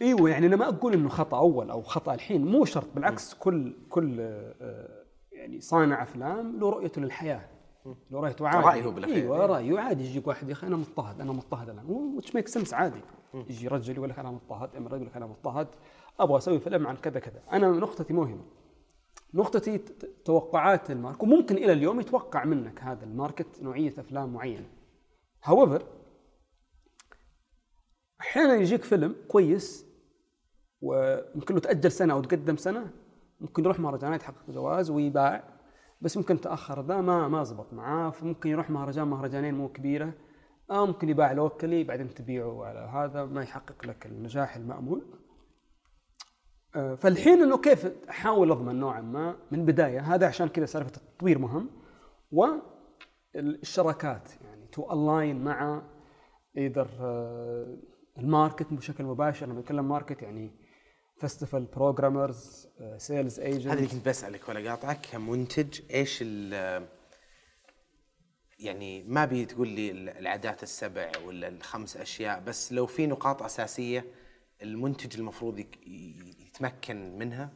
إيوه 0.02 0.30
يعني 0.30 0.45
أنا 0.48 0.56
ما 0.56 0.68
أقول 0.69 0.94
إنه 0.94 1.10
خطأ 1.10 1.38
أول 1.38 1.69
أو 1.69 1.81
خطأ 1.81 2.14
الحين 2.14 2.45
مو 2.45 2.65
شرط 2.65 2.88
بالعكس 2.95 3.34
كل 3.34 3.73
كل 3.90 4.15
آه، 4.19 5.03
يعني 5.31 5.61
صانع 5.61 6.03
أفلام 6.03 6.60
له 6.60 6.69
رؤيته 6.69 7.02
للحياة 7.02 7.49
لو 8.11 8.19
رايته 8.19 8.48
عادي. 8.48 8.68
رأيه 8.68 8.88
بالأخير. 8.94 9.15
إيوه 9.15 9.45
رأيه 9.45 9.80
عادي 9.80 10.03
يجيك 10.06 10.27
واحد 10.27 10.48
يا 10.48 10.53
أخي 10.53 10.68
أنا 10.68 10.76
مضطهد 10.77 11.22
أنا 11.22 11.31
مضطهد 11.31 11.69
الآن 11.69 11.86
وتش 11.86 12.36
ميك 12.36 12.48
سنس 12.48 12.73
عادي. 12.73 13.02
يجي 13.34 13.68
رجل 13.68 13.95
يقول 13.98 14.10
لك 14.10 14.19
أنا 14.19 14.31
مضطهد 14.31 14.76
امراه 14.76 14.95
يقول 14.95 15.07
لك 15.07 15.15
أنا 15.18 15.26
مضطهد. 15.27 15.68
أبغى 16.20 16.38
أسوي 16.38 16.60
فيلم 16.60 16.88
عن 16.88 16.96
كذا 16.96 17.20
كذا. 17.20 17.44
أنا 17.52 17.70
نقطتي 17.70 18.14
مهمه 18.14 18.46
نقطتي 19.34 19.78
توقعات 20.26 20.91
ال 20.91 20.95
market. 20.95 21.24
وممكن 21.24 21.58
إلى 21.58 21.74
اليوم 21.74 22.00
يتوقع 22.00 22.46
منك 22.46 22.84
هذا 22.84 23.06
ال 23.06 23.14
market 23.14 23.61
نوعية 23.62 23.94
أفلام 24.00 24.34
معينة. 24.34 24.70
However 25.46 25.82
أحيانا 28.22 28.56
يجيك 28.56 28.84
فيلم 28.84 29.16
كويس 29.28 29.86
وممكن 30.82 31.54
له 31.54 31.60
تأجل 31.60 31.91
سنة 31.91 32.14
أو 32.14 32.22
تقدم 32.22 32.58
سنة 32.58 32.91
ممكن 33.40 33.64
يروح 33.64 33.80
مهرجانات 33.80 34.22
يحقق 34.22 34.52
جوائز 34.52 34.90
ويباع. 34.90 35.44
بس 36.02 36.18
ممكن 36.18 36.41
تأخر. 36.41 36.82
ذا 36.82 37.02
ما 37.02 37.28
ما 37.28 37.44
زبط 37.44 37.74
معاه. 37.74 38.10
فممكن 38.10 38.50
يروح 38.50 38.70
مهرجان 38.70 39.08
مهرجانين 39.08 39.54
مو 39.54 39.70
كبيرة. 39.70 40.14
آه 40.72 40.86
ممكن 40.86 41.10
يباع 41.10 41.32
locally 41.32 41.84
بعدين 41.84 42.14
تبيعه 42.14 42.66
على 42.66 42.80
هذا 42.80 43.26
ما 43.26 43.44
يحقق 43.44 43.86
لك 43.86 44.06
النجاح 44.06 44.56
المأمول. 44.56 45.06
فالحين 46.74 47.41
إنه 47.41 47.58
كيف 47.58 47.86
أحاول 48.10 48.52
أضمن 48.52 48.76
نوعا 48.76 49.02
ما 49.02 49.36
من 49.52 49.60
البدايه 49.60 50.00
هذا 50.00 50.28
عشان 50.28 50.48
كذا 50.48 50.66
سالفة 50.66 50.91
التطوير 50.98 51.38
مهم 51.40 51.70
والشراكات 52.32 54.30
يعني 54.44 54.68
to 54.72 54.94
align 54.94 55.44
مع 55.44 55.82
either 56.57 56.88
ال 58.18 58.26
market 58.26 58.74
بشكل 58.74 59.04
مباشر 59.04 59.46
لما 59.46 59.60
نتكلم 59.60 59.90
market 59.90 60.22
يعني 60.22 60.52
festival 61.18 61.66
programmers 61.66 62.68
sales 62.98 63.40
هذا 63.40 63.48
اللي 63.50 63.68
agent 63.68 63.91
كنت 63.91 64.08
بسألك 64.08 64.50
ولا 64.50 64.70
قاطعك 64.70 65.00
كمنتج 65.12 65.82
إيش 65.91 66.20
ال 66.22 66.88
يعني 68.60 69.04
ما 69.04 69.26
بي 69.26 69.46
تقول 69.46 69.68
لي 69.68 69.91
العادات 69.91 70.64
السبع 70.64 71.12
ولا 71.26 71.48
الخمس 71.48 71.98
أشياء 71.98 72.40
بس 72.40 72.74
لو 72.74 72.86
في 72.86 73.08
نقاط 73.08 73.44
أساسية 73.44 74.06
المنتج 74.62 75.18
المفروض 75.20 75.66
يتمكن 76.60 77.18
منها 77.19 77.49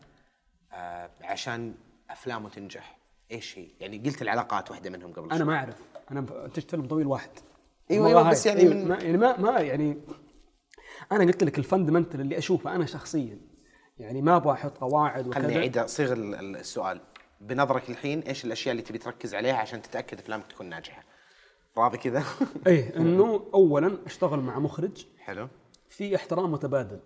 آه، 0.73 1.09
عشان 1.21 1.73
أفلامه 2.09 2.49
تنجح 2.49 2.97
إيش 3.31 3.59
هي؟ 3.59 3.67
يعني 3.79 3.97
قلت 3.97 4.21
العلاقات 4.21 4.71
واحدة 4.71 4.89
منهم 4.89 5.13
قبل 5.13 5.25
أنا 5.29 5.37
شوي. 5.37 5.47
ما 5.47 5.55
أعرف 5.55 5.75
أنا 6.11 6.19
انتجت 6.45 6.69
فيلم 6.71 6.87
طويل 6.87 7.07
واحد 7.07 7.29
والله 7.91 8.07
أيوة، 8.07 8.29
بس. 8.29 8.45
يعني 8.45 8.63
من- 8.63 8.87
ما 8.87 8.95
يعني 8.97 9.17
ما 9.17 9.39
ما 9.39 9.59
يعني 9.59 9.97
أنا 11.11 11.23
قلت 11.23 11.43
لك 11.43 11.57
ال 11.59 11.65
fundamental 11.65 12.21
اللي 12.21 12.37
أشوفه 12.37 12.75
أنا 12.75 12.85
شخصيا 12.85 13.37
يعني 13.97 14.21
ما 14.21 14.35
أبغى 14.35 14.53
أحط 14.53 14.77
قواعد 14.77 15.27
وكذا 15.27 15.41
خليني 15.41 15.57
أعيد 15.59 15.85
صيغ 15.85 16.13
ال- 16.13 16.35
ال- 16.35 16.55
السؤال 16.55 17.01
بنظرك 17.41 17.89
الحين 17.89 18.19
إيش 18.19 18.45
الأشياء 18.45 18.71
اللي 18.71 18.81
تبي 18.83 18.97
تركز 18.97 19.35
عليها 19.35 19.55
عشان 19.55 19.81
تتأكد 19.81 20.19
أفلامك 20.19 20.47
تكون 20.47 20.69
ناجحة؟ 20.69 21.03
راضي 21.77 21.97
كذا؟ 21.97 22.23
إيه 22.67 22.97
إنه 22.97 23.49
اولا 23.53 23.97
أشتغل 24.05 24.39
مع 24.39 24.59
مخرج 24.59 25.05
حلو 25.19 25.47
في 25.89 26.15
احترام 26.15 26.51
متبادل 26.51 26.99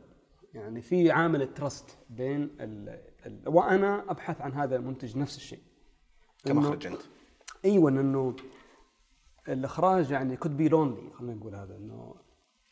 يعني 0.54 0.82
في 0.82 1.12
عامل 1.12 1.42
ال 1.42 1.51
trust 1.51 1.98
بين 2.10 2.42
ال 2.60 3.04
ال 3.26 3.42
وأنا 3.48 4.12
أبحث 4.12 4.42
عن 4.42 4.54
هذا 4.54 4.76
المنتج 4.76 5.18
نفس 5.18 5.38
الشيء. 5.38 5.62
كمخرج 6.46 6.88
أنت. 6.88 7.02
أيوه 7.66 7.90
إنه 7.90 8.36
الإخراج 9.48 10.12
يعني 10.12 10.38
could 10.38 10.58
be 10.58 10.70
lonely 10.70 11.12
خلينا 11.14 11.34
نقول 11.34 11.56
هذا. 11.56 11.78
إنه 11.78 12.16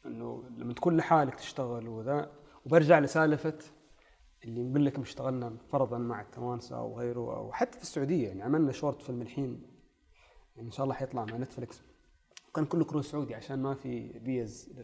إنه 0.06 0.44
لما 0.58 0.74
تكون 0.74 0.98
لحالك 0.98 1.36
تشتغل 1.36 1.88
وذا 1.88 2.32
وبرجع 2.66 3.00
لسالفة 3.00 3.58
اللي 4.44 4.64
نقول 4.64 4.86
لك 4.86 5.00
اشتغلنا 5.00 5.58
فرضا 5.70 5.98
مع 5.98 6.22
التوانسه 6.22 6.78
أو 6.78 7.00
غيره 7.00 7.38
أو 7.38 7.52
حتى 7.52 7.78
في 7.78 7.84
السعودية. 7.84 8.28
يعني 8.28 8.44
عملنا 8.44 8.72
short 8.72 9.02
film 9.02 9.22
الحين 9.22 9.62
يعني 10.56 10.68
إن 10.68 10.72
شاء 10.72 10.84
الله 10.84 10.96
حيطلع 10.96 11.26
مع 11.26 11.38
نتفلكس 11.38 11.82
كان 12.56 12.66
كله 12.66 12.86
crew 12.86 13.02
سعودي 13.02 13.36
عشان 13.36 13.62
ما 13.62 13.74
في 13.74 14.20
فيز 14.20 14.80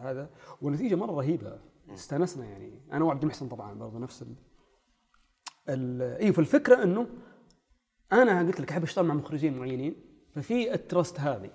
هذا. 0.00 0.30
والنتيجة 0.62 0.94
مرة 0.94 1.12
رهيبة. 1.12 1.73
استانسنا 1.92 2.44
يعني. 2.44 2.80
أنا 2.92 3.04
وعبد 3.04 3.22
المحسن 3.22 3.48
طبعا 3.48 3.74
برضه 3.74 3.98
نفس 3.98 4.22
ال 4.22 4.34
ال 5.68 6.02
اي 6.02 6.32
فالفكرة 6.32 6.82
إنه 6.82 7.06
أنا 8.12 8.38
قلت 8.38 8.60
لك 8.60 8.70
أحب 8.70 8.82
أشتغل 8.82 9.06
مع 9.06 9.14
مخرجين 9.14 9.58
معينين 9.58 9.94
ففي 10.34 10.74
ال 10.74 10.82
trust 10.82 11.20
هذه 11.20 11.50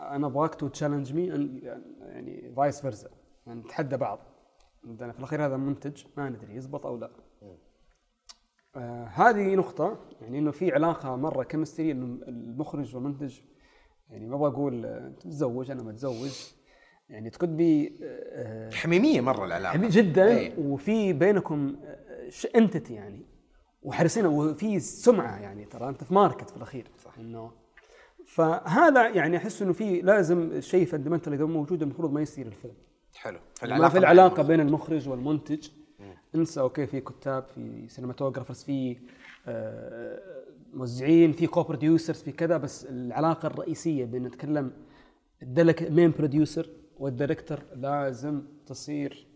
أنا 0.00 0.26
أبغاك 0.26 0.54
to 0.54 0.68
challenge 0.68 1.12
me 1.12 1.26
يعني 2.00 2.54
vice 2.56 2.80
versa 2.80 3.10
يعني 3.46 3.60
نتحدى 3.60 3.96
بعض. 3.96 4.18
عندنا 4.84 5.12
في 5.12 5.18
الأخير 5.18 5.46
هذا 5.46 5.56
منتج 5.56 6.04
ما 6.16 6.28
ندري 6.28 6.56
يزبط 6.56 6.86
أو 6.86 6.96
لا. 6.96 7.10
آه 8.76 9.04
هذه 9.04 9.54
نقطة 9.54 9.98
يعني 10.20 10.38
إنه 10.38 10.50
في 10.50 10.72
علاقة 10.72 11.16
مرة 11.16 11.42
chemistry 11.44 11.90
إنه 11.90 12.28
المخرج 12.28 12.94
والمنتج 12.94 13.40
يعني 14.10 14.26
ما 14.26 14.36
أبغى 14.36 14.48
أقول 14.48 14.86
انت 14.86 15.26
متزوج 15.26 15.70
أنا 15.70 15.82
متزوج 15.82 16.54
يعني 17.08 17.30
تكون 17.30 17.56
بي 17.56 17.98
آه 18.02 18.70
حميمية 18.70 19.20
مرة 19.20 19.44
العلاقة. 19.44 19.72
حبيب 19.72 19.90
جدا 19.92 20.28
إيه. 20.28 20.58
وفي 20.58 21.12
بينكم 21.12 21.76
entity 22.56 22.94
يعني 22.94 23.26
وحريصين 23.82 24.26
وفي 24.26 24.80
سمعة 24.80 25.40
يعني 25.40 25.64
ترى 25.64 25.88
أنت 25.88 26.04
في 26.04 26.14
market 26.14 26.50
في 26.50 26.56
الأخير. 26.56 26.86
صح. 27.04 27.18
إنه 27.18 27.52
فهذا 28.26 29.08
يعني 29.08 29.36
أحس 29.36 29.62
إنه 29.62 29.72
في 29.72 30.00
لازم 30.00 30.60
شيء 30.60 30.86
fundamental 30.86 31.32
إذا 31.32 31.44
موجود 31.44 31.82
المفروض 31.82 32.12
ما 32.12 32.22
يصير 32.22 32.46
الفيلم. 32.46 32.74
حلو. 33.14 33.38
ما 33.62 33.88
في 33.88 33.98
العلاقة 33.98 34.42
بين 34.42 34.60
المخرج 34.60 35.08
والمنتج. 35.08 35.68
انسى 36.34 36.60
okay 36.60 36.86
في 36.86 37.00
كتاب 37.00 37.46
في 37.54 37.88
cinematographers 37.88 38.62
في 38.62 38.96
آه، 39.46 40.44
موزعين 40.74 41.32
في 41.32 41.46
co-producers 41.46 42.22
في 42.22 42.32
كذا 42.32 42.56
بس 42.56 42.84
العلاقة 42.84 43.46
الرئيسية 43.46 44.04
بين 44.04 44.22
نتكلم 44.22 44.72
ال 45.42 45.56
main 45.56 46.10
producer 46.18 46.68
وال 46.98 47.10
director 47.10 47.58
لازم 47.74 48.42
تصير 48.66 49.26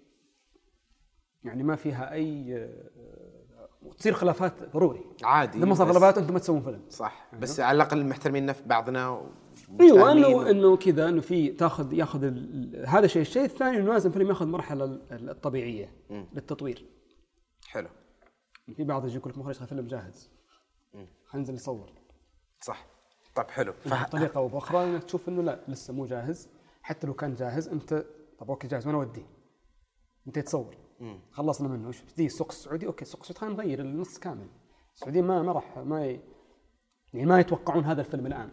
يعني 1.45 1.63
ما 1.63 1.77
فيها 1.77 2.13
أي 2.13 2.69
تصير 3.99 4.13
خلافات 4.13 4.63
ضروري. 4.75 5.05
عادي 5.25 5.59
اذا 5.59 5.67
ما 5.67 5.75
صار 5.75 5.87
خلافات 5.89 6.19
أنتم 6.19 6.33
ما 6.33 6.39
تسوون 6.39 6.63
فيلم. 6.63 6.83
صح 6.89 7.29
بس 7.41 7.61
على 7.61 7.77
الأقل 7.77 8.07
محترمين 8.07 8.53
بعضنا 8.67 9.31
أيوه 9.81 10.13
انه 10.13 10.51
انه 10.51 10.77
كذا 10.77 11.09
إنه 11.09 11.21
في 11.21 11.49
تاخذ 11.49 11.93
ياخذ 11.93 12.25
ال- 12.25 12.85
هذا 12.87 13.07
شيء. 13.07 13.23
الشيء 13.23 13.45
الثاني 13.45 13.77
إنه 13.77 13.93
لازم 13.93 14.11
فيلم 14.11 14.29
ياخذ 14.29 14.47
مرحلة 14.47 14.85
ال- 14.85 15.31
الطبيعية 15.31 15.93
للتطوير. 16.11 16.87
حلو. 17.69 17.89
في 18.77 18.85
بعض 18.85 19.07
يجي 19.07 19.17
يقول 19.17 19.33
لك 19.33 19.39
مخرج 19.39 19.55
فيلم 19.55 19.87
جاهز. 19.87 20.31
حنزل 21.31 21.55
نصور 21.55 21.93
صح. 22.61 22.87
طب 23.35 23.51
حلو. 23.51 23.73
ف... 23.73 24.03
بطريقة 24.03 24.39
أو 24.39 24.49
بأخرى 24.49 24.85
إنك 24.85 25.05
تشوف 25.05 25.29
إنه 25.29 25.43
لا 25.43 25.61
لسه 25.69 25.95
مو 25.95 26.07
جاهز. 26.07 26.49
حتى 26.89 27.07
لو 27.07 27.15
كان 27.15 27.35
جاهز 27.35 27.69
أنت 27.69 28.05
طب 28.39 28.51
أوكي 28.51 28.69
جاهز 28.69 28.87
وين 28.87 28.97
اوديه؟ 28.97 29.27
أنت 30.27 30.39
تصور. 30.39 30.77
خلصنا 31.31 31.69
منه. 31.69 31.89
وش؟ 31.89 32.03
دي 32.17 32.27
السوق 32.27 32.49
السعودي؟ 32.49 32.87
okay 32.87 33.03
السوق 33.03 33.21
السعودي 33.21 33.41
خلينا 33.41 33.55
نغير 33.55 33.81
النص 33.81 34.19
كامل. 34.19 34.47
السعوديين 34.95 35.25
ما 35.25 35.43
ما 35.43 35.53
راح 35.53 35.79
ما 35.79 36.07
ي... 36.07 36.21
يعني 37.13 37.27
ما 37.27 37.41
يتوقعون 37.41 37.85
هذا 37.85 38.01
الفيلم 38.01 38.27
الآن. 38.27 38.51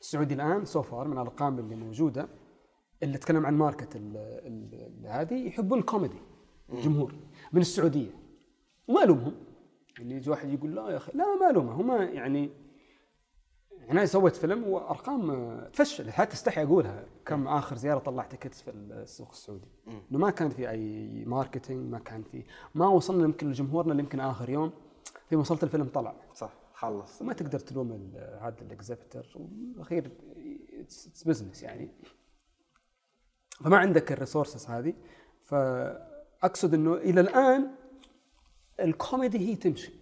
السعودي 0.00 0.34
الآن 0.34 0.64
so 0.64 0.82
far 0.82 1.08
من 1.08 1.12
الأرقام 1.12 1.58
اللي 1.58 1.74
موجودة 1.74 2.28
اللي 3.02 3.18
تكلم 3.18 3.46
عن 3.46 3.54
market 3.54 3.96
هذه 5.04 5.46
يحبون 5.46 5.78
الكوميدي. 5.78 6.18
الجمهور. 6.72 7.14
من 7.52 7.60
السعودية. 7.60 8.10
وما 8.88 9.04
الومهم 9.04 9.34
يعني 9.98 10.14
يجي 10.14 10.30
واحد 10.30 10.48
يقول 10.48 10.74
لا 10.74 10.90
يا 10.90 10.96
أخي 10.96 11.12
لا 11.14 11.24
ما 11.34 11.50
الومه 11.50 11.72
هم 11.72 12.02
يعني 12.02 12.50
يعني 13.86 13.98
أنا 13.98 14.06
سويت 14.06 14.36
فيلم 14.36 14.64
وأرقام 14.64 15.30
آه، 15.30 15.68
تفشل. 15.68 16.10
حتى 16.10 16.34
استحي 16.34 16.62
أقولها. 16.62 17.04
كم 17.26 17.48
آخر 17.48 17.76
زيارة 17.76 17.98
طلعت 17.98 18.30
tickets 18.30 18.62
في 18.62 18.70
السوق 18.70 19.28
السعودي. 19.30 19.68
إنه 19.88 20.18
ما 20.18 20.30
كان 20.30 20.50
في 20.50 20.70
أي 20.70 21.24
marketing 21.26 21.90
ما 21.92 21.98
كان 21.98 22.22
في 22.22 22.44
ما 22.74 22.88
وصلنا 22.88 23.24
يمكن 23.24 23.50
لجمهورنا 23.50 23.92
اللي 23.92 24.02
يمكن 24.02 24.20
آخر 24.20 24.50
يوم 24.50 24.72
في 25.28 25.36
وصلت 25.36 25.64
الفيلم 25.64 25.84
طلع. 25.84 26.14
صح 26.34 26.52
خلص. 26.74 27.22
ما 27.22 27.32
تقدر 27.32 27.58
تلوم 27.58 28.12
هذا 28.16 28.56
ال 28.62 28.68
exhibitor 28.68 29.26
والاخير 29.36 30.10
it's 30.80 31.24
business 31.24 31.62
يعني. 31.62 31.90
فما 33.64 33.76
عندك 33.76 34.12
ال 34.12 34.17
resources 34.17 34.66
هذه. 34.66 34.94
فأقصد 35.42 36.74
إنه 36.74 36.94
إلى 36.94 37.20
الآن 37.20 37.70
الكوميدي 38.80 39.38
هي 39.38 39.56
تمشي. 39.56 40.01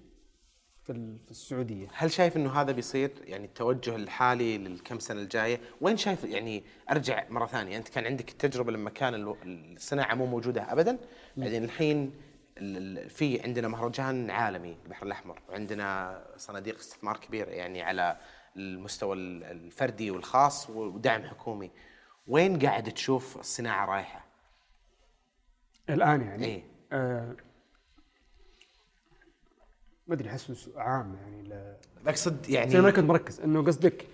في 0.93 0.97
ال- 0.97 1.19
في 1.25 1.31
السعودية. 1.31 1.87
هل 1.95 2.11
شايف 2.13 2.37
إنه 2.37 2.53
هذا 2.61 2.73
بيصير 2.73 3.11
يعني 3.25 3.45
التوجه 3.45 3.97
الحالي 3.97 4.59
للكم 4.59 4.99
سنة 4.99 5.21
الجاية؟ 5.21 5.61
وين 5.81 5.97
شايف 5.97 6.25
يعني 6.25 6.65
أرجع 6.91 7.25
مرة 7.29 7.47
ثانية 7.47 7.77
أنت 7.77 7.89
كان 7.89 8.07
عندك 8.07 8.29
التجربه 8.31 8.73
لما 8.73 8.91
كان 8.91 9.35
الصناعة 9.45 10.15
مو 10.15 10.27
موجودة 10.27 10.73
ابدا؟ 10.73 10.99
بعدين 11.37 11.65
الحين 11.65 12.15
ال- 12.59 12.99
ال- 12.99 13.11
في 13.11 13.41
عندنا 13.43 13.69
مهرجان 13.69 14.31
عالمي 14.31 14.77
البحر 14.85 15.07
الأحمر 15.07 15.41
وعندنا 15.49 16.23
صناديق 16.37 16.79
استثمار 16.79 17.17
كبيره 17.17 17.51
يعني 17.51 17.83
على 17.83 18.17
المستوى 18.57 19.17
ال- 19.17 19.45
الفردي 19.45 20.11
والخاص 20.11 20.71
ودعم 20.71 21.23
حكومي. 21.25 21.71
وين 22.27 22.59
قاعد 22.59 22.93
تشوف 22.93 23.37
الصناعة 23.41 23.85
رايحة؟ 23.87 24.25
الآن 25.91 26.21
يعني؟ 26.23 26.45
إيه. 26.47 26.63
آه 26.93 27.37
ما 30.11 30.17
أدري 30.17 30.29
أحسه 30.29 30.55
عام 30.77 31.15
يعني 31.15 31.43
ل- 31.43 31.77
اقصد 32.09 32.47
زي 32.47 32.59
ما 32.59 32.65
يعني 32.79 32.93
كنت 32.93 33.05
مركز 33.05 33.41
إنه 33.41 33.63
قصدك 33.65 34.07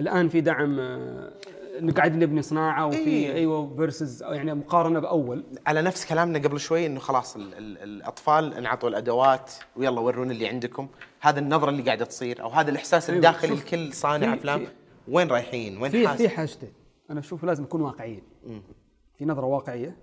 الآن 0.00 0.28
في 0.28 0.40
دعم 0.40 0.78
آه، 0.80 1.32
إنه 1.78 1.92
قاعد 1.92 2.16
نبني 2.16 2.42
صناعة 2.42 2.86
وفي 2.86 2.98
إيه. 2.98 3.32
أيوه 3.34 3.76
فيرسز 3.76 4.22
يعني 4.22 4.54
مقارنة 4.54 5.00
بأول. 5.00 5.44
على 5.66 5.82
نفس 5.82 6.06
كلامنا 6.06 6.38
قبل 6.38 6.60
شوي 6.60 6.86
إنه 6.86 7.00
خلاص 7.00 7.36
ال 7.36 7.54
ال 7.54 7.78
الأطفال 7.78 8.54
انعطوا 8.54 8.88
الأدوات 8.88 9.52
ويلا 9.76 10.00
ورونا 10.00 10.32
اللي 10.32 10.48
عندكم. 10.48 10.88
هذا 11.20 11.40
النظرة 11.40 11.70
اللي 11.70 11.82
قاعدة 11.82 12.04
تصير 12.04 12.42
أو 12.42 12.48
هذا 12.48 12.70
الإحساس 12.70 13.10
أيوة، 13.10 13.16
الداخلي 13.16 13.54
لكل 13.54 13.92
صانع 13.92 14.34
أفلام. 14.34 14.66
وين 15.08 15.28
رايحين؟ 15.28 15.82
وين 15.82 15.90
في 15.90 16.08
في 16.16 16.28
حاجتين. 16.28 16.72
أنا 17.10 17.20
أشوف 17.20 17.44
لازم 17.44 17.62
نكون 17.64 17.80
واقعيين. 17.80 18.22
في 19.18 19.24
نظرة 19.24 19.46
واقعية 19.46 19.96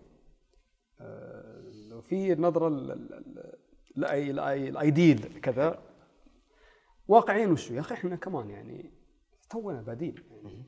آه، 1.01 1.95
وفي 1.97 2.33
النظره 2.33 2.67
ال- 2.67 2.91
ال- 2.91 3.58
ال- 4.05 4.05
الأي- 4.05 4.35
الأي- 4.35 4.69
الايديل 4.69 5.39
كذا. 5.41 5.79
واقعيين 7.07 7.51
وشو 7.51 7.73
يا 7.73 7.79
أخي؟ 7.79 7.93
إحنا 7.95 8.15
كمان 8.15 8.49
يعني 8.49 8.91
تونا 9.49 9.81
بادين. 9.81 10.15
يعني 10.31 10.63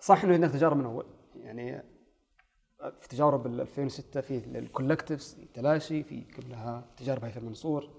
صح 0.00 0.24
إنه 0.24 0.32
عندنا 0.32 0.52
تجارب 0.52 0.76
من 0.76 0.84
أول. 0.84 1.06
يعني 1.36 1.82
في 3.00 3.08
تجارب 3.08 3.46
ال 3.46 3.60
2006 3.60 4.20
في 4.20 4.36
الكولكتيفز 4.58 5.36
تلاشي 5.54 6.02
في 6.02 6.24
قبلها 6.38 6.90
تجارب 6.96 7.24
هيثم 7.24 7.44
منصور 7.46 7.90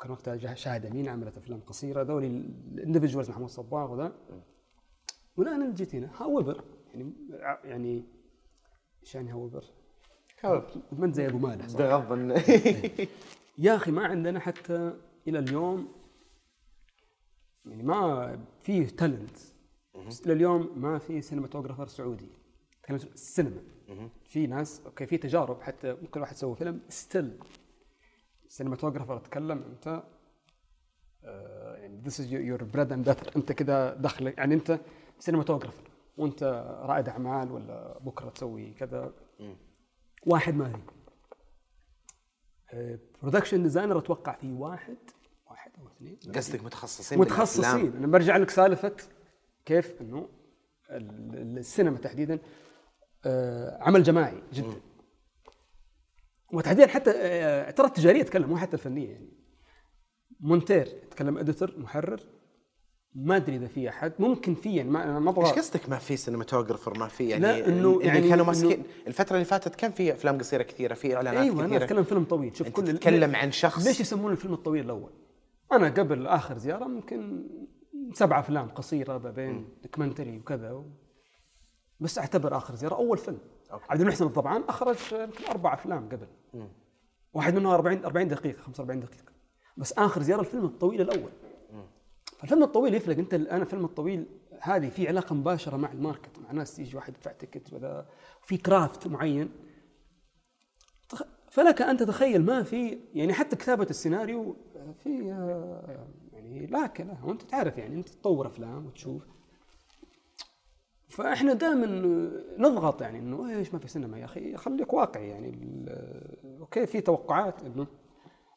كان 0.00 0.10
وقتها 0.10 0.54
شاهد 0.54 0.86
أمين 0.86 1.08
عملت 1.08 1.36
أفلام 1.36 1.60
قصيرة. 1.60 2.02
ذولي 2.02 2.26
الاندفجوالز 2.26 3.30
محمود 3.30 3.48
صباغ 3.48 3.92
وذا. 3.92 4.12
والآن 5.36 5.74
جيت 5.74 5.94
هنا 5.94 6.10
هاويفر 6.22 6.64
يعني 6.94 7.12
يعني 7.64 8.04
إيش 9.02 9.14
يعني 9.14 9.32
انت 11.04 11.14
زي 11.14 11.26
ابو 11.26 11.38
مالح 11.38 11.66
الن- 11.66 12.36
يا 13.58 13.76
أخي 13.76 13.90
ما 13.90 14.04
عندنا 14.06 14.40
حتى 14.40 14.92
إلى 15.28 15.38
اليوم 15.38 15.88
يعني 17.64 17.82
ما 17.82 18.38
في 18.62 18.84
talent 18.84 19.38
إلى 20.26 20.32
اليوم 20.32 20.72
ما 20.76 20.98
في 20.98 21.20
cinematographer 21.22 21.86
سعودي. 21.86 22.28
تكلم 22.82 22.96
السينما. 22.96 23.60
في 24.24 24.46
ناس 24.46 24.82
okay 24.86 25.06
في 25.06 25.16
تجارب 25.18 25.60
حتى 25.62 25.92
ممكن 26.02 26.20
واحد 26.20 26.32
يسوي 26.34 26.56
فيلم 26.56 26.80
still 26.88 27.38
cinematographer 28.48 29.16
اتكلم 29.16 29.62
أنت 29.62 30.02
آه، 31.24 31.76
يعني 31.76 32.00
this 32.02 32.20
is 32.20 32.32
your 32.32 32.64
bread 32.64 32.92
and 32.92 33.08
أنت 33.36 33.52
كذا 33.52 33.94
دخلك 33.94 34.38
يعني 34.38 34.54
أنت 34.54 34.80
cinematographer 35.18 35.90
وأنت 36.18 36.42
رائد 36.82 37.08
أعمال 37.08 37.52
ولا 37.52 37.98
بكرة 37.98 38.28
تسوي 38.30 38.70
كذا. 38.72 39.12
واحد 40.26 40.54
ما 40.54 40.72
في 42.70 42.98
production 43.22 43.62
designer 43.62 43.98
أتوقع 43.98 44.36
في 44.36 44.52
واحد. 44.52 44.96
واحد 45.46 45.70
أو 45.78 45.86
اثنين. 45.86 46.18
قصدك 46.34 46.64
متخصصين. 46.64 47.18
متخصصين. 47.18 47.96
أنا 47.96 48.06
برجع 48.06 48.36
لك 48.36 48.50
سالفة 48.50 48.96
كيف 49.64 50.00
إنه 50.00 50.28
ال- 50.90 51.58
السينما 51.58 51.98
تحديدا 51.98 52.38
آه، 53.26 53.78
عمل 53.82 54.02
جماعي 54.02 54.42
جدا. 54.52 54.80
وتحديدا 56.52 56.86
حتى 56.86 57.10
آه، 57.16 57.70
ترى 57.70 57.86
التجارية 57.86 58.22
اتكلم 58.22 58.48
مو 58.48 58.56
حتى 58.56 58.72
الفنية 58.76 59.10
يعني. 59.12 59.30
مونتير 60.40 60.86
يتكلم 60.86 61.38
editor 61.38 61.78
محرر. 61.78 62.20
ما 63.14 63.36
أدري 63.36 63.56
إذا 63.56 63.66
في 63.66 63.88
أحد 63.88 64.12
ممكن 64.18 64.54
في 64.54 64.76
يعني 64.76 64.90
ما 64.90 65.18
ما 65.18 65.30
إيش 65.30 65.38
أبغى 65.38 65.50
قصدك 65.50 65.88
ما 65.88 65.98
في 65.98 66.16
cinematographer 66.16 66.98
ما 66.98 67.08
في 67.08 67.28
يعني 67.28 67.42
لا، 67.42 67.66
اللي 67.66 68.06
يعني 68.06 68.28
كانوا 68.28 68.46
ماسكين 68.46 68.82
الفترة 69.06 69.34
اللي 69.34 69.44
فاتت 69.44 69.74
كان 69.74 69.92
في 69.92 70.12
أفلام 70.12 70.38
قصيرة 70.38 70.62
كثيرة 70.62 70.94
في 70.94 71.16
إعلانات 71.16 71.42
أيوه 71.42 71.60
أنا 71.60 71.66
كثيرة. 71.66 71.84
أتكلم 71.84 72.04
فيلم 72.04 72.24
طويل 72.24 72.56
شوف 72.56 72.68
كل 72.68 72.84
تتكلم 72.84 73.36
عن 73.36 73.52
شخص؟ 73.52 73.86
ليش 73.86 74.00
يسمونه 74.00 74.32
الفيلم 74.32 74.54
الطويل 74.54 74.84
الأول؟ 74.84 75.10
أنا 75.72 75.88
قبل 75.88 76.26
آخر 76.26 76.58
زيارة 76.58 76.84
ممكن 76.84 77.46
سبع 78.14 78.40
أفلام 78.40 78.68
قصيرة 78.68 79.18
ما 79.18 79.30
بين 79.30 79.68
documentary 79.82 80.38
وكذا 80.38 80.72
و... 80.72 80.84
بس 82.00 82.18
أعتبر 82.18 82.56
آخر 82.56 82.74
زيارة 82.74 82.94
أول 82.94 83.18
فيلم. 83.18 83.38
okay. 83.72 83.84
عبد 83.90 84.00
المحسن 84.00 84.26
الضبعان 84.26 84.62
أخرج 84.68 84.96
يمكن 85.12 85.44
أربع 85.50 85.74
أفلام 85.74 86.08
قبل. 86.08 86.26
واحد 87.34 87.54
منهم 87.54 87.72
40 87.72 88.04
40 88.04 88.28
دقيقة 88.28 88.62
45 88.62 89.00
دقيقة. 89.00 89.32
بس 89.76 89.92
آخر 89.92 90.22
زيارة 90.22 90.40
الفيلم 90.40 90.64
الطويل 90.64 91.00
الأول. 91.00 91.30
فالفيلم 92.40 92.62
الطويل 92.62 92.94
يفرق. 92.94 93.18
انت 93.18 93.34
أنا 93.34 93.62
الفيلم 93.62 93.84
الطويل 93.84 94.26
هذه 94.60 94.88
في 94.88 95.08
علاقة 95.08 95.34
مباشرة 95.34 95.76
مع 95.76 95.92
ال 95.92 95.99
market 95.99 96.38
مع 96.38 96.52
ناس 96.52 96.78
يجي 96.78 96.96
واحد 96.96 97.14
يدفع 97.16 97.32
ticket 97.32 97.72
وذا. 97.72 98.08
في 98.42 98.56
craft 98.56 99.06
معين. 99.06 99.50
فلك 101.50 101.82
أن 101.82 101.96
تتخيل 101.96 102.44
ما 102.44 102.62
في 102.62 102.98
يعني 103.14 103.32
حتى 103.32 103.56
كتابة 103.56 103.86
السيناريو 103.90 104.56
في 104.98 105.32
آه، 105.32 106.06
يعني 106.32 106.66
لا 106.66 106.90
وأنت 107.24 107.42
تعرف 107.42 107.78
يعني 107.78 107.96
أنت 107.96 108.08
تطور 108.08 108.46
أفلام 108.46 108.86
وتشوف. 108.86 109.22
فإحنا 111.08 111.52
دائما 111.52 111.86
نضغط 112.58 113.02
يعني 113.02 113.18
إنه 113.18 113.58
إيش 113.58 113.72
ما 113.74 113.78
في 113.78 113.88
سينما 113.88 114.18
يا 114.18 114.24
أخي 114.24 114.56
خليك 114.56 114.92
واقعي 114.92 115.28
يعني. 115.28 115.52
okay 116.60 116.86
في 116.86 117.00
توقعات 117.00 117.62
إنه 117.62 117.86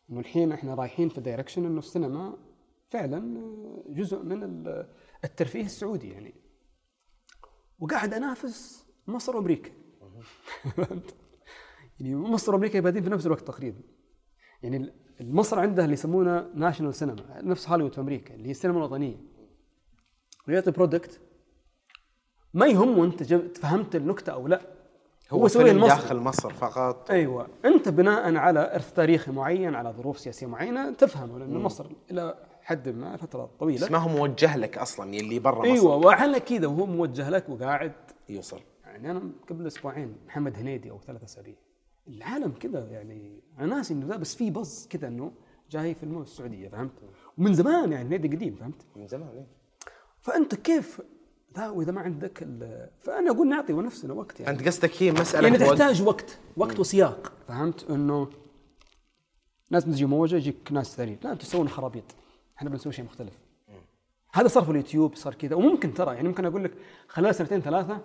إنه 0.10 0.20
الحين 0.20 0.52
إحنا 0.52 0.76
رايحين 0.76 1.10
في 1.10 1.22
direction 1.22 1.66
إنه 1.66 1.80
السينما 1.80 2.38
فعلا 2.94 3.42
جزء 3.90 4.24
من 4.24 4.44
ال- 4.44 4.88
الترفيه 5.24 5.66
السعودي 5.66 6.10
يعني. 6.10 6.34
وقاعد 7.80 8.14
أنافس 8.14 8.86
مصر 9.08 9.36
وأمريكا؟ 9.38 9.72
يعني 12.00 12.16
مصر 12.16 12.54
وأمريكا 12.54 12.80
بادين 12.80 13.04
في 13.04 13.10
نفس 13.10 13.26
الوقت 13.26 13.42
تقريبا. 13.48 13.82
يعني 14.64 14.94
مصر 15.22 15.60
عندها 15.60 15.84
اللي 15.86 15.94
يسمونه 15.94 16.50
national 16.56 16.94
cinema 16.96 17.42
نفس 17.42 17.70
هوليوود 17.70 17.94
في 17.94 18.02
أمريكا 18.02 18.34
اللي 18.36 18.48
هي 18.48 18.52
السينما 18.52 18.78
الوطنية. 18.78 19.18
ويعطي 20.48 20.72
product 20.72 21.22
ما 22.54 22.66
يهمه 22.68 23.06
أنت 23.06 23.24
فهمت 23.58 23.96
النكتة 23.96 24.32
أو 24.34 24.48
لا. 24.48 24.62
هو 25.32 25.48
سوي 25.48 25.64
فيلم 25.64 25.76
المصري. 25.78 25.96
داخل 25.96 26.18
مصر 26.18 26.54
فقط. 26.54 27.12
أيوه. 27.12 27.48
أنت 27.66 27.90
بناء 27.90 28.36
على 28.36 28.76
إرث 28.76 28.94
تاريخي 28.94 29.32
معين 29.32 29.76
على 29.76 29.90
ظروف 29.92 30.20
سياسية 30.20 30.48
معينة 30.48 30.92
تفهم 30.94 31.40
لأن 31.40 31.54
مصر 31.58 31.90
إلى 32.12 32.53
حد 32.64 32.90
ما 32.90 33.18
فترة 33.18 33.50
طويلة. 33.60 33.86
بس 33.86 33.92
ما 33.92 33.98
هو 33.98 34.10
موجه 34.10 34.58
لك 34.58 34.78
أصلا 34.78 35.16
يلي 35.16 35.40
برا 35.40 35.60
مصر. 35.60 35.72
أيوه 35.74 35.96
وعلى 35.96 36.40
كذا 36.40 36.68
وهو 36.68 36.86
موجه 36.86 37.30
لك 37.30 37.50
وقاعد. 37.50 37.92
يوصل. 38.30 38.60
يعني 38.86 39.12
أنا 39.12 39.22
قبل 39.50 39.68
أسبوعين 39.68 40.16
محمد 40.28 40.56
هنيدي 40.56 40.92
أو 40.92 41.00
ثلاث 41.00 41.24
اسابيع 41.24 41.56
العالم 42.08 42.52
كذا 42.52 42.88
يعني 42.92 43.40
أنا 43.60 43.76
ناسي 43.76 43.94
إنه 43.94 44.06
ذا 44.06 44.16
بس 44.16 44.36
في 44.36 44.52
بز 44.52 44.88
كذا 44.90 45.08
إنه 45.08 45.32
جاي 45.72 45.94
فيلم 45.94 46.22
السعودية 46.22 46.70
فهمت؟ 46.70 46.92
ومن 47.38 47.54
زمان 47.54 47.92
يعني 47.92 48.08
هنيدي 48.10 48.36
قديم 48.36 48.56
فهمت؟ 48.56 48.86
من 48.96 49.08
زمان 49.08 49.30
إيه. 49.30 49.48
فأنت 50.22 50.56
كيف 50.56 51.02
ذا 51.58 51.70
وإذا 51.70 51.92
ما 51.92 52.02
عندك 52.02 52.44
ال- 52.44 52.90
فأنا 53.02 53.32
أقول 53.32 53.50
نعطي 53.50 53.74
نفسنا 53.74 54.14
وقت 54.14 54.40
يعني. 54.40 54.58
أنت 54.58 54.68
قصدك 54.68 55.04
هي 55.04 55.12
مسألة 55.12 55.48
يعني. 55.48 55.58
تحتاج 55.58 56.02
وقت 56.02 56.38
وقت 56.58 56.80
وسياق 56.80 57.34
فهمت؟ 57.48 57.90
إنه 57.90 58.30
ناس 59.72 59.86
بتجي 59.86 60.06
موجه 60.06 60.36
يجيك 60.36 60.72
ناس 60.72 60.96
ثانيين. 60.96 61.18
لا 61.24 61.32
أنتم 61.32 61.46
تسوون 61.46 61.70
خرابيط. 61.70 62.04
إحنا 62.58 62.70
بنسوي 62.70 62.94
شيء 62.94 63.06
مختلف. 63.06 63.34
هذا 64.34 64.48
صار 64.48 64.64
في 64.64 64.72
اليوتيوب 64.72 65.16
صار 65.16 65.34
كذا 65.34 65.56
وممكن 65.56 65.94
ترى 65.94 66.16
يعني 66.16 66.28
ممكن 66.28 66.46
أقول 66.46 66.64
لك 66.64 66.72
خلال 67.08 67.36
سنتين 67.36 67.62
ثلاثة 67.62 68.02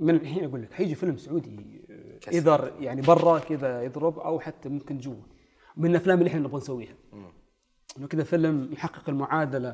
من 0.00 0.14
الحين 0.14 0.44
أقول 0.44 0.62
لك 0.62 0.72
حيجي 0.72 0.94
فيلم 0.94 1.16
سعودي. 1.16 1.80
اذا 2.28 2.72
يعني 2.80 3.00
برا 3.02 3.38
كذا 3.38 3.82
يضرب 3.82 4.18
أو 4.18 4.40
حتى 4.40 4.68
ممكن 4.68 4.98
جوا. 4.98 5.14
من 5.76 5.90
الأفلام 5.90 6.18
اللي 6.18 6.28
إحنا 6.28 6.40
نبغى 6.40 6.56
نسويها. 6.56 6.94
إنه 7.98 8.06
كذا 8.06 8.24
فيلم 8.24 8.68
يحقق 8.72 9.08
المعادلة 9.08 9.70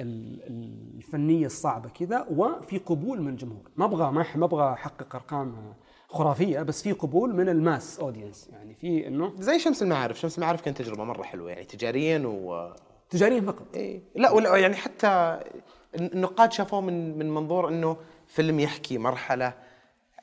ال- 0.00 0.42
ال- 0.46 0.94
الفنية 0.96 1.46
الصعبة 1.46 1.88
كذا 1.88 2.26
وفي 2.30 2.78
قبول 2.78 3.22
من 3.22 3.28
الجمهور. 3.28 3.70
ما 3.76 3.84
أبغى 3.84 4.12
ما 4.12 4.26
ما 4.36 4.44
أبغى 4.44 4.72
أحقق 4.72 5.14
أرقام 5.14 5.74
خرافية 6.08 6.62
بس 6.62 6.82
في 6.82 6.92
قبول 6.92 7.34
من 7.34 7.48
ال 7.48 7.58
mass 7.58 8.00
audience 8.00 8.48
يعني 8.52 8.74
في 8.74 9.06
إنه 9.06 9.32
زي 9.38 9.58
شمس 9.58 9.82
المعارف. 9.82 10.20
شمس 10.20 10.38
المعارف 10.38 10.60
كانت 10.60 10.78
تجربة 10.82 11.04
مرة 11.04 11.22
حلوة 11.22 11.50
يعني 11.50 11.64
تجاريا 11.64 12.26
و 12.26 12.72
تجاريا 13.10 13.40
فقط. 13.40 13.66
إيه. 13.74 14.02
لا 14.16 14.30
ولا 14.30 14.56
يعني 14.56 14.76
حتى 14.76 15.40
النقاد 15.94 16.52
شافوه 16.52 16.80
من 16.80 17.18
من 17.18 17.30
منظور 17.34 17.68
إنه 17.68 17.96
فيلم 18.26 18.60
يحكي 18.60 18.98
مرحلة 18.98 19.54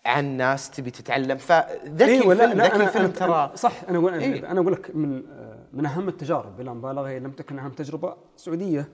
عن 0.06 0.26
ناس 0.38 0.72
تبي 0.72 0.92
تتعلم. 0.92 1.38
فذكي 1.38 2.06
أيوة، 2.22 2.34
لا، 2.34 2.44
الفيلم 2.46 2.58
لا، 2.62 2.66
ذكي 2.68 2.78
أنا- 2.78 2.82
الفيلم 2.82 3.12
ترى. 3.12 3.52
صح 3.56 3.84
أنا 3.90 3.98
أقول 3.98 4.14
إيه. 4.14 4.52
أنا 4.52 4.62
أقول 4.62 4.74
لك 4.74 4.96
من 4.96 5.24
من 5.74 5.86
أهم 5.86 6.08
التجارب 6.08 6.58
بلا 6.58 6.74
مبالغة 6.74 7.18
لم 7.18 7.32
تكن 7.32 7.60
أهم 7.60 7.72
تجربة 7.72 8.16
سعودية. 8.36 8.90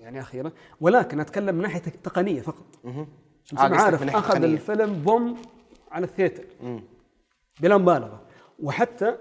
يعني 0.00 0.20
أخيرا. 0.20 0.52
ولكن 0.80 1.20
أتكلم 1.20 1.54
من 1.54 1.62
ناحية 1.62 1.82
التقنيه 1.86 2.40
فقط. 2.40 2.66
شمس 3.44 3.60
آه، 3.60 3.62
عارف 3.62 4.02
أخذ 4.02 4.06
التقنية. 4.16 4.46
الفيلم 4.54 4.92
boom 4.92 5.36
على 5.90 6.04
ال 6.04 6.08
theater. 6.08 6.44
بلا 7.60 7.76
مبالغة. 7.76 8.22
وحتى 8.62 9.16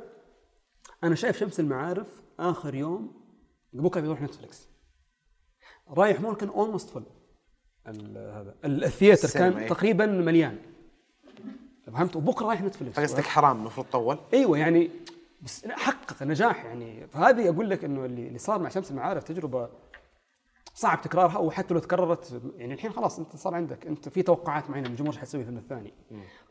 أنا 1.03 1.15
شايف 1.15 1.37
شمس 1.39 1.59
المعارف 1.59 2.07
آخر 2.39 2.75
يوم 2.75 3.11
بكرة 3.73 4.01
بيروح 4.01 4.21
نتفلكس 4.21 4.67
رايح 5.89 6.21
مول 6.21 6.35
كان 6.35 6.49
almost 6.49 6.89
full 6.89 7.03
هذا 8.17 8.55
ال- 8.65 8.83
ال 8.83 8.89
theater 8.89 9.27
كان. 9.39 9.67
تقريبا 9.67 10.05
مليان. 10.05 10.57
فهمت؟ 11.93 12.15
وبكرة 12.15 12.45
رايح 12.45 12.61
نتفلكس 12.61 12.95
فقصدك 12.95 13.23
حرام 13.23 13.57
المفروض 13.59 13.85
طول. 13.91 14.17
أيوه 14.33 14.57
يعني 14.57 14.89
بس 15.41 15.65
حقق 15.67 16.23
نجاح 16.23 16.65
يعني 16.65 17.07
فهذه 17.07 17.49
أقول 17.49 17.69
لك 17.69 17.83
إنه 17.83 18.05
اللي 18.05 18.27
اللي 18.27 18.39
صار 18.39 18.59
مع 18.59 18.69
شمس 18.69 18.91
المعارف 18.91 19.23
تجربة 19.23 19.69
صعب 20.73 21.01
تكرارها 21.01 21.37
وحتى 21.37 21.73
لو 21.73 21.79
تكررت 21.79 22.41
يعني 22.57 22.73
الحين 22.73 22.91
خلاص 22.91 23.19
أنت 23.19 23.35
صار 23.35 23.55
عندك 23.55 23.87
أنت 23.87 24.09
في 24.09 24.21
توقعات 24.21 24.69
معينة 24.69 24.87
من 24.87 24.91
الجمهور 24.93 25.13
إيش 25.13 25.21
حتسوي 25.21 25.41
الفيلم 25.41 25.57
الثاني. 25.57 25.93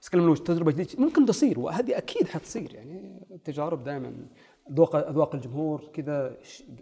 بس 0.01 0.09
كلام 0.09 0.35
تجربه 0.35 0.73
جديده 0.73 0.91
ممكن 1.05 1.27
تصير 1.27 1.59
وهذه 1.61 1.99
أكيد 1.99 2.29
حتصير 2.29 2.75
يعني 2.75 3.27
التجارب 3.31 3.85
دائما 3.85 4.27
اذواق 4.71 4.97
أذواق 4.97 5.35
الجمهور 5.35 5.85
كذا 5.93 6.37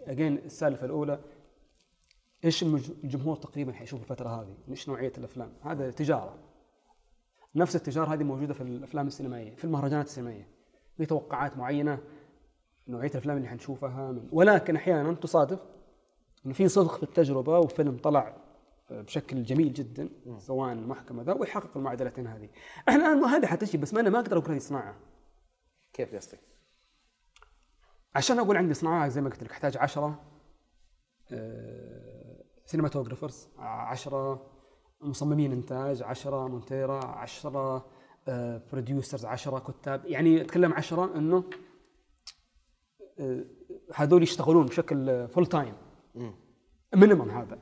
اجين 0.07 0.37
السالفة 0.37 0.85
الأولى 0.85 1.19
إيش 2.45 2.63
الجمهور 3.03 3.35
تقريبا 3.35 3.73
حيشوف 3.73 4.01
الفترة 4.01 4.29
هذه؟ 4.29 4.55
إيش 4.69 4.89
نوعية 4.89 5.13
الأفلام؟ 5.17 5.53
هذا 5.61 5.91
تجارة. 5.91 6.35
نفس 7.55 7.75
التجارة 7.75 8.13
هذه 8.13 8.23
موجودة 8.23 8.53
في 8.53 8.61
الأفلام 8.61 9.07
السينمائية، 9.07 9.55
في 9.55 9.63
المهرجانات 9.63 10.05
السينمائية. 10.05 10.47
في 10.97 11.05
توقعات 11.05 11.57
معينة 11.57 11.99
نوعية 12.87 13.09
الأفلام 13.09 13.37
اللي 13.37 13.47
حنشوفها 13.47 14.11
من 14.11 14.29
ولكن 14.31 14.75
أحيانا 14.75 15.13
تصادف 15.13 15.59
إنه 16.45 16.53
في 16.53 16.67
صدق 16.67 16.97
في 16.97 17.03
التجربة 17.03 17.59
وفيلم 17.59 17.97
طلع 17.97 18.37
بشكل 18.91 19.43
جميل 19.43 19.73
جدا 19.73 20.09
سواء 20.37 20.73
المحكمة 20.73 21.23
ذا 21.23 21.33
ويحقق 21.33 21.77
المعادلتين 21.77 22.27
هذه. 22.27 22.49
إحنا 22.89 23.13
الان 23.13 23.23
هذه 23.23 23.45
حتجي 23.45 23.77
بس 23.77 23.93
ما 23.93 23.99
أنا 23.99 24.09
ما 24.09 24.19
أقدر 24.19 24.37
أقول 24.37 24.51
هذه 24.51 24.59
صناعة. 24.59 24.95
كيف 25.93 26.15
قصدك؟ 26.15 26.54
عشان 28.15 28.39
أقول 28.39 28.57
عندي 28.57 28.73
صناعة 28.73 29.07
زي 29.07 29.21
ما 29.21 29.29
قلت 29.29 29.43
لك 29.43 29.51
أحتاج 29.51 29.77
10 29.77 30.19
cinematographers 32.65 33.49
10 33.57 34.51
مصممين 35.01 35.51
إنتاج 35.51 36.03
10 36.03 36.47
مونتيرا 36.47 37.05
10 37.05 37.85
producers 38.71 39.25
10 39.25 39.59
كتاب 39.59 40.05
يعني 40.05 40.41
أتكلم 40.41 40.73
10 40.73 41.17
إنه 41.17 41.43
آه، 43.19 43.45
هذول 43.95 44.23
يشتغلون 44.23 44.65
بشكل 44.65 45.27
full 45.27 45.45
time 45.45 45.73
minimum 46.95 47.29
هذا. 47.29 47.59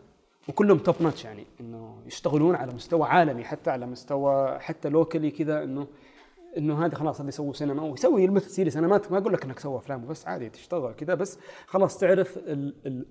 وكلهم 0.50 0.78
top 0.78 0.96
notch 1.02 1.26
يعني 1.26 1.46
إنه 1.60 2.04
يشتغلون 2.06 2.56
على 2.56 2.74
مستوى 2.74 3.04
عالمي 3.04 3.44
حتى 3.44 3.70
على 3.70 3.86
مستوى 3.86 4.60
حتى 4.60 4.90
locally 4.90 5.32
كذا 5.32 5.64
إنه 5.64 5.88
إنه 6.58 6.86
هذه 6.86 6.94
خلاص 6.96 7.20
هذا 7.22 7.30
يسوي 7.30 7.54
سينما 7.54 7.84
ويسوي 7.84 8.24
films 8.24 8.44
series 8.44 8.78
أنا 8.78 8.88
ما 8.88 9.02
ما 9.12 9.18
أقول 9.18 9.34
لك 9.34 9.46
إنك 9.46 9.60
سوى 9.60 9.78
أفلام 9.78 10.06
بس 10.08 10.28
عادي 10.28 10.50
تشتغل 10.50 10.94
كذا 10.94 11.14
بس 11.14 11.40
خلاص 11.68 11.98
تعرف 11.98 12.38
ال 12.38 12.76
ال 12.86 13.06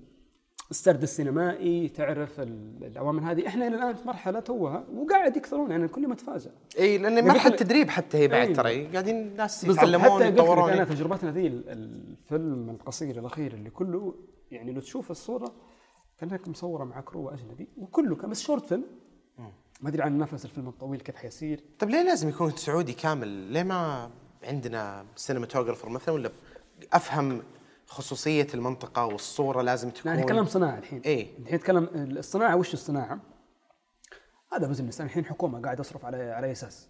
السرد 0.70 1.02
السينمائي 1.02 1.89
تعرف 1.89 2.40
ال- 2.40 2.85
العوامل 2.85 3.23
هذه. 3.24 3.47
إحنا 3.47 3.66
إلى 3.66 3.77
الآن 3.77 3.94
في 3.94 4.06
مرحلة 4.09 4.40
توها 4.40 4.85
وقاعد 4.94 5.36
يكثرون 5.36 5.70
يعني 5.70 5.89
كل 5.89 6.09
ما 6.09 6.14
تفاجئ 6.14 6.51
إي 6.78 6.98
لأن 6.98 7.16
قلت 7.19 7.24
مرحله 7.24 7.52
لك- 7.52 7.59
تدريب 7.59 7.89
حتى 7.90 8.19
هي 8.19 8.28
بعد. 8.28 8.52
ترى. 8.52 8.86
قاعدين 8.86 9.16
الناس 9.16 9.64
يتعلمون 9.64 10.23
يتطورون. 10.23 10.70
انا 10.70 10.85
تجربتنا 10.85 11.31
ذي 11.31 11.47
ال- 11.47 11.69
الفيلم 11.69 12.70
القصير 12.70 13.19
الأخير 13.19 13.52
اللي 13.55 13.70
كله 13.70 14.14
يعني 14.51 14.73
لو 14.73 14.81
تشوف 14.81 15.10
الصورة 15.10 15.52
كأنك 16.19 16.48
مصورة 16.48 16.85
مع 16.85 17.01
crew 17.01 17.28
أجنبي 17.28 17.69
وكله 17.77 18.16
كان 18.16 18.31
بس 18.31 18.43
short 18.43 18.66
film 18.66 18.85
ما 19.82 19.88
أدري 19.88 20.02
عن 20.02 20.18
نفس 20.18 20.44
الفيلم 20.44 20.68
الطويل 20.68 21.00
كيف 21.00 21.16
حيصير. 21.16 21.64
طيب 21.78 21.90
ليه 21.90 22.02
لازم 22.02 22.28
يكون 22.28 22.50
سعودي 22.50 22.92
كامل؟ 22.92 23.28
ليه 23.28 23.62
ما 23.62 24.10
عندنا 24.44 25.06
cinematographer 25.16 25.89
مثلا؟ 25.88 26.14
ولا 26.14 26.30
أفهم 26.92 27.42
خصوصية 27.86 28.46
المنطقة 28.54 29.06
والصورة 29.06 29.62
لازم 29.62 29.90
تكون 29.90 30.12
لا 30.12 30.22
نتكلم 30.22 30.44
صناعه 30.44 30.78
الحين. 30.78 31.00
إيه. 31.00 31.38
الحين 31.38 31.56
نتكلم 31.56 31.88
الصناعة 31.94 32.56
وش 32.56 32.74
الصناعة؟ 32.74 33.20
هذا 34.52 34.66
business. 34.66 35.01
أنا 35.00 35.10
الحين 35.10 35.24
حكومة 35.24 35.60
قاعد 35.60 35.80
اصرف 35.80 36.04
على 36.04 36.30
على 36.30 36.52
أساس. 36.52 36.88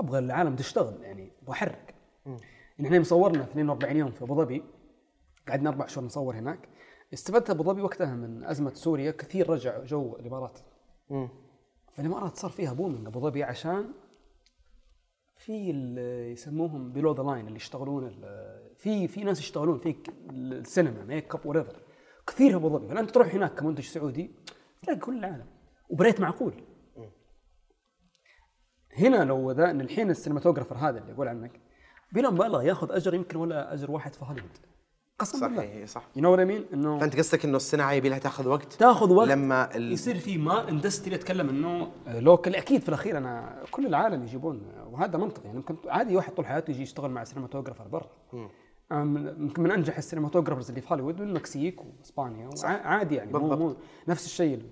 أبغى 0.00 0.18
العالم 0.18 0.56
تشتغل 0.56 1.02
يعني 1.02 1.32
أبغى 1.42 1.52
احرك 1.52 1.94
يعني 2.26 2.88
إحنا 2.88 3.00
مصورنا 3.00 3.42
42 3.42 3.96
يوم 3.96 4.10
في 4.10 4.24
أبو 4.24 4.34
ظبي. 4.34 4.62
قعدنا 5.48 5.70
أربع 5.70 5.86
شهور 5.86 6.06
نصور 6.06 6.36
هناك. 6.36 6.68
استفدت 7.14 7.50
أبو 7.50 7.62
ظبي 7.62 7.82
وقتها 7.82 8.14
من 8.14 8.44
أزمة 8.44 8.74
سوريا. 8.74 9.10
كثير 9.10 9.50
رجع 9.50 9.84
جو 9.84 10.16
الإمارات. 10.16 10.58
فالامارات 11.96 12.36
صار 12.36 12.50
فيها 12.50 12.72
booming 12.72 13.06
أبو 13.06 13.20
ظبي 13.20 13.44
عشان 13.44 13.92
في 15.36 15.70
ال- 15.70 16.32
يسموهم 16.32 16.92
below 16.92 17.12
the 17.14 17.22
line 17.22 17.46
اللي 17.46 17.56
يشتغلون 17.56 18.10
في 18.76 19.08
في 19.08 19.24
ناس 19.24 19.38
يشتغلون 19.40 19.78
في 19.78 19.96
السينما 20.30 21.04
makeup 21.04 21.34
و 21.34 21.46
gaffer 21.46 21.82
كثير 22.26 22.56
أبو 22.56 22.68
ظبي. 22.68 22.88
فانت 22.88 23.10
تروح 23.10 23.34
هناك 23.34 23.54
كمنتج 23.54 23.84
سعودي؟ 23.84 24.30
تلاقي 24.82 25.00
كل 25.00 25.18
العالم. 25.18 25.46
وب 25.90 26.00
rate 26.00 26.20
معقول. 26.20 26.64
هنا 28.98 29.24
لو 29.24 29.50
ذا 29.50 29.70
إن 29.70 29.80
الحين 29.80 30.10
ال 30.10 30.14
cinematographer 30.14 30.76
هذا 30.76 30.98
اللي 30.98 31.12
يقول 31.12 31.28
عنك 31.28 31.60
بلا 32.12 32.30
مبالغة 32.30 32.62
ياخذ 32.62 32.92
أجر 32.92 33.14
يمكن 33.14 33.36
ولا 33.36 33.72
أجر 33.74 33.90
واحد 33.90 34.14
في 34.14 34.24
هوليوود. 34.24 34.58
بالله. 35.20 35.56
صحيح 35.56 35.86
صح. 35.86 36.08
you 36.16 36.22
know 36.36 36.44
I 36.44 36.48
mean 36.48 36.64
إنه 36.74 36.98
فأنت 36.98 37.16
قصدك 37.16 37.44
إنه 37.44 37.56
الصناعه 37.56 37.92
يبي 37.92 38.08
لها 38.08 38.18
تاخذ 38.18 38.48
وقت؟ 38.48 38.72
تاخذ 38.72 39.12
وقت 39.12 39.28
لما 39.28 39.76
ال... 39.76 39.92
يصير 39.92 40.18
في 40.18 40.38
ما 40.38 40.68
industry 40.68 41.14
اتكلم 41.14 41.48
إنه 41.48 41.90
local 42.06 42.56
أكيد 42.56 42.82
في 42.82 42.88
الأخير 42.88 43.18
أنا 43.18 43.62
كل 43.70 43.86
العالم 43.86 44.22
يجيبون 44.22 44.62
وهذا 44.90 45.18
منطق 45.18 45.40
يعني 45.44 45.56
ممكن 45.56 45.76
عادي 45.88 46.16
واحد 46.16 46.32
طول 46.34 46.46
حياته 46.46 46.70
يجي 46.70 46.82
يشتغل 46.82 47.10
مع 47.10 47.24
cinematographer 47.24 47.88
برا. 47.88 48.10
يمكن 49.40 49.62
من 49.62 49.70
أنجح 49.70 49.96
ال 49.96 50.00
cinematographers 50.00 50.68
اللي 50.68 50.80
في 50.80 50.86
هوليوود 50.92 51.20
من 51.20 51.28
المكسيك 51.28 51.80
وإسبانيا. 51.84 52.50
عادي 52.64 53.14
يعني 53.14 53.32
بالضبط. 53.32 53.58
مو 53.58 53.76
نفس 54.08 54.26
الشيء 54.26 54.62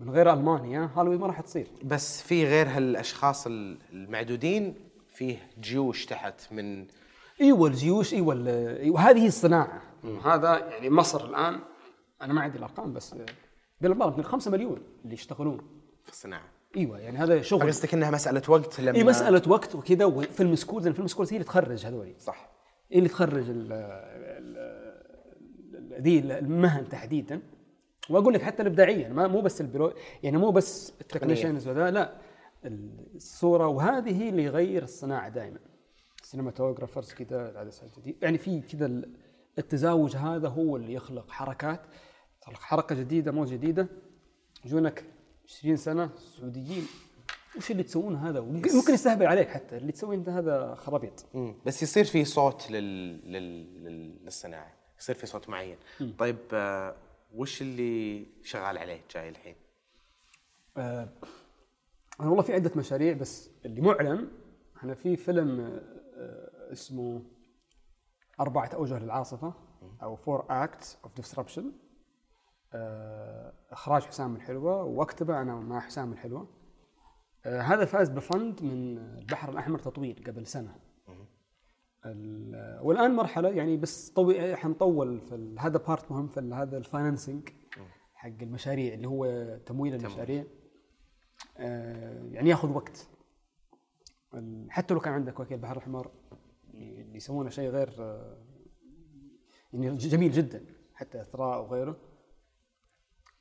من 0.00 0.10
غير 0.10 0.32
ألمانيا 0.32 0.90
هوليوود 0.94 1.20
ما 1.20 1.26
راح 1.26 1.40
تصير. 1.40 1.66
بس 1.84 2.22
في 2.22 2.44
غير 2.46 2.68
هالأشخاص 2.68 3.46
ال- 3.46 3.78
المعدودين 3.92 4.74
فيه 5.14 5.36
جيوش 5.60 6.06
تحت 6.06 6.52
من 6.52 6.86
إيوه 7.40 7.68
الجيوش 7.68 8.14
إيوه 8.14 8.34
ال- 8.34 8.48
إيوه 8.78 9.00
هذه 9.00 9.18
هي 9.22 9.26
الصناعة. 9.26 9.82
هذا 10.24 10.58
يعني 10.58 10.90
مصر 10.90 11.24
الآن 11.24 11.60
أنا 12.22 12.32
ما 12.32 12.40
عندي 12.40 12.58
الأرقام 12.58 12.92
بس 12.92 13.14
بالمبالغ 13.80 14.16
من 14.16 14.24
5 14.24 14.50
مليون 14.50 14.82
اللي 15.04 15.14
يشتغلون. 15.14 15.58
في 16.04 16.12
الصناعة. 16.12 16.48
إيوه 16.76 16.98
يعني 16.98 17.18
هذا 17.18 17.42
شغل. 17.42 17.68
قصدك 17.68 17.94
إنها 17.94 18.10
مسألة 18.10 18.42
وقت 18.48 18.80
لما 18.80 18.98
اي 18.98 19.04
مسألة 19.04 19.42
وقت 19.48 19.74
وكذا 19.74 20.04
و 20.04 20.14
film 20.14 20.56
schools 20.56 20.88
film 20.88 21.06
schools 21.06 21.32
هي 21.32 21.36
اللي 21.36 21.44
تخرج 21.44 21.86
هذولي. 21.86 22.14
صح. 22.18 22.50
هي 22.90 22.98
اللي 22.98 23.08
تخرج 23.08 23.50
ذي 26.00 26.18
المهن 26.18 26.88
تحديدا. 26.88 27.42
وأقول 28.10 28.34
لك 28.34 28.42
حتى 28.42 28.62
الإبداعية 28.62 29.08
ما 29.08 29.26
مو 29.26 29.40
بس 29.40 29.60
ال 29.60 29.68
pro 29.68 29.92
يعني 30.22 30.36
مو 30.36 30.50
بس 30.50 30.92
ال 31.00 31.06
technicians 31.06 31.68
وذا 31.68 31.90
لا 31.90 32.12
الصورة 32.64 33.66
وهذه 33.66 34.22
هي 34.22 34.28
اللي 34.28 34.44
يغير 34.44 34.82
الصناعة 34.82 35.28
دائما 35.28 35.58
cinematographers 36.22 37.12
كذا 37.12 37.50
العدسه 37.50 37.86
الجديد 37.86 38.16
يعني 38.22 38.38
في 38.38 38.60
كذا 38.60 39.02
التزاوج 39.60 40.16
هذا 40.16 40.48
هو 40.48 40.76
اللي 40.76 40.92
يخلق 40.92 41.30
حركات 41.30 41.80
يخلق 42.42 42.58
حركة 42.60 42.94
جديدة 42.94 43.32
موجه 43.32 43.54
جديدة. 43.54 43.88
يجونك 44.64 45.04
20 45.48 45.76
سنة 45.76 46.10
سعوديين. 46.16 46.86
وش 47.56 47.70
اللي 47.70 47.82
تسوونه 47.82 48.28
هذا؟ 48.28 48.40
ممكن 48.40 48.94
يستهبل 48.94 49.26
عليك 49.26 49.48
حتى. 49.48 49.76
اللي 49.76 49.92
تسويه 49.92 50.16
أنت 50.16 50.28
هذا 50.28 50.74
خرابيط 50.74 51.26
مم. 51.34 51.54
بس 51.66 51.82
يصير 51.82 52.04
في 52.04 52.24
صوت 52.24 52.70
لل... 52.70 53.32
لل... 53.32 53.84
لل... 53.84 54.24
للصناعة. 54.24 54.72
يصير 54.98 55.14
في 55.14 55.26
صوت 55.26 55.48
معين. 55.48 55.76
طيب 56.18 56.36
آه 56.52 56.96
وش 57.34 57.62
اللي 57.62 58.26
شغال 58.42 58.78
عليه 58.78 59.00
جاي 59.14 59.28
الحين؟ 59.28 59.54
آه، 60.76 61.08
أنا 62.20 62.28
والله 62.28 62.42
في 62.42 62.52
عدة 62.54 62.70
مشاريع 62.76 63.12
بس 63.12 63.50
اللي 63.64 63.80
معلن 63.80 64.28
إحنا 64.76 64.94
في 64.94 65.16
فيلم 65.16 65.60
آه، 66.16 66.72
اسمه 66.72 67.22
أربعة 68.40 68.70
أوجه 68.74 68.98
للعاصفة 68.98 69.54
أو 70.02 70.16
Four 70.16 70.44
Acts 70.50 70.98
of 71.04 71.14
Disruption 71.16 71.72
إخراج 73.70 74.02
حسام 74.02 74.36
الحلوة 74.36 74.82
وأكتبه 74.82 75.42
أنا 75.42 75.54
مع 75.54 75.80
حسام 75.80 76.12
الحلوة. 76.12 76.48
آه، 77.46 77.60
هذا 77.60 77.84
فاز 77.84 78.08
ب 78.08 78.19
fund 78.19 78.62
من 78.62 78.98
البحر 78.98 79.50
الأحمر 79.52 79.78
تطوير 79.78 80.22
قبل 80.26 80.46
سنة. 80.46 80.74
ال- 82.06 82.80
والآن 82.82 83.14
مرحلة 83.16 83.48
يعني 83.48 83.76
بس 83.76 84.10
طوي 84.10 84.56
حنطول 84.56 85.20
في 85.20 85.56
هذا 85.58 85.78
part 85.78 86.10
مهم 86.10 86.28
في 86.28 86.40
هذا 86.54 86.76
ال 86.78 86.85
financing 86.85 87.48
حق 88.14 88.28
المشاريع 88.42 88.94
اللي 88.94 89.08
هو 89.08 89.56
تمويل 89.66 89.94
المشاريع. 89.94 90.44
آه، 91.58 92.22
يعني 92.24 92.50
ياخذ 92.50 92.70
وقت. 92.72 93.08
حتى 94.68 94.94
لو 94.94 95.00
كان 95.00 95.12
عندك 95.12 95.40
وكيل 95.40 95.58
بحر 95.58 95.72
الأحمر 95.76 96.06
يعني 96.06 96.19
اللي 96.80 97.16
يسوونه 97.16 97.50
شيء 97.50 97.70
غير 97.70 97.94
آه، 97.98 98.36
يعني 99.72 99.96
جميل 99.96 100.32
جدا 100.32 100.64
حتى 100.94 101.20
أثراء 101.20 101.62
وغيره. 101.62 101.96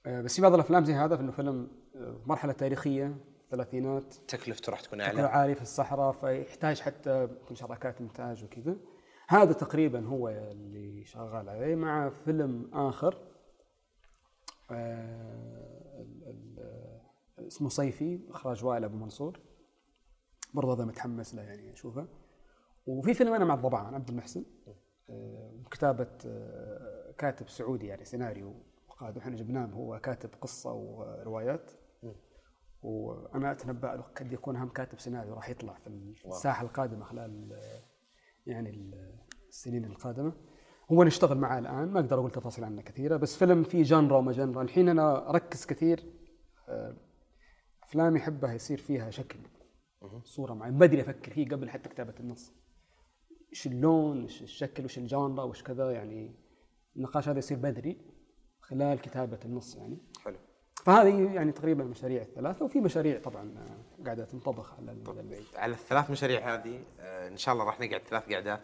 آه، 0.05 0.21
بس 0.21 0.35
في 0.35 0.41
بعض 0.41 0.53
الأفلام 0.53 0.85
زي 0.85 0.93
هذا 0.93 1.19
إنه 1.19 1.31
فيلم 1.31 1.67
آه، 1.95 2.21
مرحلة 2.25 2.53
تاريخية 2.53 3.17
ثلاثينات. 3.51 4.13
تكلفته 4.13 4.71
راح 4.71 4.81
تكون 4.81 5.01
أعلى. 5.01 5.21
عالي 5.21 5.55
في 5.55 5.61
الصحراء 5.61 6.11
فيحتاج 6.11 6.79
حتى 6.79 7.27
شراكات 7.53 8.01
إنتاج 8.01 8.43
وكذا. 8.43 8.77
هذا 9.27 9.53
تقريبا 9.53 10.07
هو 10.07 10.29
اللي 10.29 11.05
شغال 11.05 11.49
عليه 11.49 11.75
مع 11.75 12.09
فيلم 12.09 12.69
آخر 12.73 13.17
آه، 14.71 16.05
اسمه 17.47 17.69
صيفي 17.69 18.19
إخراج 18.29 18.65
وائل 18.65 18.83
أبو 18.83 18.97
منصور. 18.97 19.39
برضه 20.53 20.73
هذا 20.73 20.85
متحمس 20.85 21.35
له 21.35 21.41
يعني 21.41 21.73
أشوفه. 21.73 22.07
وفي 22.89 23.13
فيلم 23.13 23.33
أنا 23.33 23.45
مع 23.45 23.53
الضبعان 23.53 23.93
عبد 23.93 24.09
المحسن 24.09 24.45
آه، 25.09 25.63
كتابة 25.71 26.07
آه، 26.25 27.11
كاتب 27.17 27.49
سعودي 27.49 27.87
يعني 27.87 28.05
سيناريو 28.05 28.53
وقاد 28.89 29.17
إحنا 29.17 29.35
جبناه 29.35 29.65
هو 29.65 29.99
كاتب 29.99 30.29
قصة 30.41 30.73
وروايات. 30.73 31.71
وأنا 32.81 33.51
أتنبأ 33.51 33.87
له 33.87 34.01
قد 34.01 34.33
يكون 34.33 34.55
أهم 34.55 34.69
كاتب 34.69 34.99
سيناريو 34.99 35.33
راح 35.33 35.49
يطلع 35.49 35.73
في 35.73 35.87
الساحة 36.25 36.63
القادمة 36.65 37.05
خلال 37.05 37.53
آه، 37.53 37.83
يعني 38.45 38.91
السنين 39.49 39.85
القادمة. 39.85 40.33
هو 40.91 41.03
نشتغل 41.03 41.37
معاه 41.37 41.59
الآن 41.59 41.87
ما 41.87 41.99
أقدر 41.99 42.19
أقول 42.19 42.31
تفاصيل 42.31 42.63
عنه 42.63 42.81
كثيرة 42.81 43.17
بس 43.17 43.35
فيلم 43.35 43.63
فيه 43.63 43.83
جنرا 43.83 44.17
وما 44.17 44.31
جنرا 44.31 44.61
الحين 44.61 44.89
أنا 44.89 45.29
أركز 45.29 45.65
كثير 45.65 46.03
أفلام 47.83 48.15
يحبها 48.15 48.53
يصير 48.53 48.77
فيها 48.77 49.09
شكل 49.09 49.39
صورة 50.23 50.53
معينة. 50.53 50.77
بدري 50.77 51.01
أفكر 51.01 51.31
فيه 51.31 51.47
قبل 51.49 51.69
حتى 51.69 51.89
كتابة 51.89 52.13
النص. 52.19 52.53
إيش 53.51 53.67
اللون 53.67 54.21
إيش 54.21 54.41
الشكل 54.41 54.83
وايش 54.83 54.97
ال 54.97 55.05
genre 55.05 55.43
وايش 55.43 55.63
كذا 55.63 55.91
يعني 55.91 56.35
النقاش 56.95 57.29
هذا 57.29 57.39
يصير 57.39 57.57
بدري 57.57 57.97
خلال 58.61 59.01
كتابة 59.01 59.39
النص 59.45 59.75
يعني. 59.75 59.97
حلو. 60.25 60.35
فهذه 60.85 61.33
يعني 61.33 61.51
تقريبا 61.51 61.83
المشاريع 61.83 62.21
الثلاثة 62.21 62.65
وفي 62.65 62.79
مشاريع 62.79 63.19
طبعا 63.19 63.53
قاعدة 64.05 64.25
تنطبخ 64.25 64.73
على 64.73 64.91
البعيد 64.91 65.45
على 65.55 65.73
الثلاث 65.73 66.11
مشاريع 66.11 66.53
هذه 66.53 66.79
آه، 66.99 67.27
إن 67.27 67.37
شاء 67.37 67.53
الله 67.53 67.65
راح 67.65 67.79
نقعد 67.79 68.01
ثلاث 68.09 68.33
قعدات 68.33 68.61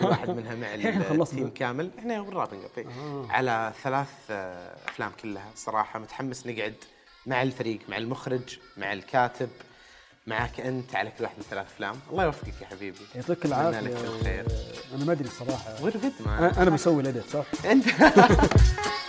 كل 0.00 0.06
واحد 0.06 0.30
منها 0.30 0.54
مع 0.54 0.74
ال 1.22 1.28
team 1.28 1.50
كامل. 1.50 1.90
إحنا 1.98 2.22
بال 2.22 2.30
wrapping 2.30 2.60
آه. 2.78 3.26
على 3.30 3.72
ثلاث 3.82 4.30
آه، 4.30 4.74
أفلام 4.88 5.12
كلها 5.22 5.50
صراحة 5.54 5.98
متحمس 5.98 6.46
نقعد 6.46 6.74
مع 7.26 7.42
الفريق 7.42 7.78
مع 7.88 7.96
المخرج 7.96 8.58
مع 8.76 8.92
الكاتب. 8.92 9.48
معك 10.28 10.60
أنت 10.60 10.94
على 10.94 11.10
كل 11.10 11.24
واحد 11.24 11.34
من 11.38 11.44
ثلاث 11.50 11.66
أفلام. 11.66 11.94
الله 12.10 12.24
يوفقك 12.24 12.54
يا 12.62 12.66
حبيبي. 12.66 12.98
يعطيك 13.14 13.44
العافية. 13.44 13.80
لك 13.80 14.04
الخير. 14.04 14.46
أنا 14.94 15.04
ما 15.04 15.12
أدري 15.12 15.28
الصراحة. 15.28 15.74
غير 15.82 15.96
ما. 16.26 16.62
أنا 16.62 16.70
بسوي 16.70 17.02
الاديت 17.02 17.30
صح؟ 17.30 17.44
أنت. 17.64 17.86